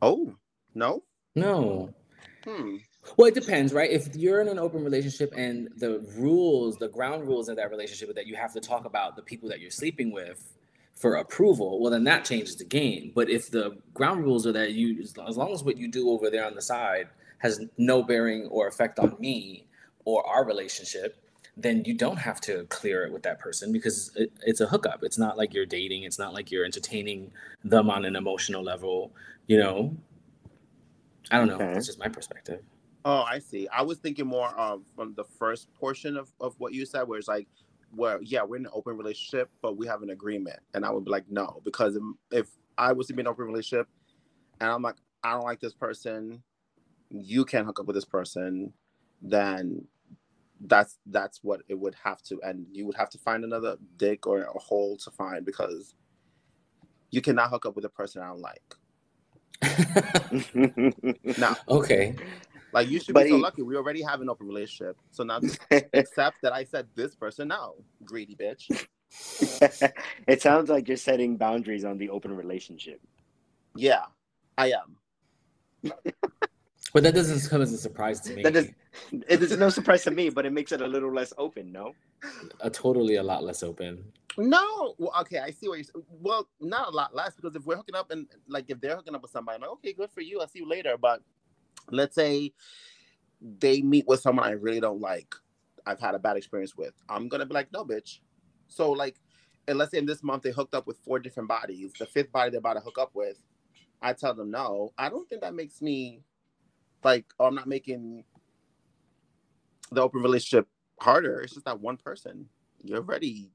oh 0.00 0.34
no? 0.74 1.02
No. 1.34 1.94
Hmm 2.44 2.76
well 3.16 3.26
it 3.26 3.34
depends 3.34 3.72
right 3.72 3.90
if 3.90 4.14
you're 4.14 4.40
in 4.40 4.48
an 4.48 4.58
open 4.58 4.84
relationship 4.84 5.32
and 5.36 5.68
the 5.76 5.98
rules 6.16 6.76
the 6.76 6.88
ground 6.88 7.26
rules 7.26 7.48
of 7.48 7.56
that 7.56 7.70
relationship 7.70 8.14
that 8.14 8.26
you 8.26 8.36
have 8.36 8.52
to 8.52 8.60
talk 8.60 8.84
about 8.84 9.16
the 9.16 9.22
people 9.22 9.48
that 9.48 9.60
you're 9.60 9.70
sleeping 9.70 10.12
with 10.12 10.52
for 11.02 11.16
approval, 11.16 11.80
well, 11.80 11.90
then 11.90 12.04
that 12.04 12.24
changes 12.24 12.54
the 12.54 12.64
game. 12.64 13.10
But 13.12 13.28
if 13.28 13.50
the 13.50 13.76
ground 13.92 14.22
rules 14.22 14.46
are 14.46 14.52
that 14.52 14.72
you, 14.72 15.00
as 15.00 15.36
long 15.36 15.52
as 15.52 15.64
what 15.64 15.76
you 15.76 15.90
do 15.90 16.10
over 16.10 16.30
there 16.30 16.46
on 16.46 16.54
the 16.54 16.62
side 16.62 17.08
has 17.38 17.60
no 17.76 18.04
bearing 18.04 18.46
or 18.46 18.68
effect 18.68 19.00
on 19.00 19.16
me 19.18 19.66
or 20.04 20.24
our 20.26 20.44
relationship, 20.44 21.18
then 21.56 21.82
you 21.84 21.94
don't 21.94 22.16
have 22.16 22.40
to 22.42 22.64
clear 22.66 23.04
it 23.04 23.12
with 23.12 23.24
that 23.24 23.40
person 23.40 23.72
because 23.72 24.12
it, 24.14 24.32
it's 24.42 24.60
a 24.60 24.66
hookup. 24.66 25.02
It's 25.02 25.18
not 25.18 25.36
like 25.36 25.52
you're 25.52 25.66
dating. 25.66 26.04
It's 26.04 26.20
not 26.20 26.32
like 26.34 26.52
you're 26.52 26.64
entertaining 26.64 27.32
them 27.64 27.90
on 27.90 28.04
an 28.04 28.14
emotional 28.14 28.62
level. 28.62 29.12
You 29.48 29.58
know, 29.58 29.96
I 31.32 31.38
don't 31.38 31.48
know. 31.48 31.56
Okay. 31.56 31.74
That's 31.74 31.86
just 31.86 31.98
my 31.98 32.08
perspective. 32.08 32.62
Oh, 33.04 33.22
I 33.22 33.38
see. 33.40 33.68
I 33.68 33.82
was 33.82 33.98
thinking 33.98 34.26
more 34.26 34.48
of 34.50 34.82
from 34.94 35.14
the 35.14 35.24
first 35.24 35.72
portion 35.74 36.16
of, 36.16 36.32
of 36.40 36.54
what 36.58 36.72
you 36.72 36.86
said, 36.86 37.02
where 37.04 37.18
it's 37.18 37.28
like, 37.28 37.48
well, 37.94 38.18
yeah, 38.22 38.42
we're 38.42 38.56
in 38.56 38.66
an 38.66 38.72
open 38.74 38.96
relationship, 38.96 39.50
but 39.60 39.76
we 39.76 39.86
have 39.86 40.02
an 40.02 40.10
agreement. 40.10 40.60
And 40.74 40.84
I 40.84 40.90
would 40.90 41.04
be 41.04 41.10
like, 41.10 41.28
no, 41.30 41.60
because 41.64 41.98
if 42.30 42.48
I 42.78 42.92
was 42.92 43.08
to 43.08 43.14
be 43.14 43.20
in 43.20 43.26
an 43.26 43.30
open 43.32 43.46
relationship 43.46 43.88
and 44.60 44.70
I'm 44.70 44.82
like, 44.82 44.96
I 45.24 45.32
don't 45.32 45.44
like 45.44 45.60
this 45.60 45.74
person, 45.74 46.42
you 47.10 47.44
can't 47.44 47.66
hook 47.66 47.80
up 47.80 47.86
with 47.86 47.96
this 47.96 48.04
person, 48.04 48.72
then 49.20 49.86
that's 50.66 50.98
that's 51.06 51.40
what 51.42 51.62
it 51.68 51.78
would 51.78 51.96
have 52.04 52.22
to 52.22 52.40
and 52.42 52.66
you 52.70 52.86
would 52.86 52.94
have 52.94 53.10
to 53.10 53.18
find 53.18 53.42
another 53.42 53.76
dick 53.96 54.28
or 54.28 54.42
a 54.42 54.58
hole 54.60 54.96
to 54.96 55.10
find 55.10 55.44
because 55.44 55.94
you 57.10 57.20
cannot 57.20 57.50
hook 57.50 57.66
up 57.66 57.74
with 57.76 57.84
a 57.84 57.88
person 57.88 58.22
I 58.22 58.28
don't 58.28 58.40
like. 58.40 58.74
now, 61.36 61.56
okay. 61.68 62.14
Like 62.72 62.88
you 62.88 63.00
should 63.00 63.14
but 63.14 63.24
be 63.24 63.30
so 63.30 63.36
he... 63.36 63.42
lucky. 63.42 63.62
We 63.62 63.76
already 63.76 64.02
have 64.02 64.20
an 64.20 64.28
open 64.28 64.46
relationship. 64.46 64.96
So 65.10 65.24
now 65.24 65.40
accept 65.92 66.36
that 66.42 66.52
I 66.52 66.64
said 66.64 66.88
this 66.94 67.14
person 67.14 67.48
no, 67.48 67.76
greedy 68.04 68.36
bitch. 68.36 68.86
it 70.26 70.40
sounds 70.40 70.70
like 70.70 70.88
you're 70.88 70.96
setting 70.96 71.36
boundaries 71.36 71.84
on 71.84 71.98
the 71.98 72.08
open 72.08 72.34
relationship. 72.34 73.00
Yeah, 73.74 74.04
I 74.56 74.72
am. 74.72 75.92
But 76.92 77.04
that 77.04 77.14
doesn't 77.14 77.48
come 77.48 77.62
as 77.62 77.72
a 77.72 77.78
surprise 77.78 78.20
to 78.20 78.34
me. 78.34 78.42
That 78.42 78.54
is, 78.54 78.70
it 79.26 79.42
is 79.42 79.56
no 79.56 79.70
surprise 79.70 80.04
to 80.04 80.10
me, 80.10 80.28
but 80.28 80.44
it 80.44 80.52
makes 80.52 80.72
it 80.72 80.82
a 80.82 80.86
little 80.86 81.12
less 81.12 81.32
open, 81.38 81.72
no? 81.72 81.94
A 82.60 82.68
totally 82.68 83.16
a 83.16 83.22
lot 83.22 83.42
less 83.42 83.62
open. 83.62 84.04
No, 84.36 84.94
well, 84.98 85.12
okay, 85.20 85.38
I 85.38 85.50
see 85.50 85.68
what 85.68 85.78
you're. 85.78 86.04
Well, 86.08 86.48
not 86.60 86.88
a 86.88 86.90
lot 86.90 87.14
less 87.14 87.34
because 87.34 87.54
if 87.54 87.64
we're 87.66 87.76
hooking 87.76 87.94
up 87.94 88.10
and 88.10 88.26
like 88.46 88.66
if 88.68 88.80
they're 88.80 88.96
hooking 88.96 89.14
up 89.14 89.22
with 89.22 89.30
somebody, 89.30 89.56
I'm 89.56 89.62
like, 89.62 89.70
okay, 89.70 89.92
good 89.92 90.10
for 90.10 90.20
you. 90.20 90.40
I'll 90.40 90.48
see 90.48 90.60
you 90.60 90.68
later. 90.68 90.96
But 91.00 91.22
let's 91.90 92.14
say 92.14 92.52
they 93.40 93.82
meet 93.82 94.06
with 94.06 94.20
someone 94.20 94.46
I 94.46 94.52
really 94.52 94.80
don't 94.80 95.00
like. 95.00 95.34
I've 95.86 96.00
had 96.00 96.14
a 96.14 96.18
bad 96.18 96.36
experience 96.36 96.76
with. 96.76 96.94
I'm 97.08 97.28
gonna 97.28 97.46
be 97.46 97.54
like, 97.54 97.72
no, 97.72 97.84
bitch. 97.84 98.20
So 98.68 98.92
like, 98.92 99.16
and 99.68 99.78
let's 99.78 99.90
say 99.92 99.98
in 99.98 100.06
this 100.06 100.22
month 100.22 100.42
they 100.42 100.50
hooked 100.50 100.74
up 100.74 100.86
with 100.86 100.98
four 100.98 101.18
different 101.18 101.48
bodies. 101.48 101.92
The 101.98 102.06
fifth 102.06 102.32
body 102.32 102.50
they're 102.50 102.60
about 102.60 102.74
to 102.74 102.80
hook 102.80 102.98
up 102.98 103.10
with, 103.14 103.38
I 104.00 104.12
tell 104.12 104.34
them 104.34 104.50
no. 104.50 104.92
I 104.98 105.08
don't 105.08 105.28
think 105.28 105.42
that 105.42 105.54
makes 105.54 105.82
me 105.82 106.22
like 107.04 107.26
oh, 107.40 107.46
I'm 107.46 107.54
not 107.54 107.66
making 107.66 108.24
the 109.90 110.02
open 110.02 110.22
relationship 110.22 110.68
harder. 111.00 111.40
It's 111.40 111.54
just 111.54 111.66
that 111.66 111.80
one 111.80 111.96
person. 111.96 112.48
You're 112.82 112.98
already 112.98 113.50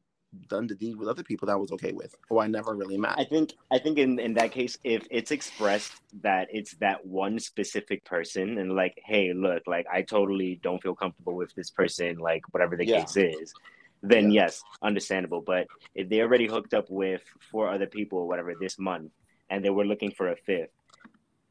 done 0.48 0.68
the 0.68 0.76
deed 0.76 0.98
with 0.98 1.08
other 1.08 1.24
people 1.24 1.48
that 1.48 1.60
was 1.60 1.72
okay 1.72 1.92
with, 1.92 2.16
who 2.30 2.40
I 2.40 2.48
never 2.48 2.76
really 2.76 2.98
met. 2.98 3.16
I 3.18 3.24
think 3.24 3.54
I 3.72 3.80
think 3.80 3.98
in, 3.98 4.20
in 4.20 4.34
that 4.36 4.52
case, 4.52 4.78
if 4.84 5.08
it's 5.10 5.32
expressed 5.32 5.94
that 6.22 6.48
it's 6.52 6.76
that 6.76 7.06
one 7.06 7.40
specific 7.40 8.04
person 8.06 8.58
and 8.58 8.76
like, 8.76 9.00
hey, 9.06 9.34
look, 9.34 9.64
like 9.68 9.86
I 9.92 10.02
totally 10.02 10.60
don't 10.62 10.82
feel 10.82 10.96
comfortable 10.96 11.36
with 11.36 11.54
this 11.56 11.70
person, 11.70 12.18
like 12.18 12.44
whatever 12.52 12.76
the 12.76 12.86
yeah. 12.86 13.02
case 13.02 13.18
is, 13.18 13.54
then 14.04 14.32
yeah. 14.32 14.44
yes, 14.44 14.62
understandable. 14.82 15.42
But 15.42 15.68
if 15.96 16.10
they 16.10 16.22
already 16.22 16.48
hooked 16.48 16.74
up 16.74 16.90
with 16.90 17.22
four 17.52 17.70
other 17.70 17.88
people 17.88 18.20
or 18.20 18.28
whatever 18.28 18.54
this 18.60 18.78
month 18.78 19.12
and 19.50 19.64
they 19.64 19.70
were 19.70 19.86
looking 19.86 20.12
for 20.12 20.30
a 20.30 20.36
fifth, 20.36 20.72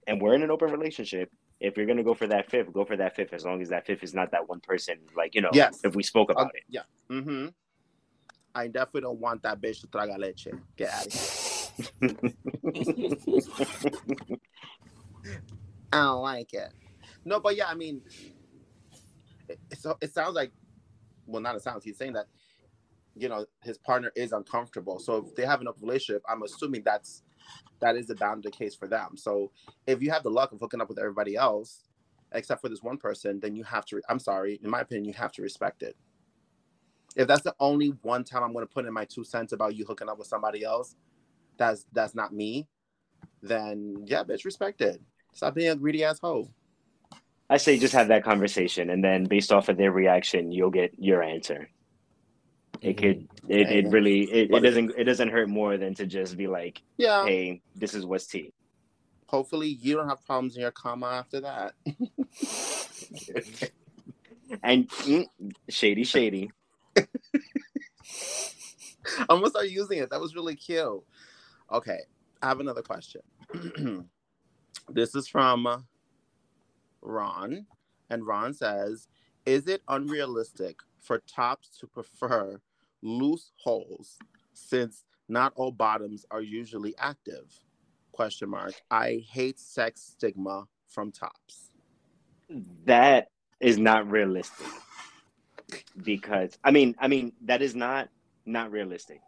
and 0.06 0.20
we're 0.20 0.34
in 0.34 0.42
an 0.42 0.50
open 0.50 0.70
relationship 0.70 1.30
if 1.60 1.76
you're 1.76 1.86
gonna 1.86 2.02
go 2.02 2.14
for 2.14 2.26
that 2.26 2.50
fifth, 2.50 2.72
go 2.72 2.84
for 2.84 2.96
that 2.96 3.16
fifth 3.16 3.32
as 3.32 3.44
long 3.44 3.62
as 3.62 3.70
that 3.70 3.86
fifth 3.86 4.02
is 4.02 4.14
not 4.14 4.30
that 4.32 4.48
one 4.48 4.60
person. 4.60 4.98
Like 5.16 5.34
you 5.34 5.40
know, 5.40 5.50
yes. 5.52 5.80
if 5.84 5.94
we 5.96 6.02
spoke 6.02 6.30
about 6.30 6.46
uh, 6.46 6.50
it. 6.54 6.62
Yeah. 6.68 6.82
Mm-hmm. 7.10 7.46
I 8.56 8.68
definitely 8.68 9.02
don't 9.02 9.20
want 9.20 9.42
that 9.42 9.60
bitch 9.60 9.82
to 9.82 9.86
traga 9.86 10.18
leche. 10.18 10.48
Get 10.78 10.90
out 10.90 11.06
of 11.06 11.12
here. 11.12 11.20
I 15.92 15.98
don't 15.98 16.22
like 16.22 16.54
it. 16.54 16.72
No, 17.26 17.38
but 17.38 17.54
yeah, 17.54 17.66
I 17.68 17.74
mean, 17.74 18.00
it, 19.46 19.58
so 19.78 19.98
it 20.00 20.14
sounds 20.14 20.34
like, 20.34 20.52
well, 21.26 21.42
not 21.42 21.54
it 21.54 21.62
sounds. 21.62 21.84
He's 21.84 21.98
saying 21.98 22.14
that, 22.14 22.28
you 23.14 23.28
know, 23.28 23.44
his 23.62 23.76
partner 23.76 24.10
is 24.16 24.32
uncomfortable. 24.32 24.98
So 25.00 25.26
if 25.26 25.34
they 25.34 25.44
have 25.44 25.60
an 25.60 25.68
open 25.68 25.86
relationship, 25.86 26.22
I'm 26.26 26.42
assuming 26.42 26.82
that's 26.82 27.22
that 27.80 27.94
is 27.94 28.06
the 28.06 28.14
bound 28.14 28.42
the 28.42 28.50
case 28.50 28.74
for 28.74 28.88
them. 28.88 29.18
So 29.18 29.52
if 29.86 30.00
you 30.00 30.10
have 30.12 30.22
the 30.22 30.30
luck 30.30 30.52
of 30.52 30.60
hooking 30.60 30.80
up 30.80 30.88
with 30.88 30.98
everybody 30.98 31.36
else, 31.36 31.82
except 32.32 32.62
for 32.62 32.70
this 32.70 32.82
one 32.82 32.96
person, 32.96 33.38
then 33.38 33.54
you 33.54 33.64
have 33.64 33.84
to. 33.86 34.00
I'm 34.08 34.18
sorry, 34.18 34.58
in 34.62 34.70
my 34.70 34.80
opinion, 34.80 35.04
you 35.04 35.12
have 35.12 35.32
to 35.32 35.42
respect 35.42 35.82
it. 35.82 35.94
If 37.16 37.26
that's 37.26 37.42
the 37.42 37.54
only 37.58 37.88
one 38.02 38.24
time 38.24 38.42
I'm 38.42 38.52
going 38.52 38.66
to 38.66 38.72
put 38.72 38.84
in 38.84 38.92
my 38.92 39.06
two 39.06 39.24
cents 39.24 39.52
about 39.52 39.74
you 39.74 39.86
hooking 39.86 40.08
up 40.08 40.18
with 40.18 40.28
somebody 40.28 40.62
else, 40.62 40.94
that's 41.56 41.86
that's 41.92 42.14
not 42.14 42.32
me. 42.32 42.68
Then 43.42 44.04
yeah, 44.06 44.22
bitch, 44.22 44.44
respect 44.44 44.82
it. 44.82 45.00
Stop 45.32 45.54
being 45.54 45.70
a 45.70 45.76
greedy 45.76 46.04
asshole. 46.04 46.50
I 47.48 47.56
say 47.56 47.78
just 47.78 47.94
have 47.94 48.08
that 48.08 48.24
conversation, 48.24 48.90
and 48.90 49.02
then 49.02 49.24
based 49.24 49.52
off 49.52 49.68
of 49.68 49.76
their 49.76 49.92
reaction, 49.92 50.52
you'll 50.52 50.70
get 50.70 50.92
your 50.98 51.22
answer. 51.22 51.70
It 52.82 52.98
could, 52.98 53.26
it, 53.48 53.70
it 53.70 53.88
really, 53.88 54.22
it, 54.30 54.50
it 54.50 54.60
doesn't, 54.60 54.92
it 54.98 55.04
doesn't 55.04 55.30
hurt 55.30 55.48
more 55.48 55.78
than 55.78 55.94
to 55.94 56.06
just 56.06 56.36
be 56.36 56.46
like, 56.46 56.82
Yeah. 56.98 57.24
hey, 57.24 57.62
this 57.74 57.94
is 57.94 58.04
what's 58.04 58.26
tea. 58.26 58.52
Hopefully, 59.28 59.68
you 59.68 59.94
don't 59.94 60.08
have 60.08 60.24
problems 60.26 60.56
in 60.56 60.62
your 60.62 60.72
comma 60.72 61.06
after 61.06 61.40
that. 61.40 61.72
And 64.62 64.88
mm, 64.88 65.26
shady, 65.68 66.04
shady. 66.04 66.50
I'm 69.28 69.38
gonna 69.38 69.50
start 69.50 69.68
using 69.68 69.98
it. 69.98 70.10
That 70.10 70.20
was 70.20 70.34
really 70.34 70.56
cute. 70.56 71.02
Okay, 71.72 72.00
I 72.42 72.48
have 72.48 72.60
another 72.60 72.82
question. 72.82 73.22
this 74.88 75.14
is 75.14 75.28
from 75.28 75.84
Ron, 77.02 77.66
and 78.10 78.26
Ron 78.26 78.54
says, 78.54 79.08
"Is 79.44 79.68
it 79.68 79.82
unrealistic 79.88 80.78
for 81.00 81.18
tops 81.18 81.76
to 81.78 81.86
prefer 81.86 82.60
loose 83.02 83.52
holes 83.56 84.18
since 84.52 85.04
not 85.28 85.52
all 85.56 85.72
bottoms 85.72 86.24
are 86.30 86.42
usually 86.42 86.94
active?" 86.98 87.60
Question 88.12 88.50
mark. 88.50 88.74
I 88.90 89.24
hate 89.28 89.58
sex 89.58 90.02
stigma 90.02 90.66
from 90.86 91.12
tops. 91.12 91.70
That 92.84 93.30
is 93.60 93.78
not 93.78 94.10
realistic 94.10 94.66
because 96.02 96.56
I 96.64 96.70
mean, 96.70 96.94
I 96.98 97.08
mean 97.08 97.32
that 97.44 97.62
is 97.62 97.74
not 97.74 98.08
not 98.44 98.70
realistic. 98.70 99.20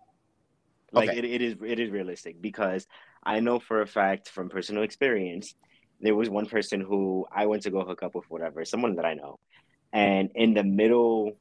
Like 0.92 1.10
Okay. 1.10 1.18
it, 1.18 1.24
it 1.24 1.42
is 1.42 1.56
it 1.64 1.78
is 1.80 1.90
realistic 1.90 2.40
because 2.40 2.86
I 3.24 3.40
know 3.40 3.58
for 3.58 3.82
a 3.82 3.86
fact 3.86 4.28
from 4.28 4.48
personal 4.48 4.82
experience 4.82 5.54
there 6.00 6.14
was 6.14 6.30
one 6.30 6.46
person 6.46 6.80
who 6.80 7.26
I 7.34 7.46
went 7.46 7.64
to 7.64 7.70
go 7.70 7.84
hook 7.84 8.02
up 8.02 8.14
with 8.14 8.24
whatever 8.28 8.64
someone 8.64 8.96
that 8.96 9.04
I 9.04 9.14
know 9.14 9.38
and 9.92 10.30
in 10.34 10.54
the 10.54 10.64
middle 10.64 11.32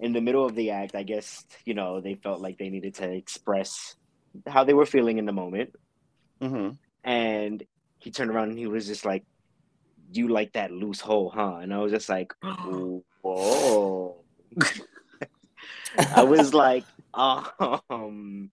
in 0.00 0.12
the 0.12 0.20
middle 0.20 0.44
of 0.46 0.54
the 0.54 0.70
act 0.70 0.94
I 0.94 1.02
guess 1.04 1.44
you 1.64 1.74
know 1.74 2.00
they 2.00 2.14
felt 2.14 2.40
like 2.40 2.58
they 2.58 2.70
needed 2.70 2.94
to 2.96 3.10
express 3.10 3.94
how 4.46 4.64
they 4.64 4.74
were 4.74 4.86
feeling 4.86 5.18
in 5.18 5.26
the 5.26 5.32
moment 5.32 5.70
Mm-hmm. 6.40 6.70
and 7.04 7.62
he 7.98 8.10
turned 8.10 8.30
around 8.30 8.50
and 8.50 8.58
he 8.58 8.66
was 8.66 8.86
just 8.86 9.04
like, 9.04 9.24
"You 10.12 10.28
like 10.28 10.52
that 10.52 10.70
loose 10.70 11.00
hole, 11.00 11.30
huh?" 11.30 11.56
And 11.62 11.72
I 11.74 11.78
was 11.78 11.92
just 11.92 12.08
like, 12.08 12.32
"Whoa!" 13.22 14.17
I 16.14 16.22
was 16.22 16.54
like, 16.54 16.84
um, 17.14 18.50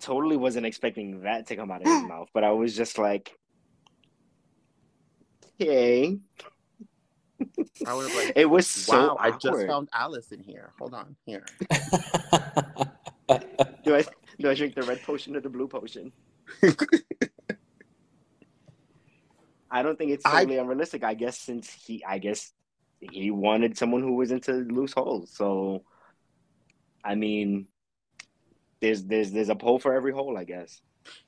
totally 0.00 0.36
wasn't 0.36 0.66
expecting 0.66 1.22
that 1.22 1.46
to 1.48 1.56
come 1.56 1.70
out 1.70 1.82
of 1.82 1.86
his 1.88 2.02
mouth, 2.08 2.28
but 2.34 2.44
I 2.44 2.52
was 2.52 2.76
just 2.76 2.98
like, 2.98 3.32
"Okay." 5.60 6.18
I 7.86 7.94
was 7.94 8.14
like, 8.14 8.32
It 8.36 8.46
was 8.46 8.66
so 8.66 9.14
wow, 9.14 9.16
I 9.18 9.30
just 9.32 9.66
found 9.66 9.88
Alice 9.92 10.30
in 10.32 10.40
here. 10.40 10.72
Hold 10.78 10.94
on, 10.94 11.16
here. 11.26 11.44
Do 13.84 13.96
I 13.96 14.04
do 14.38 14.50
I 14.50 14.54
drink 14.54 14.74
the 14.74 14.82
red 14.82 15.02
potion 15.02 15.34
or 15.36 15.40
the 15.40 15.48
blue 15.48 15.66
potion? 15.68 16.12
I 19.70 19.82
don't 19.82 19.96
think 19.96 20.10
it's 20.10 20.26
I- 20.26 20.40
totally 20.40 20.58
unrealistic. 20.58 21.02
I 21.02 21.14
guess 21.14 21.38
since 21.38 21.70
he, 21.72 22.04
I 22.04 22.18
guess 22.18 22.52
he 23.10 23.30
wanted 23.30 23.76
someone 23.76 24.02
who 24.02 24.14
was 24.14 24.30
into 24.30 24.52
loose 24.52 24.92
holes. 24.92 25.30
So, 25.34 25.84
I 27.04 27.14
mean, 27.16 27.66
there's 28.80 29.04
there's 29.04 29.32
there's 29.32 29.48
a 29.48 29.56
pole 29.56 29.78
for 29.78 29.92
every 29.92 30.12
hole, 30.12 30.36
I 30.38 30.44
guess. 30.44 30.80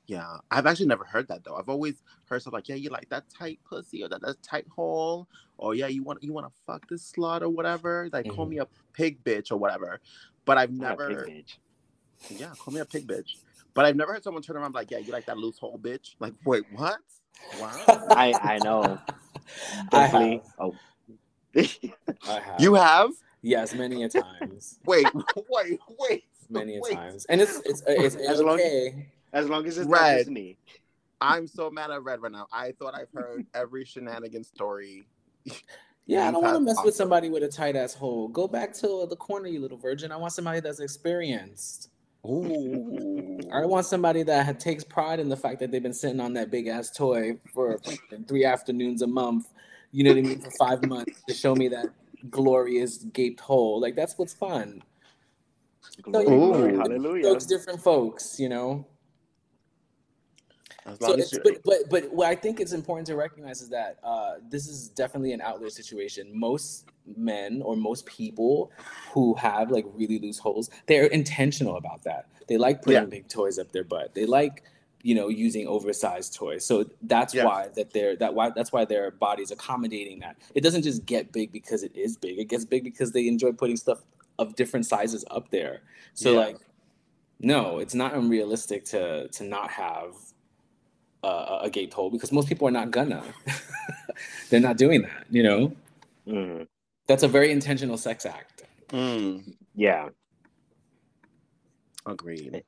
Yeah, 0.07 0.37
I've 0.49 0.65
actually 0.65 0.85
never 0.85 1.03
heard 1.03 1.27
that 1.27 1.43
though. 1.43 1.55
I've 1.57 1.67
always 1.67 2.01
heard 2.29 2.41
stuff 2.41 2.53
like, 2.53 2.69
"Yeah, 2.69 2.75
you 2.75 2.89
like 2.89 3.09
that 3.09 3.25
tight 3.29 3.59
pussy 3.67 4.03
or 4.03 4.09
that, 4.09 4.21
that 4.21 4.41
tight 4.41 4.67
hole," 4.73 5.27
or 5.57 5.75
"Yeah, 5.75 5.87
you 5.87 6.01
want 6.01 6.23
you 6.23 6.31
want 6.31 6.47
to 6.47 6.53
fuck 6.65 6.87
this 6.87 7.11
slut 7.11 7.41
or 7.41 7.49
whatever." 7.49 8.09
Like, 8.13 8.27
call 8.29 8.45
Mhm. 8.45 8.49
me 8.49 8.57
a 8.59 8.67
pig 8.93 9.21
bitch 9.23 9.51
or 9.51 9.57
whatever. 9.57 9.99
But 10.45 10.57
I've 10.57 10.71
Not 10.71 10.93
a 10.93 10.97
pig 10.97 11.09
never, 11.09 11.25
bitch. 11.27 11.57
yeah, 12.29 12.53
call 12.57 12.73
me 12.73 12.79
a 12.79 12.85
pig 12.85 13.05
bitch. 13.05 13.35
But 13.73 13.85
I've 13.85 13.97
never 13.97 14.13
heard 14.13 14.23
someone 14.23 14.41
turn 14.41 14.55
around 14.55 14.65
and 14.65 14.73
be 14.73 14.79
like, 14.79 14.91
"Yeah, 14.91 14.99
you 14.99 15.11
like 15.11 15.25
that 15.25 15.37
loose 15.37 15.59
hole 15.59 15.77
bitch." 15.77 16.15
Like, 16.19 16.33
wait, 16.45 16.63
what? 16.71 16.99
Wow. 17.59 17.83
I 18.11 18.33
I 18.41 18.59
know. 18.59 18.97
I 19.91 20.01
Definitely. 20.01 20.31
have. 20.37 20.41
Oh. 20.59 20.79
I 22.27 22.39
have. 22.39 22.59
You 22.59 22.73
have? 22.75 23.11
yes, 23.41 23.73
many 23.73 24.03
a 24.03 24.09
times, 24.09 24.79
Wait, 24.85 25.05
wait, 25.49 25.79
wait. 25.99 26.23
many 26.49 26.77
a 26.77 26.81
wait. 26.81 26.93
times, 26.95 27.25
and 27.25 27.39
it's 27.41 27.61
it's 27.65 27.81
it's, 27.87 28.15
it's 28.15 28.27
As 28.29 28.41
long- 28.41 28.59
okay. 28.59 29.07
as 29.33 29.47
long 29.49 29.65
as 29.67 29.77
it's 29.77 29.87
not 29.87 30.01
Red. 30.01 30.17
just 30.19 30.29
me. 30.31 30.57
I'm 31.21 31.47
so 31.47 31.69
mad 31.69 31.91
at 31.91 32.03
Red 32.03 32.21
right 32.21 32.31
now. 32.31 32.47
I 32.51 32.73
thought 32.73 32.93
I've 32.93 33.11
heard 33.13 33.45
every 33.53 33.85
shenanigan 33.85 34.43
story. 34.43 35.05
Yeah, 36.07 36.27
I 36.27 36.31
don't 36.31 36.43
want 36.43 36.53
to 36.55 36.59
mess 36.59 36.75
awesome. 36.75 36.85
with 36.85 36.95
somebody 36.95 37.29
with 37.29 37.41
a 37.41 37.47
tight 37.47 37.75
ass 37.75 37.95
hole. 37.95 38.27
Go 38.27 38.47
back 38.47 38.75
to 38.75 39.07
the 39.09 39.15
corner, 39.15 39.47
you 39.47 39.59
little 39.59 39.79
virgin. 39.79 40.11
I 40.11 40.17
want 40.17 40.33
somebody 40.33 40.59
that's 40.59 40.79
experienced. 40.79 41.89
Ooh. 42.23 43.39
I 43.51 43.65
want 43.65 43.87
somebody 43.87 44.21
that 44.21 44.59
takes 44.59 44.83
pride 44.83 45.19
in 45.19 45.29
the 45.29 45.35
fact 45.35 45.59
that 45.61 45.71
they've 45.71 45.81
been 45.81 45.95
sitting 45.95 46.19
on 46.19 46.33
that 46.33 46.51
big 46.51 46.67
ass 46.67 46.91
toy 46.91 47.37
for 47.51 47.79
three 48.27 48.45
afternoons 48.45 49.01
a 49.01 49.07
month. 49.07 49.47
You 49.95 50.03
know 50.03 50.09
what 50.09 50.17
I 50.17 50.21
mean? 50.23 50.41
For 50.41 50.51
five 50.51 50.83
months 50.83 51.21
to 51.29 51.33
show 51.33 51.55
me 51.55 51.69
that 51.69 51.87
glorious 52.29 52.97
gaped 53.13 53.39
hole. 53.39 53.79
Like 53.79 53.95
that's 53.95 54.17
what's 54.17 54.33
fun. 54.33 54.83
Glory, 56.01 56.25
you- 56.25 56.29
glory, 56.31 56.75
hallelujah. 56.75 57.23
Folks, 57.23 57.45
different 57.45 57.81
folks, 57.81 58.37
you 58.37 58.49
know. 58.49 58.85
So 60.99 61.13
it's, 61.13 61.31
but 61.39 61.63
but 61.63 61.77
but 61.89 62.13
what 62.13 62.27
I 62.27 62.35
think 62.35 62.59
it's 62.59 62.73
important 62.73 63.07
to 63.07 63.15
recognize 63.15 63.61
is 63.61 63.69
that 63.69 63.97
uh, 64.03 64.33
this 64.49 64.67
is 64.67 64.89
definitely 64.89 65.31
an 65.31 65.39
outlier 65.39 65.69
situation. 65.69 66.29
Most 66.37 66.89
men 67.15 67.61
or 67.63 67.77
most 67.77 68.05
people 68.05 68.71
who 69.13 69.33
have 69.35 69.71
like 69.71 69.85
really 69.93 70.19
loose 70.19 70.37
holes, 70.39 70.69
they're 70.87 71.05
intentional 71.05 71.77
about 71.77 72.03
that. 72.03 72.27
They 72.49 72.57
like 72.57 72.81
putting 72.81 73.03
Yeah. 73.03 73.05
big 73.07 73.29
toys 73.29 73.57
up 73.57 73.71
their 73.71 73.85
butt. 73.85 74.13
They 74.13 74.25
like 74.25 74.63
you 75.05 75.13
know 75.15 75.27
using 75.29 75.67
oversized 75.67 76.33
toys. 76.33 76.65
So 76.65 76.85
that's 77.03 77.33
Yeah. 77.33 77.45
why 77.45 77.69
that 77.75 77.93
they're 77.93 78.15
that 78.17 78.33
why 78.33 78.49
that's 78.49 78.71
why 78.71 78.85
their 78.85 79.11
body's 79.11 79.51
accommodating 79.51 80.19
that. 80.21 80.35
It 80.55 80.61
doesn't 80.61 80.81
just 80.81 81.05
get 81.05 81.31
big 81.31 81.51
because 81.51 81.83
it 81.83 81.95
is 81.95 82.17
big. 82.17 82.39
It 82.39 82.45
gets 82.53 82.65
big 82.65 82.83
because 82.83 83.11
they 83.11 83.27
enjoy 83.27 83.51
putting 83.51 83.77
stuff 83.77 83.99
of 84.39 84.55
different 84.55 84.85
sizes 84.87 85.23
up 85.29 85.51
there. 85.51 85.81
So 86.15 86.31
Yeah. 86.31 86.39
like 86.45 86.57
no, 87.39 87.77
it's 87.79 87.93
not 87.93 88.15
unrealistic 88.15 88.85
to 88.85 89.27
to 89.29 89.43
not 89.43 89.69
have 89.71 90.15
uh, 91.23 91.59
a 91.63 91.69
gaped 91.69 91.93
hole 91.93 92.09
because 92.09 92.31
most 92.31 92.47
people 92.47 92.67
are 92.67 92.71
not 92.81 92.89
gonna. 92.91 93.23
They're 94.49 94.59
not 94.69 94.77
doing 94.77 95.01
that, 95.03 95.25
you 95.29 95.43
know. 95.43 95.73
Mhm. 96.27 96.67
That's 97.07 97.23
a 97.23 97.27
very 97.27 97.51
intentional 97.51 97.97
sex 97.97 98.25
act. 98.25 98.63
Mm, 98.89 99.55
Yeah. 99.75 100.09
agreed. 102.05 102.63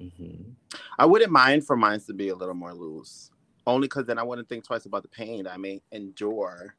Mm-hmm. 0.00 0.50
I 0.98 1.06
wouldn't 1.06 1.32
mind 1.32 1.66
for 1.66 1.76
mine 1.76 2.00
to 2.00 2.14
be 2.14 2.28
a 2.28 2.34
little 2.34 2.54
more 2.54 2.74
loose, 2.74 3.30
only 3.66 3.86
because 3.86 4.06
then 4.06 4.18
I 4.18 4.22
wouldn't 4.22 4.48
think 4.48 4.64
twice 4.64 4.86
about 4.86 5.02
the 5.02 5.08
pain 5.08 5.46
I 5.46 5.56
may 5.56 5.80
endure. 5.92 6.74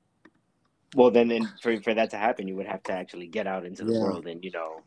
Well, 0.95 1.11
then, 1.11 1.27
then 1.27 1.51
for, 1.61 1.81
for 1.81 1.93
that 1.93 2.09
to 2.11 2.17
happen, 2.17 2.47
you 2.47 2.55
would 2.55 2.67
have 2.67 2.83
to 2.83 2.93
actually 2.93 3.27
get 3.27 3.47
out 3.47 3.65
into 3.65 3.83
the 3.83 3.93
Yeah. 3.93 3.99
world 3.99 4.27
and, 4.27 4.43
you 4.43 4.51
know, 4.51 4.81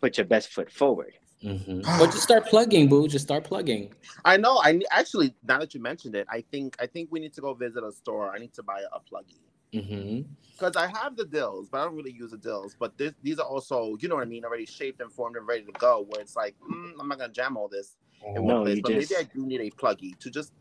put 0.00 0.18
your 0.18 0.26
best 0.26 0.48
foot 0.52 0.70
forward. 0.70 1.14
Mm-hmm. 1.42 1.80
But 1.98 2.10
just 2.12 2.22
start 2.22 2.46
plugging, 2.46 2.88
boo. 2.88 3.08
Just 3.08 3.24
start 3.26 3.44
plugging. 3.44 3.92
I 4.24 4.36
know. 4.36 4.58
I 4.62 4.80
actually 4.90 5.34
now 5.46 5.58
that 5.58 5.74
you 5.74 5.80
mentioned 5.80 6.14
it, 6.16 6.26
I 6.30 6.42
think 6.50 6.76
I 6.80 6.86
think 6.86 7.10
we 7.12 7.20
need 7.20 7.34
to 7.34 7.40
go 7.42 7.52
visit 7.54 7.84
a 7.84 7.92
store. 7.92 8.34
I 8.34 8.38
need 8.38 8.54
to 8.54 8.62
buy 8.62 8.80
a, 8.80 8.96
a 8.96 9.00
pluggy 9.00 9.36
Mm-hmm. 9.76 10.20
because 10.52 10.76
I 10.76 10.86
have 10.86 11.16
the 11.16 11.24
dills, 11.24 11.68
but 11.68 11.80
I 11.80 11.84
don't 11.84 11.94
really 11.96 12.12
use 12.12 12.30
the 12.30 12.38
dills. 12.38 12.74
But 12.78 12.96
this, 12.98 13.12
these 13.22 13.38
are 13.38 13.46
also, 13.46 13.96
you 14.00 14.08
know 14.08 14.14
what 14.16 14.22
I 14.22 14.26
mean, 14.26 14.44
already 14.44 14.66
shaped 14.66 15.00
and 15.00 15.12
formed 15.12 15.36
and 15.36 15.46
ready 15.46 15.64
to 15.64 15.72
go. 15.72 16.06
Where 16.08 16.20
it's 16.20 16.36
like, 16.36 16.54
mm, 16.60 16.92
I'm 17.00 17.08
not 17.08 17.18
gonna 17.18 17.32
jam 17.32 17.56
all 17.56 17.68
this 17.68 17.96
in 18.26 18.42
one 18.42 18.46
No, 18.46 18.62
place, 18.64 18.76
you 18.76 18.82
but 18.82 18.92
just- 18.92 19.10
maybe 19.12 19.20
I 19.28 19.34
do 19.34 19.46
need 19.46 19.60
a 19.60 19.70
pluggy 19.70 20.18
to 20.18 20.30
just 20.30 20.52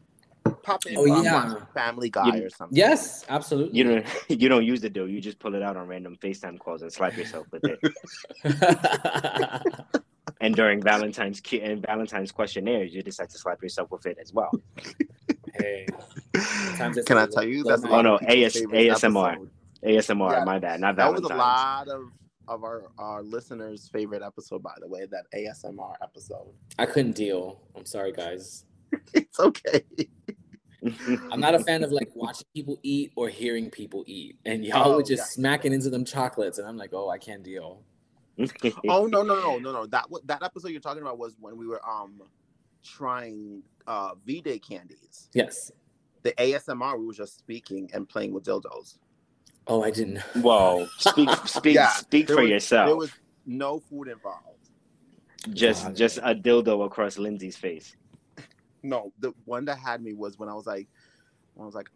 pop 0.63 0.85
in 0.85 0.97
Oh, 0.97 1.01
while 1.07 1.19
I'm 1.19 1.23
yeah. 1.23 1.45
watching 1.49 1.65
Family 1.73 2.09
Guy 2.09 2.35
You- 2.37 2.45
or 2.45 2.49
something. 2.49 2.77
Yes, 2.77 3.25
absolutely. 3.29 3.77
You 3.77 3.83
don't 3.85 4.05
you 4.41 4.49
don't 4.49 4.65
use 4.65 4.81
the 4.81 4.89
dill. 4.89 5.07
You 5.07 5.21
just 5.21 5.39
pull 5.39 5.55
it 5.55 5.61
out 5.63 5.75
on 5.77 5.87
random 5.87 6.17
FaceTime 6.21 6.59
calls 6.59 6.81
and 6.81 6.91
slap 6.91 7.15
yourself 7.17 7.47
with 7.51 7.63
it. 7.63 7.79
and 10.41 10.55
during 10.55 10.81
Valentine's 10.81 11.41
and 11.61 11.81
Valentine's 11.85 12.31
questionnaires, 12.31 12.93
you 12.93 13.01
decide 13.01 13.29
to 13.29 13.37
slap 13.37 13.61
yourself 13.63 13.89
with 13.91 14.05
it 14.05 14.17
as 14.21 14.33
well. 14.33 14.51
hey, 15.55 15.85
Sometimes 16.77 17.05
Can 17.05 17.17
I 17.17 17.25
tell 17.27 17.43
you 17.45 17.63
little 17.63 17.69
that's 17.71 17.83
night. 17.83 17.89
a 17.91 17.93
lot 17.95 18.05
Oh, 18.05 18.25
no, 18.25 18.43
AS 18.45 18.55
ASMR. 18.55 19.31
episode. 19.33 19.49
ASMR. 19.83 20.31
Yeah, 20.31 20.43
my 20.45 20.59
bad. 20.59 20.79
Not 20.79 20.95
That 20.95 21.05
That 21.05 21.11
was 21.13 21.21
Valentine's. 21.21 21.31
a 21.31 21.43
lot 21.43 21.87
of 21.89 22.01
of 22.47 22.63
our 22.63 22.83
our 22.99 23.23
listeners' 23.23 23.89
favorite 23.91 24.21
episode, 24.21 24.61
by 24.61 24.73
the 24.79 24.87
way. 24.87 25.05
That 25.09 25.25
ASMR 25.33 25.93
episode. 26.03 26.53
I 26.77 26.85
couldn't 26.85 27.13
deal. 27.15 27.61
I'm 27.75 27.85
sorry, 27.85 28.11
guys. 28.11 28.65
It's 29.13 29.39
okay. 29.39 29.81
I'm 31.31 31.39
not 31.39 31.55
a 31.55 31.59
fan 31.59 31.83
of 31.83 31.91
like 31.91 32.09
watching 32.15 32.45
people 32.53 32.77
eat 32.83 33.11
or 33.15 33.27
hearing 33.29 33.71
people 33.71 34.03
eat. 34.05 34.37
And 34.45 34.63
y'all 34.63 34.91
Oh, 34.93 34.95
were 34.97 35.03
just 35.03 35.21
yeah. 35.21 35.25
smacking 35.43 35.73
into 35.73 35.89
them 35.89 36.05
chocolates. 36.05 36.59
And 36.59 36.67
I'm 36.67 36.77
like, 36.77 36.91
oh, 36.93 37.09
I 37.09 37.17
can't 37.17 37.41
deal. 37.43 37.81
oh 38.89 39.05
no 39.07 39.23
no 39.23 39.35
no 39.39 39.57
no 39.57 39.71
no 39.71 39.85
that 39.87 40.09
wa- 40.11 40.19
that 40.25 40.43
episode 40.43 40.67
you're 40.69 40.81
talking 40.81 41.01
about 41.01 41.17
was 41.17 41.35
when 41.39 41.55
we 41.57 41.65
were 41.65 41.79
um 41.89 42.21
trying 42.83 43.63
uh 43.87 44.11
V 44.25 44.41
Day 44.41 44.59
candies. 44.59 45.29
Yes. 45.33 45.71
The 46.25 46.33
ASMR 46.39 46.97
we 46.99 47.05
were 47.05 47.13
just 47.13 47.37
speaking 47.37 47.87
and 47.93 48.09
playing 48.09 48.33
with 48.33 48.43
dildos. 48.45 48.97
Oh, 49.67 49.83
I 49.83 49.91
didn't. 49.91 50.17
Whoa! 50.41 50.87
Speak, 50.97 51.29
speak, 51.45 51.75
Yeah, 51.75 51.89
speak 51.89 52.27
for 52.27 52.41
was- 52.41 52.49
yourself. 52.49 52.87
There 52.87 52.95
was 52.95 53.11
no 53.45 53.79
food 53.79 54.07
involved. 54.07 54.69
just, 55.53 55.83
Got 55.83 55.91
it. 55.91 55.95
just 55.97 56.17
a 56.17 56.33
dildo 56.33 56.83
across 56.83 57.19
Lindsay's 57.19 57.55
face. 57.55 57.95
No, 58.81 59.13
the 59.19 59.33
one 59.45 59.65
that 59.65 59.77
had 59.77 60.01
me 60.01 60.13
was 60.13 60.39
when 60.39 60.49
I 60.49 60.55
was 60.55 60.65
like, 60.65 60.87
I 61.59 61.63
was 61.63 61.75
like, 61.75 61.89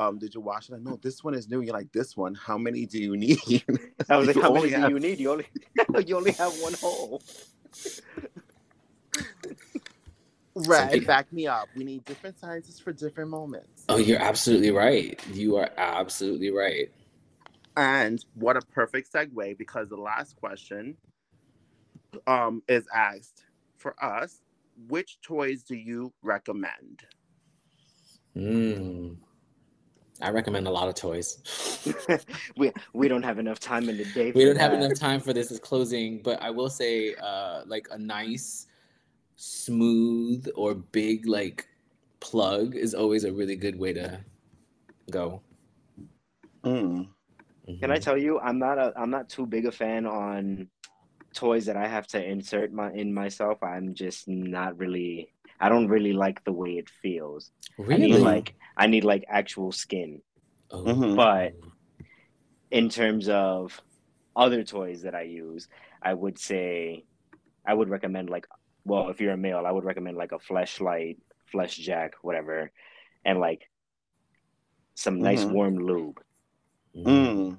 um, 0.00 0.18
did 0.18 0.34
you 0.34 0.40
wash 0.40 0.68
it? 0.68 0.72
Like, 0.72 0.82
no, 0.82 0.98
this 1.00 1.22
one 1.22 1.34
is 1.34 1.48
new. 1.48 1.60
You're 1.60 1.72
like, 1.72 1.92
this 1.92 2.16
one. 2.16 2.34
How 2.34 2.58
many 2.58 2.84
do 2.84 2.98
you 2.98 3.16
need? 3.16 3.38
I 4.08 4.16
was 4.16 4.26
like, 4.34 4.36
"How 4.42 4.52
many 4.52 4.74
only 4.74 4.88
do 4.88 4.94
you 4.94 4.98
need? 5.00 5.20
You 5.20 5.30
only, 5.30 5.46
you 6.04 6.16
only 6.16 6.32
have 6.32 6.52
one 6.60 6.74
hole." 6.74 7.22
Red, 10.66 10.90
Something- 10.90 11.04
back 11.04 11.32
me 11.32 11.46
up. 11.46 11.68
We 11.76 11.84
need 11.84 12.04
different 12.04 12.38
sizes 12.38 12.80
for 12.80 12.92
different 12.92 13.30
moments. 13.30 13.84
Oh, 13.88 13.96
you're 13.98 14.20
absolutely 14.20 14.70
right. 14.70 15.20
You 15.32 15.56
are 15.56 15.70
absolutely 15.76 16.50
right. 16.50 16.90
And 17.76 18.24
what 18.34 18.56
a 18.56 18.60
perfect 18.60 19.12
segue 19.12 19.56
because 19.56 19.88
the 19.88 19.96
last 19.96 20.36
question 20.36 20.96
um 22.26 22.62
is 22.68 22.86
asked 22.92 23.44
for 23.76 23.94
us, 24.02 24.40
which 24.88 25.20
toys 25.20 25.62
do 25.62 25.76
you 25.76 26.12
recommend? 26.22 27.02
Mm. 28.36 29.16
I 30.20 30.30
recommend 30.30 30.66
a 30.66 30.70
lot 30.70 30.88
of 30.88 30.94
toys. 30.94 31.38
we 32.56 32.72
we 32.92 33.06
don't 33.06 33.22
have 33.22 33.38
enough 33.38 33.60
time 33.60 33.88
in 33.88 33.96
the 33.96 34.04
day. 34.06 34.32
we 34.32 34.44
don't 34.44 34.58
have 34.58 34.72
enough 34.72 34.94
time 34.94 35.20
for 35.20 35.32
this 35.32 35.52
as 35.52 35.60
closing, 35.60 36.20
but 36.22 36.42
I 36.42 36.50
will 36.50 36.70
say, 36.70 37.14
uh, 37.22 37.62
like 37.66 37.86
a 37.92 37.98
nice, 37.98 38.66
smooth 39.38 40.48
or 40.56 40.74
big 40.74 41.26
like 41.26 41.68
plug 42.18 42.74
is 42.74 42.92
always 42.92 43.22
a 43.22 43.32
really 43.32 43.54
good 43.54 43.78
way 43.78 43.92
to 43.92 44.18
go. 45.10 45.40
Mm. 46.64 47.08
Can 47.80 47.90
I 47.92 47.98
Mhm. 47.98 48.02
tell 48.02 48.18
you, 48.18 48.40
I'm 48.40 48.58
not 48.58 48.78
a 48.78 48.92
I'm 48.96 49.10
not 49.10 49.28
too 49.28 49.46
big 49.46 49.64
a 49.66 49.70
fan 49.72 50.06
on 50.06 50.68
toys 51.34 51.66
that 51.66 51.76
I 51.76 51.86
have 51.86 52.06
to 52.08 52.22
insert 52.22 52.72
my 52.72 52.90
in 52.92 53.14
myself. 53.14 53.62
I'm 53.62 53.94
just 53.94 54.26
not 54.26 54.76
really. 54.76 55.32
I 55.60 55.68
don't 55.68 55.86
really 55.88 56.12
like 56.12 56.42
the 56.44 56.52
way 56.52 56.78
it 56.78 56.90
feels. 56.90 57.52
I 57.78 57.96
need 57.96 58.10
Really? 58.10 58.22
like 58.22 58.56
I 58.76 58.86
need 58.88 59.04
like 59.04 59.24
actual 59.28 59.70
skin. 59.70 60.20
Oh. 60.70 61.14
But 61.14 61.54
in 62.70 62.88
terms 62.88 63.28
of 63.28 63.80
other 64.34 64.64
toys 64.64 65.02
that 65.02 65.14
I 65.14 65.22
use, 65.22 65.68
I 66.02 66.12
would 66.14 66.38
say 66.38 67.04
I 67.66 67.74
would 67.74 67.88
recommend 67.88 68.30
like 68.30 68.46
well, 68.88 69.10
if 69.10 69.20
you're 69.20 69.32
a 69.32 69.36
male, 69.36 69.64
I 69.66 69.70
would 69.70 69.84
recommend 69.84 70.16
like 70.16 70.32
a 70.32 70.38
fleshlight, 70.38 71.18
Fleshjack, 71.52 72.12
whatever, 72.22 72.70
and 73.24 73.38
like 73.38 73.70
some 74.94 75.20
nice 75.20 75.44
Mhm. 75.44 75.52
warm 75.52 75.76
lube. 75.76 76.22
Mm. 76.94 77.58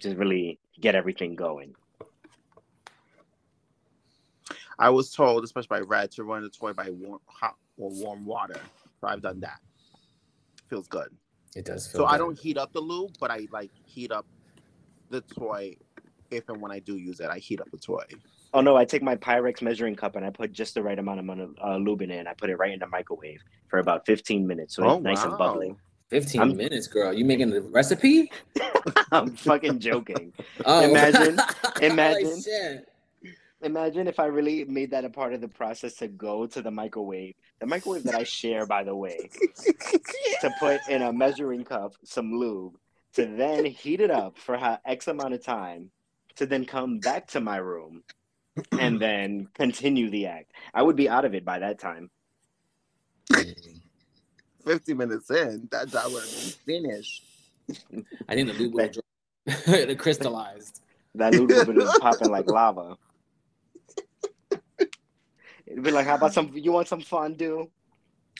Just 0.00 0.16
really 0.16 0.58
get 0.80 0.94
everything 0.94 1.34
going. 1.34 1.74
I 4.78 4.90
was 4.90 5.12
told, 5.12 5.44
especially 5.44 5.68
by 5.68 5.80
Red, 5.80 6.10
to 6.12 6.24
run 6.24 6.42
the 6.42 6.50
toy 6.50 6.72
by 6.72 6.90
warm 6.90 7.20
hot 7.26 7.56
or 7.76 7.90
warm 7.90 8.24
water. 8.24 8.60
So 9.00 9.06
I've 9.08 9.22
done 9.22 9.40
that. 9.40 9.60
Feels 10.68 10.88
good. 10.88 11.14
It 11.54 11.64
does. 11.64 11.86
Feel 11.86 12.00
So 12.00 12.06
I 12.06 12.16
don't 12.16 12.38
heat 12.38 12.56
up 12.56 12.72
the 12.72 12.80
lube, 12.80 13.16
but 13.20 13.30
I 13.30 13.46
like 13.50 13.70
heat 13.84 14.10
up 14.10 14.26
the 15.10 15.20
toy 15.20 15.76
if 16.30 16.48
and 16.48 16.60
when 16.60 16.72
I 16.72 16.78
do 16.78 16.96
use 16.96 17.20
it. 17.20 17.28
I 17.28 17.38
heat 17.38 17.60
up 17.60 17.70
the 17.70 17.78
toy. 17.78 18.06
Oh 18.54 18.60
no, 18.60 18.76
I 18.76 18.84
take 18.84 19.02
my 19.02 19.16
Pyrex 19.16 19.62
measuring 19.62 19.94
cup 19.96 20.14
and 20.16 20.24
I 20.26 20.30
put 20.30 20.52
just 20.52 20.74
the 20.74 20.82
right 20.82 20.98
amount 20.98 21.20
of, 21.20 21.24
amount 21.24 21.40
of 21.40 21.56
uh, 21.64 21.76
lube 21.76 22.02
in 22.02 22.10
it 22.10 22.18
and 22.18 22.28
I 22.28 22.34
put 22.34 22.50
it 22.50 22.56
right 22.56 22.72
in 22.72 22.78
the 22.78 22.86
microwave 22.86 23.40
for 23.68 23.78
about 23.78 24.04
15 24.04 24.46
minutes 24.46 24.76
so 24.76 24.84
Oh, 24.84 24.94
it's 24.96 25.02
nice 25.04 25.22
and 25.22 25.32
wow. 25.32 25.38
bubbly. 25.38 25.74
15 26.10 26.40
I'm- 26.40 26.56
minutes, 26.56 26.86
girl. 26.86 27.12
You 27.14 27.24
making 27.24 27.48
the 27.50 27.62
recipe? 27.62 28.30
I'm 29.12 29.34
fucking 29.36 29.78
joking. 29.78 30.32
Oh, 30.66 30.80
Imagine- 30.88 31.38
imagine. 31.82 32.84
Imagine 33.62 34.08
if 34.08 34.18
I 34.20 34.26
really 34.26 34.64
made 34.64 34.90
that 34.90 35.04
a 35.04 35.08
part 35.10 35.32
of 35.32 35.40
the 35.40 35.48
process 35.48 35.94
to 35.94 36.08
go 36.08 36.46
to 36.48 36.60
the 36.60 36.70
microwave. 36.70 37.34
The 37.60 37.66
microwave 37.66 38.02
that 38.04 38.14
I 38.16 38.24
share, 38.24 38.66
by 38.66 38.82
the 38.82 38.94
way, 38.94 39.30
to 40.40 40.50
put 40.58 40.80
in 40.88 41.02
a 41.02 41.12
measuring 41.12 41.64
cup 41.64 41.94
some 42.04 42.32
lube, 42.34 42.74
to 43.14 43.24
then 43.26 43.64
heat 43.64 44.00
it 44.00 44.10
up 44.10 44.36
for 44.36 44.58
X 44.84 45.06
amount 45.06 45.34
of 45.34 45.44
time, 45.44 45.90
to 46.36 46.44
then 46.44 46.64
come 46.64 46.98
back 46.98 47.28
to 47.28 47.40
my 47.40 47.58
room 47.58 48.02
and 48.78 49.00
then 49.00 49.48
continue 49.54 50.10
the 50.10 50.26
act. 50.26 50.52
I 50.74 50.82
would 50.82 50.96
be 50.96 51.08
out 51.08 51.24
of 51.24 51.34
it 51.34 51.44
by 51.44 51.58
that 51.60 51.78
time. 51.78 52.10
50 54.64 54.94
minutes 54.94 55.30
in, 55.30 55.68
that 55.72 55.90
that 55.90 56.10
would 56.10 56.22
be 56.22 56.54
finished. 56.64 57.24
I 58.28 58.34
think 58.34 58.48
the 58.48 58.54
lube 58.54 58.74
will 58.74 58.88
drop. 58.88 59.04
it 59.66 59.98
crystallized. 59.98 60.80
That 61.14 61.34
lube 61.34 61.50
would 61.66 61.76
be 61.76 61.84
popping 62.00 62.30
like 62.30 62.46
lava. 62.46 62.96
It'd 65.66 65.82
be 65.82 65.90
like, 65.90 66.06
how 66.06 66.14
about 66.16 66.32
some? 66.34 66.50
You 66.54 66.72
want 66.72 66.88
some 66.88 67.00
fondue? 67.00 67.68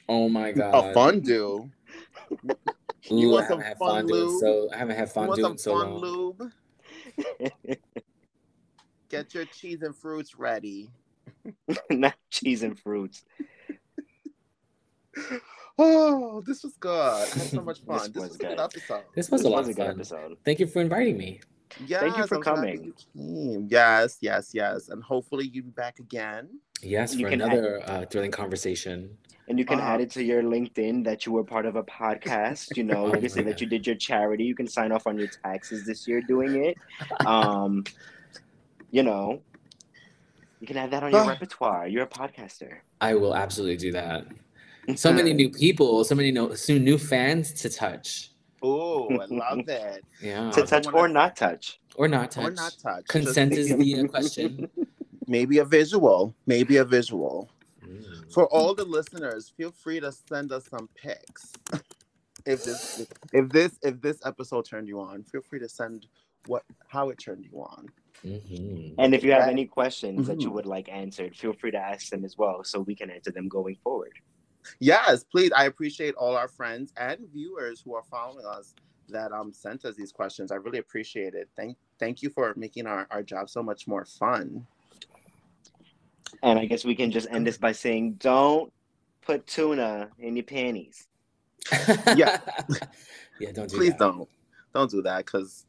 Oh 0.09 0.29
my 0.29 0.53
god. 0.53 0.75
A 0.75 0.93
fondue. 0.95 1.69
Ooh, 3.11 3.19
You 3.19 3.31
want 3.31 3.47
I 3.47 3.49
some 3.49 3.61
fun 3.63 3.77
fondue 3.79 4.15
lube? 4.15 4.41
so 4.41 4.69
I 4.73 4.77
haven't 4.77 4.97
had 4.97 5.11
You 5.15 5.23
want 5.23 5.29
fondue 5.41 5.43
some 5.43 5.53
in 5.53 5.59
so 5.59 5.79
fun 5.79 5.91
long. 5.91 6.01
lube? 6.01 6.53
Get 9.13 9.35
your 9.35 9.45
cheese 9.45 9.83
and 9.83 9.95
fruits 9.95 10.39
ready. 10.39 10.91
Not 11.91 12.15
cheese 12.31 12.63
and 12.63 12.79
fruits. 12.79 13.25
Oh, 15.79 16.43
this 16.47 16.63
was 16.65 16.73
good. 16.79 16.91
I 16.91 17.21
had 17.21 17.29
so 17.29 17.61
much 17.61 17.81
fun. 17.87 17.99
This 17.99 18.09
this, 18.09 18.15
was 18.15 18.29
was, 18.31 18.35
a 18.37 18.39
good 18.39 18.49
good. 18.57 18.61
episode. 18.61 19.03
This 19.15 19.31
was 19.31 19.41
This 19.43 19.47
a 19.47 19.51
lot 19.51 19.59
was 19.59 19.69
a 19.69 19.71
of 19.73 19.77
good 19.77 19.87
fun. 19.87 19.95
episode. 19.97 20.37
Thank 20.47 20.61
you 20.61 20.67
for 20.67 20.81
inviting 20.81 21.19
me. 21.19 21.41
Yes, 21.87 22.01
Thank 22.03 22.17
you 22.17 22.27
for 22.27 22.37
I'm 22.37 22.43
coming. 22.43 22.95
you. 23.15 23.67
Yes, 23.69 24.17
yes, 24.23 24.51
yes. 24.55 24.89
And 24.89 25.03
hopefully 25.03 25.49
you'll 25.53 25.65
be 25.67 25.71
back 25.71 25.99
again. 25.99 26.49
Yes, 26.83 27.15
You 27.15 27.27
for 27.27 27.31
can 27.31 27.41
another 27.43 27.83
uh, 27.87 28.05
thrilling 28.07 28.31
conversation. 28.31 29.17
And 29.49 29.59
you 29.59 29.65
can 29.67 29.79
Uh-huh. 29.79 29.89
add 29.95 30.01
it 30.01 30.11
to 30.13 30.23
your 30.23 30.43
LinkedIn 30.43 31.05
that 31.05 31.27
you 31.27 31.33
were 31.33 31.45
part 31.45 31.67
of 31.67 31.77
a 31.77 31.83
podcast. 31.83 32.77
You 32.77 32.85
know, 32.85 33.07
Oh 33.07 33.15
you 33.15 33.21
can 33.21 33.29
say 33.29 33.41
my 33.43 33.51
that 33.51 33.61
you 33.61 33.67
did 33.67 33.87
your 33.87 33.97
charity. 33.97 34.45
You 34.45 34.55
can 34.55 34.67
sign 34.69 34.91
off 34.93 35.07
on 35.07 35.19
your 35.19 35.29
taxes 35.29 35.85
this 35.85 36.09
year 36.09 36.23
doing 36.23 36.65
it. 36.65 36.77
Um, 37.27 37.85
you 38.93 39.03
know, 39.03 39.43
you 40.61 40.67
can 40.69 40.77
add 40.77 40.93
that 40.93 41.03
on 41.03 41.11
your 41.11 41.27
repertoire. 41.27 41.89
You're 41.89 42.05
a 42.05 42.09
podcaster. 42.09 42.77
I 43.01 43.15
will 43.15 43.35
absolutely 43.35 43.79
do 43.79 43.93
that. 43.93 44.27
So 44.95 45.13
many 45.13 45.33
new 45.33 45.51
people, 45.51 46.05
so 46.05 46.15
many 46.15 46.31
no, 46.31 46.55
so 46.55 46.79
new 46.79 46.99
fans 46.99 47.53
to 47.63 47.69
touch. 47.69 48.31
Oh, 48.63 49.09
I 49.11 49.25
love 49.31 49.69
it. 49.69 50.05
Yeah, 50.21 50.51
to 50.53 50.63
touch 50.63 50.87
wanna- 50.87 50.99
or 50.99 51.09
not 51.09 51.35
touch. 51.37 51.81
or 51.97 52.07
not 52.07 52.31
touch. 52.31 52.45
Or 52.45 52.51
not 52.53 52.77
touch. 52.81 53.09
Consent 53.09 53.55
is 53.55 53.75
the 53.77 54.01
uh, 54.01 54.05
question. 54.15 54.69
maybe 55.27 55.59
a 55.59 55.65
visual. 55.65 56.35
Maybe 56.47 56.77
a 56.77 56.85
visual. 56.85 57.51
Mm. 57.85 58.33
For 58.33 58.47
all 58.49 58.75
the 58.75 58.85
listeners, 58.85 59.53
feel 59.57 59.73
free 59.73 60.01
to 60.01 60.13
send 60.13 60.53
us 60.53 60.69
some 60.69 60.89
pics. 60.95 61.53
if 62.47 62.65
this 62.65 63.07
if 63.33 63.49
this 63.49 63.79
if 63.83 64.01
this 64.01 64.19
episode 64.25 64.65
turned 64.65 64.89
you 64.89 65.01
on, 65.01 65.25
feel 65.25 65.43
free 65.43 65.61
to 65.61 65.69
send 65.69 66.07
what 66.47 66.65
how 66.89 67.11
it 67.11 67.19
turned 67.19 67.45
you 67.45 67.59
on. 67.61 67.89
Mhm. 68.25 68.95
And 68.99 69.15
if 69.15 69.25
you 69.25 69.33
have 69.33 69.49
any 69.49 69.67
questions 69.67 70.27
that 70.29 70.41
you 70.41 70.51
Mhm. 70.51 70.55
would 70.55 70.67
like 70.67 70.89
answered, 70.89 71.37
feel 71.37 71.53
free 71.53 71.71
to 71.73 71.79
ask 71.79 72.09
them 72.11 72.25
as 72.25 72.37
well 72.39 72.63
so 72.65 72.81
we 72.81 72.95
can 72.95 73.11
answer 73.11 73.31
them 73.33 73.49
going 73.49 73.77
forward. 73.77 74.13
Yes, 74.79 75.25
please. 75.25 75.51
I 75.53 75.65
appreciate 75.65 76.15
all 76.15 76.37
our 76.37 76.49
friends 76.49 76.93
and 76.97 77.19
viewers 77.33 77.81
who 77.81 77.95
are 77.95 78.05
following 78.05 78.47
us 78.47 78.75
that 79.09 79.33
um 79.33 79.53
sent 79.53 79.85
us 79.85 79.97
these 79.97 80.13
questions. 80.13 80.53
I 80.53 80.57
really 80.57 80.79
appreciate 80.79 81.35
it. 81.35 81.49
Thank 81.57 81.77
thank 81.99 82.23
you 82.23 82.31
for 82.31 82.55
making 82.57 82.87
our, 82.87 83.07
our 83.11 83.23
job 83.23 83.51
so 83.51 83.63
much 83.63 83.87
more 83.89 84.05
fun. 84.05 84.67
And 86.43 86.59
I 86.59 86.67
guess 86.67 86.85
we 86.85 86.95
can 86.95 87.11
just 87.11 87.29
end 87.31 87.47
this 87.47 87.59
by 87.59 87.73
saying 87.73 88.15
don't 88.15 88.73
put 89.23 89.47
tuna 89.47 90.11
in 90.19 90.37
your 90.37 90.45
panties. 90.45 91.09
Yeah. 92.17 92.41
yeah, 93.39 93.53
don't 93.53 93.69
do 93.71 93.77
Please 93.77 93.91
that. 93.91 93.99
don't. 93.99 94.29
Don't 94.75 94.91
do 94.91 95.03
that 95.03 95.27
because 95.27 95.67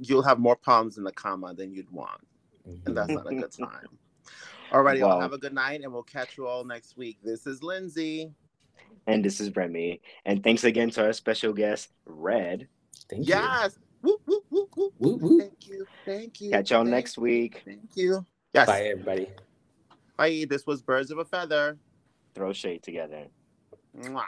you'll 0.00 0.22
have 0.22 0.38
more 0.38 0.56
problems 0.56 0.98
in 0.98 1.04
the 1.04 1.12
comma 1.12 1.54
than 1.54 1.72
you'd 1.72 1.90
want. 1.90 2.20
Mhm. 2.66 2.86
And 2.86 2.96
that's 2.96 3.10
not 3.10 3.30
a 3.30 3.34
good 3.34 3.52
time. 3.52 3.98
Alrighty, 4.72 4.98
y'all 4.98 5.20
have 5.20 5.32
a 5.32 5.38
good 5.38 5.54
night 5.54 5.82
and 5.82 5.92
we'll 5.92 6.02
catch 6.02 6.36
you 6.36 6.46
all 6.46 6.64
next 6.64 6.96
week. 6.96 7.18
This 7.22 7.46
is 7.46 7.62
Lindsay. 7.62 8.32
And 9.06 9.24
this 9.24 9.40
is 9.40 9.54
Remy. 9.54 10.00
And 10.24 10.42
thanks 10.42 10.64
again 10.64 10.90
to 10.90 11.04
our 11.04 11.12
special 11.12 11.52
guest, 11.52 11.92
Red. 12.04 12.68
Thank 13.08 13.28
you. 13.28 13.34
Yes. 13.34 13.78
Woo, 14.02 14.18
woo, 14.26 14.42
woo, 14.50 14.68
woo. 14.76 14.92
Woo, 14.98 15.16
woo. 15.16 15.40
Thank 15.40 15.68
you. 15.68 15.86
Thank 16.04 16.40
you. 16.40 16.50
Catch 16.50 16.70
y'all 16.72 16.82
thank 16.82 16.90
next 16.90 17.18
week. 17.18 17.62
Thank 17.64 17.90
you. 17.94 18.26
Yes. 18.52 18.66
Bye, 18.66 18.86
everybody. 18.86 19.28
Bye. 20.16 20.46
This 20.48 20.66
was 20.66 20.82
Birds 20.82 21.10
of 21.10 21.18
a 21.18 21.24
Feather. 21.24 21.78
Throw 22.34 22.52
shade 22.52 22.82
together. 22.82 23.26
Mwah. 23.96 24.24